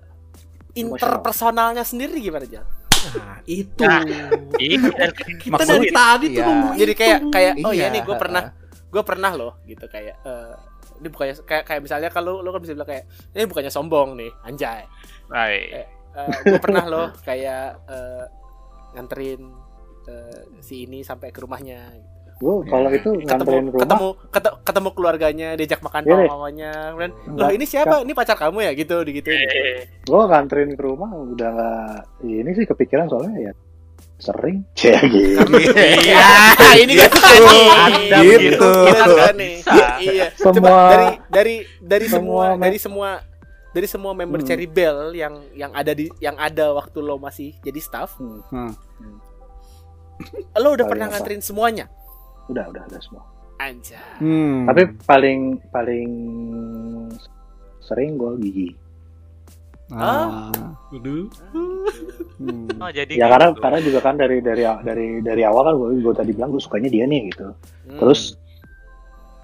interpersonalnya 0.74 1.82
sendiri 1.82 2.18
gimana 2.18 2.44
Jal? 2.44 2.66
Nah, 3.14 3.38
itu. 3.44 3.80
Nah, 3.80 4.00
Itu 4.58 4.90
Kita 5.38 5.54
Maksud- 5.54 5.70
dari 5.78 5.88
tadi 5.90 6.26
tuh 6.30 6.42
Iya. 6.42 6.72
jadi 6.74 6.92
kayak 6.94 7.18
kayak 7.30 7.52
oh 7.62 7.70
Iya, 7.70 7.82
ya 7.82 7.92
nih 7.92 8.02
gue 8.02 8.16
pernah 8.16 8.42
gue 8.88 9.02
pernah 9.02 9.30
loh 9.32 9.52
gitu 9.64 9.84
kayak 9.84 10.14
eh, 10.20 10.54
ini 10.94 11.08
bukannya 11.08 11.34
kayak 11.42 11.64
kayak 11.64 11.80
misalnya 11.80 12.08
kalau 12.08 12.38
lo 12.38 12.48
kan 12.48 12.60
bisa 12.60 12.72
bilang 12.72 12.86
kayak 12.86 13.04
ini 13.30 13.44
bukannya 13.44 13.68
sombong 13.68 14.14
nih 14.14 14.30
anjay 14.42 14.86
Baik. 16.16 16.42
gue 16.46 16.60
pernah 16.60 16.84
loh 16.84 17.06
kayak 17.20 17.66
eh, 17.86 18.24
nganterin 18.92 19.42
eh, 20.04 20.40
si 20.58 20.84
ini 20.84 21.00
sampai 21.00 21.28
ke 21.28 21.38
rumahnya 21.38 21.80
gitu. 21.92 22.10
Gue 22.36 22.54
kalau 22.64 22.88
Ya. 22.88 22.96
itu 22.96 23.10
ketemu 23.14 23.24
nganterin 23.24 23.64
rumah 23.64 23.80
ketemu 23.80 24.08
kete- 24.28 24.58
ketemu 24.62 24.88
keluarganya 24.90 25.48
diajak 25.54 25.80
makan 25.80 26.02
Iya 26.02 26.14
deh. 26.16 26.28
mamanya 26.28 26.72
kemudian 26.90 27.10
loh 27.32 27.50
ini 27.50 27.64
siapa 27.64 27.94
ini 28.00 28.12
pacar 28.12 28.36
kamu 28.36 28.58
ya 28.60 28.72
gitu 28.72 28.96
Eh, 29.02 29.86
gue 30.00 30.22
nganterin 30.24 30.70
ke 30.72 30.82
rumah 30.82 31.10
udah 31.10 31.50
nggak 31.50 31.94
ini 32.22 32.50
sih 32.52 32.64
kepikiran 32.64 33.06
soalnya 33.06 33.38
ya 33.40 33.52
sering 34.16 34.62
cek 34.72 34.98
gitu 35.10 35.42
iya 35.58 36.54
ini 36.80 36.94
kan 36.96 37.10
Anda 37.84 38.18
Gitu. 38.20 38.70
Kita 38.84 39.26
nih 39.32 39.54
bisa. 39.60 39.86
iya 40.00 40.26
Semua- 40.32 40.54
coba 40.54 40.70
dari 40.88 41.08
dari 41.28 41.56
dari 41.80 42.06
semua, 42.06 42.44
semua 42.50 42.60
dari 42.60 42.78
semua 42.78 43.08
dari 43.74 43.84
semua 43.84 44.14
member 44.14 44.38
Hmm. 44.38 44.46
Cherry 44.46 44.64
Bell 44.66 45.10
yang 45.12 45.34
yang 45.52 45.70
ada 45.70 45.90
di 45.90 46.06
yang 46.18 46.38
ada 46.38 46.70
waktu 46.72 46.98
lo 46.98 47.18
masih 47.18 47.52
jadi 47.58 47.76
staff 47.76 48.14
Hmm. 48.16 48.70
lo 50.54 50.68
udah 50.70 50.78
Paling 50.78 50.86
pernah 50.86 51.06
apa? 51.06 51.12
nganterin 51.12 51.42
semuanya 51.42 51.86
udah 52.46 52.70
udah 52.70 52.82
udah 52.86 53.00
semua 53.00 53.26
anjay 53.56 53.98
Hmm. 54.16 54.64
tapi 54.64 54.82
paling 55.02 55.40
paling 55.68 56.10
sering 57.80 58.14
gue 58.14 58.32
gigi 58.40 58.70
Ah. 59.90 60.48
Waduh. 60.88 61.28
Hmm. 61.52 62.66
Oh, 62.74 62.88
jadi 62.88 63.14
ya 63.14 63.28
karena 63.28 63.52
gitu. 63.52 63.60
karena 63.60 63.78
juga 63.84 63.98
kan 64.00 64.16
dari 64.16 64.40
dari 64.40 64.64
dari 64.80 65.20
dari 65.20 65.42
awal 65.44 65.62
kan 65.62 65.74
gue 65.76 66.00
gue 66.00 66.14
tadi 66.14 66.32
bilang 66.32 66.50
gue 66.50 66.58
sukanya 66.58 66.88
dia 66.88 67.04
nih 67.04 67.28
gitu 67.28 67.52
Hmm. 67.84 67.98
terus 68.00 68.40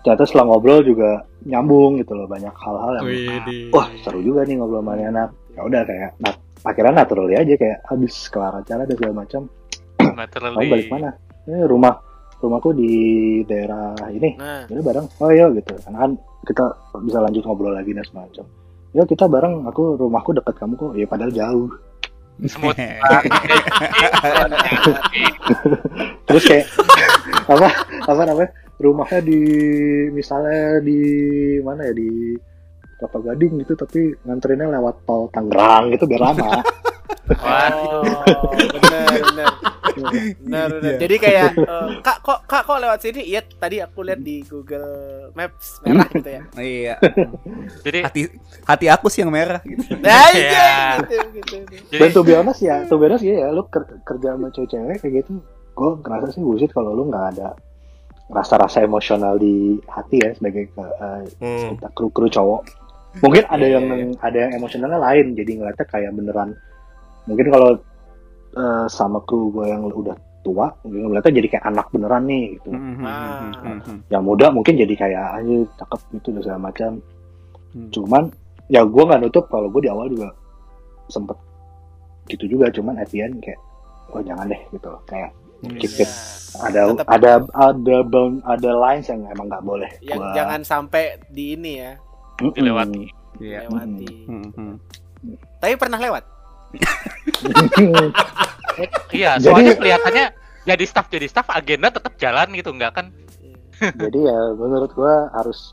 ternyata 0.01 0.25
setelah 0.25 0.55
ngobrol 0.55 0.81
juga 0.85 1.25
nyambung 1.45 2.01
gitu 2.01 2.13
loh 2.17 2.29
banyak 2.29 2.53
hal-hal 2.53 2.93
yang 3.01 3.07
Widih. 3.07 3.73
wah 3.73 3.89
seru 4.01 4.21
juga 4.21 4.45
nih 4.45 4.61
ngobrol 4.61 4.81
sama 4.81 4.97
ini 4.97 5.05
anak 5.09 5.29
ya 5.57 5.61
udah 5.67 5.83
kayak 5.85 6.11
nah, 6.21 6.35
akhirnya 6.65 7.05
naturally 7.05 7.37
aja 7.37 7.55
kayak 7.57 7.79
habis 7.89 8.29
kelar 8.29 8.61
acara 8.61 8.85
dan 8.85 8.97
segala 8.97 9.15
macam. 9.25 9.49
Kamu 10.01 10.69
balik 10.69 10.89
mana? 10.93 11.11
Eh, 11.49 11.65
rumah 11.65 11.97
rumahku 12.41 12.73
di 12.73 12.93
daerah 13.45 13.93
ini. 14.13 14.37
Nah. 14.37 14.65
Jadi 14.69 14.81
bareng? 14.81 15.07
Oh 15.21 15.31
iya 15.33 15.49
gitu. 15.53 15.77
Karena 15.81 16.09
kan 16.09 16.13
kita 16.45 16.65
bisa 17.05 17.19
lanjut 17.21 17.45
ngobrol 17.45 17.77
lagi 17.77 17.93
dan 17.93 18.05
semacam 18.05 18.45
ya 18.91 19.07
kita 19.07 19.29
bareng. 19.29 19.67
Aku 19.69 19.97
rumahku 19.97 20.33
dekat 20.37 20.55
kamu 20.57 20.77
kok. 20.77 20.93
Ya 20.97 21.07
padahal 21.09 21.33
jauh. 21.33 21.69
Semut. 22.49 22.77
terus 26.31 26.47
kayak 26.47 26.67
apa 27.53 27.69
apa 28.07 28.23
namanya 28.23 28.51
rumahnya 28.81 29.21
di 29.21 29.41
misalnya 30.11 30.81
di 30.81 31.01
mana 31.61 31.85
ya 31.85 31.93
di 31.93 32.35
Kelapa 32.97 33.19
Gading 33.23 33.61
gitu 33.61 33.73
tapi 33.75 34.13
nganterinnya 34.21 34.73
lewat 34.73 35.05
tol 35.05 35.29
Tangerang. 35.29 35.89
Gitu 35.91 36.05
biar 36.05 36.23
lama. 36.27 36.51
Oh 37.31 38.03
benar 38.75 39.07
benar 39.23 39.53
benar 40.43 40.67
benar 40.73 40.95
jadi 40.99 41.15
kayak 41.17 41.49
eh, 41.57 41.89
kak 42.03 42.19
kok 42.21 42.43
kak 42.43 42.63
kok 42.65 42.79
lewat 42.79 42.99
sini? 43.01 43.23
Iya 43.23 43.47
tadi 43.47 43.79
aku 43.79 44.03
lihat 44.03 44.19
di 44.19 44.43
Google 44.43 44.91
Maps 45.33 45.79
merah 45.81 46.11
gitu 46.11 46.27
ya. 46.27 46.43
Iya. 46.59 46.95
jadi 47.83 47.99
Hati 48.03 48.23
hati 48.65 48.87
aku 48.89 49.07
sih 49.07 49.23
yang 49.23 49.31
merah 49.31 49.63
gitu. 49.63 49.95
nah 50.03 50.27
Iya. 50.31 50.43
iya. 50.43 50.71
gitu 50.99 51.15
gitu 51.39 51.55
jadi 51.87 52.03
dan 52.03 52.09
tuh 52.11 52.25
biasa 52.27 52.51
ya 52.59 52.77
ya 53.39 53.49
lu 53.51 53.63
ker- 53.65 54.03
kerja 54.03 54.35
sama 54.35 54.51
cewek-cewek 54.51 54.99
kayak 54.99 55.15
gitu 55.23 55.31
gue 55.71 55.91
ngerasa 56.03 56.35
sih 56.35 56.43
bullshit 56.43 56.71
kalau 56.71 56.93
lu 56.93 57.07
nggak 57.07 57.27
ada 57.39 57.55
rasa-rasa 58.31 58.81
emosional 58.81 59.37
di 59.37 59.77
hati 59.87 60.17
ya 60.19 60.31
sebagai 60.33 60.71
uh, 60.77 61.23
Hmm. 61.37 61.75
kita 61.75 61.89
kru 61.91 62.09
kru 62.09 62.27
cowok 62.27 62.63
mungkin 63.19 63.43
ada 63.45 63.59
Iya, 63.61 63.75
yang 63.75 63.85
iya, 63.91 64.07
ada 64.17 64.39
yang 64.39 64.53
emosionalnya 64.55 64.99
lain 64.99 65.27
jadi 65.35 65.51
ngeliatnya 65.53 65.83
kayak 65.85 66.15
beneran 66.15 66.51
mungkin 67.27 67.47
kalau 67.49 67.71
uh, 68.55 68.87
sama 68.87 69.19
kru 69.21 69.51
gue 69.51 69.67
yang 69.67 69.83
udah 69.85 70.15
tua 70.41 70.71
mungkin 70.81 71.11
ngeliatnya 71.11 71.37
jadi 71.37 71.49
kayak 71.51 71.65
anak 71.67 71.87
beneran 71.91 72.23
nih 72.25 72.45
gitu 72.55 72.71
Hmm, 72.71 72.95
hmm, 72.95 73.05
Ah. 73.05 73.19
hmm, 73.37 73.53
hmm, 73.53 73.79
hmm. 73.83 73.99
yang 74.09 74.23
muda 74.23 74.47
mungkin 74.49 74.75
jadi 74.75 74.95
kayak 74.95 75.25
aja 75.37 75.55
cakep 75.77 76.01
gitu 76.15 76.29
dan 76.31 76.41
segala 76.41 76.61
macam 76.65 76.91
Hmm. 77.71 77.87
cuman 77.89 78.23
ya 78.67 78.83
gue 78.83 79.03
nggak 79.05 79.21
nutup 79.21 79.47
kalau 79.47 79.67
gue 79.69 79.83
di 79.83 79.91
awal 79.91 80.07
juga 80.07 80.31
sempet 81.07 81.35
gitu 82.27 82.47
juga 82.49 82.71
cuman 82.71 82.95
at 82.97 83.11
the 83.11 83.21
end 83.21 83.39
kayak 83.39 83.59
oh 84.11 84.19
jangan 84.21 84.47
deh 84.47 84.59
gitu 84.71 84.91
kayak. 85.05 85.31
Keep 85.77 85.93
Ya. 85.95 86.03
it 86.03 86.11
ada 86.53 86.81
Tetep- 86.89 87.09
ada 87.09 87.31
ada 87.55 87.97
bound 88.03 88.43
ada 88.43 88.71
lines 88.73 89.07
yang 89.07 89.23
emang 89.25 89.47
nggak 89.47 89.63
boleh 89.63 89.91
yang 90.01 90.19
gua- 90.19 90.35
jangan 90.35 90.61
sampai 90.61 91.03
di 91.29 91.55
ini 91.55 91.79
ya 91.79 91.93
Mm-mm. 92.39 92.53
dilewati. 92.53 93.05
Iya. 93.39 93.65
lewati 93.65 94.07
Hmm, 94.27 94.49
hmm. 94.51 94.75
tapi 95.57 95.73
pernah 95.75 95.97
lewat 95.97 96.25
iya, 99.11 99.35
Jadi- 99.35 99.45
soalnya 99.45 99.73
kelihatannya 99.75 100.25
jadi 100.63 100.85
staff 100.85 101.07
jadi 101.09 101.27
staff 101.27 101.49
agenda 101.49 101.89
tetap 101.89 102.15
jalan 102.17 102.53
gitu 102.53 102.71
enggak 102.71 102.93
kan? 102.93 103.07
jadi 103.81 104.19
ya 104.23 104.39
menurut 104.55 104.91
gue 104.91 105.15
harus 105.33 105.73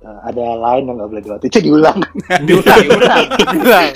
uh, 0.00 0.20
ada 0.22 0.42
line 0.58 0.84
yang 0.84 0.96
nggak 0.96 1.08
boleh 1.08 1.22
dilewati 1.22 1.46
cek 1.48 1.62
diulang 1.62 1.98
Diulang. 2.48 2.82
Diulang. 2.82 3.24
Bilang. 3.54 3.86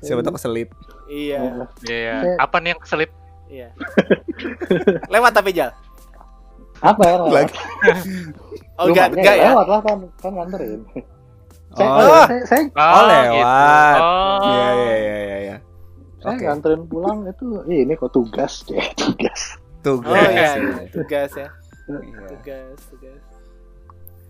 Siapa 0.00 0.20
tahu 0.20 0.34
keselip. 0.34 0.68
iya 1.06 1.68
Iya. 1.84 2.34
Apa 2.38 2.58
nih 2.58 2.72
yang 2.72 2.80
keselip? 2.80 3.12
Iya 3.48 3.68
lewat 5.12 5.32
tapi 5.32 5.50
jal 5.50 5.70
apa 6.78 7.02
ya 7.02 7.16
lewat? 7.18 7.32
Lagi. 7.32 7.56
oh 8.76 8.84
enggak 8.86 9.06
enggak 9.12 9.36
ya 9.36 9.48
lewat 9.50 9.66
lah 9.66 9.80
kan 9.80 9.98
kan 10.18 10.32
nganterin 10.32 10.82
saya, 11.72 11.88
Oh. 11.92 12.24
saya, 12.24 12.40
saya, 12.46 12.62
Oh, 12.72 13.04
lewat. 13.04 13.98
Oh. 14.00 14.38
Iya, 14.40 14.68
iya, 14.72 14.94
iya, 14.96 15.16
iya, 15.18 15.36
iya. 15.42 15.56
saya 16.18 16.32
Oke. 16.32 16.44
nganterin 16.44 16.82
pulang 16.84 17.18
itu 17.22 17.44
"Ih, 17.66 17.84
ini 17.84 17.92
kok 17.92 18.10
tugas 18.10 18.64
ya 18.66 18.80
tugas 19.02 19.40
Tuh, 19.80 20.00
oh 20.00 20.10
iya 20.10 20.56
guys. 20.56 20.90
tugas 20.90 21.30
ya 21.32 21.48
Iya. 21.86 22.18
tugas 22.32 22.78
tugas 22.88 23.22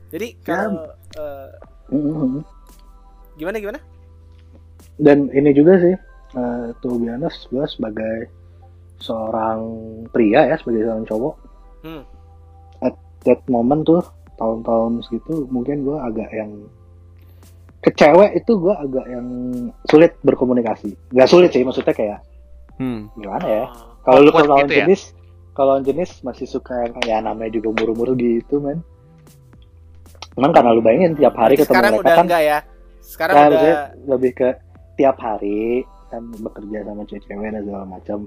jadi 0.09 0.29
kalau 0.43 0.87
eh, 1.17 1.49
Mm-mm. 1.89 2.43
gimana 3.35 3.57
gimana 3.57 3.79
dan 4.97 5.27
ini 5.31 5.51
juga 5.51 5.79
sih 5.79 5.95
eh, 5.95 6.37
uh, 6.37 6.71
to 6.79 6.95
be 6.97 7.07
honest 7.07 7.47
gue 7.49 7.65
sebagai 7.65 8.27
seorang 8.99 9.59
pria 10.09 10.45
ya 10.45 10.57
sebagai 10.57 10.85
seorang 10.85 11.05
cowok 11.05 11.35
Hmm. 11.81 12.03
at 12.81 12.95
that 13.23 13.41
moment 13.47 13.83
tuh 13.83 14.03
tahun-tahun 14.35 15.01
segitu 15.03 15.47
mungkin 15.47 15.83
gue 15.83 15.95
agak 15.95 16.29
yang 16.31 16.51
ke 17.79 17.91
cewek 17.93 18.35
itu 18.35 18.53
gue 18.53 18.75
agak 18.75 19.07
yang 19.07 19.27
sulit 19.85 20.13
berkomunikasi 20.21 20.93
nggak 21.11 21.27
sulit 21.27 21.51
sih 21.51 21.63
maksudnya 21.63 21.93
kayak 21.93 22.21
Hmm. 22.77 23.09
gimana 23.15 23.47
ya 23.47 23.65
Oh. 23.65 24.03
kalau 24.03 24.21
lu 24.21 24.31
kalau 24.31 24.49
lawan 24.51 24.67
gitu 24.67 24.75
ya? 24.75 24.79
jenis 24.85 25.03
kalau 25.53 25.69
lawan 25.73 25.85
jenis 25.85 26.11
masih 26.21 26.45
suka 26.45 26.75
yang 26.83 26.95
ya 27.03 27.17
namanya 27.19 27.55
juga 27.55 27.69
muru-muru 27.73 28.13
gitu 28.13 28.59
men 28.59 28.83
cuman 30.33 30.51
karena 30.51 30.71
lu 30.71 30.81
bayangin 30.81 31.13
tiap 31.15 31.33
hari 31.35 31.55
ketemu 31.55 31.71
sekarang 31.71 31.93
mereka 31.93 32.03
udah 32.03 32.15
kan 32.15 32.25
enggak 32.27 32.43
ya 32.43 32.59
sekarang 33.01 33.33
ya, 33.33 33.41
udah 33.41 33.49
maksudnya 33.49 33.77
lebih 34.07 34.33
ke 34.35 34.49
tiap 34.97 35.17
hari 35.17 35.61
kan 36.07 36.23
bekerja 36.35 36.79
sama 36.83 37.03
cewek-cewek 37.03 37.49
dan 37.49 37.63
segala 37.63 37.85
macam 37.87 38.19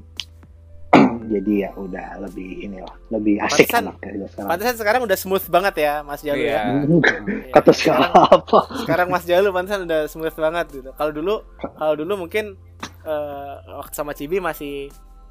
jadi 1.31 1.53
ya 1.59 1.69
udah 1.73 2.07
lebih 2.19 2.49
inilah 2.61 2.93
lebih 3.09 3.37
asik 3.39 3.65
Pantesan- 3.65 3.93
sekarang. 3.93 4.47
pantesan 4.47 4.75
sekarang 4.75 5.01
udah 5.03 5.15
smooth 5.15 5.45
banget 5.47 5.75
ya 5.79 5.93
Mas 6.01 6.19
Jalu 6.19 6.41
Iya. 6.41 6.51
ya. 6.51 6.63
Iya. 6.89 7.51
kata 7.51 7.71
siapa? 7.71 8.59
Sekarang 8.79 9.07
Mas 9.07 9.23
Jalu 9.23 9.49
pantesan 9.49 9.85
udah 9.85 10.01
smooth 10.05 10.33
banget 10.35 10.65
gitu. 10.73 10.89
Kalau 10.91 11.11
dulu 11.11 11.45
kalau 11.75 11.93
dulu 11.95 12.13
mungkin 12.19 12.57
eh 13.01 13.53
waktu 13.71 13.93
sama 13.93 14.11
Cibi 14.11 14.37
masih 14.39 14.89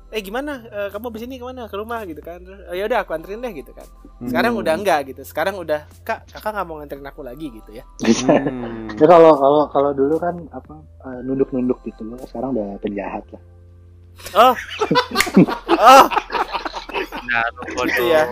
eh 0.08 0.20
gimana? 0.20 0.64
Eh, 0.64 0.88
kamu 0.88 1.10
di 1.10 1.20
sini 1.20 1.34
ke 1.36 1.44
mana? 1.44 1.66
Ke 1.66 1.76
rumah? 1.76 2.00
gitu 2.02 2.18
kan. 2.18 2.40
"Oh, 2.40 2.72
ya 2.72 2.88
udah 2.88 3.02
aku 3.02 3.12
anterin 3.12 3.38
deh 3.38 3.52
gitu 3.52 3.70
kan. 3.70 3.84
Sekarang 4.22 4.54
Hmm. 4.54 4.62
udah 4.64 4.72
enggak 4.74 5.00
gitu. 5.06 5.20
Sekarang 5.20 5.54
udah 5.54 5.84
kak 6.00 6.24
kakak 6.26 6.48
nggak 6.50 6.64
mau 6.64 6.76
nganterin 6.76 7.04
aku 7.04 7.20
lagi 7.20 7.52
gitu 7.52 7.70
ya. 7.72 7.84
Hmm. 8.08 8.88
kalau 8.96 9.36
kalau 9.36 9.62
kalau 9.68 9.90
dulu 9.92 10.16
kan 10.16 10.32
apa 10.50 10.74
eh, 11.04 11.20
nunduk-nunduk 11.22 11.76
gitu. 11.82 12.02
Loh 12.02 12.16
sekarang 12.24 12.50
udah 12.50 12.78
penjahat 12.78 13.20
lah 13.28 13.42
oh 14.34 14.54
oh 15.74 16.06
Nah, 17.28 17.44
bodoh. 17.76 17.92
Iya. 18.08 18.22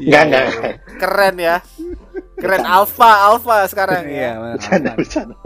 Enggak, 0.00 0.22
enggak. 0.24 0.74
keren 0.96 1.36
ya 1.36 1.56
keren 2.40 2.64
alpha 2.64 3.28
alpha 3.28 3.68
sekarang 3.68 4.08
Iya, 4.08 4.16
ya 4.18 4.32
benar. 4.40 4.56
Bercanda, 4.56 4.90
bercanda. 4.96 5.36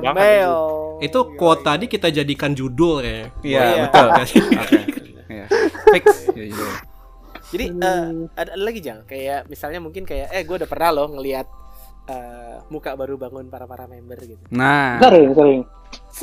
banget 0.00 0.14
male 0.16 0.56
Itu 1.04 1.18
quote 1.36 1.62
tadi 1.62 1.84
kita 1.86 2.08
jadikan 2.08 2.56
judul 2.56 3.04
ya. 3.04 3.28
Iya, 3.44 3.60
Iya. 3.62 3.82
betul. 3.86 4.06
Oke. 4.64 4.80
Iya. 5.28 5.44
Fix. 5.92 6.06
Jadi 7.52 7.64
eh, 7.68 8.06
ada, 8.32 8.50
ada 8.56 8.62
lagi 8.64 8.80
jang 8.80 9.04
kayak 9.04 9.46
misalnya 9.46 9.78
mungkin 9.84 10.08
kayak 10.08 10.32
eh 10.32 10.42
gue 10.42 10.56
udah 10.56 10.68
pernah 10.68 10.90
loh 10.96 11.06
ngelihat 11.12 11.46
eh, 12.08 12.56
muka 12.72 12.96
baru 12.96 13.20
bangun 13.20 13.52
para 13.52 13.68
para 13.68 13.84
member 13.84 14.16
gitu. 14.24 14.42
Nah, 14.50 14.96
sering 14.98 15.36
sering 15.36 15.60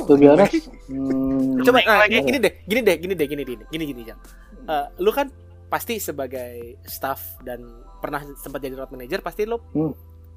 to 0.00 0.14
be 0.14 0.24
honest 0.24 0.68
hmm, 0.86 1.60
Coba 1.60 1.78
nah, 1.82 1.98
lagi. 2.00 2.18
gini 2.18 2.38
deh, 2.38 2.52
gini 2.62 2.80
deh, 2.80 2.96
gini 2.96 3.12
deh, 3.12 3.26
gini 3.26 3.42
gini 3.44 3.64
gini 3.64 3.84
gini 3.86 4.00
jang. 4.04 4.20
Eh, 4.62 4.86
lu 4.98 5.10
kan 5.10 5.28
pasti 5.66 5.96
sebagai 5.96 6.78
staff 6.82 7.20
dan 7.40 7.62
pernah 7.96 8.22
sempat 8.34 8.58
jadi 8.58 8.74
road 8.74 8.90
manager 8.90 9.20
pasti 9.20 9.44
lu 9.44 9.60
Hmm. 9.70 9.92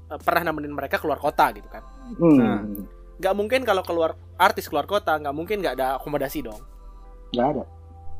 eh, 0.06 0.18
pernah 0.18 0.46
nemenin 0.46 0.70
mereka 0.70 0.96
keluar 0.96 1.16
kota 1.16 1.50
gitu 1.50 1.66
kan. 1.66 1.82
hmm, 2.14 2.36
Nah. 2.36 2.60
Nggak 3.14 3.34
mungkin 3.34 3.60
kalau 3.62 3.80
keluar 3.80 4.10
artis 4.36 4.66
keluar 4.66 4.84
kota 4.84 5.14
nggak 5.14 5.32
mungkin 5.32 5.58
nggak 5.58 5.74
ada 5.74 5.96
akomodasi 5.96 6.42
dong. 6.42 6.60
nggak 7.30 7.48
ada 7.48 7.64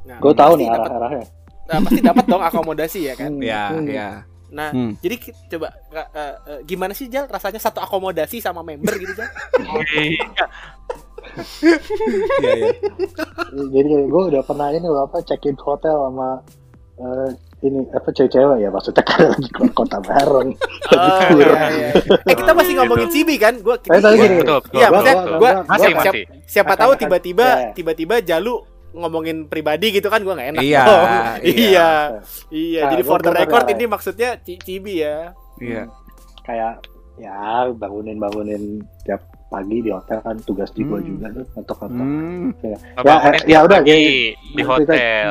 Nah, 0.04 0.18
gue 0.18 0.32
tahu 0.32 0.52
pasti 0.52 0.60
nih 0.60 0.68
dapat- 0.68 0.86
arah-arahnya 0.86 1.26
nah, 1.64 1.78
pasti 1.80 2.00
dapat 2.02 2.24
dong 2.26 2.42
akomodasi 2.42 3.00
ya 3.02 3.14
kan. 3.14 3.30
Hmm, 3.30 3.40
ya, 3.42 3.62
hmm. 3.70 3.86
ya. 3.88 4.08
Nah, 4.50 4.68
Hmm. 4.70 4.92
jadi 4.98 5.16
coba 5.48 5.68
eh, 5.90 6.08
eh, 6.14 6.60
gimana 6.62 6.92
sih 6.92 7.06
Jal 7.06 7.26
rasanya 7.26 7.58
satu 7.58 7.80
akomodasi 7.80 8.38
sama 8.38 8.60
member 8.60 8.94
gitu 8.94 9.12
Jal? 9.14 9.28
Iya. 11.34 12.54
Iya, 13.50 13.64
jadi 13.72 13.88
gue 14.04 14.22
udah 14.28 14.42
pernah 14.42 14.68
ini 14.70 14.84
loh 14.84 15.04
apa 15.04 15.20
check 15.20 15.44
in 15.44 15.56
hotel 15.56 15.96
sama 16.04 16.40
eh, 16.94 17.28
ini 17.62 17.80
apa 17.90 18.08
cewek-cewek 18.08 18.58
ya 18.58 18.68
maksudnya 18.68 19.02
karena 19.02 19.26
lagi 19.32 19.48
keluar 19.48 19.72
kota 19.72 19.98
bareng 19.98 20.48
Oh, 20.86 21.20
iya, 21.32 21.62
iya. 21.70 21.88
Eh 22.22 22.34
kita 22.34 22.52
masih 22.52 22.72
ngomongin 22.76 23.08
Cibi 23.08 23.34
kan? 23.34 23.56
Gua 23.58 23.80
Eh, 23.80 23.98
tadi 23.98 24.14
gini, 24.16 24.36
Betul, 24.38 24.58
betul. 24.60 24.76
Iya, 24.76 24.86
maksudnya 24.88 25.14
gua- 25.14 25.24
gua, 25.24 25.38
gua- 25.40 25.54
Masih, 25.64 25.88
gua- 25.88 25.96
masih. 25.96 26.04
siap- 26.04 26.28
siapa 26.46 26.68
Akan- 26.70 26.80
tahu 26.80 26.92
tiba-tiba 26.96 27.46
ya. 27.48 27.72
tiba-tiba 27.72 28.14
Jalu 28.20 28.54
ngomongin 28.92 29.36
pribadi 29.44 29.90
gitu 29.90 30.06
kan 30.06 30.20
gua 30.20 30.34
nggak 30.34 30.50
enak. 30.54 30.62
Iya, 30.62 30.82
dong. 30.84 31.02
iya. 31.02 31.18
iya. 31.42 31.88
Iya, 32.48 32.80
Nah, 32.80 32.90
jadi 32.92 33.02
for 33.02 33.18
the 33.18 33.26
gua 33.28 33.40
record 33.40 33.64
ini 33.66 33.84
maksudnya 33.86 34.30
Ci- 34.38 34.60
Cibi 34.60 34.94
ya. 35.00 35.32
Iya. 35.56 35.82
kayak 36.42 36.84
ya 37.16 37.34
bangunin 37.72 38.18
bangunin 38.18 38.62
tiap 39.02 39.24
pagi 39.54 39.78
di 39.78 39.88
hotel 39.88 40.18
kan 40.18 40.36
tugas 40.40 40.70
di 40.70 40.82
gue 40.82 40.96
Hmm. 40.96 41.08
juga 41.08 41.26
tuh 41.30 41.44
ngetok 41.48 41.78
ngetok 41.80 42.02
Hmm. 42.02 42.44
Ngebangunin 42.50 43.04
Ya, 43.04 43.16
eh, 43.30 43.42
ya 43.46 43.58
udah, 43.60 43.78
ya, 43.80 43.94
di 43.94 44.02
ya, 44.52 44.64
hotel. 44.66 45.28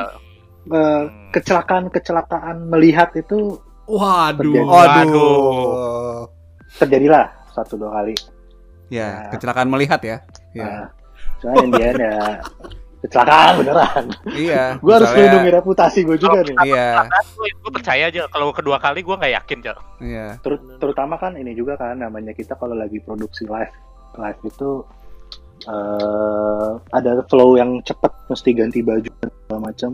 kecelakaan 1.29 1.83
kecelakaan 1.89 2.57
melihat 2.65 3.11
itu 3.13 3.59
Waduh. 3.83 4.63
Waduh. 4.63 6.23
terjadilah 6.73 7.27
satu 7.51 7.75
dua 7.75 7.91
kali 7.93 8.15
Ya, 8.87 9.25
kecelakaan 9.27 9.67
melihat 9.67 9.99
ya. 9.99 10.17
Ya. 10.53 10.93
Nah, 11.43 11.65
the 11.67 11.81
end 11.81 11.99
ya 11.99 12.15
kecelakaan 13.01 13.59
beneran 13.59 14.03
Iya. 14.29 14.63
gue 14.79 14.93
harus 14.93 15.03
misalnya- 15.03 15.27
melindungi 15.27 15.51
reputasi 15.53 15.99
gue 16.03 16.15
juga 16.15 16.39
nih 16.39 16.55
Iya, 16.63 16.87
Gue 17.57 17.71
percaya 17.73 18.03
aja 18.07 18.21
kalau 18.29 18.53
kedua 18.53 18.77
kali 18.77 19.01
gue 19.01 19.11
nggak 19.11 19.33
yakin 19.33 19.59
Jal. 19.59 19.77
iya. 19.99 20.39
Ter- 20.39 20.63
terutama 20.77 21.17
kan 21.17 21.35
ini 21.35 21.51
juga 21.51 21.75
kan 21.75 21.97
namanya 21.97 22.31
kita 22.31 22.55
kalau 22.55 22.71
lagi 22.73 23.01
produksi 23.01 23.43
live 23.43 23.73
live 24.15 24.41
itu 24.43 24.71
eh 25.63 26.71
ada 26.91 27.23
flow 27.23 27.55
yang 27.55 27.79
cepet 27.81 28.11
mesti 28.27 28.49
ganti 28.51 28.79
baju 28.81 29.09
dan 29.17 29.29
segala 29.33 29.59
macam 29.63 29.91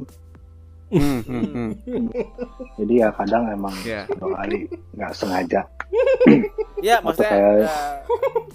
Hmm, 0.90 1.22
hmm, 1.22 1.46
hmm. 1.86 2.10
jadi 2.76 2.94
ya 3.00 3.10
kadang 3.14 3.46
emang 3.48 3.70
dua 4.10 4.34
kali 4.36 4.66
nggak 4.92 5.14
sengaja 5.14 5.62
Ya, 6.82 6.98
maksudnya 7.00 7.30
kayak- 7.30 7.70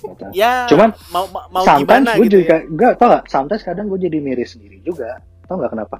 gitu. 0.02 0.26
ya 0.34 0.66
Cuman 0.66 0.90
mau 1.10 1.30
mau, 1.30 1.62
sometimes 1.62 2.10
gue 2.10 2.26
gitu 2.26 2.42
juga 2.42 2.56
ya. 2.56 2.66
nggak 2.66 2.92
tau 2.96 3.08
gak 3.08 3.24
sometimes 3.28 3.62
kadang 3.62 3.86
gue 3.86 4.00
jadi 4.00 4.18
miris 4.18 4.50
sendiri 4.50 4.82
juga 4.82 5.22
tau 5.46 5.62
nggak 5.62 5.72
kenapa 5.72 5.96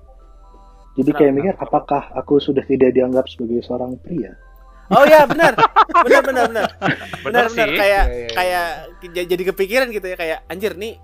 jadi 0.95 1.11
kayak 1.13 1.23
Kenapa? 1.31 1.39
mikir 1.39 1.55
apakah 1.57 2.03
aku 2.13 2.35
sudah 2.39 2.65
tidak 2.65 2.91
dianggap 2.91 3.27
sebagai 3.27 3.63
seorang 3.63 3.95
pria 3.97 4.35
Oh 4.87 5.05
ya, 5.05 5.25
benar. 5.25 5.57
Benar 5.99 6.23
benar 6.23 6.45
benar. 6.47 6.67
Benar 6.77 6.93
Bener 7.23 7.45
benar 7.47 7.69
kayak 7.71 8.05
Iya, 8.05 8.13
iya, 8.13 8.27
iya. 8.27 8.29
kayak 9.01 9.27
jadi 9.27 9.43
kepikiran 9.47 9.89
gitu 9.89 10.07
ya 10.07 10.17
kayak 10.17 10.39
anjir 10.47 10.73
nih 10.75 11.01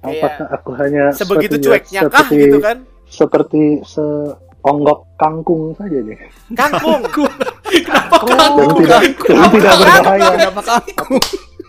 kayak 0.00 0.20
apakah 0.20 0.46
aku 0.52 0.70
hanya 0.76 1.04
sebegitu 1.10 1.56
seperti- 1.56 1.66
cueknya 1.88 2.00
kah 2.04 2.20
seperti, 2.20 2.36
gitu 2.40 2.58
kan? 2.60 2.76
seperti 3.06 3.62
seonggok 3.82 4.98
kangkung 5.16 5.72
saja 5.72 5.98
deh 5.98 6.18
Kangkung. 6.52 7.02
Kenapa 7.84 8.16
yang 8.20 8.38
kamu? 8.38 8.78
tidak 8.78 9.00
yang 9.26 9.50
tidak 9.50 9.74
berbahaya 9.74 10.28
Kenapa 10.30 10.62
kaku? 10.62 11.16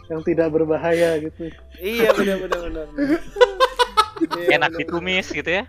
yang 0.06 0.22
tidak 0.22 0.48
berbahaya 0.52 1.10
gitu 1.18 1.44
iya 1.80 2.10
benar 2.12 2.38
benar 2.40 2.60
benar. 2.62 2.86
Enak 4.48 4.72
ditumis 4.76 5.28
gitu 5.28 5.50
ya. 5.52 5.64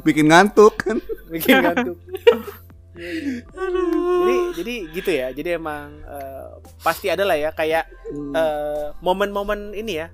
Bikin 0.00 0.26
ngantuk 0.26 0.74
kan? 0.76 0.98
bikin 1.28 1.60
ngantuk. 1.60 1.96
jadi 3.02 4.34
jadi 4.54 4.74
gitu 4.92 5.10
ya. 5.10 5.28
Jadi 5.30 5.48
emang 5.54 6.00
eh, 6.00 6.46
pasti 6.80 7.08
ada 7.08 7.22
lah 7.22 7.34
ya 7.34 7.50
kayak 7.50 7.84
eh, 8.12 8.86
momen-momen 8.98 9.72
ini 9.72 9.98
ya 9.98 10.08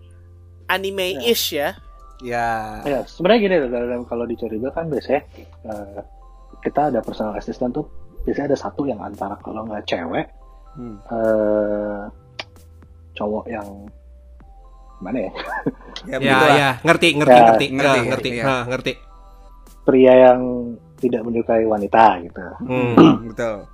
anime-ish 0.67 1.53
ya. 1.55 1.77
Ya. 2.19 2.83
ya 2.83 3.07
sebenarnya 3.07 3.41
gini 3.41 3.57
dalam 3.71 4.03
kalau 4.03 4.27
di 4.27 4.35
Coriba 4.35 4.75
kan 4.75 4.91
biasanya 4.91 5.23
eh, 5.65 6.01
kita 6.61 6.91
ada 6.91 6.99
personal 6.99 7.39
assistant 7.39 7.71
tuh 7.71 7.87
biasanya 8.27 8.53
ada 8.53 8.59
satu 8.59 8.83
yang 8.83 8.99
antara 8.99 9.39
kalau 9.39 9.63
nggak 9.65 9.87
cewek 9.87 10.27
Hmm. 10.69 10.95
eh 11.11 12.03
cowok 13.13 13.51
yang 13.51 13.67
mana 15.03 15.27
ya 15.27 15.33
Ya, 16.07 16.17
Ya, 16.23 16.39
ya, 16.55 16.71
ngerti, 16.87 17.19
ngerti, 17.19 17.35
Ya, 17.35 17.43
ngerti, 17.51 17.67
ngerti, 17.75 17.99
ngerti, 17.99 18.01
ngerti. 18.07 18.31
Nah, 18.47 18.63
ngerti. 18.71 18.93
pria 19.83 20.15
yang 20.31 20.41
tidak 20.99 21.23
menyukai 21.23 21.63
wanita 21.63 22.19
gitu 22.21 22.43
Hmm. 22.61 22.95
Betul. 23.31 23.65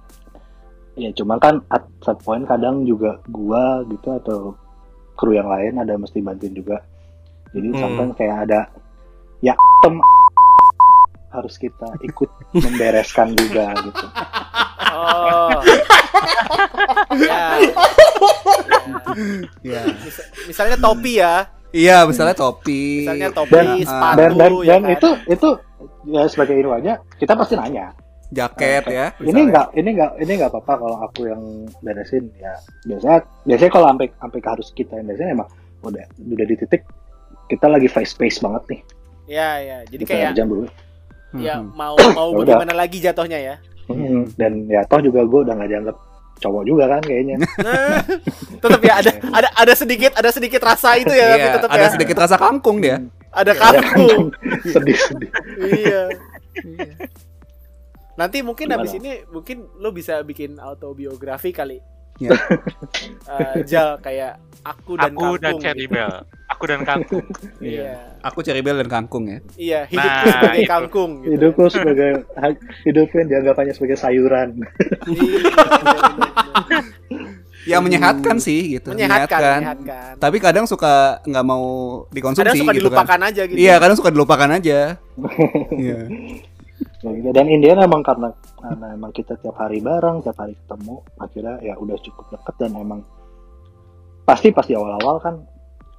ya 0.95 1.11
cuma 1.11 1.35
kan 1.37 1.59
at 1.69 1.83
some 2.01 2.21
point 2.21 2.45
kadang 2.45 2.85
juga 2.85 3.19
gua 3.27 3.83
gitu 3.85 4.15
atau 4.15 4.55
kru 5.15 5.33
yang 5.33 5.47
lain 5.47 5.75
ada 5.77 5.95
mesti 5.95 6.21
bantuin 6.21 6.53
juga 6.53 6.79
jadi 7.51 7.69
Hmm. 7.69 7.81
sometimes 7.81 8.15
kayak 8.15 8.37
ada 8.45 8.61
ya 9.41 9.53
tem 9.81 9.99
harus 11.31 11.55
kita 11.57 11.89
ikut 12.01 12.31
membereskan 12.65 13.35
juga 13.35 13.75
gitu 13.81 14.07
Oh. 14.95 15.51
ya. 17.19 17.59
Iya. 19.61 19.83
Mis- 19.91 20.29
misalnya 20.47 20.77
topi 20.79 21.19
ya. 21.19 21.51
Iya, 21.75 22.07
misalnya 22.07 22.33
topi. 22.33 23.03
Misalnya 23.03 23.29
topi, 23.31 23.51
Dan- 23.51 23.83
sepatu 23.83 24.17
dan 24.17 24.31
dan, 24.33 24.53
ya 24.57 24.69
dan 24.71 24.81
kan? 24.81 24.95
itu 24.95 25.09
itu 25.29 25.49
ya 26.07 26.23
sebagai 26.25 26.55
ilmuannya 26.55 26.95
kita 27.19 27.35
pasti 27.35 27.55
nanya 27.55 27.91
jaket 28.31 28.85
ya. 28.89 29.07
ini 29.21 29.41
enggak 29.43 29.69
ini 29.75 29.89
enggak 29.91 30.13
ini 30.17 30.33
enggak 30.33 30.51
apa-apa 30.51 30.75
kalau 30.77 30.97
aku 30.99 31.21
yang 31.25 31.43
beresin 31.81 32.31
ya 32.35 32.55
biasanya 32.85 33.19
biasanya 33.43 33.71
kalau 33.71 33.87
sampai 33.89 34.07
sampai 34.13 34.39
ke 34.39 34.49
harus 34.49 34.69
kita 34.71 34.93
yang 34.95 35.07
beresin 35.07 35.29
emang 35.31 35.49
udah 35.83 36.03
udah 36.25 36.45
di 36.45 36.57
titik 36.57 36.83
kita 37.47 37.67
lagi 37.67 37.87
face 37.87 38.13
space 38.13 38.39
banget 38.39 38.63
nih 38.69 38.81
Ya 39.25 39.51
ya. 39.59 39.79
Jadi 39.85 40.03
Setengah 40.03 40.21
kayak 40.21 40.33
jam 40.35 40.47
dulu. 40.47 40.65
ya 41.35 41.55
Mhm. 41.57 41.67
mau 41.73 41.95
mau 42.17 42.29
Ya 42.31 42.37
bagaimana 42.39 42.73
lagi 42.75 42.99
jatuhnya 42.99 43.39
ya. 43.41 43.57
Hmm, 43.85 44.25
Dan 44.35 44.53
ya 44.67 44.85
toh 44.85 44.99
juga 44.99 45.21
gue 45.23 45.41
udah 45.43 45.55
nggak 45.55 45.71
dianggap 45.71 45.97
cowok 46.37 46.63
juga 46.65 46.85
kan 46.89 47.01
kayaknya. 47.01 47.37
Nah, 47.65 48.03
tetap 48.59 48.81
ya 48.81 48.95
ada 48.99 49.11
ada 49.39 49.49
ada 49.53 49.73
sedikit 49.75 50.13
ada 50.13 50.31
sedikit 50.31 50.61
rasa 50.61 50.97
itu 50.97 51.11
ya 51.11 51.35
Iya, 51.35 51.55
tetap 51.55 51.71
ada 51.71 51.87
ya. 51.87 51.91
sedikit 51.91 52.17
rasa 52.17 52.37
kangkung 52.37 52.79
dia. 52.79 53.01
Ada 53.31 53.51
Ya, 53.51 53.59
kangkung. 53.59 54.25
Sedih-sedih. 54.65 55.31
iya. 55.81 56.03
Nanti 58.15 58.41
mungkin 58.41 58.71
Gimana? 58.71 58.79
habis 58.81 58.95
ini 58.95 59.27
mungkin 59.27 59.67
lo 59.77 59.91
bisa 59.91 60.23
bikin 60.23 60.57
autobiografi 60.57 61.51
kali. 61.51 61.83
Iya. 62.17 62.31
Eh, 63.27 63.67
Jal 63.67 63.99
kayak 63.99 64.39
aku 64.63 64.95
dan 64.95 65.11
Aku 65.11 65.35
kangkung. 65.35 65.43
dan 65.43 65.55
Cherry 65.59 65.85
gitu. 65.85 65.99
Bell. 65.99 66.15
Aku 66.55 66.65
dan 66.65 66.83
kangkung. 66.83 67.27
Iya. 67.61 68.15
Aku 68.23 68.41
cari 68.41 68.61
bel 68.61 68.79
dan 68.79 68.89
kangkung 68.89 69.25
ya. 69.27 69.39
Iya, 69.55 69.81
hidupku 69.91 69.99
Nah, 69.99 70.23
sebagai 70.25 70.63
itu. 70.63 70.71
kangkung 70.71 71.11
gitu. 71.21 71.31
Hidupku 71.35 71.63
sebagai 71.69 72.11
hidupku 72.87 73.15
yang 73.19 73.29
dianggap 73.29 73.55
hanya 73.59 73.73
sebagai 73.75 73.97
sayuran. 73.97 74.49
Iya. 75.05 75.39
Ya 77.65 77.81
menyehatkan 77.81 78.37
sih 78.37 78.77
gitu. 78.77 78.93
menyehatkan, 78.93 79.65
menyehatkan. 79.65 80.13
Tapi 80.21 80.37
kadang 80.37 80.69
suka 80.69 81.25
nggak 81.25 81.45
mau 81.49 81.65
dikonsumsi 82.13 82.45
Kadang 82.45 82.61
suka 82.61 82.73
gitu 82.77 82.81
dilupakan 82.85 83.17
kan. 83.17 83.29
aja 83.33 83.43
gitu. 83.49 83.57
Iya, 83.57 83.75
kadang 83.81 83.97
suka 83.97 84.11
dilupakan 84.13 84.51
aja. 84.53 84.79
Iya. 85.81 85.99
Dan 87.33 87.47
Indian 87.49 87.81
emang 87.81 88.05
karena 88.05 88.37
karena 88.61 88.93
emang 88.93 89.13
kita 89.13 89.41
tiap 89.41 89.57
hari 89.57 89.81
bareng, 89.81 90.21
tiap 90.21 90.37
hari 90.37 90.53
ketemu, 90.57 91.01
akhirnya 91.17 91.55
ya 91.65 91.75
udah 91.77 91.97
cukup 92.01 92.25
deket 92.37 92.55
dan 92.61 92.73
emang 92.77 93.01
pasti 94.25 94.53
pasti 94.53 94.73
awal-awal 94.73 95.17
kan 95.21 95.35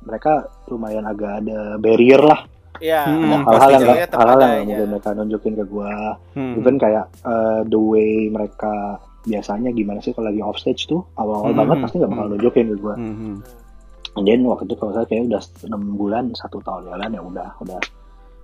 mereka 0.06 0.32
lumayan 0.66 1.04
agak 1.04 1.42
ada 1.42 1.76
barrier 1.76 2.22
lah 2.22 2.42
Iya. 2.76 3.08
Hmm, 3.08 3.40
hal-hal 3.42 3.56
pasti 3.72 3.74
yang 3.74 3.88
hal-hal 4.12 4.40
yang 4.42 4.68
mungkin 4.68 4.88
mereka 4.92 5.10
nunjukin 5.12 5.54
ke 5.56 5.64
gua 5.66 6.20
Hmm. 6.32 6.56
even 6.56 6.76
kayak 6.76 7.08
uh, 7.24 7.64
the 7.64 7.78
way 7.78 8.28
mereka 8.28 9.00
biasanya 9.24 9.72
gimana 9.72 9.98
sih 9.98 10.12
kalau 10.12 10.28
lagi 10.28 10.40
off 10.40 10.56
stage 10.56 10.84
tuh 10.86 11.00
awal-awal 11.16 11.50
Hmm. 11.50 11.60
banget 11.62 11.78
pasti 11.82 11.96
nggak 11.98 12.12
bakal 12.12 12.28
nunjukin 12.30 12.66
ke 12.68 12.78
gua 12.78 12.96
Mhm. 12.96 13.34
dan 14.18 14.40
waktu 14.44 14.64
itu 14.64 14.76
kalau 14.76 14.92
saya 14.92 15.06
kayaknya 15.06 15.28
udah 15.30 15.42
enam 15.66 15.82
bulan 15.94 16.24
satu 16.34 16.58
tahun 16.62 16.84
jalan 16.86 17.10
ya 17.10 17.22
udah 17.22 17.48
udah 17.60 17.80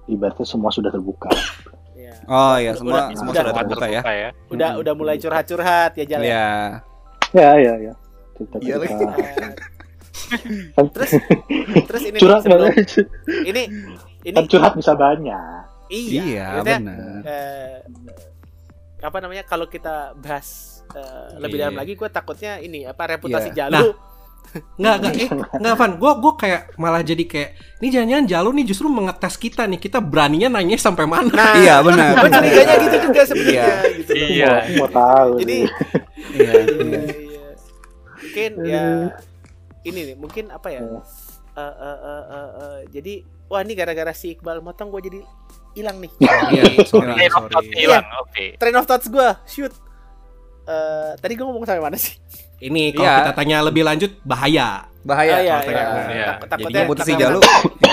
ibaratnya 0.08 0.46
semua 0.46 0.70
sudah 0.70 0.90
terbuka 0.90 1.28
Iya. 1.92 2.16
Oh 2.26 2.56
ya, 2.56 2.72
Udah- 2.72 2.74
semua 2.74 2.92
udah- 2.92 3.08
semua 3.14 3.32
udah- 3.32 3.44
sudah 3.44 3.56
terbuka 3.62 3.86
ya. 3.86 4.02
ya. 4.02 4.30
Udah 4.48 4.70
Hmm. 4.70 4.82
udah 4.82 4.94
mulai 4.96 5.16
curhat-curhat 5.18 5.92
ya 5.94 6.06
Jal. 6.06 6.20
ya? 6.20 6.26
Iya. 6.26 6.48
ya 7.32 7.52
ya 7.58 7.74
ya 7.82 7.94
cerita 8.34 8.56
Iya, 8.58 8.76
cerita 8.80 9.12
terus 10.90 11.12
terus 11.86 12.02
ini 12.04 12.12
nih, 12.12 12.20
curhat 12.20 12.42
sebelum- 12.42 12.62
banget. 12.68 12.88
ini 13.44 13.62
ini 14.22 14.36
kan 14.36 14.46
curhat 14.46 14.74
bisa 14.74 14.92
banyak 14.94 15.62
iya, 15.88 16.22
Iya, 16.22 16.48
benar. 16.62 17.22
eh, 17.24 17.78
apa 19.02 19.18
namanya 19.18 19.44
kalau 19.44 19.66
kita 19.66 20.14
bahas 20.16 20.80
eh, 20.92 21.36
lebih 21.38 21.58
Iya. 21.58 21.64
dalam 21.66 21.78
lagi 21.78 21.94
gue 21.94 22.10
takutnya 22.10 22.58
ini 22.58 22.84
apa 22.84 23.04
reputasi 23.10 23.50
Iya. 23.50 23.68
Jalu 23.68 23.92
Nggak, 24.52 24.96
nggak, 24.98 25.14
eh, 25.16 25.30
nggak, 25.54 25.76
Van. 25.76 25.92
Gue 25.96 26.12
gue 26.18 26.34
kayak 26.36 26.62
malah 26.76 27.00
jadi 27.00 27.24
kayak, 27.24 27.50
ini 27.78 27.88
jangan-jangan 27.88 28.26
Jalu 28.28 28.50
nih 28.52 28.66
justru 28.66 28.88
mengetes 28.90 29.38
kita 29.38 29.64
nih. 29.64 29.80
Kita 29.80 30.02
beraninya 30.02 30.50
nanya 30.52 30.76
sampai 30.76 31.06
mana. 31.06 31.30
nah 31.30 31.54
Iya, 31.62 31.80
benar. 31.80 32.18
gue 32.18 32.30
curiganya 32.34 32.76
gitu 32.82 32.98
juga 33.06 33.22
sebenarnya 33.24 33.54
Iya. 33.54 33.96
gitu. 33.96 34.12
Iya. 34.12 34.52
Mau- 34.52 34.76
mau 34.76 34.90
tahu 34.90 35.30
jadi. 35.40 35.58
Iya. 35.62 35.72
iya, 36.34 36.52
iya. 37.14 37.46
mungkin 38.18 38.52
ya 38.66 38.86
ini 39.84 40.00
nih 40.04 40.16
mungkin 40.16 40.50
apa 40.50 40.68
ya 40.70 40.82
Iya. 40.82 41.02
Eh, 41.52 41.60
eh, 41.60 41.98
eh, 42.02 42.24
eh, 42.30 42.50
eh, 42.56 42.78
jadi 42.90 43.14
wah 43.46 43.60
ini 43.60 43.74
gara-gara 43.74 44.12
si 44.12 44.32
Iqbal 44.32 44.60
motong 44.60 44.88
gue 44.90 45.02
jadi 45.04 45.20
hilang 45.74 46.00
nih 46.00 46.12
Iya, 46.50 46.64
sorry, 46.86 47.12
sorry. 47.20 47.28
otot 47.28 47.66
hilang. 47.70 48.06
Oke. 48.22 48.56
train 48.56 48.72
of 48.74 48.86
thoughts 48.86 49.08
gue 49.08 49.30
shoot 49.46 49.74
Eh, 50.62 51.12
tadi 51.18 51.34
gue 51.34 51.42
ngomong 51.42 51.66
sampai 51.66 51.82
mana 51.82 51.98
sih 51.98 52.14
Ini 52.62 52.94
kalau 52.94 53.04
Iya. 53.04 53.18
kita 53.20 53.34
tanya 53.34 53.58
lebih 53.62 53.82
lanjut 53.82 54.12
bahaya. 54.22 54.86
Bahaya. 55.02 55.34
Ah, 55.34 55.42
iya, 55.42 55.56
kalau 55.58 55.74
iya. 55.74 55.82
tanya. 55.82 55.84
Iya. 56.14 56.26
Tak- 56.38 56.50
takutnya 56.52 56.82
takutnya- 56.86 57.18
Jalu. 57.18 57.40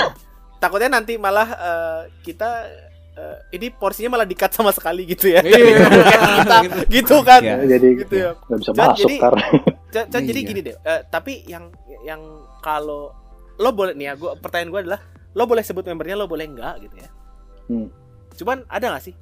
takutnya 0.62 0.88
nanti 0.92 1.12
malah 1.16 1.48
eh, 1.48 2.00
kita 2.20 2.68
eh, 3.18 3.36
ini 3.52 3.66
porsinya 3.68 4.14
malah 4.14 4.24
dikat 4.24 4.50
sama 4.50 4.70
sekali 4.70 5.02
gitu 5.04 5.26
ya 5.28 5.42
Iya. 5.42 5.58
kita 6.38 6.56
gitu 6.86 7.16
kan 7.20 7.42
Iya. 7.42 7.56
jadi 7.68 7.88
gitu 7.98 8.14
ya 8.14 8.30
nggak 8.38 8.58
bisa 8.58 8.70
masuk 8.72 8.98
jadi- 9.04 9.20
Ca, 9.88 10.00
jadi 10.12 10.30
Iya. 10.36 10.46
gini 10.46 10.60
deh 10.62 10.76
eh, 10.78 11.00
tapi 11.04 11.42
yang 11.44 11.72
yang 12.02 12.20
kalau 12.60 13.10
lo 13.56 13.70
boleh 13.70 13.92
nih 13.92 14.06
ya 14.06 14.14
gua 14.14 14.36
pertanyaan 14.36 14.70
gue 14.70 14.80
adalah 14.84 15.00
lo 15.28 15.44
boleh 15.44 15.60
sebut 15.60 15.82
membernya 15.82 16.14
lo 16.14 16.26
boleh 16.26 16.46
enggak 16.46 16.78
gitu 16.80 16.96
ya 16.96 17.08
Hmm. 17.66 17.88
cuman 18.32 18.64
ada 18.66 18.86
nggak 18.88 19.02
sih 19.02 19.14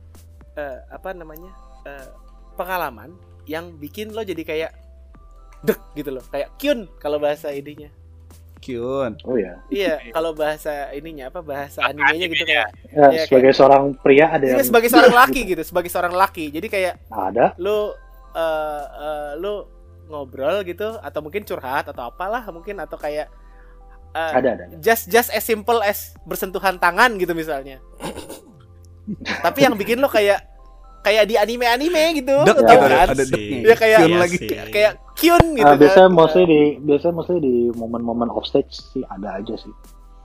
eh, 0.54 0.78
apa 0.86 1.10
namanya 1.10 1.50
eh, 1.82 2.06
pengalaman 2.54 3.10
yang 3.44 3.74
bikin 3.74 4.10
lo 4.10 4.20
jadi 4.20 4.38
kayak 4.40 4.72
dek 5.62 5.78
gitu 5.94 6.10
loh 6.10 6.24
kayak 6.26 6.52
kyun 6.56 6.86
kalau 6.96 7.16
bahasa 7.16 7.50
ininya 7.50 7.90
Kyun. 8.66 9.12
oh 9.22 9.36
ya 9.36 9.62
iya 9.68 10.02
kalau 10.10 10.30
bahasa 10.32 10.70
ininya 10.90 11.30
apa 11.30 11.38
bahasa 11.38 11.86
animenya 11.86 12.26
gitu 12.26 12.42
kayak 12.42 12.66
ya 12.88 13.06
Iya, 13.08 13.22
sebagai 13.24 13.52
seorang 13.52 13.94
pria 13.94 14.26
ada 14.28 14.42
Iya, 14.42 14.52
yang 14.56 14.66
sebagai 14.66 14.88
seorang 14.88 15.14
laki 15.14 15.40
gitu 15.46 15.62
sebagai 15.62 15.86
seorang 15.86 16.10
laki. 16.12 16.50
Jadi 16.50 16.66
kayak 16.66 16.94
ada. 17.06 17.54
lo 17.56 17.94
eh 18.32 18.84
eh, 18.98 19.30
lo 19.38 19.54
ngobrol 20.06 20.62
gitu 20.62 20.96
atau 20.96 21.20
mungkin 21.20 21.42
curhat 21.42 21.86
atau 21.86 22.02
apalah 22.04 22.42
mungkin 22.48 22.78
atau 22.78 22.94
kayak 22.96 23.30
eh, 24.12 24.32
ada 24.32 24.48
ada 24.52 24.64
just 24.76 25.06
just 25.06 25.30
as 25.30 25.42
simple 25.42 25.78
as 25.80 26.10
bersentuhan 26.22 26.74
tangan 26.76 27.14
gitu 27.14 27.30
misalnya. 27.32 27.78
Tapi 29.44 29.58
yang 29.62 29.74
bikin 29.74 29.98
lo 29.98 30.08
kayak 30.08 30.42
kayak 31.00 31.24
di 31.24 31.38
anime 31.38 31.62
anime 31.64 32.18
gitu 32.18 32.34
Dek 32.42 32.50
gitu 32.52 32.62
tau 32.64 32.82
ada, 32.82 32.96
kan? 32.98 33.08
ada 33.08 33.24
deknya. 33.24 33.58
Iya, 33.62 33.74
kayak- 33.76 34.00
Iya 34.02 34.16
lagi. 34.18 34.38
kayak 34.42 34.66
kayak 34.68 34.92
kyun 35.16 35.44
gitu 35.54 35.64
Ah, 35.64 35.74
biasanya 35.74 36.06
kan. 36.06 36.14
mostly 36.14 36.44
di 36.44 36.60
biasanya 36.78 37.14
mostly 37.14 37.38
di 37.38 37.54
momen-momen 37.72 38.28
off 38.28 38.44
stage 38.44 38.68
sih 38.70 39.02
ada 39.06 39.34
aja 39.34 39.56
sih 39.56 39.72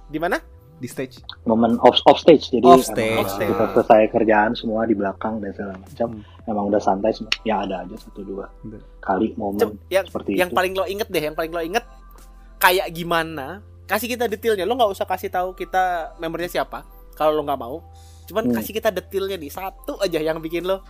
di 0.08 0.18
mana 0.18 0.36
di 0.76 0.86
stage. 0.86 1.22
momen 1.44 1.78
off 1.80 2.02
off 2.04 2.18
stage 2.18 2.50
jadi 2.50 2.66
Off 2.66 2.82
emang 2.82 2.92
stage. 2.92 3.18
Off 3.18 3.30
stage. 3.32 3.50
kita 3.50 3.66
selesai 3.72 4.02
kerjaan 4.10 4.52
semua 4.52 4.84
di 4.84 4.92
belakang 4.92 5.38
dan 5.38 5.52
segala 5.52 5.76
macam 5.76 6.08
Hmm. 6.12 6.50
emang 6.50 6.66
udah 6.68 6.82
santai 6.82 7.12
semua 7.12 7.32
ya 7.42 7.62
ada 7.62 7.76
aja 7.82 7.96
satu 7.96 8.22
dua 8.22 8.50
kali 9.00 9.32
momen 9.36 9.62
Coba, 9.62 9.74
yang 9.88 10.04
seperti 10.04 10.32
yang 10.36 10.50
itu 10.50 10.58
paling 10.58 10.74
lo 10.74 10.84
inget 10.86 11.08
deh 11.08 11.22
yang 11.22 11.34
paling 11.34 11.50
lo 11.50 11.62
inget 11.62 11.86
kayak 12.58 12.90
gimana 12.90 13.62
kasih 13.84 14.08
kita 14.08 14.26
detailnya 14.26 14.64
lo 14.64 14.74
nggak 14.74 14.92
usah 14.92 15.06
kasih 15.06 15.30
tahu 15.30 15.54
kita 15.54 15.84
membernya 16.18 16.50
siapa 16.52 16.82
kalau 17.14 17.32
lo 17.32 17.44
nggak 17.44 17.58
mau 17.58 17.86
cuman 18.26 18.44
Hmm. 18.44 18.56
kasih 18.56 18.74
kita 18.74 18.90
detailnya 18.90 19.38
nih 19.38 19.50
satu 19.50 19.96
aja 19.98 20.18
yang 20.18 20.40
bikin 20.40 20.64
lo 20.64 20.82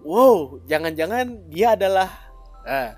wow 0.00 0.56
jangan-jangan 0.64 1.26
dia 1.46 1.74
adalah 1.74 2.08
eh, 2.64 2.96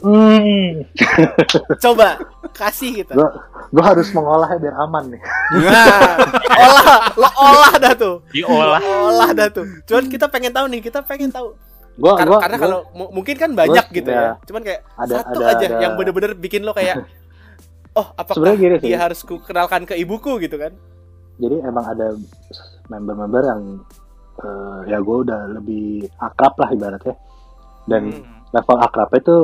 hmm, 0.00 0.86
coba 1.84 2.18
kasih 2.50 3.02
kita 3.02 3.12
gua 3.12 3.30
gua 3.68 3.84
harus 3.86 4.08
mengolahnya 4.10 4.58
biar 4.60 4.74
aman 4.78 5.04
nih. 5.08 5.20
Nah 5.60 6.16
olah 6.56 6.84
lo 7.12 7.28
olah 7.34 7.74
dah 7.76 7.94
tuh. 7.94 8.14
Diolah. 8.28 8.80
Olah 8.80 9.30
dah 9.32 9.48
tuh. 9.48 9.66
Cuman 9.84 10.04
kita 10.06 10.26
pengen 10.26 10.50
tahu 10.50 10.66
nih 10.68 10.80
kita 10.80 11.02
pengen 11.02 11.28
tahu. 11.28 11.52
Gua 11.94 12.14
karena, 12.14 12.30
gua 12.30 12.40
karena 12.40 12.56
gua- 12.56 12.64
kalau 12.64 12.80
mu- 12.92 13.12
mungkin 13.12 13.34
kan 13.34 13.50
banyak 13.52 13.84
gua- 13.84 13.96
gitu 13.96 14.08
ya. 14.08 14.22
ya. 14.22 14.32
Cuman 14.44 14.62
kayak 14.62 14.80
Ada- 14.96 15.14
satu 15.18 15.38
ada- 15.40 15.50
aja 15.52 15.66
ada- 15.66 15.80
yang 15.80 15.92
bener-bener 15.94 16.32
bikin 16.32 16.62
lo 16.62 16.72
kayak 16.72 16.96
oh 17.92 18.06
apakah 18.14 18.34
Sebenarnya 18.38 18.58
gini 18.60 18.76
sih. 18.78 18.86
dia 18.86 18.98
harus 19.00 19.18
ku 19.20 19.38
kenalkan 19.38 19.82
ke 19.82 19.94
ibuku? 19.94 20.38
gitu 20.38 20.56
kan. 20.56 20.70
Jadi 21.36 21.56
emang 21.60 21.86
ada 21.86 22.14
member-member 22.86 23.42
yang 23.44 23.62
eh, 24.38 24.80
ya 24.86 24.98
gue 24.98 25.16
udah 25.20 25.50
lebih 25.52 26.06
akrab 26.16 26.54
lah 26.56 26.70
ibaratnya. 26.70 27.14
Dan 27.84 28.02
Hmm. 28.12 28.46
level 28.48 28.78
akrabnya 28.78 29.18
itu 29.18 29.36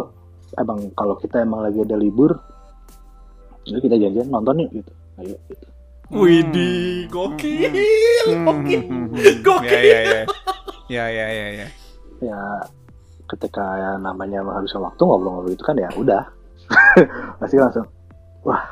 emang 0.57 0.79
kalau 0.95 1.15
kita 1.17 1.43
emang 1.43 1.63
lagi 1.63 1.81
ada 1.81 1.97
libur 1.97 2.37
jadi 3.65 3.81
kita 3.81 3.97
janjian 3.99 4.29
nonton 4.29 4.61
yuk 4.61 4.71
gitu 4.75 4.93
ayo 5.19 5.37
gitu. 5.49 5.67
Widih, 6.13 7.09
gokil. 7.09 7.73
Hmm, 8.29 8.45
Gokil. 8.45 8.81
hmm, 8.85 8.93
hmm, 8.93 9.07
hmm. 9.09 9.41
Gokil. 9.41 9.73
Ya, 9.73 9.81
ya, 9.81 10.01
ya. 10.05 10.23
Ya, 10.85 11.05
ya, 11.09 11.27
ya, 11.33 11.47
ya. 11.65 11.69
ya 12.21 12.39
ketika 13.25 13.65
ya 13.81 13.91
namanya 13.97 14.45
menghabiskan 14.45 14.85
waktu 14.85 15.01
ngobrol-ngobrol 15.01 15.57
itu 15.57 15.65
kan 15.65 15.77
ya 15.81 15.89
udah 15.97 16.29
pasti 17.41 17.57
langsung 17.57 17.89
wah 18.45 18.63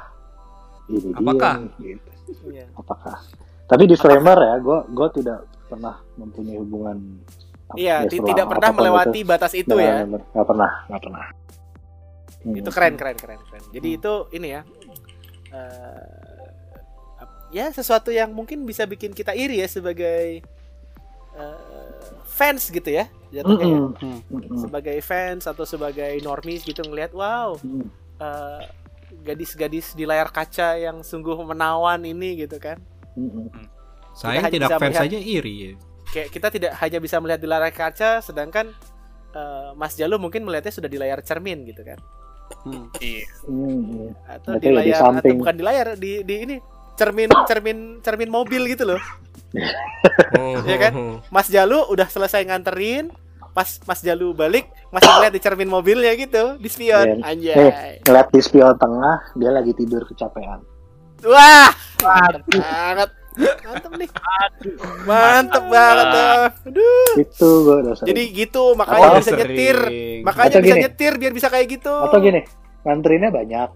ini 0.92 1.08
Apakah? 1.16 1.52
dia 1.56 1.64
nih, 1.64 1.72
gitu. 1.96 2.10
Iya. 2.52 2.66
apakah 2.76 3.16
tapi 3.64 3.82
disclaimer 3.88 4.36
ya 4.36 4.54
gue 4.60 4.78
gue 4.92 5.08
tidak 5.24 5.38
pernah 5.66 5.96
mempunyai 6.20 6.60
hubungan 6.60 6.96
Iya, 7.72 8.04
ya, 8.04 8.12
tidak 8.12 8.44
pernah 8.44 8.70
melewati 8.76 9.24
batas 9.24 9.56
itu 9.56 9.72
ya. 9.72 10.04
Nggak- 10.04 10.28
nggak 10.36 10.46
pernah 10.46 10.70
nggak 10.92 11.02
pernah 11.08 11.24
Hmm. 12.42 12.58
Itu 12.58 12.70
keren, 12.70 12.94
keren, 12.94 13.14
keren, 13.14 13.38
keren. 13.40 13.62
Jadi 13.70 13.88
itu 13.94 14.12
ini 14.32 14.48
ya. 14.50 14.62
eh, 15.52 16.48
ap- 17.18 17.48
ya 17.50 17.68
sesuatu 17.68 18.08
yang 18.08 18.32
mungkin 18.32 18.64
bisa 18.64 18.82
bikin 18.82 19.12
kita 19.12 19.30
iri 19.32 19.60
ya 19.60 19.68
sebagai 19.68 20.40
eh, 21.32 21.90
fans 22.26 22.66
gitu 22.66 22.88
ya. 22.88 23.06
Jatuhnya 23.30 23.64
ya. 23.64 23.78
Mm-mm. 23.78 24.16
Mm-mm. 24.28 24.56
Sebagai 24.58 24.96
fans 25.00 25.44
atau 25.44 25.64
sebagai 25.64 26.12
normis 26.20 26.62
gitu 26.62 26.82
ngelihat 26.82 27.12
wow, 27.12 27.56
Mm. 27.60 27.84
eh, 28.18 28.62
gadis-gadis 29.22 29.92
di 29.92 30.02
layar 30.02 30.28
kaca 30.28 30.74
yang 30.74 31.00
sungguh 31.00 31.36
menawan 31.38 32.00
ini 32.02 32.42
gitu 32.42 32.56
kan. 32.56 32.80
Mm-mm. 33.12 33.48
Saya 34.12 34.44
tidak 34.48 34.76
fans 34.76 34.92
melihat- 34.92 35.04
saja 35.04 35.18
iri. 35.18 35.54
ya. 35.54 35.72
Kayak 36.08 36.28
kita 36.28 36.48
tidak 36.50 36.72
hanya 36.76 36.98
bisa 36.98 37.16
melihat 37.16 37.40
di 37.40 37.48
layar 37.48 37.70
kaca, 37.70 38.20
sedangkan 38.20 38.72
Mas 39.72 39.96
Jalu 39.96 40.20
mungkin 40.20 40.44
melihatnya 40.44 40.68
sudah 40.70 40.84
di 40.84 41.00
layar 41.00 41.24
cermin 41.24 41.64
gitu 41.64 41.80
kan, 41.80 41.96
Hmm. 42.62 42.86
Iya. 43.00 43.26
Hmm, 43.48 43.80
iya. 43.90 44.10
atau 44.28 44.50
Berarti 44.54 44.64
di 44.64 44.68
di 44.68 44.76
layar 44.76 44.94
atau 44.94 45.04
samping. 45.08 45.36
bukan 45.40 45.54
di 45.54 45.64
layar 45.64 45.86
di 45.98 46.12
di 46.22 46.34
ini 46.44 46.56
cermin 46.92 47.30
cermin 47.48 47.78
cermin 48.04 48.30
mobil 48.30 48.62
gitu 48.68 48.84
loh. 48.86 49.02
Iya 50.64 50.76
kan? 50.88 50.92
Mas 51.28 51.48
Jalu 51.52 51.84
udah 51.92 52.08
selesai 52.08 52.48
nganterin, 52.48 53.12
pas 53.52 53.68
Mas 53.84 54.00
Jalu 54.00 54.32
balik 54.32 54.64
masih 54.88 55.08
ngeliat 55.12 55.32
di 55.36 55.40
cermin 55.44 55.68
mobilnya 55.68 56.12
gitu, 56.16 56.56
di 56.56 56.68
spion. 56.72 57.20
Iya. 57.20 57.24
Anjay. 57.24 57.56
Eh, 57.56 57.70
ngeliat 58.08 58.28
di 58.32 58.40
spion 58.40 58.72
tengah, 58.80 59.20
dia 59.36 59.50
lagi 59.52 59.72
tidur 59.76 60.08
kecapean. 60.08 60.64
Wah, 61.22 61.70
banget. 62.00 63.10
Mantep 63.38 63.92
nih. 63.96 64.10
Mantep 65.08 65.64
banget 65.72 66.06
tuh. 66.12 66.36
Aduh. 66.68 67.12
Itu 67.16 67.48
gue 67.64 67.76
udah 67.82 67.94
sering. 67.96 68.08
Jadi 68.12 68.22
gitu, 68.36 68.64
makanya 68.76 69.08
Oh, 69.08 69.16
bisa 69.16 69.30
sering. 69.32 69.40
nyetir. 69.40 69.78
Makanya 70.26 70.50
Atau 70.52 70.60
bisa 70.62 70.74
gini. 70.76 70.84
nyetir 70.84 71.12
biar 71.16 71.32
bisa 71.32 71.48
kayak 71.48 71.66
gitu. 71.72 71.94
Atau 71.94 72.18
gini, 72.20 72.40
nganterinnya 72.84 73.30
banyak. 73.32 73.68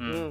Hmm. 0.00 0.12
Hmm. 0.12 0.30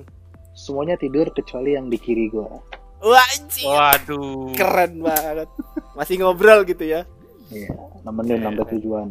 Semuanya 0.57 0.95
tidur 0.97 1.29
kecuali 1.29 1.77
yang 1.77 1.87
di 1.87 1.97
kiri 2.01 2.33
gue. 2.33 2.49
Wah, 2.97 3.25
anjir. 3.37 3.69
Waduh. 3.69 4.57
Keren 4.57 5.05
banget. 5.05 5.49
Masih 5.93 6.17
ngobrol 6.17 6.65
gitu 6.65 6.81
ya. 6.81 7.05
Iya, 7.47 7.71
nemenin 8.03 8.43
sampai 8.43 8.65
iya. 8.65 8.71
tujuan. 8.75 9.07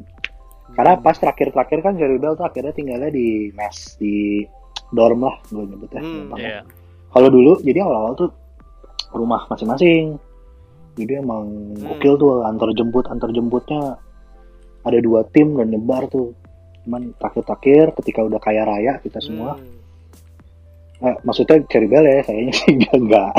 Karena 0.75 0.99
pas 0.99 1.17
terakhir-terakhir 1.17 1.79
kan 1.81 1.95
Jerry 1.97 2.19
Bell 2.19 2.35
tuh 2.37 2.45
akhirnya 2.45 2.75
tinggalnya 2.75 3.09
di 3.09 3.49
mes, 3.55 3.97
di 3.97 4.43
dorm 4.93 5.25
lah 5.25 5.39
gue 5.49 5.65
nyebutnya. 5.65 6.03
Hmm. 6.03 6.35
Iya. 6.37 6.61
Kalau 7.15 7.29
dulu, 7.33 7.63
jadi 7.65 7.81
awal-awal 7.87 8.13
tuh 8.19 8.29
rumah 9.13 9.47
masing-masing. 9.47 10.17
Jadi 10.97 11.13
emang 11.21 11.45
Hmm. 11.77 11.93
gokil 11.93 12.15
tuh 12.17 12.41
antar 12.43 12.73
jemput 12.73 13.05
antar 13.07 13.29
jemputnya 13.29 14.01
ada 14.81 14.99
dua 14.99 15.27
tim 15.29 15.53
dan 15.55 15.69
nyebar 15.69 16.09
tuh. 16.09 16.33
Cuman 16.87 17.13
terakhir-terakhir 17.19 17.93
ketika 18.01 18.23
udah 18.23 18.39
kaya 18.39 18.63
raya 18.65 18.97
kita 19.03 19.19
semua, 19.19 19.59
Hmm. 19.59 21.05
eh, 21.05 21.17
maksudnya 21.21 21.61
Cherry 21.69 21.91
Bell 21.91 22.07
ya, 22.07 22.23
kayaknya 22.23 22.53
sih 22.55 22.71
enggak 22.79 22.95
enggak. 22.97 23.33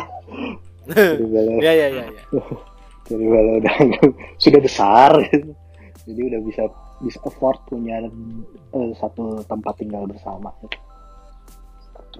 Cherry 0.92 1.26
Bell, 1.26 1.48
Ya 1.58 1.74
ya 1.82 1.88
ya 1.90 2.04
ya. 2.06 2.22
Cherry 3.08 3.26
Bell 3.26 3.48
udah 3.64 3.76
sudah 4.38 4.60
besar, 4.62 5.12
gitu. 5.32 5.52
jadi 6.08 6.22
udah 6.30 6.40
bisa 6.46 6.64
bisa 6.98 7.18
afford 7.24 7.58
punya 7.66 8.04
eh, 8.74 8.92
satu 9.00 9.42
tempat 9.46 9.74
tinggal 9.80 10.06
bersama. 10.06 10.52
Gitu. 10.62 10.78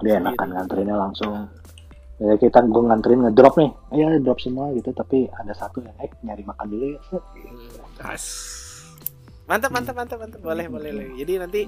Dia 0.02 0.18
enakan 0.18 0.54
nganterinnya 0.54 0.98
langsung. 0.98 1.34
Ya 2.18 2.34
kita 2.34 2.66
gue 2.66 2.82
nganterin 2.82 3.30
ngedrop 3.30 3.62
nih, 3.62 3.70
ya 3.94 4.08
drop 4.18 4.42
semua 4.42 4.74
gitu. 4.74 4.90
Tapi 4.90 5.30
ada 5.30 5.54
satu 5.54 5.86
yang 5.86 5.94
eh 6.02 6.10
nyari 6.26 6.42
makan 6.42 6.66
dulu 6.66 6.86
ya. 6.98 7.00
Gitu. 7.38 7.78
As. 8.02 8.26
Mantap 9.46 9.70
mantap 9.70 9.96
mantap 9.96 10.18
mantap. 10.18 10.40
Boleh 10.42 10.66
boleh. 10.66 10.92
boleh. 10.92 11.08
Jadi 11.14 11.34
nanti 11.38 11.62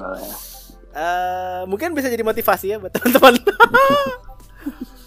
eh 0.89 1.61
mungkin 1.69 1.93
bisa 1.93 2.09
jadi 2.09 2.25
motivasi 2.25 2.65
ya 2.73 2.77
buat 2.81 2.89
teman-teman. 2.89 3.33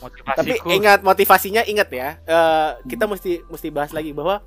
Motivasiku. 0.02 0.38
Tapi 0.42 0.54
ingat 0.66 1.00
motivasinya 1.02 1.62
ingat 1.62 1.88
ya. 1.94 2.18
eh, 2.26 2.70
kita 2.90 3.06
mesti 3.06 3.46
mesti 3.46 3.68
bahas 3.70 3.94
lagi 3.94 4.10
bahwa 4.10 4.42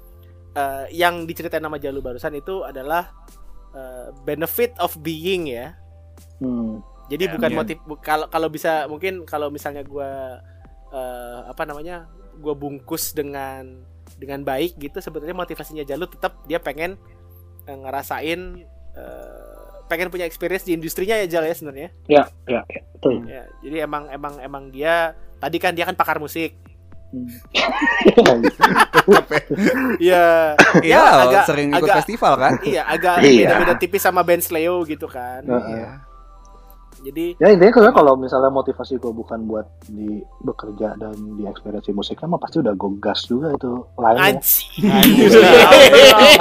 eh, 0.51 0.91
yang 0.91 1.23
diceritain 1.23 1.63
nama 1.63 1.79
Jalu 1.79 2.03
barusan 2.03 2.35
itu 2.35 2.63
adalah 2.63 3.11
eh, 3.71 4.11
benefit 4.23 4.75
of 4.83 4.95
being 4.99 5.47
ya. 5.47 5.75
Hmm. 6.43 6.83
Jadi 7.07 7.29
Ya, 7.29 7.31
bukan 7.37 7.49
iya. 7.51 7.57
motif 7.61 7.77
kalau 8.03 8.27
kalau 8.27 8.47
bisa 8.51 8.87
mungkin 8.91 9.23
kalau 9.23 9.47
misalnya 9.47 9.85
gua 9.85 10.41
eh, 10.95 11.39
apa 11.45 11.67
namanya? 11.67 12.07
gua 12.35 12.51
bungkus 12.51 13.15
dengan 13.15 13.83
dengan 14.15 14.43
baik 14.43 14.75
gitu 14.75 14.99
sebetulnya 14.99 15.31
motivasinya 15.31 15.83
Jalu 15.83 16.07
tetap 16.07 16.43
dia 16.47 16.59
pengen 16.59 16.99
eh, 17.63 17.75
ngerasain 17.75 18.63
eh, 18.91 19.55
pengen 19.85 20.09
punya 20.09 20.25
experience 20.25 20.65
di 20.65 20.73
industrinya 20.73 21.15
ya 21.15 21.27
Jal 21.29 21.45
ya 21.45 21.55
sebenarnya. 21.55 21.89
Ya, 22.09 22.23
ya, 22.43 22.61
ya, 22.67 22.81
betul. 22.91 23.23
Ya, 23.23 23.43
jadi 23.61 23.85
emang 23.85 24.09
emang 24.09 24.33
emang 24.41 24.63
dia 24.67 25.13
tadi 25.37 25.61
kan 25.61 25.71
dia 25.77 25.85
kan 25.85 25.95
pakar 25.95 26.17
musik. 26.17 26.57
Iya, 30.01 30.57
ya, 30.83 31.01
agak 31.23 31.43
sering 31.47 31.69
ikut 31.71 31.85
agak 31.87 31.95
festival 32.03 32.33
kan? 32.35 32.53
iya 32.65 32.83
agak 32.83 33.21
Iya. 33.23 33.47
beda-beda 33.47 33.73
tipis 33.79 34.03
sama 34.03 34.25
band 34.25 34.43
Sleo 34.43 34.83
gitu 34.83 35.07
kan. 35.07 35.45
Iya. 35.45 36.03
Jadi 37.05 37.37
Ya 37.37 37.53
intinya 37.53 37.73
kalau 37.77 37.91
kalau 37.93 38.13
misalnya 38.17 38.49
motivasi 38.49 38.97
gue 38.97 39.13
bukan 39.13 39.45
buat 39.45 39.69
di 39.85 40.25
bekerja 40.41 40.97
dan 40.97 41.13
di 41.37 41.45
ekspresi 41.45 41.93
musiknya 41.93 42.25
mah 42.33 42.41
pasti 42.41 42.65
udah 42.65 42.73
gue 42.73 42.91
gas 42.97 43.29
juga 43.29 43.53
itu 43.53 43.85
lainnya. 44.01 44.41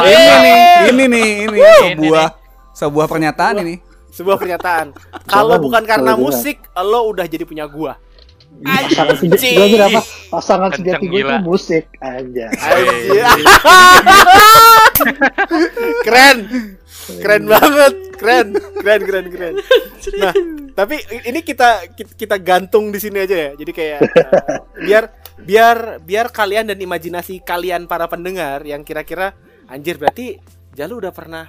ini 0.01 0.25
nih, 0.41 0.61
ini 0.89 1.05
nih, 1.05 1.29
ini 1.45 1.59
sebuah 1.61 2.27
sebuah 2.73 3.07
pernyataan 3.07 3.61
ini. 3.61 3.77
Sebuah 4.15 4.37
pernyataan. 4.41 4.97
Kalau 5.33 5.61
bukan 5.61 5.85
karena 5.85 6.17
musik, 6.17 6.65
lo 6.73 7.13
udah 7.13 7.27
jadi 7.29 7.45
punya 7.45 7.69
gua. 7.69 8.01
Pasangan 8.63 9.19
sejati 9.19 9.47
gue 9.51 9.67
kira 9.67 9.91
apa? 9.91 10.01
Pasangan 10.31 10.71
sejati 10.79 11.05
gue 11.11 11.21
itu 11.27 11.37
musik 11.43 11.85
aja. 11.99 12.47
Keren. 16.07 16.39
Keren 17.19 17.45
banget. 17.51 18.14
Keren. 18.25 18.49
Keren 18.81 19.01
keren 19.05 19.27
keren. 19.29 19.55
Nah, 20.17 20.35
tapi 20.73 20.97
ini 21.29 21.45
kita 21.45 21.85
kita 21.93 22.41
gantung 22.41 22.89
di 22.89 22.99
sini 22.99 23.21
aja 23.21 23.37
ya. 23.37 23.51
Jadi 23.53 23.73
kayak 23.77 23.99
eh, 24.01 24.11
biar 24.89 25.05
biar 25.45 25.77
biar 26.01 26.27
kalian 26.33 26.73
dan 26.73 26.79
imajinasi 26.81 27.45
kalian 27.45 27.85
para 27.85 28.09
pendengar 28.09 28.65
yang 28.65 28.81
kira-kira 28.81 29.37
anjir 29.69 30.01
berarti 30.01 30.41
Jalu 30.75 31.07
udah 31.07 31.13
pernah 31.15 31.47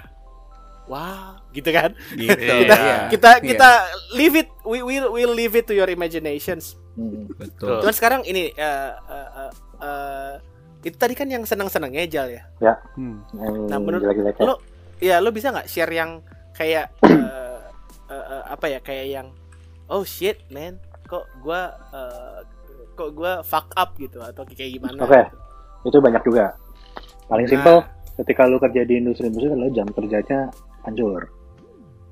Wah, 0.86 1.42
gitu 1.50 1.66
kan? 1.74 1.98
Gitu. 2.14 2.30
kita 2.62 2.76
iya. 2.78 2.96
kita 3.10 3.30
Iya. 3.42 3.46
kita 3.50 3.70
leave 4.14 4.38
it 4.38 4.48
we 4.62 4.86
will 4.86 5.10
we'll 5.10 5.34
leave 5.34 5.58
it 5.58 5.66
to 5.66 5.74
your 5.74 5.90
imaginations. 5.90 6.78
Hmm. 6.94 7.26
Betul. 7.34 7.82
Cuman 7.82 7.94
sekarang 7.94 8.20
ini 8.22 8.54
eh, 8.54 8.92
eh, 8.94 9.28
eh, 9.34 9.52
eh, 9.82 10.32
itu 10.86 10.94
tadi 10.94 11.18
kan 11.18 11.26
yang 11.26 11.42
senang-senangnya 11.42 12.06
Jal 12.06 12.28
ya. 12.30 12.42
Hmm. 12.94 13.18
Yang 13.34 13.54
Nah, 13.66 13.78
menurut 13.82 14.02
lo 14.38 14.54
ya 15.02 15.18
lo 15.18 15.34
bisa 15.34 15.50
nggak 15.50 15.66
share 15.66 15.90
yang 15.90 16.22
kayak 16.56 16.96
eh, 17.04 17.60
eh, 18.08 18.24
eh, 18.32 18.42
apa 18.48 18.66
ya 18.66 18.80
kayak 18.80 19.06
yang 19.12 19.28
oh 19.92 20.02
shit 20.02 20.40
man 20.48 20.80
kok 21.04 21.28
gua 21.44 21.70
eh, 21.92 22.40
kok 22.96 23.12
gua 23.12 23.44
fuck 23.44 23.70
up 23.76 23.92
gitu 24.00 24.24
atau 24.24 24.42
kayak 24.48 24.80
gimana? 24.80 24.98
Oke. 25.04 25.20
gitu. 25.20 25.92
itu 25.92 25.98
banyak 26.02 26.22
juga. 26.26 26.56
Paling 27.28 27.46
Nah. 27.46 27.52
simpel 27.52 27.76
ketika 28.16 28.48
lu 28.48 28.56
kerja 28.58 28.82
di 28.88 28.94
industri 28.98 29.28
musik 29.28 29.52
adalah 29.52 29.70
jam 29.70 29.86
kerjanya 29.92 30.50
hancur. 30.82 31.22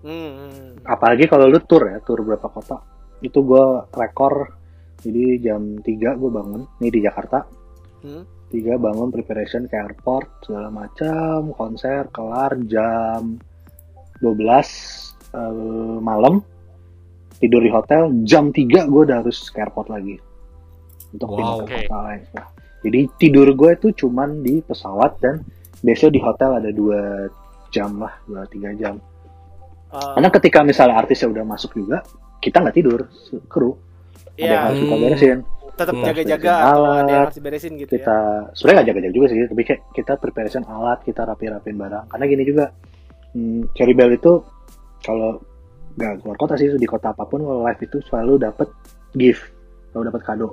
Hmm, 0.04 0.30
hmm. 0.36 0.84
Apalagi 0.84 1.24
kalau 1.26 1.48
lu 1.48 1.58
tour 1.64 1.88
ya, 1.88 1.98
tour 2.04 2.20
berapa 2.22 2.44
kota. 2.52 2.76
Itu 3.24 3.40
gue 3.42 3.88
rekor 3.96 4.52
jadi 5.00 5.40
jam 5.40 5.80
3 5.80 6.20
gue 6.20 6.30
bangun 6.30 6.62
nih 6.78 6.92
di 6.92 7.00
Jakarta. 7.02 7.40
Hmm. 8.04 8.24
tiga 8.52 8.78
bangun 8.78 9.10
preparation 9.10 9.66
ke 9.66 9.74
airport 9.74 10.46
segala 10.46 10.70
macam 10.70 11.50
konser 11.58 12.06
kelar 12.14 12.54
jam 12.70 13.40
12 14.18 14.38
eh, 15.34 15.54
malam 15.98 16.42
tidur 17.36 17.60
di 17.60 17.70
hotel 17.70 18.02
jam 18.22 18.48
3 18.48 18.86
gue 18.86 19.00
udah 19.04 19.20
harus 19.20 19.48
ke 19.48 19.58
airport 19.58 19.88
lagi 19.88 20.16
untuk 21.10 21.28
Wow. 21.28 21.36
pindah 21.36 21.54
ke 21.58 21.74
kota 21.82 21.98
lain 22.02 22.22
Nah, 22.32 22.46
jadi 22.82 23.00
tidur 23.16 23.48
gue 23.52 23.70
itu 23.72 23.88
cuman 23.96 24.40
di 24.40 24.60
pesawat 24.60 25.18
dan 25.18 25.40
biasanya 25.80 26.12
di 26.12 26.20
hotel 26.20 26.50
ada 26.56 26.70
dua 26.70 27.28
jam 27.68 27.98
lah 27.98 28.14
dua 28.24 28.46
tiga 28.46 28.70
jam. 28.74 28.96
Eh, 29.90 30.10
karena 30.14 30.28
ketika 30.30 30.58
misalnya 30.62 30.96
artisnya 30.96 31.28
udah 31.28 31.44
masuk 31.44 31.74
juga 31.74 32.02
kita 32.38 32.60
nggak 32.60 32.76
tidur 32.76 33.00
kru. 33.46 33.74
Ada 34.34 34.38
yang 34.38 34.50
ya 34.50 34.58
harus 34.68 34.78
kita 34.80 34.96
beresin. 34.96 35.38
Tetap 35.74 35.94
Hmm. 35.94 36.04
jaga-jaga 36.04 36.52
Beresin 36.52 36.70
atau 36.70 36.84
ada 36.84 36.94
yang 36.94 37.08
alat, 37.08 37.24
harus 37.26 37.36
diberesin 37.36 37.72
gitu 37.74 37.90
ya. 37.90 37.94
kita 37.98 38.16
sebenarnya 38.54 38.76
nggak 38.76 38.88
jaga-jaga 38.88 39.12
juga 39.12 39.26
sih 39.26 39.38
tapi 39.44 39.62
kayak 39.64 39.80
kita 39.90 40.12
preparation 40.16 40.62
alat 40.64 40.98
kita 41.02 41.20
rapi-rapin 41.24 41.74
barang. 41.74 42.04
Karena 42.06 42.24
gini 42.26 42.44
juga 42.44 42.64
hmm, 43.34 43.74
Cherry 43.74 43.92
Bell 43.92 44.14
itu 44.14 44.40
kalau 45.02 45.42
nggak 45.94 46.22
keluar 46.22 46.36
kota 46.36 46.54
sih 46.54 46.70
di 46.74 46.88
kota 46.88 47.10
apa 47.10 47.22
pun 47.22 47.42
kalau 47.42 47.62
live 47.62 47.80
itu 47.82 47.98
selalu 48.02 48.38
dapat 48.42 48.66
gift 49.14 49.42
selalu 49.90 50.10
dapat 50.10 50.22
kado 50.24 50.48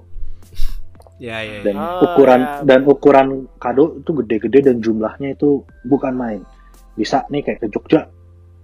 Ya 1.21 1.37
ya. 1.45 1.61
dan 1.61 1.77
ya. 1.77 1.85
Oh, 2.01 2.01
ukuran 2.17 2.41
ya. 2.41 2.51
dan 2.65 2.79
ukuran 2.83 3.27
kado 3.57 4.01
itu 4.01 4.11
gede-gede 4.25 4.59
dan 4.73 4.77
jumlahnya 4.81 5.37
itu 5.37 5.61
bukan 5.85 6.13
main 6.17 6.41
bisa 6.97 7.25
nih 7.29 7.45
kayak 7.45 7.61
ke 7.61 7.67
Jogja 7.69 8.09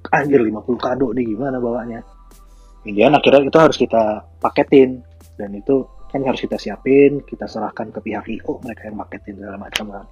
anjir 0.09 0.41
50 0.41 0.65
kado 0.77 1.13
nih 1.13 1.33
gimana 1.33 1.61
bawanya 1.61 2.01
Indian 2.81 3.13
akhirnya 3.13 3.45
itu 3.45 3.57
harus 3.61 3.77
kita 3.77 4.03
paketin 4.41 5.05
dan 5.37 5.53
itu 5.53 5.85
kan 6.09 6.25
harus 6.25 6.41
kita 6.41 6.57
siapin 6.57 7.21
kita 7.25 7.45
serahkan 7.45 7.93
ke 7.93 7.99
pihak 8.01 8.25
IO 8.25 8.57
mereka 8.61 8.89
yang 8.89 8.97
paketin 8.97 9.37
segala 9.37 9.57
macam 9.57 9.85
kan 9.93 10.05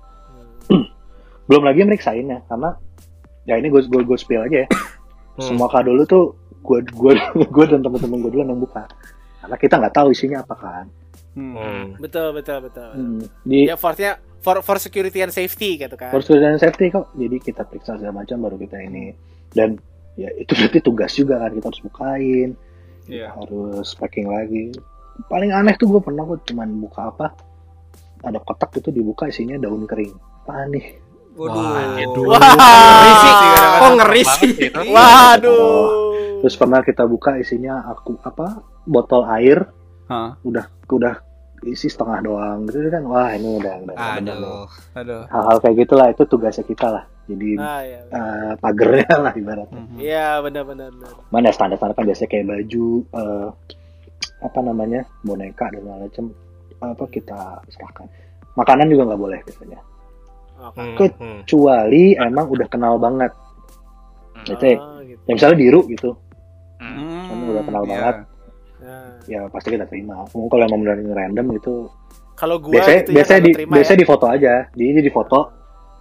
Hmm. 0.66 0.82
belum 1.48 1.62
lagi 1.62 1.86
meriksainnya 1.86 2.42
karena 2.50 2.74
ya 3.46 3.56
ini 3.56 3.68
gue 3.68 3.82
gue 3.82 4.02
gue 4.04 4.18
spill 4.18 4.44
aja 4.44 4.66
ya 4.66 4.70
Hmm. 5.36 5.52
semua 5.52 5.68
kado 5.68 5.92
lu 5.92 6.04
tuh 6.04 6.32
gue 6.62 6.80
gue 6.82 7.12
gue 7.56 7.66
dan 7.68 7.80
temen-temen 7.80 8.18
gue 8.20 8.32
dulu 8.32 8.42
yang 8.42 8.56
buka 8.56 8.88
karena 9.38 9.58
kita 9.58 9.76
nggak 9.78 9.94
tahu 9.94 10.08
isinya 10.10 10.40
apa 10.40 10.56
kan 10.56 10.86
Hmm. 11.36 11.52
Hmm. 11.52 11.86
Betul, 12.00 12.32
betul, 12.32 12.64
betul. 12.64 12.90
Hmm. 12.90 13.20
Di 13.44 13.68
Ya 13.68 13.76
force-nya 13.76 14.16
for 14.40 14.64
for 14.64 14.80
security 14.80 15.20
and 15.20 15.30
safety 15.30 15.76
gitu 15.76 15.92
kan. 15.94 16.08
for 16.08 16.24
security 16.24 16.48
and 16.48 16.56
safety 16.58 16.88
kok. 16.88 17.12
Jadi 17.12 17.44
kita 17.44 17.62
periksa 17.62 18.00
segala 18.00 18.24
macam 18.24 18.40
baru 18.40 18.56
kita 18.56 18.80
ini. 18.80 19.12
Dan 19.46 19.76
ya 20.16 20.32
itu 20.32 20.56
berarti 20.56 20.80
tugas 20.80 21.12
juga 21.12 21.36
kan 21.38 21.52
kita 21.52 21.68
harus 21.68 21.84
bukain, 21.84 22.50
Iya. 23.06 23.36
harus 23.36 23.92
packing 23.94 24.32
lagi. 24.32 24.72
Paling 25.28 25.52
aneh 25.52 25.76
tuh 25.76 25.92
gue 25.92 26.00
pernah 26.00 26.24
gue 26.24 26.40
cuman 26.42 26.72
buka 26.80 27.12
apa? 27.12 27.36
Ada 28.24 28.40
kotak 28.40 28.72
itu 28.80 28.96
dibuka 28.96 29.28
isinya 29.28 29.60
daun 29.60 29.84
kering. 29.84 30.16
Apa 30.42 30.72
nih? 30.72 31.04
Waduh. 31.36 32.26
Wah. 32.26 32.40
Ngeri 32.96 33.14
sih. 33.14 33.34
Kok 33.76 33.92
ngeri. 33.94 34.24
Waduh. 34.88 35.86
Terus 36.40 36.56
pernah 36.56 36.80
kita 36.80 37.04
buka 37.04 37.36
isinya 37.36 37.84
aku 37.86 38.16
apa? 38.22 38.62
Botol 38.84 39.26
air 39.28 39.66
Hah. 40.06 40.38
udah 40.40 40.66
udah 40.86 41.16
isi 41.66 41.90
setengah 41.90 42.22
doang 42.22 42.70
gitu 42.70 42.78
kan 42.88 43.02
wah 43.04 43.34
ini 43.34 43.58
udah 43.58 43.74
udah. 43.82 43.96
Aduh. 43.98 44.70
Aduh. 44.94 45.22
hal-hal 45.26 45.58
kayak 45.60 45.76
gitulah 45.82 46.08
itu 46.08 46.22
tugasnya 46.24 46.62
kita 46.62 46.88
lah 46.88 47.04
jadi 47.26 47.50
Ah, 47.58 47.82
iya. 47.82 48.00
eh, 48.06 48.54
pagernya 48.56 49.10
lah 49.26 49.34
ibaratnya 49.34 49.82
Mhm. 49.82 49.98
Iya, 49.98 50.30
benar-benar. 50.40 50.94
benar. 50.94 51.10
mana 51.26 51.50
standar 51.50 51.74
standar 51.76 51.98
kan 51.98 52.06
biasanya 52.06 52.30
kayak 52.30 52.46
baju 52.46 52.86
eh, 53.10 53.48
apa 54.38 54.60
namanya 54.62 55.02
boneka 55.20 55.66
dan 55.74 55.82
macam 55.90 56.26
apa 56.78 57.04
kita 57.10 57.40
serahkan 57.68 58.06
makanan 58.54 58.86
juga 58.86 59.02
nggak 59.10 59.22
boleh 59.26 59.40
biasanya. 59.42 59.80
Hmm, 60.56 60.96
Ke- 60.96 61.12
hmm. 61.12 61.40
kecuali 61.44 62.16
emang 62.16 62.48
udah 62.48 62.68
kenal 62.68 62.96
banget 62.96 63.32
Hmm. 64.36 64.52
Itu 64.52 64.64
ya, 64.66 64.78
Oh, 64.78 65.00
gitu. 65.00 65.22
ya 65.22 65.32
misalnya 65.32 65.58
biru 65.58 65.82
gitu 65.88 66.10
Hmm. 66.76 67.26
Kamu 67.26 67.44
udah 67.50 67.64
kenal 67.64 67.82
iya. 67.82 67.90
banget. 67.90 68.16
Nah, 68.78 69.10
ya 69.26 69.40
pasti 69.48 69.68
kita 69.70 69.86
terima 69.86 70.22
Mungkin 70.28 70.48
kalau 70.48 70.64
emang 70.66 70.80
benar 70.82 70.98
random 71.18 71.48
itu 71.54 71.74
kalau 72.34 72.60
gua 72.60 72.76
biasanya 72.76 73.00
gitu 73.00 73.10
ya, 73.10 73.16
biasanya 73.16 73.42
di 73.42 73.52
terima 73.54 73.74
biasanya 73.74 73.96
ya. 73.96 74.02
di 74.04 74.08
foto 74.08 74.26
aja 74.28 74.54
jadi 74.70 75.00
di 75.00 75.10
foto 75.10 75.40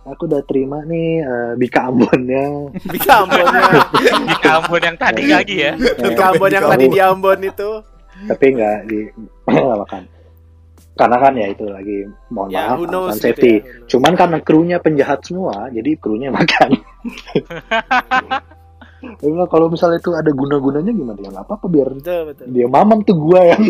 aku 0.04 0.22
udah 0.26 0.42
terima 0.44 0.78
nih 0.82 1.08
eh, 1.18 1.52
Bika 1.54 1.80
Ambonnya 1.84 2.44
Bika 2.92 3.14
Ambonnya. 3.22 3.62
Di 4.28 4.36
Ambon 4.44 4.82
yang 4.82 4.96
tadi 4.98 5.22
lagi 5.24 5.56
ya. 5.56 5.72
Bika 5.78 6.24
Ambon 6.28 6.50
yang 6.50 6.66
tadi 6.66 6.84
di 6.86 6.98
Ambon 6.98 7.38
itu. 7.40 7.70
tapi 8.24 8.44
nggak 8.52 8.78
di 8.84 8.98
makan 9.48 10.02
karena 10.94 11.16
kan 11.18 11.32
ya 11.34 11.46
itu 11.48 11.64
lagi 11.66 12.06
mohon 12.28 12.48
Ya, 12.48 12.70
maaf 12.70 12.78
alasan 12.78 12.86
gitu 13.10 13.18
safety 13.18 13.50
ya, 13.50 13.58
who 13.58 13.66
knows. 13.66 13.88
cuman 13.90 14.12
karena 14.14 14.38
krunya 14.40 14.78
penjahat 14.78 15.20
semua 15.22 15.66
jadi 15.68 15.90
krunya 15.98 16.30
makan 16.30 16.70
bilang, 19.20 19.44
kalau 19.46 19.68
misalnya 19.68 20.00
itu 20.00 20.10
ada 20.10 20.30
guna-gunanya 20.30 20.88
gimana 20.88 21.18
ya 21.18 21.28
nggak 21.30 21.44
apa-apa 21.44 21.66
biar 21.68 21.88
Betul, 21.92 22.20
betul. 22.24 22.46
dia 22.48 22.66
mamam 22.66 22.98
tuh 23.02 23.16
gua 23.18 23.40
yang 23.44 23.62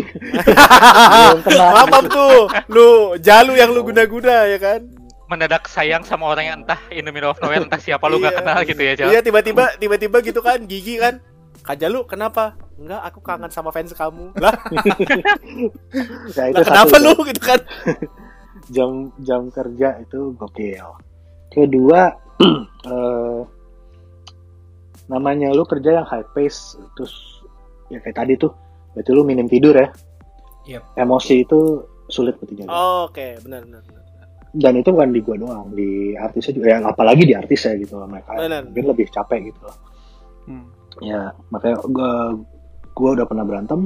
yang 1.27 1.41
kena 1.43 1.67
Mamam 1.75 2.05
tuh, 2.07 2.37
lu 2.69 2.89
jalu 3.19 3.53
yang 3.55 3.71
lu 3.71 3.83
guna-guna 3.83 4.47
ya 4.47 4.59
kan? 4.59 4.81
Mendadak 5.25 5.67
sayang 5.67 6.05
sama 6.05 6.29
orang 6.29 6.45
yang 6.45 6.57
entah 6.63 6.79
in 6.89 7.03
the 7.03 7.11
middle 7.11 7.33
of 7.33 7.41
nowhere 7.41 7.59
entah 7.59 7.81
siapa 7.81 8.07
lu 8.07 8.21
nggak 8.21 8.31
Iya. 8.31 8.41
kenal 8.41 8.59
gitu 8.63 8.79
ya, 8.79 8.93
Jal. 8.95 9.07
Iya 9.09 9.21
tiba-tiba 9.21 9.65
tiba-tiba 9.75 10.17
gitu 10.23 10.39
kan 10.39 10.59
gigi 10.65 11.01
kan. 11.01 11.19
Kak 11.65 11.81
Jalu 11.81 12.05
kenapa? 12.05 12.55
Enggak, 12.75 13.01
aku 13.07 13.19
kangen 13.23 13.51
sama 13.51 13.71
fans 13.71 13.95
kamu. 13.95 14.35
Lah, 14.43 14.55
ya, 16.35 16.45
itu 16.51 16.63
kenapa 16.63 16.97
lu 16.99 17.15
gitu 17.23 17.43
kan? 17.43 17.61
jam 18.75 19.13
jam 19.23 19.53
kerja 19.53 20.01
itu 20.03 20.35
gokil. 20.35 20.89
Kedua, 21.53 22.11
eh, 22.91 23.41
namanya 25.07 25.55
lu 25.55 25.63
kerja 25.69 26.03
yang 26.03 26.07
high 26.09 26.27
pace, 26.35 26.75
terus 26.99 27.45
ya 27.93 28.01
kayak 28.03 28.17
tadi 28.17 28.35
tuh, 28.35 28.51
berarti 28.97 29.11
lu 29.15 29.23
minim 29.23 29.47
tidur 29.47 29.77
ya. 29.77 29.89
Yep. 30.65 30.83
Emosi 30.97 31.45
itu 31.45 31.85
sulit 32.09 32.41
buat 32.41 32.49
dijaga. 32.49 32.73
Oh, 32.73 33.07
Oke, 33.07 33.37
benar 33.45 33.69
benar. 33.69 33.85
benar. 33.85 34.03
Dan 34.55 34.81
itu 34.81 34.89
bukan 34.95 35.11
di 35.11 35.21
gua 35.21 35.37
doang, 35.37 35.67
di 35.75 36.15
artisnya 36.15 36.53
juga, 36.55 36.67
ya 36.73 36.79
apalagi 36.87 37.23
di 37.27 37.35
artis 37.35 37.67
ya 37.67 37.75
gitu 37.75 37.99
loh 37.99 38.07
mereka. 38.07 38.39
Benar. 38.39 38.63
Mungkin 38.71 38.87
lebih 38.87 39.07
capek 39.11 39.51
gitu 39.51 39.61
loh. 39.67 39.77
Hmm. 40.47 40.67
Ya 41.03 41.35
makanya 41.51 41.83
gua, 41.91 42.39
gua 42.95 43.13
udah 43.13 43.27
pernah 43.27 43.45
berantem. 43.45 43.85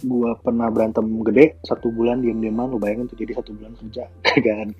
Gua 0.00 0.32
pernah 0.34 0.68
berantem 0.68 1.04
gede 1.22 1.60
satu 1.60 1.88
bulan 1.88 2.20
diam-diaman, 2.20 2.72
lu 2.72 2.78
bayangin 2.78 3.04
tuh 3.04 3.16
jadi 3.16 3.36
satu 3.36 3.52
bulan 3.52 3.72
kerja 3.76 4.04
kagak 4.26 4.72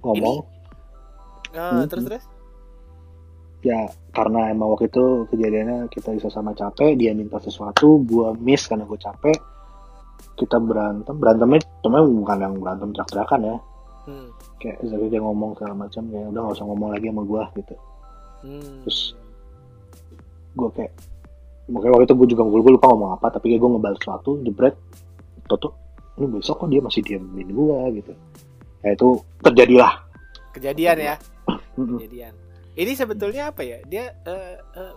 ngomong. 0.00 0.44
Ah, 1.54 1.78
Hmm, 1.78 1.86
terus 1.86 2.04
terus. 2.04 2.24
ya 3.62 3.80
karena 4.12 4.52
emang 4.52 4.76
waktu 4.76 4.92
itu 4.92 5.04
kejadiannya 5.30 5.88
kita 5.88 6.12
bisa 6.12 6.28
sama 6.28 6.52
capek 6.52 7.00
dia 7.00 7.16
minta 7.16 7.40
sesuatu 7.40 7.96
gua 8.04 8.36
miss 8.36 8.68
karena 8.68 8.84
gue 8.84 9.00
capek 9.00 9.38
kita 10.36 10.60
berantem 10.60 11.16
berantemnya 11.16 11.64
temen 11.80 12.04
bukan 12.12 12.38
yang 12.38 12.54
berantem 12.60 12.92
teriak-teriakan 12.92 13.40
ya 13.40 13.56
Hmm. 14.04 14.28
kayak 14.60 14.84
Zaki 14.84 15.08
dia 15.08 15.16
ngomong 15.16 15.56
segala 15.56 15.80
macam 15.80 16.04
kayak 16.12 16.28
udah 16.28 16.40
gak 16.44 16.54
usah 16.60 16.66
ngomong 16.68 16.88
lagi 16.92 17.06
sama 17.08 17.22
gua 17.24 17.44
gitu 17.56 17.74
Hmm. 18.44 18.76
terus 18.84 19.00
gue 20.52 20.68
kayak 20.76 20.92
makanya 21.66 21.92
waktu 21.96 22.06
itu 22.06 22.14
gue 22.14 22.28
juga 22.30 22.42
gue 22.44 22.72
lupa 22.72 22.86
ngomong 22.92 23.10
apa 23.16 23.26
tapi 23.30 23.50
kayak 23.50 23.60
gue 23.60 23.70
ngebales 23.72 23.98
sesuatu 23.98 24.30
jebret 24.40 24.76
toto 25.46 25.74
ini 26.14 26.28
besok 26.30 26.60
kok 26.60 26.68
dia 26.68 26.78
masih 26.78 27.00
diamin 27.02 27.48
gua 27.50 27.88
gitu 27.90 28.12
ya 28.80 28.92
itu 28.92 29.08
terjadilah 29.40 29.92
Kejadian 30.54 30.96
ya, 31.02 31.14
kejadian. 31.74 32.30
Ini 32.78 32.92
sebetulnya 32.94 33.50
apa 33.50 33.66
ya? 33.66 33.82
Dia 33.82 34.14
eh 34.22 34.54
eh, 34.54 34.94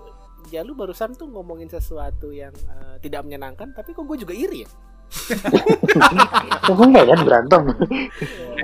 Jalu 0.53 0.77
barusan 0.77 1.17
tuh 1.17 1.25
ngomongin 1.25 1.65
sesuatu 1.65 2.29
yang 2.29 2.53
eh, 2.53 3.01
tidak 3.01 3.25
menyenangkan, 3.25 3.73
tapi 3.73 3.89
kok 3.89 4.05
gue 4.05 4.21
juga 4.21 4.37
iri 4.37 4.61
ya? 4.61 4.69
Kok 6.67 6.73
gue 6.77 6.85
enggak 6.85 7.05
kan 7.07 7.19
berantem 7.25 7.61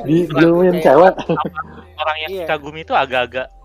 di 0.04 0.28
diomongin 0.28 0.78
cewek 0.84 1.16
Orang 1.96 2.18
yang 2.20 2.32
Iya. 2.36 2.46
kagumi 2.46 2.84
itu 2.84 2.92
agak-agak 2.94 3.48
Iya, 3.48 3.63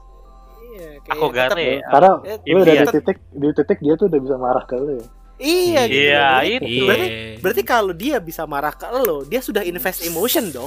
aku 1.10 1.26
gare. 1.30 1.80
karena 1.82 2.10
Eh, 2.22 2.36
lu 2.46 2.58
udah 2.58 2.74
di 2.74 2.86
titik 2.90 3.18
di 3.28 3.48
titik 3.52 3.78
dia 3.78 3.94
tuh 3.94 4.06
udah 4.06 4.20
bisa 4.20 4.36
marah 4.36 4.62
ke 4.62 4.76
lu 4.76 4.94
ya 4.94 5.06
Iya, 5.38 5.82
gitu. 5.86 5.94
Iya, 5.94 6.26
Berarti- 6.26 6.50
itu. 6.58 6.82
Berarti, 6.82 7.08
berarti 7.38 7.62
kalau 7.64 7.92
dia 7.92 8.16
bisa 8.18 8.42
marah 8.44 8.72
ke 8.72 8.86
lo, 8.90 9.22
dia 9.22 9.38
sudah 9.38 9.62
invest 9.62 10.02
emotion 10.02 10.50
dong. 10.50 10.66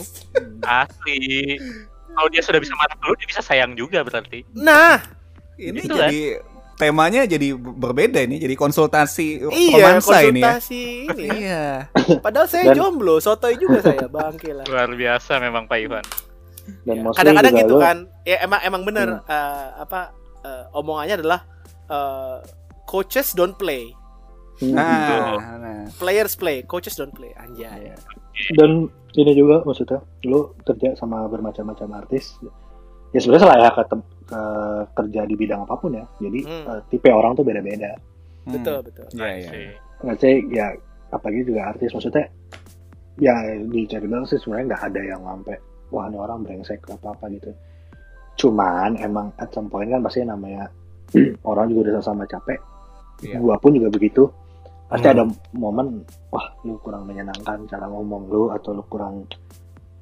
asli. 0.62 1.60
Kalau 2.10 2.28
dia 2.28 2.40
sudah 2.40 2.56
bisa 2.58 2.72
marah 2.74 2.96
dulu, 2.98 3.14
dia 3.14 3.28
bisa 3.28 3.42
sayang 3.42 3.72
juga 3.74 4.00
berarti. 4.02 4.48
Nah, 4.54 5.00
Ini 5.54 5.78
Gitu 5.78 5.94
jadi 5.94 6.22
temanya 6.76 7.22
jadi 7.24 7.52
berbeda 7.54 8.18
ini, 8.20 8.40
jadi 8.40 8.56
konsultasi 8.56 9.46
iya 9.46 9.76
romansa 9.78 10.24
ini 10.24 10.40
ya. 10.40 10.56
konsultasi 10.56 10.82
ini. 11.06 11.28
Iya. 11.38 11.64
Padahal 12.18 12.48
saya 12.48 12.64
Dan- 12.66 12.78
jomblo, 12.78 13.20
sotoy 13.20 13.54
juga 13.56 13.78
saya, 13.80 14.08
bangke 14.10 14.50
lah. 14.52 14.66
Luar 14.66 14.90
biasa 14.90 15.38
memang 15.38 15.68
Pak 15.68 15.78
Ivan. 15.78 16.06
dan 16.82 16.96
Ya, 16.96 17.02
mostly 17.04 17.18
Kadang-kadang 17.20 17.54
gitu 17.60 17.76
lu- 17.76 17.84
kan. 17.84 17.98
Ya 18.24 18.38
emang 18.40 18.62
emang 18.64 18.82
benar 18.82 19.08
eh, 19.22 19.68
apa 19.78 20.16
eh, 20.42 20.66
omongannya 20.72 21.16
adalah 21.18 21.40
eh, 21.88 22.38
coaches 22.86 23.34
don't 23.34 23.56
play, 23.56 23.92
Hmm. 24.62 24.78
Nah, 24.78 25.58
nah. 25.58 25.90
players 25.98 26.38
play, 26.38 26.62
coaches 26.62 26.94
don't 26.94 27.10
play. 27.10 27.34
Anjay. 27.34 27.90
Iya. 27.90 27.98
dan 28.56 28.88
ini 29.12 29.32
juga 29.34 29.60
maksudnya 29.62 30.00
lu 30.24 30.56
kerja 30.64 30.96
sama 30.96 31.28
bermacam-macam 31.28 32.00
artis 32.00 32.40
ya 33.12 33.20
sebenarnya 33.20 33.48
layak 33.52 33.74
ke, 33.76 33.84
tem- 33.92 34.10
ke- 34.24 34.86
kerja 34.96 35.22
di 35.28 35.36
bidang 35.36 35.68
apa 35.68 35.76
pun 35.76 35.92
ya 35.92 36.08
jadi 36.18 36.40
Hmm. 36.48 36.64
eh, 36.70 36.82
tipe 36.88 37.12
orang 37.12 37.36
tuh 37.36 37.44
beda-beda 37.44 37.92
Hmm. 38.42 38.56
Betul, 38.58 38.78
betul. 38.82 39.06
Iya, 39.14 39.52
iya. 39.52 40.14
Sih 40.16 40.48
ya 40.50 40.72
apalagi 41.12 41.44
juga 41.44 41.70
artis 41.70 41.92
maksudnya 41.92 42.26
ya 43.20 43.36
di 43.68 43.84
bilang 44.00 44.24
sih 44.24 44.40
sebenarnya 44.40 44.74
nggak 44.74 44.84
ada 44.90 45.02
yang 45.04 45.22
sampai 45.22 45.58
wah 45.92 46.08
ini 46.08 46.18
orang 46.18 46.40
brengsek 46.42 46.80
apa 46.88 47.12
apa 47.12 47.26
gitu 47.30 47.52
cuman 48.42 48.98
emang 48.98 49.30
at 49.38 49.50
some 49.50 49.68
point 49.68 49.88
kan 49.88 50.02
pasti 50.02 50.24
namanya 50.24 50.66
orang 51.44 51.70
juga 51.70 51.92
udah 51.92 52.02
sama 52.02 52.26
capek 52.26 52.58
Iya. 53.22 53.38
gua 53.38 53.54
pun 53.56 53.70
juga 53.72 53.88
begitu 53.88 54.26
pasti 54.88 55.06
Hmm. 55.06 55.14
ada 55.14 55.24
momen 55.54 56.02
wah 56.28 56.42
lu 56.64 56.74
kurang 56.80 57.06
menyenangkan 57.06 57.64
cara 57.66 57.86
ngomong 57.86 58.26
lu 58.26 58.50
atau 58.50 58.74
lu 58.74 58.82
kurang 58.84 59.30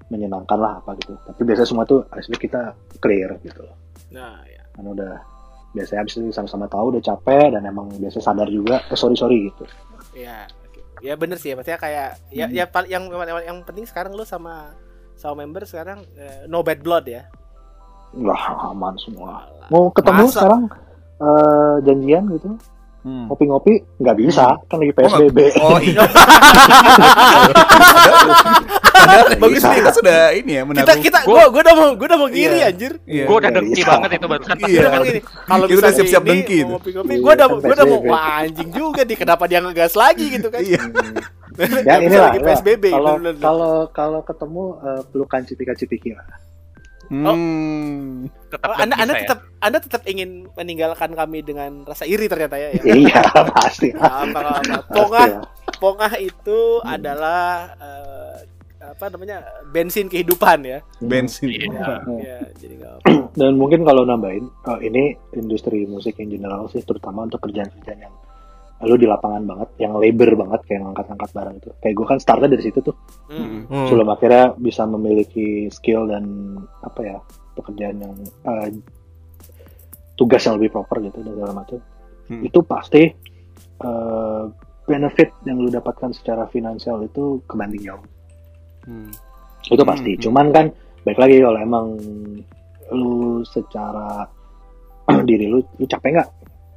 menyenangkan 0.07 0.55
lah 0.55 0.79
apa 0.79 0.95
gitu 0.95 1.13
tapi 1.21 1.41
biasanya 1.43 1.67
semua 1.67 1.83
tuh 1.83 2.07
asli 2.09 2.33
kita 2.33 2.71
clear 2.97 3.35
gitu 3.39 3.61
loh 3.61 3.75
Nah, 4.09 4.41
ya. 4.43 4.63
kan 4.71 4.85
udah 4.87 5.21
biasanya 5.69 6.01
abis 6.01 6.17
itu 6.17 6.31
sama-sama 6.31 6.65
tahu 6.65 6.89
udah 6.89 7.03
capek 7.03 7.53
dan 7.53 7.61
emang 7.61 7.91
biasa 7.93 8.17
sadar 8.17 8.47
juga 8.47 8.81
eh 8.81 8.95
sorry 8.95 9.13
sorry 9.13 9.37
gitu 9.45 9.67
Ya, 10.09 10.49
ya 10.99 11.13
bener 11.13 11.37
sih. 11.37 11.53
Maksudnya 11.53 11.77
kayak 11.77 12.09
ya, 12.27 12.43
Hmm. 12.43 12.55
ya 12.55 12.65
pal- 12.65 12.87
yang, 12.87 13.05
yang 13.07 13.21
yang 13.45 13.57
penting 13.61 13.85
sekarang 13.85 14.11
lu 14.11 14.23
sama 14.23 14.73
sama 15.13 15.45
member 15.45 15.63
sekarang 15.63 16.01
eh, 16.17 16.43
no 16.45 16.59
bad 16.59 16.81
blood 16.81 17.05
ya. 17.05 17.29
Wah 18.15 18.43
aman 18.67 18.93
semua 18.97 19.45
mau 19.67 19.89
ketemu 19.89 20.23
Masa? 20.23 20.33
sekarang 20.35 20.61
eh, 21.19 21.75
janjian 21.83 22.25
gitu 22.31 22.49
Hmm. 22.99 23.31
ngopi-ngopi 23.31 23.79
nggak 23.95 24.17
bisa 24.19 24.59
kan 24.67 24.75
lagi 24.75 24.91
PSBB 24.91 25.55
Oh 25.57 25.79
iya. 25.79 26.03
Padahal 28.91 29.27
bagus 29.39 29.63
nih 29.63 29.75
kita 29.79 29.91
sudah 29.93 30.19
ini 30.35 30.51
ya 30.51 30.61
kita 30.61 30.69
menabung. 30.75 30.99
kita 31.01 31.19
gua 31.23 31.43
gua 31.47 31.61
udah 31.63 31.75
mau 31.75 31.89
gua 31.95 32.05
udah 32.05 32.19
mau 32.19 32.27
ngiri 32.27 32.59
Iya. 32.59 32.67
anjir 32.67 32.91
Iya. 33.01 33.23
Gue 33.23 33.35
udah 33.39 33.51
dengki 33.51 33.81
banget 33.83 34.09
itu 34.11 34.27
barusan 34.27 34.51
pas 34.53 34.67
Iya. 34.67 34.81
Gua 34.83 34.99
kalau 35.47 35.65
Kita 35.65 35.79
udah 35.79 35.91
siap-siap 35.93 36.21
ini 36.21 36.29
dengki 36.29 36.57
mau 36.57 36.59
itu. 36.59 36.71
ngopi-ngopi 36.75 37.07
Iya, 37.09 37.19
gua 37.19 37.31
udah 37.33 37.47
gua 37.49 37.73
udah 37.73 37.85
mau 37.87 37.99
wah 38.05 38.23
anjing 38.37 38.69
juga 38.69 39.01
nih 39.01 39.17
kenapa 39.17 39.43
dia 39.47 39.59
ngegas 39.59 39.93
lagi 39.95 40.25
gitu 40.29 40.47
kan 40.49 40.59
Iya. 40.61 40.81
ya 41.81 41.93
inilah 41.97 42.27
lagi. 42.29 42.39
PSBB 42.41 42.83
kalau 42.89 43.13
bener-bener. 43.15 43.39
kalau 43.41 43.73
kalau 43.89 44.19
ketemu 44.21 44.63
eh, 44.81 45.01
pelukan 45.07 45.41
cipika-cipiki 45.41 46.09
lah 46.11 46.27
Hmm. 47.09 48.29
Tetap 48.49 48.65
Oh, 48.65 48.75
anda 48.77 48.95
anda 48.95 49.13
saya. 49.13 49.21
tetap 49.25 49.39
anda 49.59 49.77
tetap 49.77 50.01
ingin 50.05 50.45
meninggalkan 50.53 51.11
kami 51.11 51.41
dengan 51.41 51.81
rasa 51.83 52.05
iri 52.05 52.29
ternyata 52.29 52.55
ya, 52.55 52.69
ya. 52.77 52.81
iya 52.85 53.21
pasti 53.49 53.89
Apa, 53.93 54.29
apa, 54.29 54.39
apa. 54.39 54.61
Pasti 54.61 54.93
Pongah 54.93 55.27
ya. 55.27 55.39
pongah 55.77 56.13
itu 56.17 56.59
adalah 56.81 57.41
eh, 57.77 58.35
apa 58.79 59.05
namanya 59.09 59.41
bensin 59.69 60.05
kehidupan 60.05 60.65
ya. 60.65 60.79
Bensin. 60.99 61.49
Iya. 61.51 61.97
Ya, 62.17 62.39
jadi 62.55 62.75
dan 63.35 63.53
mungkin 63.53 63.85
kalau 63.85 64.01
nambahin 64.03 64.49
oh, 64.65 64.79
ini 64.79 65.13
industri 65.33 65.85
musik 65.85 66.17
in 66.17 66.29
general 66.29 66.65
sih 66.67 66.81
terutama 66.81 67.25
untuk 67.25 67.41
kerjaan-kerjaan 67.41 67.99
yang 68.01 68.15
lu 68.81 68.95
di 68.95 69.03
lapangan 69.03 69.43
banget 69.43 69.69
yang 69.77 69.93
labor 69.93 70.39
banget 70.39 70.61
kayak 70.63 70.81
ngangkat-ngangkat 70.81 71.29
barang 71.33 71.55
itu 71.57 71.69
kayak 71.79 71.93
gue 71.93 72.05
kan 72.05 72.17
startnya 72.17 72.49
dari 72.49 72.63
situ 72.63 72.79
tuh 72.79 72.95
Hmm. 73.27 73.67
Hmm. 73.67 73.85
sebelum 73.85 74.07
akhirnya 74.07 74.55
bisa 74.55 74.83
memiliki 74.83 75.47
skill 75.67 76.07
dan 76.07 76.23
apa 76.79 76.99
ya 77.01 77.17
pekerjaan 77.53 77.99
yang 77.99 78.15
eh, 78.45 78.67
tugas 80.15 80.41
yang 80.41 80.55
lebih 80.55 80.71
proper 80.73 80.99
gitu 81.01 81.19
dan 81.19 81.33
segala 81.33 81.53
macam 81.55 81.79
Hmm. 82.25 82.41
itu 82.41 82.59
pasti 82.61 83.03
eh, 83.79 84.43
benefit 84.85 85.29
yang 85.43 85.57
lu 85.57 85.67
dapatkan 85.67 86.11
secara 86.11 86.45
finansial 86.45 86.99
itu 87.01 87.39
kebanding 87.45 87.83
jauh 87.83 88.03
Hmm. 88.83 89.11
itu 89.65 89.83
pasti 89.83 90.11
Hmm. 90.13 90.21
cuman 90.21 90.45
kan 90.49 90.65
baik 91.01 91.15
lagi 91.15 91.39
kalau 91.39 91.57
emang 91.57 91.85
lu 92.89 93.15
secara 93.43 94.23
diri 95.27 95.47
lu 95.47 95.59
lu 95.75 95.85
capek 95.85 96.15
nggak 96.15 96.29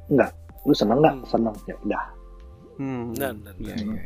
nggak 0.09 0.31
lu 0.63 0.73
seneng 0.73 0.97
nggak 0.99 1.15
Hmm. 1.15 1.25
seneng 1.25 1.55
ya 1.63 1.75
udah 1.79 2.03
Hmm. 2.73 3.13
Benar. 3.13 3.33
Iya, 3.55 3.75
iya, 3.75 3.75
iya. 3.77 4.01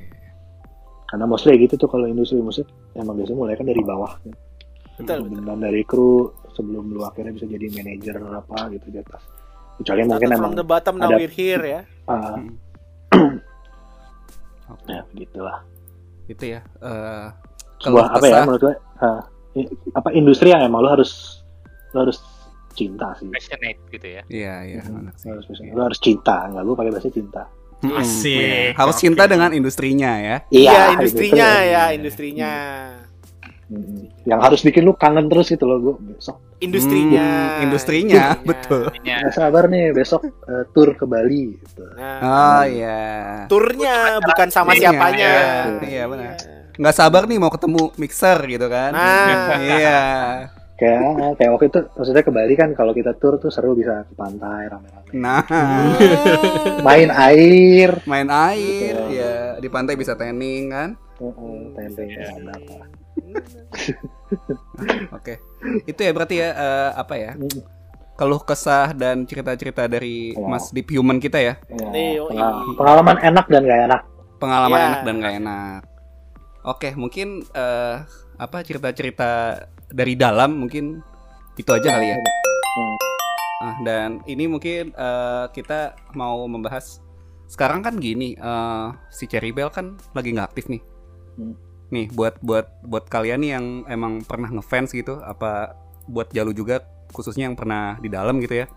karena 1.05 1.23
mostly 1.23 1.55
gitu 1.57 1.77
tuh 1.77 1.87
kalau 1.87 2.03
industri 2.03 2.37
musik 2.37 2.67
emang 2.93 3.15
biasanya 3.15 3.37
mulai 3.37 3.55
kan 3.55 3.63
dari 3.63 3.79
bawah 3.79 4.11
Betul, 4.97 5.23
betul. 5.23 5.39
dan 5.41 5.57
dari 5.57 5.81
kru 5.81 6.11
sebelum 6.51 6.89
lu 6.89 7.01
akhirnya 7.01 7.31
bisa 7.31 7.45
jadi 7.45 7.63
manajer 7.71 8.17
apa 8.19 8.67
gitu 8.69 8.89
di 8.89 8.99
atas 8.99 9.23
kecuali 9.77 10.01
mungkin 10.03 10.29
emang 10.29 10.51
the 10.51 10.65
bottom 10.65 10.97
now 10.97 11.07
ada- 11.07 11.15
we're 11.15 11.31
here 11.31 11.61
ya. 11.61 11.81
ah, 12.07 12.35
Oke. 14.67 14.83
ya 14.89 15.01
begitulah 15.07 15.57
Itu 16.27 16.43
ya. 16.45 16.59
eh, 16.77 17.27
sebuah 17.79 18.03
kalau 18.03 18.17
apa 18.19 18.25
ya 18.27 18.39
menurut 18.43 18.61
gue 18.61 18.75
i- 19.55 19.71
apa 19.93 20.09
industri 20.11 20.49
yang 20.49 20.59
emang 20.61 20.81
lu 20.81 20.89
harus 20.91 21.39
lu 21.93 22.03
harus 22.03 22.19
cinta 22.77 23.17
sih 23.17 23.25
Passionate 23.27 23.81
gitu 23.89 24.07
ya. 24.07 24.21
Iya, 24.23 24.53
iya. 24.63 24.81
Hmm, 24.83 25.09
harus, 25.09 25.45
Iya. 25.49 25.73
lu 25.73 25.81
harus 25.81 25.97
cinta 25.97 26.45
nggak 26.45 26.61
lu 26.61 26.71
pakai 26.71 26.91
bahasa 26.93 27.09
cinta 27.09 27.43
Hmm, 27.77 27.93
Asik. 27.93 28.37
iya. 28.41 28.73
Harus 28.73 28.97
cinta 28.97 29.25
dengan 29.25 29.49
industrinya 29.51 30.11
ya. 30.17 30.37
Iya, 30.49 30.93
industrinya 30.93 31.49
industri. 31.51 31.69
ya, 31.69 31.83
industrinya. 31.91 32.51
Hmm, 33.67 34.07
yang 34.23 34.39
harus 34.39 34.63
bikin 34.63 34.81
lu 34.81 34.95
kangen 34.95 35.27
terus 35.27 35.51
gitu 35.51 35.67
loh 35.67 35.77
gue 35.77 35.93
besok 36.09 36.39
Industrinya. 36.57 37.27
Hmm, 37.53 37.63
industrinya, 37.63 38.23
betul. 38.41 38.89
Nggak 38.97 39.29
sabar 39.29 39.67
nih 39.67 39.93
besok 39.93 40.25
eh, 40.25 40.65
tour 40.71 40.89
ke 40.91 41.05
Bali 41.05 41.53
gitu. 41.53 41.85
Nah, 41.93 42.17
Oh 42.17 42.63
iya. 42.65 43.01
turnya 43.45 44.17
bukan 44.19 44.49
sama 44.49 44.73
Iya, 44.73 44.89
siapanya. 44.89 45.31
iya, 45.83 46.03
benar. 46.07 46.33
Nggak 46.73 46.95
sabar 46.95 47.25
nih 47.25 47.37
mau 47.37 47.49
ketemu 47.49 47.93
mixer 47.93 48.39
gitu 48.47 48.65
kan. 48.67 48.89
Nah. 48.89 49.53
Iya. 49.59 49.99
Kayak 50.77 51.01
kayak 51.35 51.51
waktu 51.51 51.65
itu 51.67 51.79
maksudnya 51.91 52.21
ke 52.21 52.29
Bali 52.29 52.53
kan 52.53 52.69
kalau 52.71 52.93
kita 52.93 53.11
tour 53.13 53.35
tuh 53.35 53.49
seru 53.49 53.73
bisa 53.73 54.01
ke 54.03 54.13
pantai 54.13 54.69
rame-rame 54.69 55.09
Nah, 55.11 55.41
Hmm. 55.41 55.89
main 56.79 57.09
air 57.09 57.97
main 58.03 58.29
air 58.29 58.93
Betul. 58.93 59.09
ya 59.11 59.33
di 59.57 59.67
pantai 59.67 59.95
bisa 59.95 60.13
tanning 60.13 60.69
kan. 60.69 60.89
Heeh, 61.17 61.57
tenteng 61.73 62.09
ada 62.13 62.53
apa 62.53 62.75
Oke. 65.11 65.33
Itu 65.83 65.99
ya 65.99 66.11
berarti 66.11 66.35
ya 66.37 66.49
eh, 66.51 66.89
apa 66.93 67.13
ya? 67.15 67.31
Keluh 68.13 68.41
kesah 68.41 68.93
dan 68.93 69.23
cerita-cerita 69.23 69.85
dari 69.85 70.33
Iya. 70.33 70.41
Mas 70.43 70.69
Deep 70.69 70.89
Human 70.91 71.17
kita 71.17 71.37
ya. 71.37 71.53
Ya, 71.67 71.87
Nih, 71.87 72.17
yoi. 72.17 72.29
pengal- 72.29 72.65
pengalaman 72.75 73.17
enak 73.19 73.45
dan 73.47 73.61
gak 73.63 73.81
enak 73.87 74.01
Pengalaman 74.37 74.77
Iya. 74.77 74.87
enak 74.87 75.01
dan 75.01 75.15
gak 75.17 75.35
enak. 75.35 75.81
Oke, 76.63 76.89
mungkin 76.93 77.27
eh, 77.47 77.95
apa 78.37 78.57
cerita-cerita 78.61 79.29
dari 79.87 80.13
dalam 80.13 80.57
mungkin 80.57 80.99
itu 81.55 81.69
aja 81.71 81.89
kali 81.89 82.07
ya. 82.07 82.17
Hmm. 82.17 82.95
Ah, 83.57 83.75
dan 83.81 84.09
ini 84.25 84.45
mungkin 84.45 84.93
eh, 84.93 85.45
kita 85.49 85.97
mau 86.13 86.45
membahas 86.45 87.01
sekarang 87.47 87.81
kan 87.81 87.97
gini, 87.97 88.35
eh, 88.35 88.87
si 89.09 89.25
Cherry 89.25 89.49
Bell 89.49 89.71
kan 89.71 89.97
lagi 90.13 90.35
nggak 90.35 90.53
aktif 90.53 90.69
nih. 90.69 90.81
Hmm. 91.37 91.55
Nih 91.89 92.11
buat 92.11 92.35
buat 92.43 92.67
buat 92.83 93.07
kalian 93.07 93.39
nih 93.41 93.51
yang 93.57 93.65
emang 93.87 94.21
pernah 94.21 94.51
ngefans 94.51 94.91
gitu, 94.91 95.17
apa 95.23 95.73
buat 96.05 96.29
Jalu 96.29 96.51
juga 96.53 96.83
khususnya 97.09 97.47
yang 97.47 97.55
pernah 97.55 97.95
di 97.97 98.11
dalam 98.11 98.37
gitu 98.43 98.61
ya. 98.61 98.67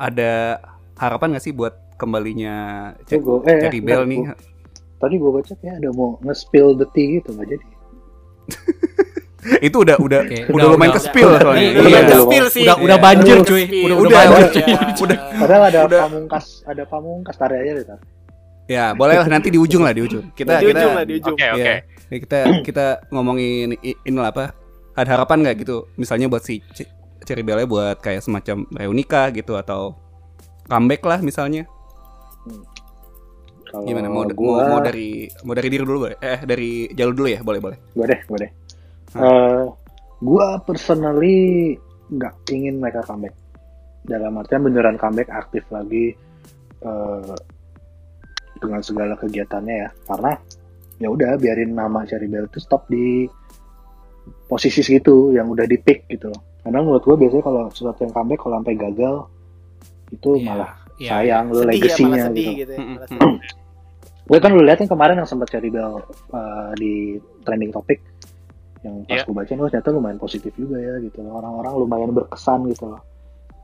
Ada 0.00 0.58
harapan 0.96 1.36
nggak 1.36 1.44
sih 1.44 1.54
buat 1.54 1.76
kembalinya 2.00 2.90
Ce- 3.06 3.20
gua- 3.20 3.44
eh, 3.46 3.68
Cherry 3.68 3.78
eh, 3.78 3.84
Bell 3.84 4.02
nih? 4.08 4.18
bentar, 4.26 4.38
tadi 4.98 5.14
gue 5.18 5.30
baca 5.30 5.52
kayak 5.54 5.74
ada 5.78 5.88
mau 5.94 6.18
nge-spill 6.22 6.74
the 6.74 6.86
tea 6.90 7.18
gitu 7.18 7.34
nggak 7.34 7.48
jadi 7.54 7.66
Itu 9.66 9.82
udah 9.82 9.96
udah 9.98 10.20
Oke, 10.22 10.38
udah, 10.46 10.54
udah, 10.54 10.66
lumayan 10.70 10.92
udah. 10.94 11.02
ke 11.02 11.06
spill 11.10 11.30
soalnya. 11.34 11.42
Udah 11.42 11.58
Udah 11.58 11.66
Iya. 11.66 11.82
lumayan 11.82 12.04
Udah, 12.06 12.20
spill 12.22 12.46
sih. 12.46 12.62
Udah 12.62 12.76
udah 12.78 12.96
Iya. 12.96 13.04
banjir 13.04 13.36
Udah 13.36 13.48
cuy. 13.48 13.62
Udah 13.62 13.74
Udah, 13.82 13.96
udah 13.98 14.10
banjir 14.14 14.38
udah. 14.38 14.50
cuy. 14.98 15.02
Udah. 15.02 15.18
padahal 15.34 15.62
ada 15.66 15.78
Udah. 15.82 16.00
pamungkas 16.06 16.44
ada 16.62 16.82
pamungkas 16.86 17.36
tarik 17.36 17.58
aja 17.58 17.72
deh. 17.74 17.86
Ya, 18.70 18.84
boleh 18.94 19.14
lah 19.18 19.26
nanti 19.26 19.50
di 19.50 19.58
ujung 19.58 19.82
lah 19.82 19.90
di 19.90 20.02
ujung. 20.06 20.30
Kita 20.32 20.62
di 20.62 20.70
kita 20.70 20.78
ujung 20.78 20.92
lah, 20.94 21.04
di 21.04 21.14
ujung. 21.18 21.34
Oke, 21.34 21.46
oke. 21.50 21.58
Iya. 21.58 21.74
Ya, 22.08 22.16
kita 22.22 22.38
kita 22.62 22.86
ngomongin 23.10 23.74
inilah 24.06 24.30
apa? 24.30 24.54
Ada 24.94 25.18
harapan 25.18 25.42
nggak 25.42 25.66
gitu? 25.66 25.90
Misalnya 25.98 26.30
buat 26.30 26.46
si 26.46 26.62
Cherry 27.26 27.42
Bell 27.42 27.66
buat 27.66 27.98
kayak 27.98 28.22
semacam 28.22 28.62
reunika 28.70 29.30
gitu 29.34 29.58
atau 29.58 29.98
comeback 30.70 31.02
lah 31.02 31.18
misalnya. 31.18 31.66
kalau 33.66 33.88
Gimana 33.88 34.12
mau, 34.12 34.28
gua, 34.28 34.68
mau 34.68 34.76
mau 34.76 34.80
dari 34.84 35.32
mau 35.48 35.56
dari 35.56 35.68
diri 35.72 35.80
dulu 35.80 35.98
boleh? 36.06 36.18
Eh 36.20 36.44
dari 36.44 36.92
jalur 36.92 37.16
dulu 37.16 37.28
ya, 37.32 37.40
boleh 37.40 37.60
boleh. 37.60 37.78
gue 37.96 38.04
deh 38.04 38.20
Hah. 39.16 39.22
Eh, 39.22 39.62
gue 40.22 40.46
personally 40.64 41.38
nggak 42.12 42.34
ingin 42.52 42.78
mereka 42.78 43.02
comeback 43.04 43.34
dalam 44.06 44.38
artian 44.38 44.62
beneran 44.62 44.98
comeback 44.98 45.28
aktif 45.30 45.64
lagi 45.72 46.14
eh, 46.82 47.34
dengan 48.62 48.80
segala 48.84 49.18
kegiatannya 49.18 49.74
ya 49.74 49.90
karena 50.06 50.32
ya 51.02 51.08
udah 51.10 51.34
biarin 51.34 51.74
nama 51.74 52.06
Cherry 52.06 52.30
Bell 52.30 52.46
itu 52.46 52.62
stop 52.62 52.86
di 52.86 53.26
posisi 54.46 54.86
segitu 54.86 55.34
yang 55.34 55.50
udah 55.50 55.66
di 55.66 55.82
pick 55.82 56.06
gitu 56.06 56.30
loh 56.30 56.62
karena 56.62 56.78
menurut 56.78 57.02
gue 57.02 57.16
biasanya 57.26 57.42
kalau 57.42 57.62
sesuatu 57.74 58.06
yang 58.06 58.14
comeback 58.14 58.38
kalau 58.38 58.54
sampai 58.62 58.76
gagal 58.78 59.14
itu 60.12 60.30
Iya, 60.38 60.46
malah 60.46 60.72
iya. 61.00 61.10
sayang 61.10 61.44
ya, 61.48 61.50
malah 61.50 61.66
legasinya 61.72 62.22
sedih 62.30 62.46
gitu 62.62 62.72
gitu 62.72 62.72
ya. 62.76 62.80
Gue 64.22 64.38
kan 64.38 64.54
lu 64.54 64.62
lihat 64.62 64.78
yang 64.78 64.92
kemarin 64.94 65.18
yang 65.18 65.26
sempat 65.26 65.50
Cherry 65.50 65.66
Bell 65.66 65.98
uh, 66.30 66.70
di 66.78 67.18
trending 67.42 67.74
topik 67.74 67.98
yang 68.82 68.94
pas 69.02 69.14
Iya. 69.14 69.22
gue 69.24 69.34
bacain 69.34 69.58
oh 69.58 69.68
ternyata 69.68 69.90
lumayan 69.90 70.18
positif 70.18 70.52
juga 70.54 70.76
ya 70.76 70.98
gitu 70.98 71.22
loh 71.22 71.38
orang-orang 71.38 71.72
lumayan 71.78 72.10
berkesan 72.10 72.66
gitu 72.66 72.86
loh 72.88 73.02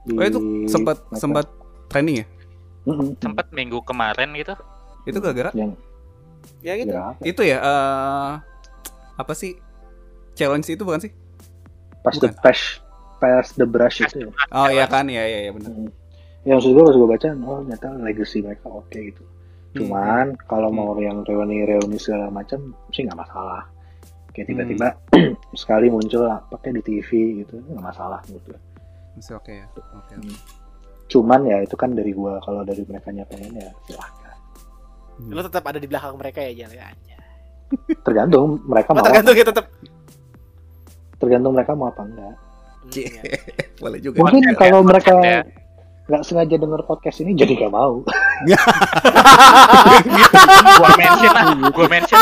di 0.02 0.14
Oh 0.14 0.24
itu 0.24 0.38
sempat 0.66 0.96
mereka. 1.04 1.18
sempat 1.18 1.46
trending 1.86 2.22
ya? 2.22 2.26
Mm-mm. 2.84 3.12
Sempet 3.18 3.46
minggu 3.50 3.82
kemarin 3.82 4.32
gitu. 4.32 4.54
Itu 5.04 5.18
gara-gara 5.18 5.50
yang 5.52 5.74
Ya 6.62 6.72
gitu. 6.74 6.90
ya, 6.90 7.12
itu 7.20 7.42
ya 7.42 7.58
eh 7.58 8.30
apa 9.14 9.32
sih? 9.32 9.58
Challenge 10.32 10.64
itu 10.64 10.80
bukan 10.80 11.02
sih? 11.02 11.12
pas 11.98 12.14
the 12.14 12.30
Bukan. 12.30 12.40
pass 12.40 12.60
pass 13.18 13.46
the 13.52 13.66
brush 13.66 14.00
itu 14.00 14.22
ya. 14.22 14.30
Oh 14.48 14.70
iya 14.70 14.86
kan, 14.86 15.04
iya 15.06 15.26
iya 15.26 15.38
iya 15.44 15.50
benar. 15.50 15.68
Mm. 15.68 15.90
ya 16.40 16.54
maksud 16.54 16.70
gue 16.70 16.80
pas 16.80 16.94
gue 16.94 17.08
baca 17.10 17.28
oh 17.42 17.58
ternyata 17.60 17.88
legacy 17.98 18.38
mereka 18.40 18.66
oke 18.66 18.94
gitu 18.94 19.20
Hmm. 19.68 19.84
cuman 19.84 20.26
kalau 20.40 20.70
Hmm. 20.70 20.78
mau 20.80 20.96
yang 20.96 21.20
reuni-reuni 21.20 21.98
segala 21.98 22.30
macam 22.30 22.56
sih 22.88 23.04
nggak 23.04 23.18
masalah 23.18 23.68
kayak 24.38 24.46
Hmm. 24.46 24.54
tiba-tiba 24.54 24.88
sekali 25.60 25.86
muncul 25.88 26.22
lah, 26.22 26.38
pakai 26.46 26.70
di 26.72 26.82
TV 26.82 27.08
gitu 27.42 27.58
nggak 27.58 27.82
masalah 27.84 28.22
gue 28.24 28.38
Masih 29.14 29.34
oke 29.34 29.50
ya. 29.50 29.66
Oke. 29.68 30.14
oke. 30.14 30.14
cuman 31.08 31.40
ya 31.42 31.58
itu 31.60 31.72
kan 31.72 31.90
dari 31.90 32.12
gua 32.12 32.38
kalau 32.38 32.62
dari 32.62 32.84
mereka 32.84 33.10
pengen 33.26 33.52
ya 33.56 33.70
silahkan 33.82 34.36
Lo 35.18 35.42
tetap 35.42 35.64
ada 35.64 35.76
di 35.76 35.88
belakang 35.88 36.14
mereka 36.14 36.38
ya, 36.40 36.52
Jal 36.54 36.70
ya. 36.70 36.88
tergantung 38.00 38.62
mereka 38.62 38.92
Oh, 38.92 38.94
mau 38.94 39.02
tergantung 39.02 39.34
ya 39.34 39.44
tetap. 39.44 39.66
tergantung 41.18 41.52
mereka 41.52 41.72
mau 41.72 41.88
apa 41.88 42.02
enggak 42.02 42.34
Hmm, 42.78 42.92
Cie. 42.94 43.10
ya. 43.10 43.22
Boleh 43.82 43.98
juga. 43.98 44.22
mungkin 44.22 44.54
kalau 44.54 44.80
mereka 44.80 45.12
ya. 45.18 45.40
Nggak 46.08 46.24
sengaja 46.24 46.56
denger 46.56 46.82
podcast 46.82 47.20
ini 47.20 47.36
jadi 47.36 47.52
gak 47.58 47.72
mau. 47.72 48.00
gua 50.78 50.90
mention 50.96 51.32
lah, 51.32 51.44
gua 51.68 51.86
mention 51.86 52.18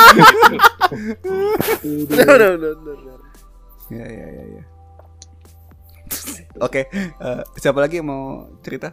bener, 2.11 2.41
bener, 2.59 2.75
bener. 2.83 3.19
Ya 3.87 4.03
ya 4.05 4.27
ya 4.27 4.45
ya. 4.59 4.63
Oke, 6.59 6.89
eh, 6.91 7.43
siapa 7.55 7.79
lagi 7.79 8.01
yang 8.01 8.09
mau 8.09 8.25
cerita? 8.59 8.91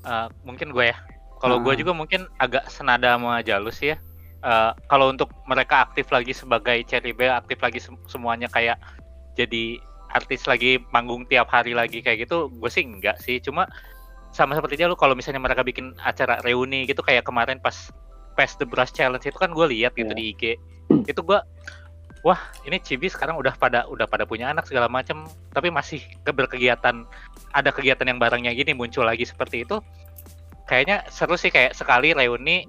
Eh, 0.00 0.26
mungkin 0.42 0.70
gue 0.70 0.88
ya. 0.88 0.96
Kalau 1.36 1.60
gue 1.60 1.74
Ah. 1.74 1.76
juga 1.76 1.92
mungkin 1.92 2.24
agak 2.38 2.70
senada 2.70 3.18
sama 3.18 3.42
Jalus 3.42 3.76
ya. 3.82 3.98
Eh, 4.40 4.72
kalau 4.86 5.10
untuk 5.10 5.28
mereka 5.44 5.84
aktif 5.84 6.08
lagi 6.08 6.32
sebagai 6.32 6.80
Cherry 6.86 7.12
Bell, 7.12 7.34
aktif 7.34 7.60
lagi 7.60 7.80
sem- 7.82 8.00
semuanya 8.06 8.48
kayak 8.48 8.80
jadi 9.34 9.76
artis 10.08 10.46
lagi 10.46 10.78
manggung 10.88 11.26
tiap 11.26 11.50
hari 11.50 11.74
lagi 11.74 11.98
kayak 11.98 12.24
gitu, 12.24 12.46
gue 12.48 12.70
sih 12.70 12.86
enggak 12.86 13.18
sih. 13.18 13.42
Cuma 13.42 13.66
sama 14.34 14.52
seperti 14.52 14.82
lu 14.82 14.92
kalau 14.92 15.14
misalnya 15.14 15.38
mereka 15.38 15.62
bikin 15.62 15.94
acara 15.96 16.42
reuni 16.42 16.84
gitu 16.84 17.00
kayak 17.00 17.22
kemarin 17.22 17.56
pas 17.56 17.94
Pass 18.34 18.58
the 18.58 18.66
Brush 18.66 18.90
Challenge 18.90 19.22
itu 19.22 19.32
kan 19.32 19.48
gue 19.48 19.66
lihat 19.70 19.94
gitu 19.94 20.10
Iya. 20.10 20.18
di 20.18 20.24
IG. 20.28 20.42
Itu 21.06 21.22
gue 21.22 21.38
wah 22.20 22.36
ini 22.62 22.76
Cibi 22.76 23.06
sekarang 23.06 23.36
udah 23.36 23.54
pada 23.54 23.86
udah 23.86 24.04
pada 24.04 24.24
punya 24.24 24.50
anak 24.50 24.66
segala 24.66 24.88
macam 24.88 25.22
tapi 25.48 25.70
masih 25.70 26.02
ke- 26.20 26.34
berkegiatan 26.34 27.06
ada 27.52 27.70
kegiatan 27.70 28.02
yang 28.02 28.18
barangnya 28.18 28.50
gini 28.50 28.72
muncul 28.72 29.04
lagi 29.04 29.22
seperti 29.22 29.62
itu 29.62 29.78
kayaknya 30.64 31.04
seru 31.06 31.36
sih 31.36 31.48
kayak 31.48 31.72
sekali 31.72 32.10
reuni 32.10 32.64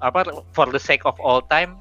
apa 0.00 0.24
for 0.50 0.66
the 0.66 0.80
sake 0.80 1.04
of 1.04 1.14
all 1.18 1.38
time 1.42 1.78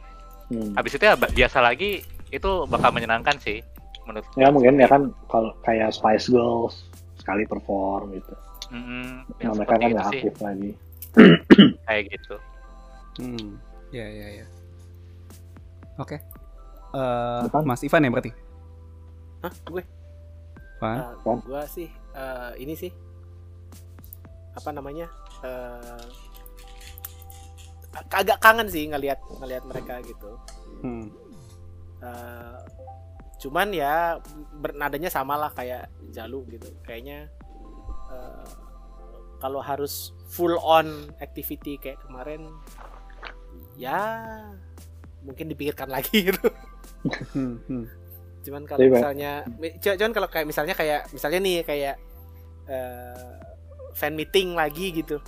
Hmm. 0.47 0.71
habis 0.75 0.93
itu 0.93 1.03
ya 1.03 1.15
biasa 1.15 1.59
lagi 1.59 2.03
itu 2.29 2.49
bakal 2.65 2.87
menyenangkan 2.89 3.35
sih 3.37 3.59
menurut 4.03 4.23
Ya 4.35 4.47
mungkin 4.47 4.75
ya 4.75 4.87
kan 4.87 5.11
kalau 5.27 5.51
kayak 5.61 5.91
Spice 5.91 6.27
Girls 6.27 6.87
sekali 7.17 7.43
perform 7.43 8.11
gitu. 8.13 8.31
Mm-mm, 8.67 9.07
Nah, 9.23 9.39
yang 9.39 9.53
mereka 9.55 9.73
kan 9.73 9.89
nggak 9.89 10.07
sih 10.07 10.21
aktif 10.21 10.35
lagi. 10.39 10.71
kayak 11.87 12.03
gitu 12.11 12.35
Hmm. 13.17 13.57
Ya 13.89 14.05
ya 14.05 14.27
ya. 14.43 14.45
Oke. 15.97 16.21
Eh, 16.93 17.41
Depan. 17.49 17.65
Mas 17.65 17.81
Ivan 17.81 18.05
ya 18.05 18.11
berarti? 18.13 18.31
Hah, 19.41 19.53
gue? 19.65 19.83
Ivan. 20.77 20.97
Eh, 21.01 21.13
Kan? 21.25 21.37
gua 21.41 21.63
sih 21.65 21.89
eh, 22.13 22.51
ini 22.59 22.77
sih 22.77 22.91
apa 24.53 24.69
namanya? 24.69 25.09
eh 25.41 26.05
agak 28.13 28.37
kangen 28.37 28.69
sih 28.69 28.85
ngelihat 28.85 29.17
ngelihat 29.41 29.63
mereka 29.65 29.97
gitu. 30.05 30.37
Hmm. 30.85 31.09
Eh, 31.97 32.57
cuman 33.41 33.73
ya 33.73 34.21
bernadanya 34.53 35.09
sama 35.09 35.37
lah 35.37 35.49
kayak 35.49 35.89
Jalu 36.13 36.45
gitu. 36.53 36.69
Kayaknya 36.85 37.33
eh, 38.07 38.45
kalau 39.37 39.59
harus 39.59 40.11
full 40.27 40.57
on 40.57 40.87
activity 41.17 41.77
kayak 41.77 42.01
kemarin 42.01 42.49
ya 43.75 44.01
mungkin 45.21 45.47
dipikirkan 45.47 45.87
lagi 45.95 46.25
gitu. 46.25 46.47
Cuman 48.43 48.63
kalau 48.63 48.79
misalnya 48.89 49.31
mi- 49.53 49.75
cu- 49.75 49.93
cuman 49.93 50.13
kalau 50.13 50.27
kayak 50.27 50.45
misalnya 50.45 50.73
kayak 50.73 51.11
misalnya 51.11 51.39
nih 51.39 51.57
kayak 51.61 51.95
eh, 52.65 53.35
fan 53.93 54.13
meeting 54.13 54.53
lagi 54.53 54.91
gitu 54.93 55.19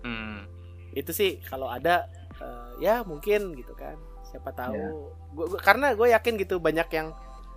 Hmm. 0.00 0.46
itu 0.92 1.10
sih 1.10 1.42
kalau 1.42 1.66
ada 1.66 2.06
eh, 2.36 2.70
ya 2.80 3.02
mungkin 3.02 3.52
gitu 3.52 3.72
kan 3.72 3.98
siapa 4.24 4.52
tahu 4.52 4.74
Ya. 4.74 4.90
gua, 5.32 5.46
gua- 5.48 5.60
karena 5.60 5.92
gue 5.92 6.08
yakin 6.08 6.34
gitu 6.36 6.56
banyak 6.56 6.86
yang 6.88 7.10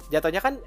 jatuhnya 0.08 0.40
kan 0.40 0.58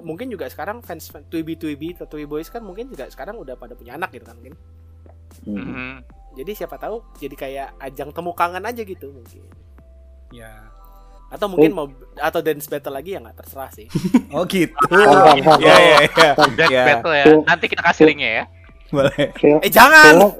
mungkin 0.00 0.26
juga 0.26 0.46
sekarang 0.46 0.80
fans 0.80 1.04
fan, 1.06 1.20
Twiby 1.24 1.54
Twiby 1.54 1.92
atau 1.92 2.06
Twiby 2.06 2.24
Boys 2.26 2.48
kan 2.48 2.60
mungkin 2.60 2.86
juga 2.86 3.04
sekarang 3.06 3.36
udah 3.36 3.52
pada 3.52 3.74
punya 3.74 3.92
anak 3.92 4.08
gitu 4.10 4.24
kan 4.24 4.34
mungkin 4.34 4.56
Hmm. 5.42 5.58
Mhm. 5.58 5.92
jadi 6.34 6.52
siapa 6.54 6.76
tahu 6.76 7.00
jadi 7.16 7.34
kayak 7.34 7.68
ajang 7.78 8.10
temu 8.10 8.32
kangen 8.32 8.62
aja 8.62 8.80
gitu 8.80 9.10
mungkin 9.10 9.42
Ya. 10.30 10.68
atau 11.28 11.44
mungkin 11.46 11.72
mau 11.72 11.88
atau 12.14 12.40
dance 12.40 12.64
battle 12.66 12.92
lagi 12.92 13.12
ya 13.12 13.20
nggak 13.20 13.36
terserah 13.36 13.68
sih 13.68 13.88
Oh 14.32 14.44
gitu. 14.44 14.72
Kan, 14.88 15.00
kan, 15.02 15.36
kan. 15.40 15.58
Ya 15.58 15.74
ya 15.74 15.96
ya. 16.04 16.32
Dan 16.52 16.68
Ya. 16.70 16.82
battle 16.86 17.12
ya 17.12 17.24
nanti 17.42 17.64
kita 17.66 17.82
kasih 17.82 18.04
linknya 18.06 18.30
ya 18.30 18.44
Boleh. 18.88 19.24
Feel, 19.34 19.56
eh 19.58 19.68
jangan 19.68 20.36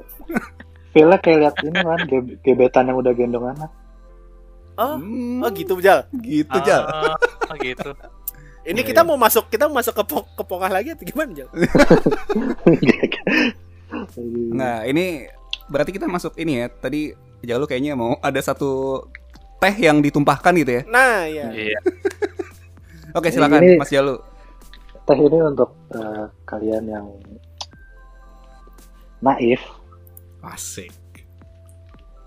feelnya 0.89 1.17
kayak 1.17 1.37
lihat 1.39 1.55
ini 1.59 1.79
kan 1.79 1.99
ge- 2.11 2.37
gebetan 2.39 2.85
yang 2.85 2.97
udah 2.99 3.11
gendong 3.11 3.45
anak. 3.47 3.69
oh 4.75 4.95
Hmm, 4.95 5.41
oh 5.41 5.49
gitu 5.49 5.73
Jal 5.79 6.05
Gitu 6.15 6.57
Jal. 6.61 6.85
Ah, 6.85 7.17
oh 7.43 7.57
gitu 7.57 7.89
Ini 8.63 8.79
Iya, 8.79 8.87
kita 8.87 9.01
iya. 9.01 9.07
mau 9.07 9.17
masuk 9.17 9.45
kita 9.47 9.67
mau 9.67 9.75
masuk 9.77 9.93
ke 9.93 10.03
po- 10.05 10.29
ke 10.29 10.43
pongah 10.43 10.71
lagi 10.71 10.91
atau 10.91 11.03
gimana 11.03 11.31
Jal? 11.33 11.49
Nah, 14.53 14.81
ini 14.83 15.29
berarti 15.67 15.91
kita 15.91 16.07
masuk 16.07 16.33
ini 16.35 16.57
ya. 16.57 16.67
Tadi 16.67 17.13
Jalu 17.43 17.67
kayaknya 17.67 17.93
mau 17.93 18.15
ada 18.17 18.39
satu 18.39 19.03
teh 19.59 19.75
yang 19.77 19.99
ditumpahkan 19.99 20.49
gitu 20.55 20.79
ya. 20.79 20.83
Nah, 20.87 21.27
ya. 21.27 21.51
iya 21.51 21.79
Oke, 23.17 23.29
silakan 23.29 23.61
Ini- 23.61 23.77
Mas 23.77 23.91
Jalu. 23.91 24.17
Teh 25.03 25.19
ini 25.19 25.37
untuk 25.37 25.75
eh, 25.91 26.25
kalian 26.43 26.83
yang 26.87 27.05
naif. 29.19 29.59
Asik. 30.41 30.89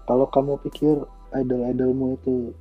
Kalau 0.05 0.29
kamu 0.29 0.61
pikir 0.63 1.03
idol-idolmu 1.35 2.15
itu 2.15 2.55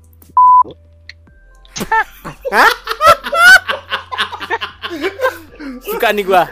Suka 5.81 6.11
nih 6.11 6.23
gua. 6.23 6.43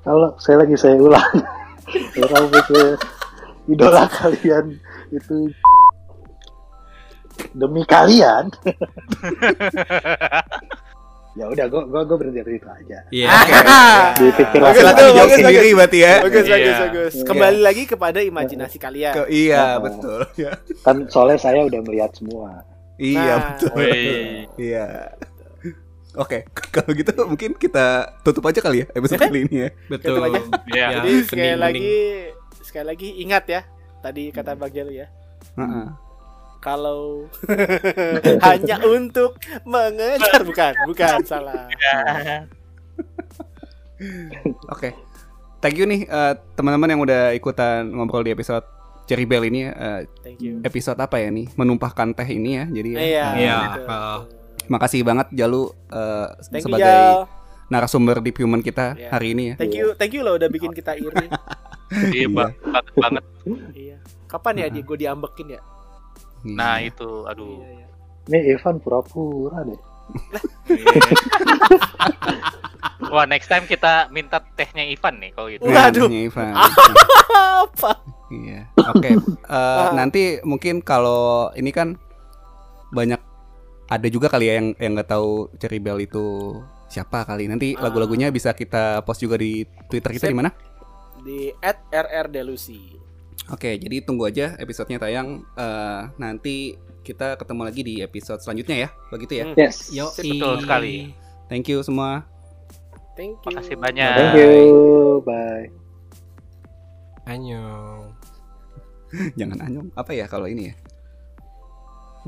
kalau 0.00 0.32
saya 0.36 0.56
lagi 0.58 0.74
saya 0.74 0.96
ulang 0.96 1.28
kalau 2.10 2.26
kamu 2.26 2.46
pikir 2.50 2.86
idola 3.68 4.08
kalian 4.08 4.66
itu 5.10 5.36
demi 7.52 7.84
kalian 7.84 8.48
ya 11.30 11.44
udah 11.46 11.66
gua 11.68 11.82
gua 11.84 12.02
gua 12.02 12.16
berhenti 12.16 12.40
dari 12.40 12.56
itu 12.56 12.66
aja 12.66 12.98
Iya. 13.08 13.28
dipikir 14.16 14.58
Bagus, 14.58 14.82
bagus, 14.82 15.04
dijawab 15.04 15.20
bagus, 15.20 15.36
sendiri 15.38 15.70
berarti 15.72 15.98
ya. 15.98 16.14
Bagus, 16.20 16.42
Iya. 16.42 16.52
bagus, 16.52 16.76
bagus. 16.80 17.12
Kembali 17.22 17.60
lagi 17.60 17.82
kepada 17.84 18.18
imajinasi 18.20 18.76
kalian. 18.76 19.14
Ke- 19.14 19.30
iya, 19.30 19.60
Nah. 19.60 19.76
betul. 19.80 20.20
Ya. 20.34 20.50
kan 20.80 20.96
soalnya 21.06 21.38
saya 21.38 21.62
udah 21.62 21.80
melihat 21.82 22.10
semua 22.12 22.64
Iya, 22.96 23.20
Nah. 23.30 23.38
betul. 23.52 23.84
Iya. 24.56 24.86
Oke, 26.12 26.42
kalau 26.74 26.90
gitu 26.90 27.10
mungkin 27.22 27.54
kita 27.54 27.86
tutup 28.20 28.42
aja 28.44 28.58
kali 28.58 28.82
ya 28.82 28.86
episode 28.90 29.20
kali 29.20 29.46
ini 29.46 29.56
ya. 29.64 29.70
Betul. 29.86 30.18
Aja. 30.18 30.40
Ya, 30.66 30.86
Jadi 30.98 31.10
sekali 31.22 31.38
bening-bening. 31.38 31.60
lagi 31.60 31.92
sekali 32.60 32.86
lagi 32.86 33.08
ingat 33.18 33.44
ya 33.46 33.60
tadi 34.00 34.30
kata 34.30 34.54
Bang 34.54 34.70
Jalu 34.70 34.92
ya. 34.96 35.06
Heeh. 35.54 35.86
Kalau 36.60 37.24
hanya 38.46 38.76
untuk 38.82 39.38
mengejar 39.64 40.44
bukan, 40.44 40.72
bukan 40.84 41.24
salah. 41.24 41.70
Oke. 44.68 44.92
Thank 45.60 45.76
you 45.76 45.84
nih 45.84 46.04
eh, 46.04 46.32
teman-teman 46.54 46.88
yang 46.88 47.00
udah 47.00 47.32
ikutan 47.32 47.84
ngobrol 47.86 48.24
di 48.24 48.32
episode 48.32 48.64
Cherry 49.04 49.24
Bell 49.24 49.44
ini 49.44 49.68
ya. 49.68 49.72
Eh, 49.72 50.00
Thank 50.22 50.40
you. 50.40 50.60
episode 50.60 50.96
apa 50.96 51.16
ya 51.16 51.28
nih? 51.28 51.48
Menumpahkan 51.52 52.12
teh 52.12 52.28
ini 52.28 52.56
ya. 52.56 52.64
Jadi 52.66 52.88
ya, 52.92 53.00
Iya. 53.00 53.26
Iya, 53.36 53.56
betul. 53.76 54.39
Makasih 54.70 55.02
banget 55.02 55.26
Jalu 55.30 55.70
Thank 55.90 56.54
you, 56.54 56.60
sebagai 56.64 56.86
Jal. 56.86 57.26
narasumber 57.66 58.16
di 58.18 58.30
human 58.32 58.60
kita 58.60 58.94
Iya. 58.94 59.08
hari 59.10 59.26
ini 59.32 59.42
ya. 59.44 59.54
Thank 59.56 59.74
you, 59.74 59.86
thank 59.94 60.12
you 60.12 60.22
lo 60.22 60.32
udah 60.32 60.46
bikin 60.46 60.70
kita 60.70 60.94
iri. 60.94 61.26
Iya, 61.90 62.30
ba- 62.30 62.54
banget 62.54 62.84
banget. 62.94 63.24
iya. 63.74 63.96
Kapan 64.24 64.54
ya 64.56 64.66
di 64.70 64.80
gue 64.80 64.96
diambekin 64.96 65.50
ya? 65.50 65.60
Nah, 66.46 66.78
Iya. 66.78 66.88
itu 66.88 67.26
aduh. 67.26 67.58
Iya, 67.58 67.68
iya. 67.76 67.86
ini 68.30 68.38
Evan 68.48 68.78
pura-pura 68.78 69.60
deh 69.60 69.76
Wah, 73.10 73.24
next 73.24 73.46
time 73.46 73.64
kita 73.64 74.06
minta 74.08 74.38
tehnya 74.54 74.84
Ivan 74.84 75.18
nih 75.18 75.30
kalau 75.32 75.48
gitu. 75.48 75.62
Nah, 75.64 75.88
Waduh. 75.88 76.06
Ivan. 76.06 76.52
Apa? 77.60 77.90
Iya. 78.28 78.60
Oke. 78.86 79.08
Eh, 79.18 79.86
nanti 79.92 80.38
mungkin 80.42 80.78
kalau 80.78 81.48
ini 81.52 81.70
kan 81.70 81.96
banyak 82.90 83.18
ada 83.90 84.06
juga 84.06 84.30
kali 84.30 84.46
ya 84.46 84.54
yang 84.62 84.68
yang 84.78 84.92
nggak 84.94 85.10
tahu 85.10 85.50
Cherry 85.58 85.82
Bell 85.82 85.98
itu 85.98 86.54
siapa 86.86 87.26
kali. 87.26 87.50
Nanti 87.50 87.74
Ah. 87.74 87.90
lagu-lagunya 87.90 88.30
bisa 88.30 88.54
kita 88.54 89.02
post 89.02 89.18
juga 89.20 89.34
di 89.34 89.66
Twitter 89.90 90.14
kita 90.14 90.30
di 90.30 90.36
mana? 90.38 90.54
Di 91.20 91.50
@rrdelusi. 91.90 92.94
Oke, 93.50 93.74
jadi 93.76 94.06
tunggu 94.06 94.30
aja 94.30 94.54
episodenya 94.56 95.02
tayang. 95.02 95.42
Eh, 95.58 96.02
nanti 96.16 96.78
kita 97.02 97.34
ketemu 97.34 97.62
lagi 97.66 97.82
di 97.82 97.94
episode 97.98 98.38
selanjutnya 98.38 98.86
ya. 98.86 98.88
Begitu 99.10 99.32
ya. 99.42 99.44
Hmm. 99.50 99.56
yes 99.58 99.90
Yo, 99.90 100.06
Betul 100.14 100.62
sekali. 100.62 101.10
Thank 101.50 101.66
you 101.66 101.82
semua. 101.82 102.22
Thank 103.18 103.42
you. 103.42 103.50
Makasih 103.52 103.76
banyak. 103.76 104.14
thank 104.14 104.38
you 104.38 104.54
bye 105.26 105.66
Annyeong. 107.26 108.14
Jangan 109.38 109.58
anyong. 109.66 109.88
Apa 109.98 110.14
ya 110.14 110.30
kalau 110.30 110.46
ini 110.46 110.70
ya? 110.70 110.74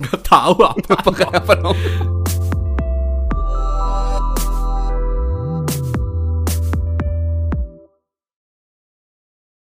Gak 0.01 0.21
tahu 0.25 0.53
apa. 0.65 0.77
Apa 0.89 1.11
apa 1.37 1.53
dong? 1.61 1.77